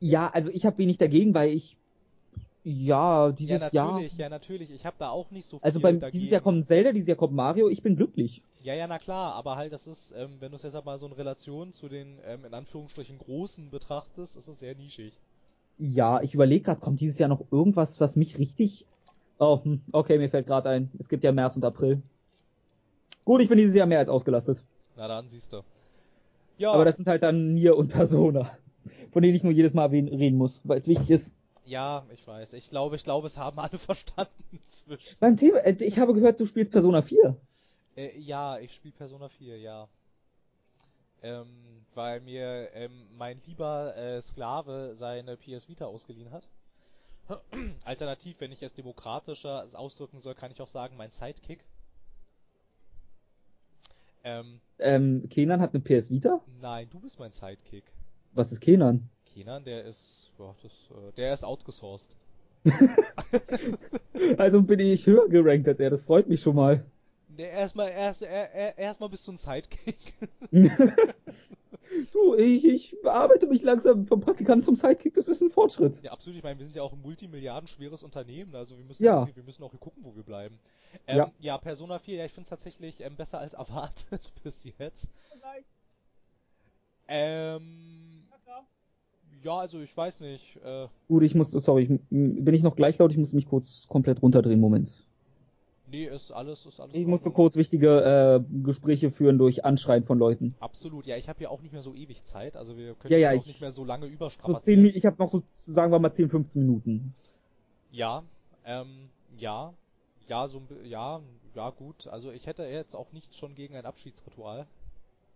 Ja, 0.00 0.28
also 0.30 0.50
ich 0.50 0.64
habe 0.66 0.78
wenig 0.78 0.98
dagegen, 0.98 1.34
weil 1.34 1.50
ich, 1.50 1.76
ja, 2.64 3.30
dieses 3.30 3.60
ja, 3.60 3.68
Jahr, 3.70 3.92
natürlich, 3.92 4.16
ja, 4.16 4.28
natürlich. 4.28 4.70
Ich 4.72 4.84
habe 4.86 4.96
da 4.98 5.10
auch 5.10 5.30
nicht 5.30 5.46
so 5.46 5.58
viel 5.58 5.64
also 5.64 5.78
beim, 5.78 6.00
dagegen. 6.00 6.18
dieses 6.18 6.32
Jahr 6.32 6.40
kommt 6.40 6.66
Zelda, 6.66 6.90
dieses 6.92 7.06
Jahr 7.06 7.16
kommt 7.16 7.34
Mario, 7.34 7.68
ich 7.68 7.82
bin 7.82 7.94
glücklich. 7.96 8.42
Ja, 8.64 8.74
ja, 8.74 8.86
na 8.88 8.98
klar, 8.98 9.34
aber 9.34 9.54
halt, 9.56 9.72
das 9.72 9.86
ist, 9.86 10.12
ähm, 10.16 10.36
wenn 10.40 10.50
du 10.50 10.56
es 10.56 10.62
jetzt 10.64 10.74
halt 10.74 10.84
mal 10.84 10.98
so 10.98 11.06
in 11.06 11.12
Relation 11.12 11.72
zu 11.72 11.88
den, 11.88 12.18
ähm, 12.26 12.44
in 12.44 12.54
Anführungsstrichen, 12.54 13.18
Großen 13.18 13.70
betrachtest, 13.70 14.36
ist 14.36 14.48
es 14.48 14.58
sehr 14.58 14.74
nischig. 14.74 15.12
Ja, 15.78 16.22
ich 16.22 16.34
überlege 16.34 16.64
gerade, 16.64 16.80
kommt 16.80 17.00
dieses 17.00 17.18
Jahr 17.20 17.28
noch 17.28 17.44
irgendwas, 17.52 18.00
was 18.00 18.16
mich 18.16 18.38
richtig. 18.38 18.84
Oh, 19.38 19.60
okay, 19.92 20.18
mir 20.18 20.28
fällt 20.30 20.46
gerade 20.46 20.68
ein. 20.68 20.90
Es 20.98 21.08
gibt 21.08 21.22
ja 21.24 21.32
März 21.32 21.56
und 21.56 21.64
April. 21.64 22.02
Gut, 23.24 23.40
ich 23.40 23.48
bin 23.48 23.58
dieses 23.58 23.74
Jahr 23.74 23.86
mehr 23.86 23.98
als 24.00 24.08
ausgelastet. 24.08 24.62
Na 24.96 25.06
dann, 25.06 25.28
siehst 25.28 25.52
du. 25.52 25.62
Ja, 26.56 26.72
Aber 26.72 26.84
das 26.84 26.96
sind 26.96 27.06
halt 27.06 27.22
dann 27.22 27.54
Nier 27.54 27.76
und 27.76 27.88
Persona. 27.88 28.50
Von 29.12 29.22
denen 29.22 29.34
ich 29.36 29.44
nur 29.44 29.52
jedes 29.52 29.74
Mal 29.74 29.86
reden 29.86 30.36
muss, 30.36 30.60
weil 30.64 30.80
es 30.80 30.88
wichtig 30.88 31.10
ist. 31.10 31.32
ja, 31.64 32.04
ich 32.12 32.26
weiß. 32.26 32.52
Ich 32.54 32.70
glaube, 32.70 32.96
ich 32.96 33.04
glaube, 33.04 33.26
es 33.28 33.36
haben 33.36 33.58
alle 33.58 33.78
verstanden 33.78 34.32
inzwischen. 34.50 35.16
Beim 35.20 35.36
Thema, 35.36 35.58
äh, 35.58 35.76
ich 35.84 35.98
habe 35.98 36.14
gehört, 36.14 36.40
du 36.40 36.46
spielst 36.46 36.72
Persona 36.72 37.02
4. 37.02 37.36
Äh, 37.96 38.18
ja, 38.18 38.58
ich 38.58 38.74
spiele 38.74 38.94
Persona 38.94 39.28
4, 39.28 39.58
ja. 39.58 39.88
Ähm, 41.22 41.46
weil 41.94 42.20
mir 42.20 42.68
ähm, 42.74 43.06
mein 43.16 43.40
lieber 43.46 43.96
äh, 43.96 44.22
Sklave 44.22 44.94
seine 44.96 45.36
PS 45.36 45.68
Vita 45.68 45.84
ausgeliehen 45.86 46.30
hat. 46.30 46.48
Alternativ, 47.84 48.40
wenn 48.40 48.52
ich 48.52 48.62
es 48.62 48.72
demokratischer 48.74 49.68
ausdrücken 49.74 50.20
soll, 50.20 50.34
kann 50.34 50.50
ich 50.50 50.60
auch 50.60 50.68
sagen, 50.68 50.96
mein 50.96 51.10
Sidekick. 51.10 51.64
Ähm, 54.24 54.60
Ähm, 54.80 55.28
Kenan 55.30 55.60
hat 55.60 55.72
eine 55.74 55.82
PS 55.82 56.10
Vita? 56.10 56.40
nein, 56.46 56.90
du 56.90 56.98
bist 57.00 57.18
mein 57.20 57.30
Sidekick. 57.32 57.84
Was 58.32 58.52
ist 58.52 58.60
Kenan? 58.60 59.10
Kenan, 59.26 59.64
der 59.64 59.84
ist, 59.84 60.32
ja, 60.40 60.56
das, 60.62 60.72
äh, 60.90 61.12
der 61.12 61.32
ist 61.34 61.44
outgesourced. 61.44 62.16
Also 64.38 64.62
bin 64.62 64.80
ich 64.80 65.06
höher 65.06 65.28
gerankt 65.28 65.68
als 65.68 65.80
er, 65.80 65.90
das 65.90 66.02
freut 66.04 66.28
mich 66.28 66.40
schon 66.40 66.56
mal. 66.56 66.84
Erstmal, 67.36 67.90
erst, 67.90 68.22
er, 68.22 68.52
er, 68.52 68.78
erstmal 68.78 69.08
bist 69.08 69.26
du 69.28 69.32
ein 69.32 69.36
Sidekick. 69.38 70.14
du, 72.12 72.34
ich, 72.36 72.64
ich 72.64 72.96
bearbeite 73.02 73.46
mich 73.46 73.62
langsam 73.62 74.06
vom 74.06 74.20
Praktikant 74.20 74.64
zum 74.64 74.76
Sidekick, 74.76 75.14
das 75.14 75.28
ist 75.28 75.40
ein 75.40 75.50
Fortschritt. 75.50 76.02
Ja, 76.02 76.12
absolut. 76.12 76.36
Ich 76.38 76.42
meine, 76.44 76.58
wir 76.58 76.66
sind 76.66 76.76
ja 76.76 76.82
auch 76.82 76.92
ein 76.92 77.00
multimilliardenschweres 77.02 78.02
Unternehmen, 78.02 78.54
also 78.54 78.76
wir 78.76 78.84
müssen 78.84 79.04
Ja. 79.04 79.28
wir 79.34 79.42
müssen 79.44 79.62
auch 79.62 79.70
hier 79.70 79.80
gucken, 79.80 80.04
wo 80.04 80.14
wir 80.14 80.22
bleiben. 80.22 80.58
Ähm, 81.06 81.16
Ja. 81.18 81.32
ja. 81.38 81.58
Persona 81.58 81.98
4, 81.98 82.16
ja, 82.16 82.24
ich 82.24 82.32
finde 82.32 82.44
es 82.44 82.50
tatsächlich 82.50 83.00
ähm, 83.00 83.16
besser 83.16 83.38
als 83.38 83.54
erwartet 83.54 84.32
bis 84.42 84.64
jetzt. 84.64 85.06
Ähm, 87.08 88.24
ja, 89.42 89.56
also 89.58 89.80
ich 89.80 89.96
weiß 89.96 90.20
nicht. 90.20 90.56
Äh, 90.64 90.88
Gut, 91.08 91.22
ich 91.22 91.34
muss, 91.34 91.50
sorry, 91.52 91.82
ich, 91.84 91.88
bin 92.10 92.54
ich 92.54 92.62
noch 92.62 92.76
gleich 92.76 92.98
laut, 92.98 93.12
ich 93.12 93.18
muss 93.18 93.32
mich 93.32 93.46
kurz 93.46 93.86
komplett 93.88 94.20
runterdrehen, 94.22 94.60
Moment. 94.60 95.04
Nee, 95.90 96.04
ist 96.06 96.30
alles, 96.32 96.66
ist 96.66 96.80
alles. 96.80 96.94
Ich 96.94 97.06
musste 97.06 97.30
kurz 97.30 97.56
wichtige 97.56 98.42
äh, 98.44 98.62
Gespräche 98.62 99.10
führen 99.10 99.38
durch 99.38 99.64
Anschreien 99.64 100.04
von 100.04 100.18
Leuten. 100.18 100.54
Absolut, 100.60 101.06
ja, 101.06 101.16
ich 101.16 101.28
habe 101.28 101.42
ja 101.42 101.48
auch 101.48 101.62
nicht 101.62 101.72
mehr 101.72 101.82
so 101.82 101.94
ewig 101.94 102.24
Zeit, 102.24 102.56
also 102.56 102.76
wir 102.76 102.94
können 102.94 103.12
Ja, 103.12 103.18
ja, 103.18 103.30
auch 103.30 103.34
ich- 103.40 103.46
nicht 103.46 103.60
mehr 103.60 103.72
so 103.72 103.84
lange 103.84 104.06
So 104.06 104.12
überstrapazieren. 104.12 104.82
10, 104.84 104.92
Mi- 104.92 104.94
ich 104.96 105.06
habe 105.06 105.16
noch 105.18 105.30
so, 105.30 105.42
sagen 105.66 105.90
wir 105.92 105.98
mal 105.98 106.12
10, 106.12 106.28
15 106.28 106.62
Minuten. 106.62 107.14
Ja, 107.90 108.22
ähm, 108.66 109.08
ja, 109.38 109.72
ja, 110.28 110.46
so 110.46 110.60
ja, 110.84 111.20
ja 111.54 111.70
gut. 111.70 112.06
Also 112.08 112.30
ich 112.32 112.46
hätte 112.46 112.64
jetzt 112.64 112.94
auch 112.94 113.12
nichts 113.12 113.36
schon 113.36 113.54
gegen 113.54 113.74
ein 113.76 113.86
Abschiedsritual. 113.86 114.66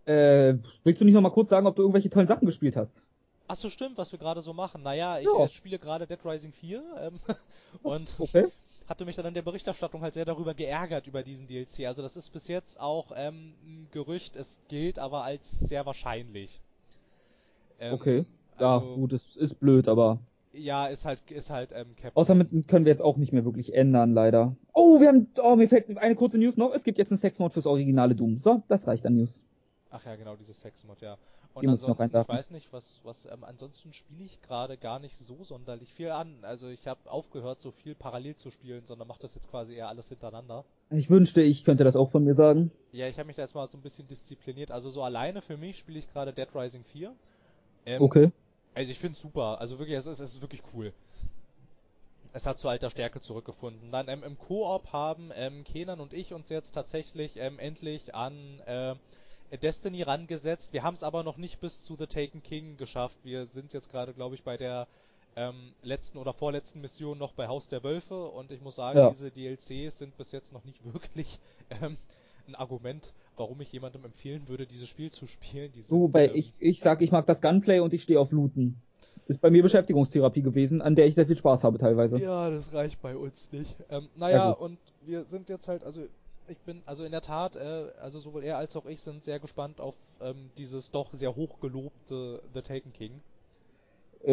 Äh, 0.05 0.57
willst 0.85 1.01
du 1.01 1.05
nicht 1.07 1.15
noch 1.15 1.20
mal 1.23 1.31
kurz 1.31 1.49
sagen, 1.51 1.66
ob 1.66 1.77
du 1.77 1.83
irgendwelche 1.83 2.11
tollen 2.11 2.27
Sachen 2.29 2.45
gespielt 2.45 2.77
hast? 2.77 3.03
Ach 3.49 3.57
so, 3.57 3.70
stimmt, 3.70 3.97
was 3.99 4.12
wir 4.12 4.19
gerade 4.19 4.43
so 4.43 4.53
machen. 4.53 4.83
Naja, 4.83 5.19
ich 5.19 5.24
Ja. 5.27 5.45
äh, 5.45 5.49
spiele 5.49 5.79
gerade 5.79 6.07
Dead 6.07 6.19
Rising 6.24 6.53
4 6.53 6.83
ähm, 6.99 7.20
und 7.83 8.09
Okay. 8.19 8.49
Hatte 8.89 9.05
mich 9.05 9.17
dann 9.17 9.27
in 9.27 9.35
der 9.35 9.43
Berichterstattung 9.43 10.03
halt 10.03 10.15
sehr 10.15 10.25
darüber 10.25 10.55
geärgert 10.55 11.07
über 11.07 11.23
diesen 11.23 11.47
DLC. 11.47 11.87
Also 11.87 12.03
das 12.03 12.17
ist 12.17 12.31
bis 12.31 12.49
jetzt 12.49 12.79
auch 12.81 13.13
ähm, 13.15 13.55
ein 13.65 13.89
Gerücht, 13.93 14.37
es 14.37 14.59
gilt 14.69 14.99
aber 14.99 15.25
als 15.25 15.51
sehr 15.61 15.87
wahrscheinlich. 15.87 16.61
Ähm, 17.79 17.95
Okay. 17.95 18.25
Ja, 18.59 18.79
also, 18.79 18.95
gut, 18.97 19.13
es 19.13 19.37
ist 19.37 19.59
blöd, 19.61 19.89
aber 19.89 20.19
Ja, 20.53 20.87
ist 20.87 21.05
halt, 21.05 21.23
ist 21.31 21.51
halt 21.51 21.71
ähm, 21.73 21.97
Capcom. 21.97 22.21
außerdem 22.21 22.67
können 22.67 22.85
wir 22.85 22.93
jetzt 22.93 23.03
auch 23.03 23.17
nicht 23.17 23.33
mehr 23.33 23.45
wirklich 23.45 23.75
ändern, 23.75 24.13
leider. 24.15 24.55
Oh, 24.75 25.01
wir 25.01 25.09
haben, 25.09 25.29
oh, 25.43 25.57
mir 25.57 25.69
fällt 25.69 25.97
eine 25.99 26.15
kurze 26.15 26.39
News 26.39 26.57
noch. 26.57 26.73
Es 26.75 26.85
gibt 26.85 26.99
jetzt 26.99 27.11
einen 27.11 27.19
Sexmod 27.19 27.53
fürs 27.53 27.67
originale 27.67 28.15
Doom. 28.15 28.39
So, 28.39 28.63
das 28.69 28.87
reicht 28.87 29.07
an 29.07 29.17
News. 29.17 29.43
Ach 29.91 30.05
ja, 30.05 30.17
genau, 30.17 30.37
dieses 30.37 30.61
Sexmod, 30.61 31.01
ja. 31.01 31.17
Und 31.55 31.62
Die 31.62 31.69
muss 31.69 31.83
ich 31.83 31.89
noch 31.89 32.01
ich 32.01 32.12
weiß 32.15 32.51
nicht, 32.51 32.73
was, 32.73 33.01
was, 33.05 33.27
ähm, 33.27 33.45
ansonsten 33.45 33.93
spiele 33.93 34.24
ich 34.24 34.41
gerade 34.41 34.79
gar 34.79 34.99
nicht 34.99 35.16
so 35.19 35.45
sonderlich 35.45 35.93
viel 35.93 36.11
an. 36.11 36.39
Also 36.43 36.69
ich 36.69 36.87
habe 36.87 37.11
aufgehört, 37.11 37.61
so 37.61 37.70
viel 37.70 37.95
parallel 37.95 38.37
zu 38.37 38.51
spielen, 38.51 38.87
sondern 38.87 39.07
mache 39.07 39.20
das 39.20 39.35
jetzt 39.35 39.51
quasi 39.51 39.74
eher 39.74 39.89
alles 39.89 40.09
hintereinander. 40.09 40.65
Ich 40.91 41.11
wünschte, 41.11 41.43
ich 41.43 41.65
könnte 41.65 41.85
das 41.85 41.95
auch 41.95 42.11
von 42.11 42.24
mir 42.24 42.35
sagen. 42.35 42.70
Ja, 42.93 43.07
ich 43.07 43.19
habe 43.19 43.27
mich 43.27 43.37
da 43.37 43.43
jetzt 43.43 43.55
mal 43.55 43.69
so 43.69 43.77
ein 43.77 43.83
bisschen 43.83 44.07
diszipliniert. 44.09 44.70
Also 44.70 44.91
so 44.91 45.03
alleine 45.03 45.43
für 45.43 45.57
mich 45.59 45.79
spiele 45.79 45.99
ich 45.99 46.11
gerade 46.11 46.33
Dead 46.33 46.49
Rising 46.55 46.85
4. 46.85 47.15
Ähm, 47.85 48.03
Okay. 48.03 48.31
Also 48.74 48.91
ich 48.91 48.99
finde 48.99 49.16
es 49.16 49.20
super. 49.20 49.61
Also 49.61 49.79
wirklich, 49.79 49.99
es 49.99 50.07
ist, 50.07 50.20
es 50.20 50.35
ist 50.35 50.41
wirklich 50.41 50.62
cool. 50.74 50.93
Es 52.33 52.47
hat 52.47 52.59
zu 52.59 52.69
alter 52.69 52.89
Stärke 52.89 53.20
zurückgefunden. 53.20 53.93
Dann 53.93 54.09
ähm, 54.09 54.23
im 54.23 54.39
Koop 54.39 54.93
haben 54.93 55.31
ähm, 55.35 55.65
Kenan 55.65 56.01
und 56.01 56.15
ich 56.15 56.33
uns 56.33 56.49
jetzt 56.49 56.73
tatsächlich 56.73 57.37
ähm, 57.37 57.59
endlich 57.59 58.15
an 58.15 58.61
äh, 58.65 58.95
Destiny 59.59 60.03
rangesetzt. 60.03 60.73
Wir 60.73 60.83
haben 60.83 60.95
es 60.95 61.03
aber 61.03 61.23
noch 61.23 61.37
nicht 61.37 61.61
bis 61.61 61.83
zu 61.85 61.97
The 61.97 62.07
Taken 62.07 62.43
King 62.43 62.77
geschafft. 62.77 63.16
Wir 63.24 63.47
sind 63.47 63.73
jetzt 63.73 63.91
gerade, 63.91 64.12
glaube 64.12 64.35
ich, 64.35 64.43
bei 64.43 64.57
der 64.57 64.87
ähm, 65.37 65.73
letzten 65.83 66.19
oder 66.19 66.33
vorletzten 66.33 66.81
Mission 66.81 67.19
noch 67.19 67.33
bei 67.33 67.49
Haus 67.49 67.69
der 67.69 67.83
Wölfe 67.83 68.27
und 68.27 68.51
ich 68.51 68.61
muss 68.61 68.77
sagen, 68.77 68.99
Ja. 68.99 69.11
diese 69.11 69.31
DLCs 69.31 69.99
sind 69.99 70.16
bis 70.19 70.31
jetzt 70.33 70.53
noch 70.53 70.65
nicht 70.65 70.81
wirklich 70.93 71.39
ähm, 71.70 71.97
ein 72.49 72.55
Argument, 72.55 73.12
warum 73.37 73.61
ich 73.61 73.73
jemandem 73.73 74.05
empfehlen 74.05 74.43
würde, 74.49 74.66
dieses 74.66 74.89
Spiel 74.89 75.11
zu 75.11 75.27
spielen. 75.27 75.73
Sind, 75.85 76.12
bei, 76.12 76.27
ähm, 76.29 76.33
ich, 76.35 76.53
ich 76.59 76.81
sag, 76.81 77.01
ich 77.03 77.11
mag 77.12 77.24
das 77.27 77.41
Gunplay 77.41 77.81
und 77.81 77.95
ich 77.95 78.03
stehe 78.03 78.20
auf 78.20 78.31
Looten. 78.33 78.77
Ist 79.29 79.41
bei 79.41 79.51
mir 79.51 79.62
Beschäftigungstherapie 79.62 80.43
gewesen, 80.43 80.83
an 80.83 80.97
der 80.97 81.07
ich 81.07 81.15
sehr 81.15 81.27
viel 81.27 81.37
Spaß 81.37 81.62
habe 81.62 81.79
teilweise. 81.79 82.19
Ja, 82.19 82.51
das 82.51 82.73
reicht 82.74 83.01
bei 83.01 83.16
uns 83.16 83.51
nicht. 83.53 83.74
Ähm, 83.89 84.03
Ja, 84.03 84.09
naja, 84.16 84.51
gut. 84.53 84.61
und 84.61 84.79
wir 85.07 85.24
sind 85.24 85.49
jetzt 85.49 85.69
halt, 85.69 85.85
also 85.85 86.03
ich 86.48 86.59
bin, 86.60 86.82
also 86.86 87.05
in 87.05 87.12
der 87.12 87.23
Tat, 87.23 87.56
äh, 87.56 87.90
also 88.01 88.20
sowohl 88.20 88.44
er 88.44 88.59
als 88.59 88.77
auch 88.77 88.86
ich 88.86 89.01
sind 89.01 89.24
sehr 89.24 89.39
gespannt 89.39 89.81
auf 89.81 89.94
ähm, 90.20 90.51
dieses 90.56 90.90
doch 90.90 91.12
sehr 91.12 91.35
hochgelobte 91.35 92.43
The 92.55 92.62
Taken 92.62 92.93
King. 92.93 93.20
Äh, 94.24 94.32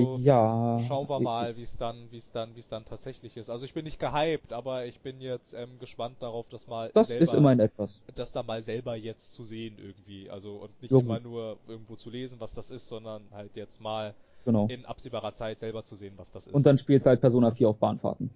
Also, 0.00 0.18
ja. 0.18 0.80
Schauen 0.86 1.08
wir 1.08 1.20
mal, 1.20 1.56
wie 1.56 1.62
es 1.62 1.76
dann, 1.76 2.10
wie 2.10 2.16
es 2.16 2.30
dann, 2.30 2.54
wie 2.56 2.60
es 2.60 2.68
dann 2.68 2.84
tatsächlich 2.84 3.36
ist. 3.36 3.50
Also 3.50 3.64
ich 3.64 3.74
bin 3.74 3.84
nicht 3.84 3.98
gehypt, 3.98 4.52
aber 4.52 4.86
ich 4.86 5.00
bin 5.00 5.20
jetzt 5.20 5.52
ähm, 5.52 5.78
gespannt 5.78 6.16
darauf, 6.20 6.46
das 6.48 6.66
mal 6.66 6.90
Das 6.94 7.08
selber, 7.08 7.24
ist 7.24 7.34
immerhin 7.34 7.60
etwas. 7.60 8.00
das 8.14 8.32
da 8.32 8.42
mal 8.42 8.62
selber 8.62 8.96
jetzt 8.96 9.34
zu 9.34 9.44
sehen 9.44 9.76
irgendwie. 9.78 10.30
Also 10.30 10.56
und 10.56 10.80
nicht 10.82 10.90
Ja, 10.92 10.98
immer 11.00 11.20
nur 11.20 11.58
irgendwo 11.66 11.96
zu 11.96 12.08
lesen, 12.10 12.40
was 12.40 12.54
das 12.54 12.70
ist, 12.70 12.88
sondern 12.88 13.22
halt 13.32 13.56
jetzt 13.56 13.80
mal 13.80 14.14
Genau. 14.44 14.66
in 14.68 14.86
absehbarer 14.86 15.34
Zeit 15.34 15.58
selber 15.58 15.84
zu 15.84 15.94
sehen, 15.96 16.14
was 16.16 16.30
das 16.30 16.46
ist. 16.46 16.54
Und 16.54 16.64
dann 16.64 16.78
spielst 16.78 17.04
du 17.04 17.10
halt 17.10 17.20
Persona 17.20 17.50
4 17.50 17.68
auf 17.68 17.78
Bahnfahrten. 17.78 18.30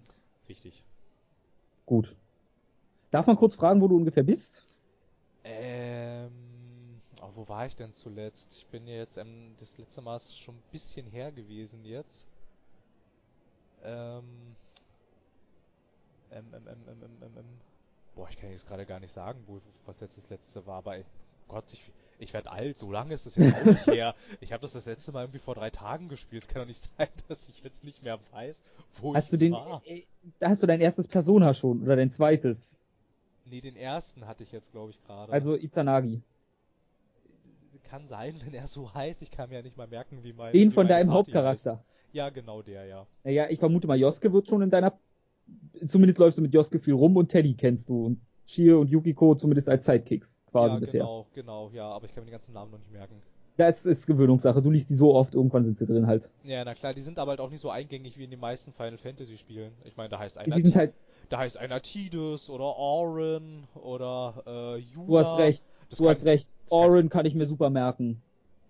richtig. 0.49 0.83
Gut. 1.87 2.15
Darf 3.13 3.27
man 3.27 3.37
kurz 3.37 3.55
fragen, 3.55 3.81
wo 3.83 3.89
du 3.89 3.97
ungefähr 3.97 4.23
bist? 4.23 4.65
Ähm, 5.45 6.33
oh, 7.21 7.29
wo 7.35 7.47
war 7.47 7.67
ich 7.67 7.77
denn 7.77 7.93
zuletzt? 7.93 8.57
Ich 8.59 8.67
bin 8.69 8.87
ja 8.87 8.95
jetzt, 8.95 9.19
ähm, 9.19 9.55
das 9.61 9.77
letzte 9.77 10.01
Mal 10.01 10.17
ist 10.17 10.39
schon 10.39 10.55
ein 10.55 10.63
bisschen 10.73 11.07
her 11.07 11.31
gewesen 11.31 11.85
jetzt. 11.85 12.27
Ähm, 13.85 14.57
ähm, 16.31 16.47
ähm, 16.55 16.63
ähm, 16.67 16.77
ähm, 16.89 17.11
ähm, 17.21 17.33
ähm. 17.37 17.45
Boah, 18.17 18.29
ich 18.31 18.39
kann 18.39 18.51
jetzt 18.51 18.67
gerade 18.67 18.87
gar 18.87 18.99
nicht 18.99 19.13
sagen, 19.13 19.43
wo, 19.47 19.61
was 19.85 20.01
jetzt 20.01 20.17
das 20.17 20.31
letzte 20.31 20.67
war, 20.67 20.79
aber 20.79 20.97
Gott, 21.49 21.65
ich, 21.71 21.83
ich 22.19 22.33
werde 22.33 22.51
alt, 22.51 22.79
so 22.79 22.91
lange 22.91 23.13
ist 23.13 23.27
das 23.27 23.37
jetzt 23.37 23.55
auch 23.55 23.65
nicht 23.65 23.87
her. 23.89 24.15
Ich 24.41 24.55
habe 24.55 24.63
das 24.63 24.73
das 24.73 24.87
letzte 24.87 25.13
Mal 25.13 25.25
irgendwie 25.25 25.39
vor 25.39 25.55
drei 25.55 25.69
Tagen 25.69 26.09
gespielt. 26.09 26.45
Es 26.45 26.49
kann 26.49 26.63
doch 26.63 26.67
nicht 26.67 26.81
sein, 26.97 27.09
dass 27.29 27.47
ich 27.47 27.63
jetzt 27.63 27.85
nicht 27.85 28.03
mehr 28.03 28.19
weiß, 28.31 28.63
wo 29.03 29.15
Hast 29.15 29.25
ich 29.25 29.31
du 29.33 29.37
den, 29.37 29.53
war. 29.53 29.83
äh, 29.85 30.05
da 30.39 30.49
hast 30.49 30.63
du 30.63 30.67
dein 30.67 30.81
erstes 30.81 31.07
Persona 31.09 31.53
schon 31.53 31.83
oder 31.83 31.97
dein 31.97 32.11
zweites? 32.11 32.82
Nee, 33.45 33.61
den 33.61 33.77
ersten 33.77 34.27
hatte 34.27 34.43
ich 34.43 34.53
jetzt, 34.53 34.73
glaube 34.73 34.91
ich, 34.91 35.03
gerade. 35.03 35.33
Also 35.33 35.57
Izanagi. 35.57 36.23
Kann 37.85 38.07
sein, 38.07 38.41
wenn 38.45 38.55
er 38.55 38.69
so 38.69 38.95
heißt. 38.95 39.21
Ich 39.21 39.31
kann 39.31 39.51
mir 39.51 39.57
ja 39.57 39.63
nicht 39.63 39.77
mal 39.77 39.87
merken, 39.87 40.23
wie 40.23 40.33
mein. 40.33 40.53
Den 40.53 40.71
wie 40.71 40.75
von 40.75 40.89
deinem 40.89 41.09
Party 41.09 41.31
Hauptcharakter. 41.33 41.73
Heißt. 41.73 41.85
Ja, 42.13 42.31
genau 42.31 42.63
der, 42.63 42.87
ja. 42.87 43.07
Naja, 43.25 43.47
ich 43.51 43.59
vermute 43.59 43.87
mal, 43.87 43.99
Joske 43.99 44.33
wird 44.33 44.49
schon 44.49 44.63
in 44.63 44.71
deiner, 44.71 44.99
zumindest 45.87 46.19
läufst 46.19 46.39
du 46.39 46.43
mit 46.43 46.55
Joske 46.55 46.79
viel 46.79 46.95
rum 46.95 47.17
und 47.17 47.29
Teddy 47.29 47.55
kennst 47.55 47.89
du 47.89 48.07
und 48.07 48.21
Shio 48.47 48.81
und 48.81 48.91
Yukiko 48.91 49.35
zumindest 49.35 49.69
als 49.69 49.87
Sidekicks 49.87 50.45
quasi 50.51 50.75
ja, 50.75 50.81
bisher. 50.81 51.01
genau, 51.01 51.27
genau, 51.35 51.71
ja, 51.73 51.89
aber 51.89 52.07
ich 52.07 52.15
kann 52.15 52.23
mir 52.23 52.27
die 52.27 52.33
ganzen 52.33 52.53
Namen 52.53 52.71
noch 52.71 52.79
nicht 52.79 52.93
merken. 52.93 53.15
Das 53.57 53.85
ist 53.85 54.07
Gewöhnungssache. 54.07 54.63
Du 54.63 54.71
liest 54.71 54.89
die 54.89 54.95
so 54.95 55.15
oft, 55.15 55.35
irgendwann 55.35 55.65
sind 55.65 55.79
sie 55.79 55.87
drin 55.87 56.07
halt. 56.07 56.29
Ja, 56.43 56.65
na 56.65 56.75
klar, 56.75 56.95
die 56.95 57.03
sind 57.03 57.19
aber 57.19 57.33
halt 57.33 57.41
auch 57.41 57.51
nicht 57.51 57.61
so 57.61 57.71
eingängig 57.71 58.17
wie 58.19 58.25
in 58.25 58.31
den 58.31 58.41
meisten 58.41 58.73
Final 58.73 58.99
Fantasy 58.99 59.37
Spielen. 59.37 59.73
Ich 59.85 59.97
meine, 59.97 60.09
da 60.09 60.19
heißt 60.19 60.39
einer, 60.39 60.55
Die 60.55 60.63
sind 60.63 60.75
halt, 60.75 60.95
da 61.29 61.39
heißt 61.39 61.57
einer 61.57 61.81
Tidus 61.83 62.51
oder 62.51 62.65
Auron 62.65 63.65
oder 63.75 64.43
äh, 64.47 64.79
Yuna. 64.79 65.07
du 65.07 65.19
hast 65.19 65.39
recht, 65.39 65.65
Das 65.91 65.99
du 65.99 66.05
kann- 66.05 66.15
hast 66.15 66.25
recht. 66.25 66.49
das 66.69 66.79
kann- 66.79 67.09
kann 67.09 67.27
ich 67.27 67.35
mir 67.35 67.47
super 67.47 67.71
merken. 67.71 68.21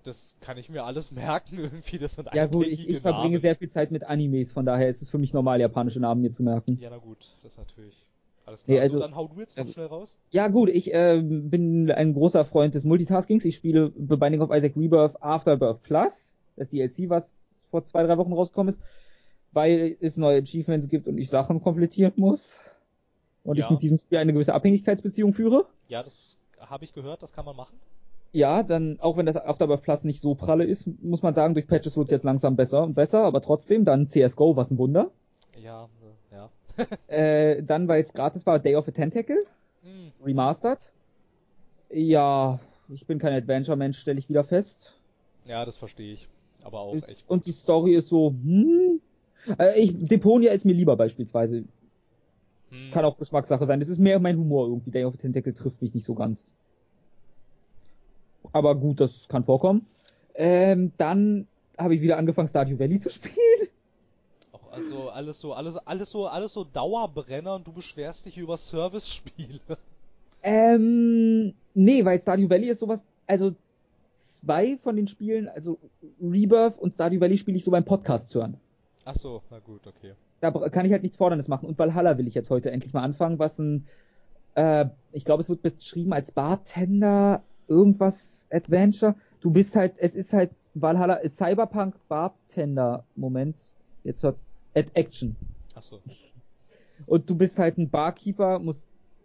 Das 0.05 0.35
kann 0.41 0.59
ich 0.59 0.69
mir 0.69 0.85
alles 0.85 1.11
merken 1.13 1.59
irgendwie, 1.59 1.99
das 1.99 2.15
sind 2.15 2.29
Ja 2.35 2.47
gut, 2.47 2.67
ich, 2.67 2.89
ich 2.89 3.01
verbringe 3.01 3.35
Namen. 3.35 3.41
sehr 3.41 3.57
viel 3.57 3.69
Zeit 3.71 3.91
mit 3.91 4.05
Animes, 4.05 4.53
von 4.53 4.67
daher 4.67 4.89
ist 4.89 5.03
es 5.03 5.11
für 5.11 5.19
mich 5.19 5.33
normal, 5.33 5.61
japanische 5.61 6.01
Namen 6.01 6.23
mir 6.23 6.31
zu 6.33 6.43
merken. 6.43 6.79
Ja, 6.81 6.91
na 6.91 6.99
gut, 6.99 7.35
das 7.43 7.57
natürlich. 7.57 8.05
Alles 8.45 8.67
Nee, 8.67 8.75
klar, 8.75 8.83
also- 8.83 8.99
so, 8.99 9.05
dann 9.05 9.15
hau 9.15 9.29
du 9.29 9.39
jetzt 9.41 9.57
noch 9.57 9.63
also- 9.63 9.73
schnell 9.73 9.87
raus. 9.87 10.19
Ja 10.31 10.49
gut, 10.49 10.69
ich 10.69 10.91
ähm, 10.93 11.49
bin 11.51 11.91
ein 11.93 12.13
großer 12.15 12.45
Freund 12.45 12.75
des 12.75 12.83
Multitaskings. 12.83 13.45
Ich 13.45 13.55
spiele 13.55 13.93
The 13.97 14.17
Binding 14.17 14.41
of 14.41 14.51
Isaac 14.51 14.77
Rebirth 14.77 15.23
Afterbirth 15.23 15.83
Plus, 15.85 16.37
das 16.57 16.69
DLC, 16.71 17.09
was 17.09 17.57
vor 17.71 17.85
zwei, 17.85 18.03
drei 18.03 18.19
Wochen 18.19 18.33
rausgekommen 18.33 18.71
ist, 18.75 18.83
weil 19.53 19.97
es 20.01 20.17
neue 20.17 20.41
Achievements 20.43 20.89
gibt 20.89 21.07
und 21.09 21.19
ich 21.19 21.29
Sachen 21.31 21.63
komplettieren 21.63 22.13
muss. 22.17 22.59
Und 23.45 23.57
Ja. 23.59 23.65
ich 23.65 23.71
mit 23.71 23.83
diesem 23.83 23.99
Spiel 23.99 24.19
eine 24.19 24.33
gewisse 24.33 24.55
Abhängigkeitsbeziehung 24.55 25.35
führe. 25.35 25.67
Ja, 25.89 26.03
das 26.03 26.37
habe 26.61 26.85
ich 26.85 26.93
gehört, 26.95 27.23
das 27.23 27.33
kann 27.33 27.45
man 27.45 27.57
machen. 27.57 27.77
Ja, 28.33 28.63
dann, 28.63 28.99
auch 29.01 29.17
wenn 29.19 29.27
das 29.27 29.37
Afterbirth 29.37 29.83
Plus 29.83 30.05
nicht 30.05 30.21
so 30.23 30.35
pralle 30.35 30.65
ist, 30.65 30.87
muss 31.03 31.23
man 31.23 31.35
sagen, 31.35 31.53
durch 31.55 31.67
Patches 31.67 31.97
wird 31.97 32.07
es 32.07 32.13
jetzt 32.13 32.23
langsam 32.23 32.57
besser 32.57 32.83
und 32.85 32.95
besser, 32.95 33.25
aber 33.25 33.43
trotzdem, 33.43 33.85
dann 33.85 34.07
CSGO, 34.07 34.57
was 34.57 34.71
ein 34.71 34.79
Wunder. 34.79 35.11
Ja, 35.61 35.89
äh, 36.31 36.35
ja. 36.35 36.51
Äh, 37.09 37.63
dann, 37.63 37.89
weil 37.89 38.03
es 38.03 38.13
gratis 38.15 38.47
war, 38.47 38.59
Day 38.59 38.77
of 38.77 38.89
a 38.89 38.91
Tentacle. 38.91 39.45
Hm, 39.83 40.13
Remastered. 40.25 40.79
Ja, 41.91 42.59
ich 42.89 43.07
bin 43.07 43.19
kein 43.19 43.35
Adventure-Mensch, 43.35 43.99
stelle 43.99 44.19
ich 44.19 44.29
wieder 44.29 44.45
fest. 44.45 44.95
ja, 45.45 45.65
das 45.65 45.77
verstehe 45.77 46.15
ich. 46.15 46.29
Aber 46.65 46.81
auch 46.81 46.95
Ist, 46.95 47.09
echt. 47.11 47.29
und 47.29 47.45
die 47.47 47.53
Story 47.53 47.95
ist 47.97 48.09
so, 48.09 48.31
hm. 48.31 49.01
Äh, 49.59 49.81
ich, 49.81 49.95
Deponia 50.07 50.53
ist 50.53 50.65
mir 50.65 50.75
lieber 50.75 50.97
beispielsweise. 50.97 51.65
Hm. 52.71 52.91
Kann 52.93 53.05
auch 53.05 53.19
Geschmackssache 53.19 53.67
sein. 53.67 53.81
Das 53.81 53.89
ist 53.89 53.99
mehr 53.99 54.19
mein 54.19 54.39
Humor 54.39 54.69
irgendwie. 54.69 54.91
Day 54.91 55.05
of 55.05 55.15
the 55.15 55.21
Tentacle 55.21 55.55
trifft 55.55 55.83
mich 55.83 55.95
nicht 55.95 56.05
so 56.05 56.15
ganz. 56.15 56.53
Aber 58.53 58.75
gut, 58.75 59.01
das 59.01 59.29
kann 59.29 59.45
vorkommen. 59.45 59.87
Ähm, 60.35 60.93
dann 60.97 61.47
habe 61.79 61.95
ich 61.95 62.01
wieder 62.01 62.19
angefangen, 62.19 62.49
Stardew 62.49 62.79
Valley 62.79 62.99
zu 62.99 63.11
spielen. 63.11 63.69
Auch 64.53 64.73
also 64.73 65.11
alles 65.11 65.41
so, 65.41 65.53
alles, 65.53 65.77
alles 65.77 66.11
so, 66.11 66.27
alles 66.27 66.53
so 66.53 66.65
Dauerbrenner 66.65 67.55
und 67.55 67.67
du 67.67 67.73
beschwerst 67.73 68.27
dich 68.27 68.39
über 68.39 68.57
Service-Spiele. 68.57 69.61
Ähm, 70.43 71.55
nee, 71.75 72.05
weil 72.05 72.21
Stardew 72.21 72.51
Valley 72.51 72.69
ist 72.69 72.81
sowas, 72.81 73.05
also 73.27 73.55
zwei 74.19 74.77
von 74.83 74.97
den 74.97 75.07
Spielen, 75.07 75.49
also 75.49 75.79
Rebirth 76.21 76.79
und 76.79 76.95
Stardew 76.95 77.21
Valley 77.21 77.39
spiele 77.39 77.57
ich 77.57 77.65
so 77.65 77.71
beim 77.71 77.85
Podcast 77.85 78.35
hören. 78.35 78.57
Ach 79.05 79.17
so, 79.17 79.43
na 79.51 79.59
gut, 79.59 79.87
okay. 79.87 80.13
Da 80.41 80.51
kann 80.51 80.87
ich 80.87 80.93
halt 80.93 81.03
nichts 81.03 81.17
Forderndes 81.17 81.49
machen. 81.49 81.69
Und 81.69 81.79
Valhalla 81.79 82.19
will 82.19 82.27
ich 82.27 82.35
jetzt 82.35 82.51
heute 82.51 82.71
endlich 82.71 82.93
mal 82.93 83.03
anfangen, 83.03 83.39
was 83.39 83.59
ein, 83.59 83.87
äh, 84.55 84.87
ich 85.13 85.25
glaube, 85.25 85.43
es 85.43 85.49
wird 85.49 85.63
beschrieben 85.63 86.13
als 86.13 86.31
Bartender, 86.31 87.43
irgendwas 87.69 88.47
Adventure. 88.51 89.15
Du 89.41 89.51
bist 89.51 89.77
halt, 89.77 89.95
es 89.99 90.15
ist 90.15 90.33
halt, 90.33 90.51
Valhalla 90.75 91.15
ist 91.15 91.37
Cyberpunk 91.37 91.95
Bartender, 92.09 93.05
Moment, 93.17 93.61
jetzt 94.05 94.23
hört, 94.23 94.37
Ad 94.75 94.91
Action. 94.95 95.37
Ach 95.75 95.83
so. 95.83 96.01
und 97.07 97.29
du 97.29 97.35
bist 97.35 97.59
halt 97.59 97.79
ein 97.79 97.91
Barkeeper, 97.91 98.59
musst 98.59 98.83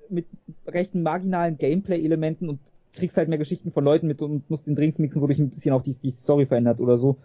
mit 0.09 0.25
rechten 0.65 1.03
marginalen 1.03 1.57
Gameplay-Elementen 1.57 2.49
und 2.49 2.59
kriegst 2.93 3.17
halt 3.17 3.29
mehr 3.29 3.37
Geschichten 3.37 3.71
von 3.71 3.83
Leuten 3.83 4.07
mit 4.07 4.21
und 4.21 4.49
musst 4.49 4.67
den 4.67 4.75
Drinks 4.75 4.99
mixen, 4.99 5.21
wodurch 5.21 5.39
ein 5.39 5.49
bisschen 5.49 5.73
auch 5.73 5.81
die, 5.83 5.93
die 5.93 6.11
Story 6.11 6.45
verändert 6.45 6.79
oder 6.79 6.97
so. 6.97 7.17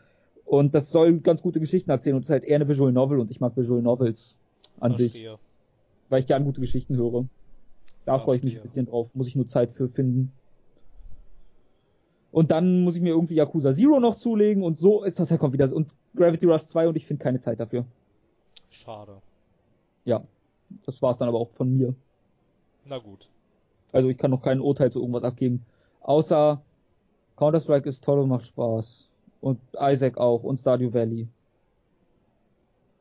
Und 0.44 0.74
das 0.74 0.90
soll 0.90 1.19
ganz 1.20 1.40
gute 1.43 1.60
Geschichten 1.60 1.90
erzählen 1.90 2.16
und 2.16 2.23
es 2.23 2.28
ist 2.28 2.32
halt 2.32 2.44
eher 2.44 2.56
eine 2.56 2.69
Visual 2.69 2.93
Novel 2.93 3.20
und 3.20 3.31
ich 3.31 3.40
mag 3.40 3.56
Visual 3.56 3.81
Novels 3.81 4.36
an 4.81 4.94
sich, 4.94 5.12
Verstehe. 5.12 5.39
weil 6.09 6.20
ich 6.20 6.27
gern 6.27 6.44
gute 6.44 6.60
Geschichten 6.60 6.97
höre. 6.97 7.24
Da 8.05 8.19
freue 8.19 8.36
ich 8.36 8.43
mich 8.43 8.55
ein 8.55 8.60
Verstehe. 8.60 8.82
bisschen 8.82 8.86
drauf, 8.90 9.09
muss 9.14 9.28
ich 9.28 9.36
nur 9.36 9.47
Zeit 9.48 9.73
für 9.73 9.89
finden. 9.89 10.32
Und 12.32 12.51
dann 12.51 12.81
muss 12.82 12.97
ich 12.97 13.02
mir 13.02 13.10
irgendwie 13.10 13.35
Yakuza 13.35 13.74
Zero 13.74 14.01
noch 14.01 14.16
zulegen 14.16 14.62
und 14.62 14.78
so, 14.78 15.05
jetzt 15.05 15.19
da 15.20 15.36
kommt 15.36 15.52
wieder, 15.52 15.73
und 15.74 15.89
Gravity 16.16 16.47
Rush 16.47 16.66
2 16.66 16.89
und 16.89 16.97
ich 16.97 17.06
finde 17.06 17.23
keine 17.23 17.40
Zeit 17.40 17.60
dafür. 17.60 17.85
Schade. 18.70 19.19
Ja, 20.05 20.23
das 20.85 21.01
war's 21.02 21.19
dann 21.19 21.28
aber 21.28 21.39
auch 21.39 21.51
von 21.51 21.77
mir. 21.77 21.94
Na 22.86 22.98
gut. 22.98 23.28
Also 23.93 24.09
ich 24.09 24.16
kann 24.16 24.31
noch 24.31 24.43
kein 24.43 24.60
Urteil 24.60 24.90
zu 24.90 25.01
irgendwas 25.01 25.24
abgeben. 25.24 25.64
Außer 26.01 26.60
Counter-Strike 27.36 27.89
ist 27.89 28.02
toll 28.02 28.19
und 28.20 28.28
macht 28.31 28.47
Spaß. 28.47 29.09
Und 29.43 29.60
Isaac 29.78 30.16
auch 30.16 30.43
und 30.44 30.59
Stardew 30.59 30.94
Valley. 30.94 31.28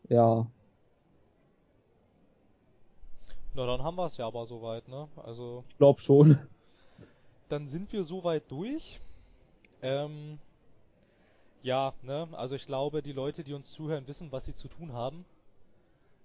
Ja. 0.10 0.46
Na, 3.54 3.66
dann 3.66 3.84
haben 3.84 3.96
wir 3.96 4.06
es 4.08 4.18
ja 4.18 4.28
aber 4.28 4.46
soweit, 4.46 4.88
ne? 4.88 5.08
Also, 5.18 5.64
Ich 5.70 5.78
glaub 5.78 6.02
schon. 6.02 6.38
dann 7.50 7.68
sind 7.68 7.94
wir 7.94 8.04
soweit 8.04 8.50
durch. 8.50 9.00
Ähm, 9.82 10.40
ja, 11.62 11.94
ne? 12.02 12.28
Also 12.34 12.56
ich 12.56 12.66
glaube, 12.66 13.02
die 13.04 13.12
Leute, 13.14 13.44
die 13.44 13.54
uns 13.54 13.72
zuhören, 13.72 14.08
wissen, 14.08 14.32
was 14.32 14.46
sie 14.46 14.56
zu 14.56 14.68
tun 14.68 14.94
haben. 14.94 15.26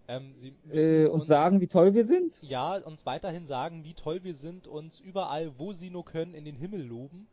Ähm, 0.09 0.35
sie 0.39 0.55
müssen 0.65 0.79
Äh, 0.79 1.07
und 1.09 1.25
sagen, 1.27 1.61
wie 1.61 1.67
toll 1.67 1.93
wir 1.95 2.05
sind. 2.05 2.41
ja, 2.43 2.77
uns 2.79 3.05
weiterhin 3.05 3.47
sagen, 3.47 3.85
wie 3.85 3.95
toll 3.95 4.25
wir 4.25 4.35
sind, 4.35 4.67
uns 4.67 5.01
überall, 5.01 5.59
wo 5.59 5.73
sie 5.73 5.91
nur 5.91 6.05
können, 6.05 6.33
in 6.33 6.45
den 6.45 6.57
Himmel 6.57 6.83
loben. 6.83 7.27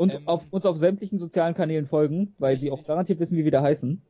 Und 0.00 0.14
Ähm, 0.14 0.26
auf, 0.26 0.42
uns 0.50 0.64
auf 0.64 0.78
sämtlichen 0.78 1.18
sozialen 1.18 1.54
Kanälen 1.54 1.84
folgen, 1.84 2.34
weil 2.38 2.56
sie 2.56 2.70
auch 2.70 2.84
garantiert 2.86 3.20
wissen, 3.20 3.36
wie 3.36 3.44
wir 3.44 3.50
da 3.50 3.60
heißen. 3.60 4.00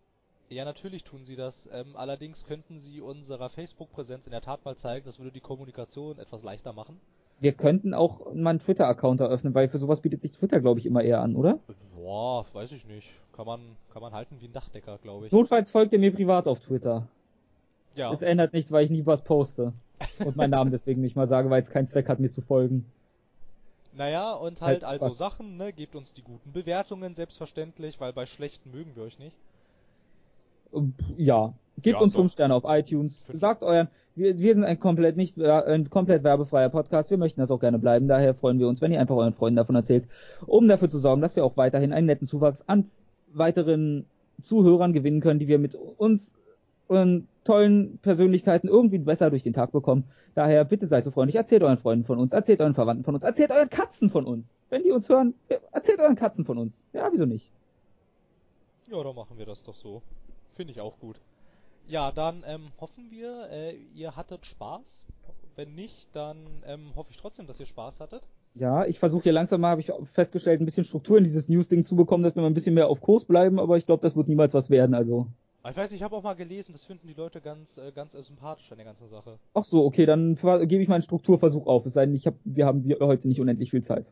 Ja, 0.49 0.65
natürlich 0.65 1.03
tun 1.03 1.25
sie 1.25 1.35
das. 1.35 1.69
Ähm, 1.73 1.97
allerdings 1.97 2.45
könnten 2.47 2.79
sie 2.79 3.01
unserer 3.01 3.51
Facebook-Präsenz 3.51 4.25
in 4.25 4.31
der 4.31 4.41
Tat 4.41 4.65
mal 4.65 4.77
zeigen, 4.77 5.05
das 5.05 5.19
würde 5.19 5.33
die 5.33 5.41
Kommunikation 5.41 6.17
etwas 6.21 6.45
leichter 6.45 6.73
machen. 6.73 7.01
Wir 7.41 7.55
könnten 7.55 7.93
auch 7.93 8.33
mal 8.35 8.51
einen 8.51 8.61
Twitter-Account 8.61 9.21
eröffnen, 9.21 9.53
weil 9.53 9.69
für 9.69 9.81
sowas 9.81 10.01
bietet 10.01 10.23
sich 10.23 10.31
Twitter, 10.31 10.61
glaube 10.61 10.79
ich, 10.79 10.87
immer 10.87 11.03
eher 11.03 11.23
an, 11.23 11.35
oder? 11.35 11.59
Boah, 11.97 12.47
weiß 12.53 12.71
ich 12.71 12.87
nicht. 12.87 13.09
Kann 13.35 13.47
man, 13.47 13.61
kann 13.93 14.01
man 14.01 14.13
halten 14.13 14.37
wie 14.39 14.47
ein 14.47 14.53
Dachdecker, 14.53 14.99
glaube 15.03 15.27
ich. 15.27 15.33
Notfalls 15.33 15.73
folgt 15.73 15.93
ihr 15.93 15.99
mir 15.99 16.13
privat 16.15 16.47
auf 16.47 16.61
Twitter. 16.61 17.09
Ja, 17.97 18.13
Es 18.13 18.23
ändert 18.23 18.53
nichts, 18.53 18.71
weil 18.71 18.85
ich 18.85 18.91
nie 18.91 19.05
was 19.07 19.25
poste. 19.25 19.73
Und 20.25 20.37
meinen 20.37 20.51
Namen 20.51 20.71
deswegen 20.71 21.01
nicht 21.01 21.17
mal 21.17 21.27
sage, 21.27 21.51
weil 21.51 21.63
es 21.63 21.71
keinen 21.71 21.89
Zweck 21.89 22.09
hat, 22.09 22.21
mir 22.21 22.31
zu 22.31 22.43
folgen. 22.43 22.85
Naja, 23.93 24.33
und 24.33 24.61
Halt 24.61 24.85
halt 24.85 25.03
also. 25.03 25.15
Sachen, 25.15 25.57
ne, 25.57 25.73
gebt 25.73 25.95
uns 25.97 26.13
die 26.13 26.23
guten 26.23 26.53
Bewertungen, 26.53 27.15
selbstverständlich, 27.15 28.01
weil 28.01 28.13
bei 28.13 28.27
schlechten 28.27 28.71
mögen 28.71 28.95
wir 28.95 29.05
euch 29.05 29.19
nicht. 29.19 29.37
Ähm, 30.73 30.95
Ja, 31.17 31.55
gebt 31.83 31.97
Ja, 31.99 32.03
uns 32.03 32.13
doch. 32.13 32.21
fünf 32.21 32.33
Sterne 32.33 32.55
auf 32.55 32.65
iTunes. 32.67 33.19
Fünf. 33.27 33.41
Sagt 33.41 33.63
euren, 33.63 33.89
wir, 34.15 34.39
wir 34.39 34.55
sind 34.55 34.65
ein 34.65 34.79
komplett 34.79 35.17
nicht 35.17 35.39
äh, 35.39 35.51
ein 35.51 35.89
komplett 35.91 36.23
werbefreier 36.25 36.69
Podcast. 36.69 37.11
Wir 37.11 37.19
möchten 37.19 37.41
das 37.41 37.51
auch 37.51 37.61
gerne 37.61 37.79
bleiben. 37.79 38.09
Daher 38.09 38.35
freuen 38.35 38.59
wir 38.59 38.69
uns, 38.69 38.81
wenn 38.81 38.93
ihr 38.93 39.01
einfach 39.01 39.17
euren 39.17 39.35
Freunden 39.35 39.57
davon 39.57 39.77
erzählt, 39.77 40.09
um 40.47 40.69
dafür 40.69 40.91
zu 40.91 40.99
sorgen, 40.99 41.23
dass 41.23 41.37
wir 41.37 41.45
auch 41.45 41.57
weiterhin 41.57 41.93
einen 41.93 42.07
netten 42.07 42.27
Zuwachs 42.27 42.63
an 42.67 42.91
weiteren 43.33 44.07
Zuhörern 44.43 44.93
gewinnen 44.93 45.21
können, 45.21 45.39
die 45.39 45.49
wir 45.49 45.59
mit 45.59 45.75
uns 45.75 46.35
und 46.89 47.27
tollen 47.45 47.99
Persönlichkeiten 47.99 48.69
irgendwie 48.69 48.99
besser 48.99 49.31
durch 49.31 49.43
den 49.43 49.53
Tag 49.53 49.73
bekommen. 49.73 50.05
Daher 50.35 50.65
bitte 50.65 50.87
seid 50.87 51.05
so 51.05 51.11
freundlich, 51.11 51.37
erzählt 51.37 51.63
euren 51.63 51.79
Freunden 51.79 52.05
von 52.05 52.19
uns, 52.19 52.33
erzählt 52.33 52.61
euren 52.61 52.75
Verwandten 52.75 53.05
von 53.05 53.15
uns, 53.15 53.25
erzählt 53.25 53.51
euren 53.51 53.71
Katzen 53.71 54.11
von 54.11 54.27
uns. 54.27 54.63
Wenn 54.69 54.83
die 54.83 54.91
uns 54.91 55.09
hören, 55.09 55.35
erzählt 55.73 56.01
euren 56.01 56.17
Katzen 56.17 56.45
von 56.45 56.59
uns. 56.59 56.85
Ja, 56.93 57.09
wieso 57.11 57.27
nicht? 57.27 57.51
Ja, 58.91 59.03
dann 59.03 59.15
machen 59.15 59.39
wir 59.39 59.47
das 59.47 59.63
doch 59.63 59.75
so. 59.75 60.03
Finde 60.55 60.73
ich 60.73 60.81
auch 60.81 60.99
gut. 60.99 61.17
Ja, 61.87 62.13
dann 62.13 62.45
ähm, 62.47 62.69
hoffen 62.81 63.11
wir, 63.11 63.49
äh, 63.51 63.77
ihr 63.95 64.17
hattet 64.17 64.47
Spaß. 64.47 65.07
Wenn 65.57 65.75
nicht, 65.75 66.09
dann 66.13 66.37
ähm, 66.67 66.93
hoffe 66.95 67.11
ich 67.11 67.17
trotzdem, 67.17 67.47
dass 67.47 67.59
ihr 67.59 67.67
Spaß 67.67 68.01
hattet. 68.01 68.27
Ja, 68.55 68.85
ich 68.85 68.99
versuche 68.99 69.25
hier 69.25 69.33
langsam 69.33 69.61
mal, 69.61 69.71
habe 69.71 69.81
ich 69.81 69.93
festgestellt, 70.13 70.61
ein 70.61 70.65
bisschen 70.65 70.85
Struktur 70.85 71.19
in 71.19 71.25
dieses 71.25 71.49
News-Ding 71.49 71.85
zu 71.85 71.97
bekommen, 71.97 72.25
dass 72.25 72.35
wir 72.35 72.43
mal 72.43 72.49
ein 72.49 72.55
bisschen 72.55 72.75
mehr 72.75 72.89
auf 72.89 73.01
Kurs 73.01 73.25
bleiben, 73.25 73.61
aber 73.61 73.77
ich 73.77 73.87
glaube, 73.87 74.03
das 74.03 74.17
wird 74.17 74.29
niemals 74.29 74.55
was 74.55 74.71
werden, 74.71 74.95
also. 74.95 75.27
Aber 75.63 75.71
Ich 75.73 75.77
weiß, 75.77 75.93
ich 75.93 76.03
habe 76.03 76.17
auch 76.17 76.23
mal 76.23 76.35
gelesen, 76.35 76.73
das 76.73 76.85
finden 76.85 77.07
die 77.07 77.15
Leute 77.15 77.41
ganz, 77.41 77.77
äh, 77.77 77.93
ganz 77.93 78.15
äh, 78.15 78.23
sympathisch 78.23 78.71
an 78.73 78.79
der 78.79 78.87
ganzen 78.87 79.09
Sache. 79.09 79.39
Ach 79.53 79.65
so, 79.65 79.85
okay, 79.85 80.07
dann 80.07 80.37
gebe 80.37 80.83
ich 80.83 80.89
meinen 80.89 81.03
Strukturversuch 81.03 81.67
auf, 81.67 81.85
es 81.85 81.93
sei 81.93 82.07
denn, 82.07 82.15
ich 82.15 82.27
hab, 82.27 82.35
wir 82.45 82.67
haben 82.67 82.89
heute 83.01 83.29
nicht 83.29 83.41
unendlich 83.41 83.71
viel 83.71 83.83
Zeit. 83.83 84.11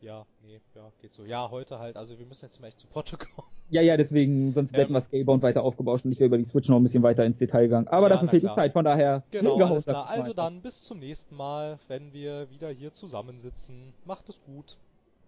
Ja, 0.00 0.26
nee, 0.44 0.60
ja, 0.74 0.90
geht 1.00 1.14
so. 1.14 1.24
Ja, 1.24 1.48
heute 1.52 1.78
halt, 1.78 1.96
also 1.96 2.18
wir 2.18 2.26
müssen 2.26 2.44
jetzt 2.44 2.60
mal 2.60 2.66
echt 2.66 2.80
zu 2.80 2.88
Potte 2.88 3.16
kommen. 3.18 3.46
Ja, 3.70 3.80
ja, 3.80 3.96
deswegen, 3.96 4.52
sonst 4.52 4.74
Ähm, 4.74 4.80
hätten 4.80 4.92
wir 4.92 5.00
Scalebound 5.00 5.42
weiter 5.44 5.62
aufgebauscht 5.62 6.04
und 6.04 6.10
ich 6.10 6.18
wäre 6.18 6.26
über 6.26 6.38
die 6.38 6.44
Switch 6.44 6.68
noch 6.68 6.76
ein 6.76 6.82
bisschen 6.82 7.04
weiter 7.04 7.24
ins 7.24 7.38
Detail 7.38 7.62
gegangen. 7.62 7.86
Aber 7.86 8.08
Ja, 8.08 8.14
dafür 8.14 8.28
fehlt 8.28 8.42
die. 8.42 8.52
Zeit, 8.52 8.72
von 8.72 8.84
daher. 8.84 9.22
Genau, 9.30 9.56
alles 9.62 9.84
klar. 9.84 10.08
Also 10.08 10.32
dann 10.34 10.60
bis 10.60 10.82
zum 10.82 10.98
nächsten 10.98 11.36
Mal, 11.36 11.78
wenn 11.86 12.12
wir 12.12 12.50
wieder 12.50 12.70
hier 12.70 12.92
zusammensitzen. 12.92 13.94
Macht 14.04 14.28
es 14.28 14.42
gut. 14.42 14.76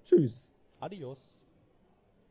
Tschüss. 0.05 0.57
Adios. 0.81 1.44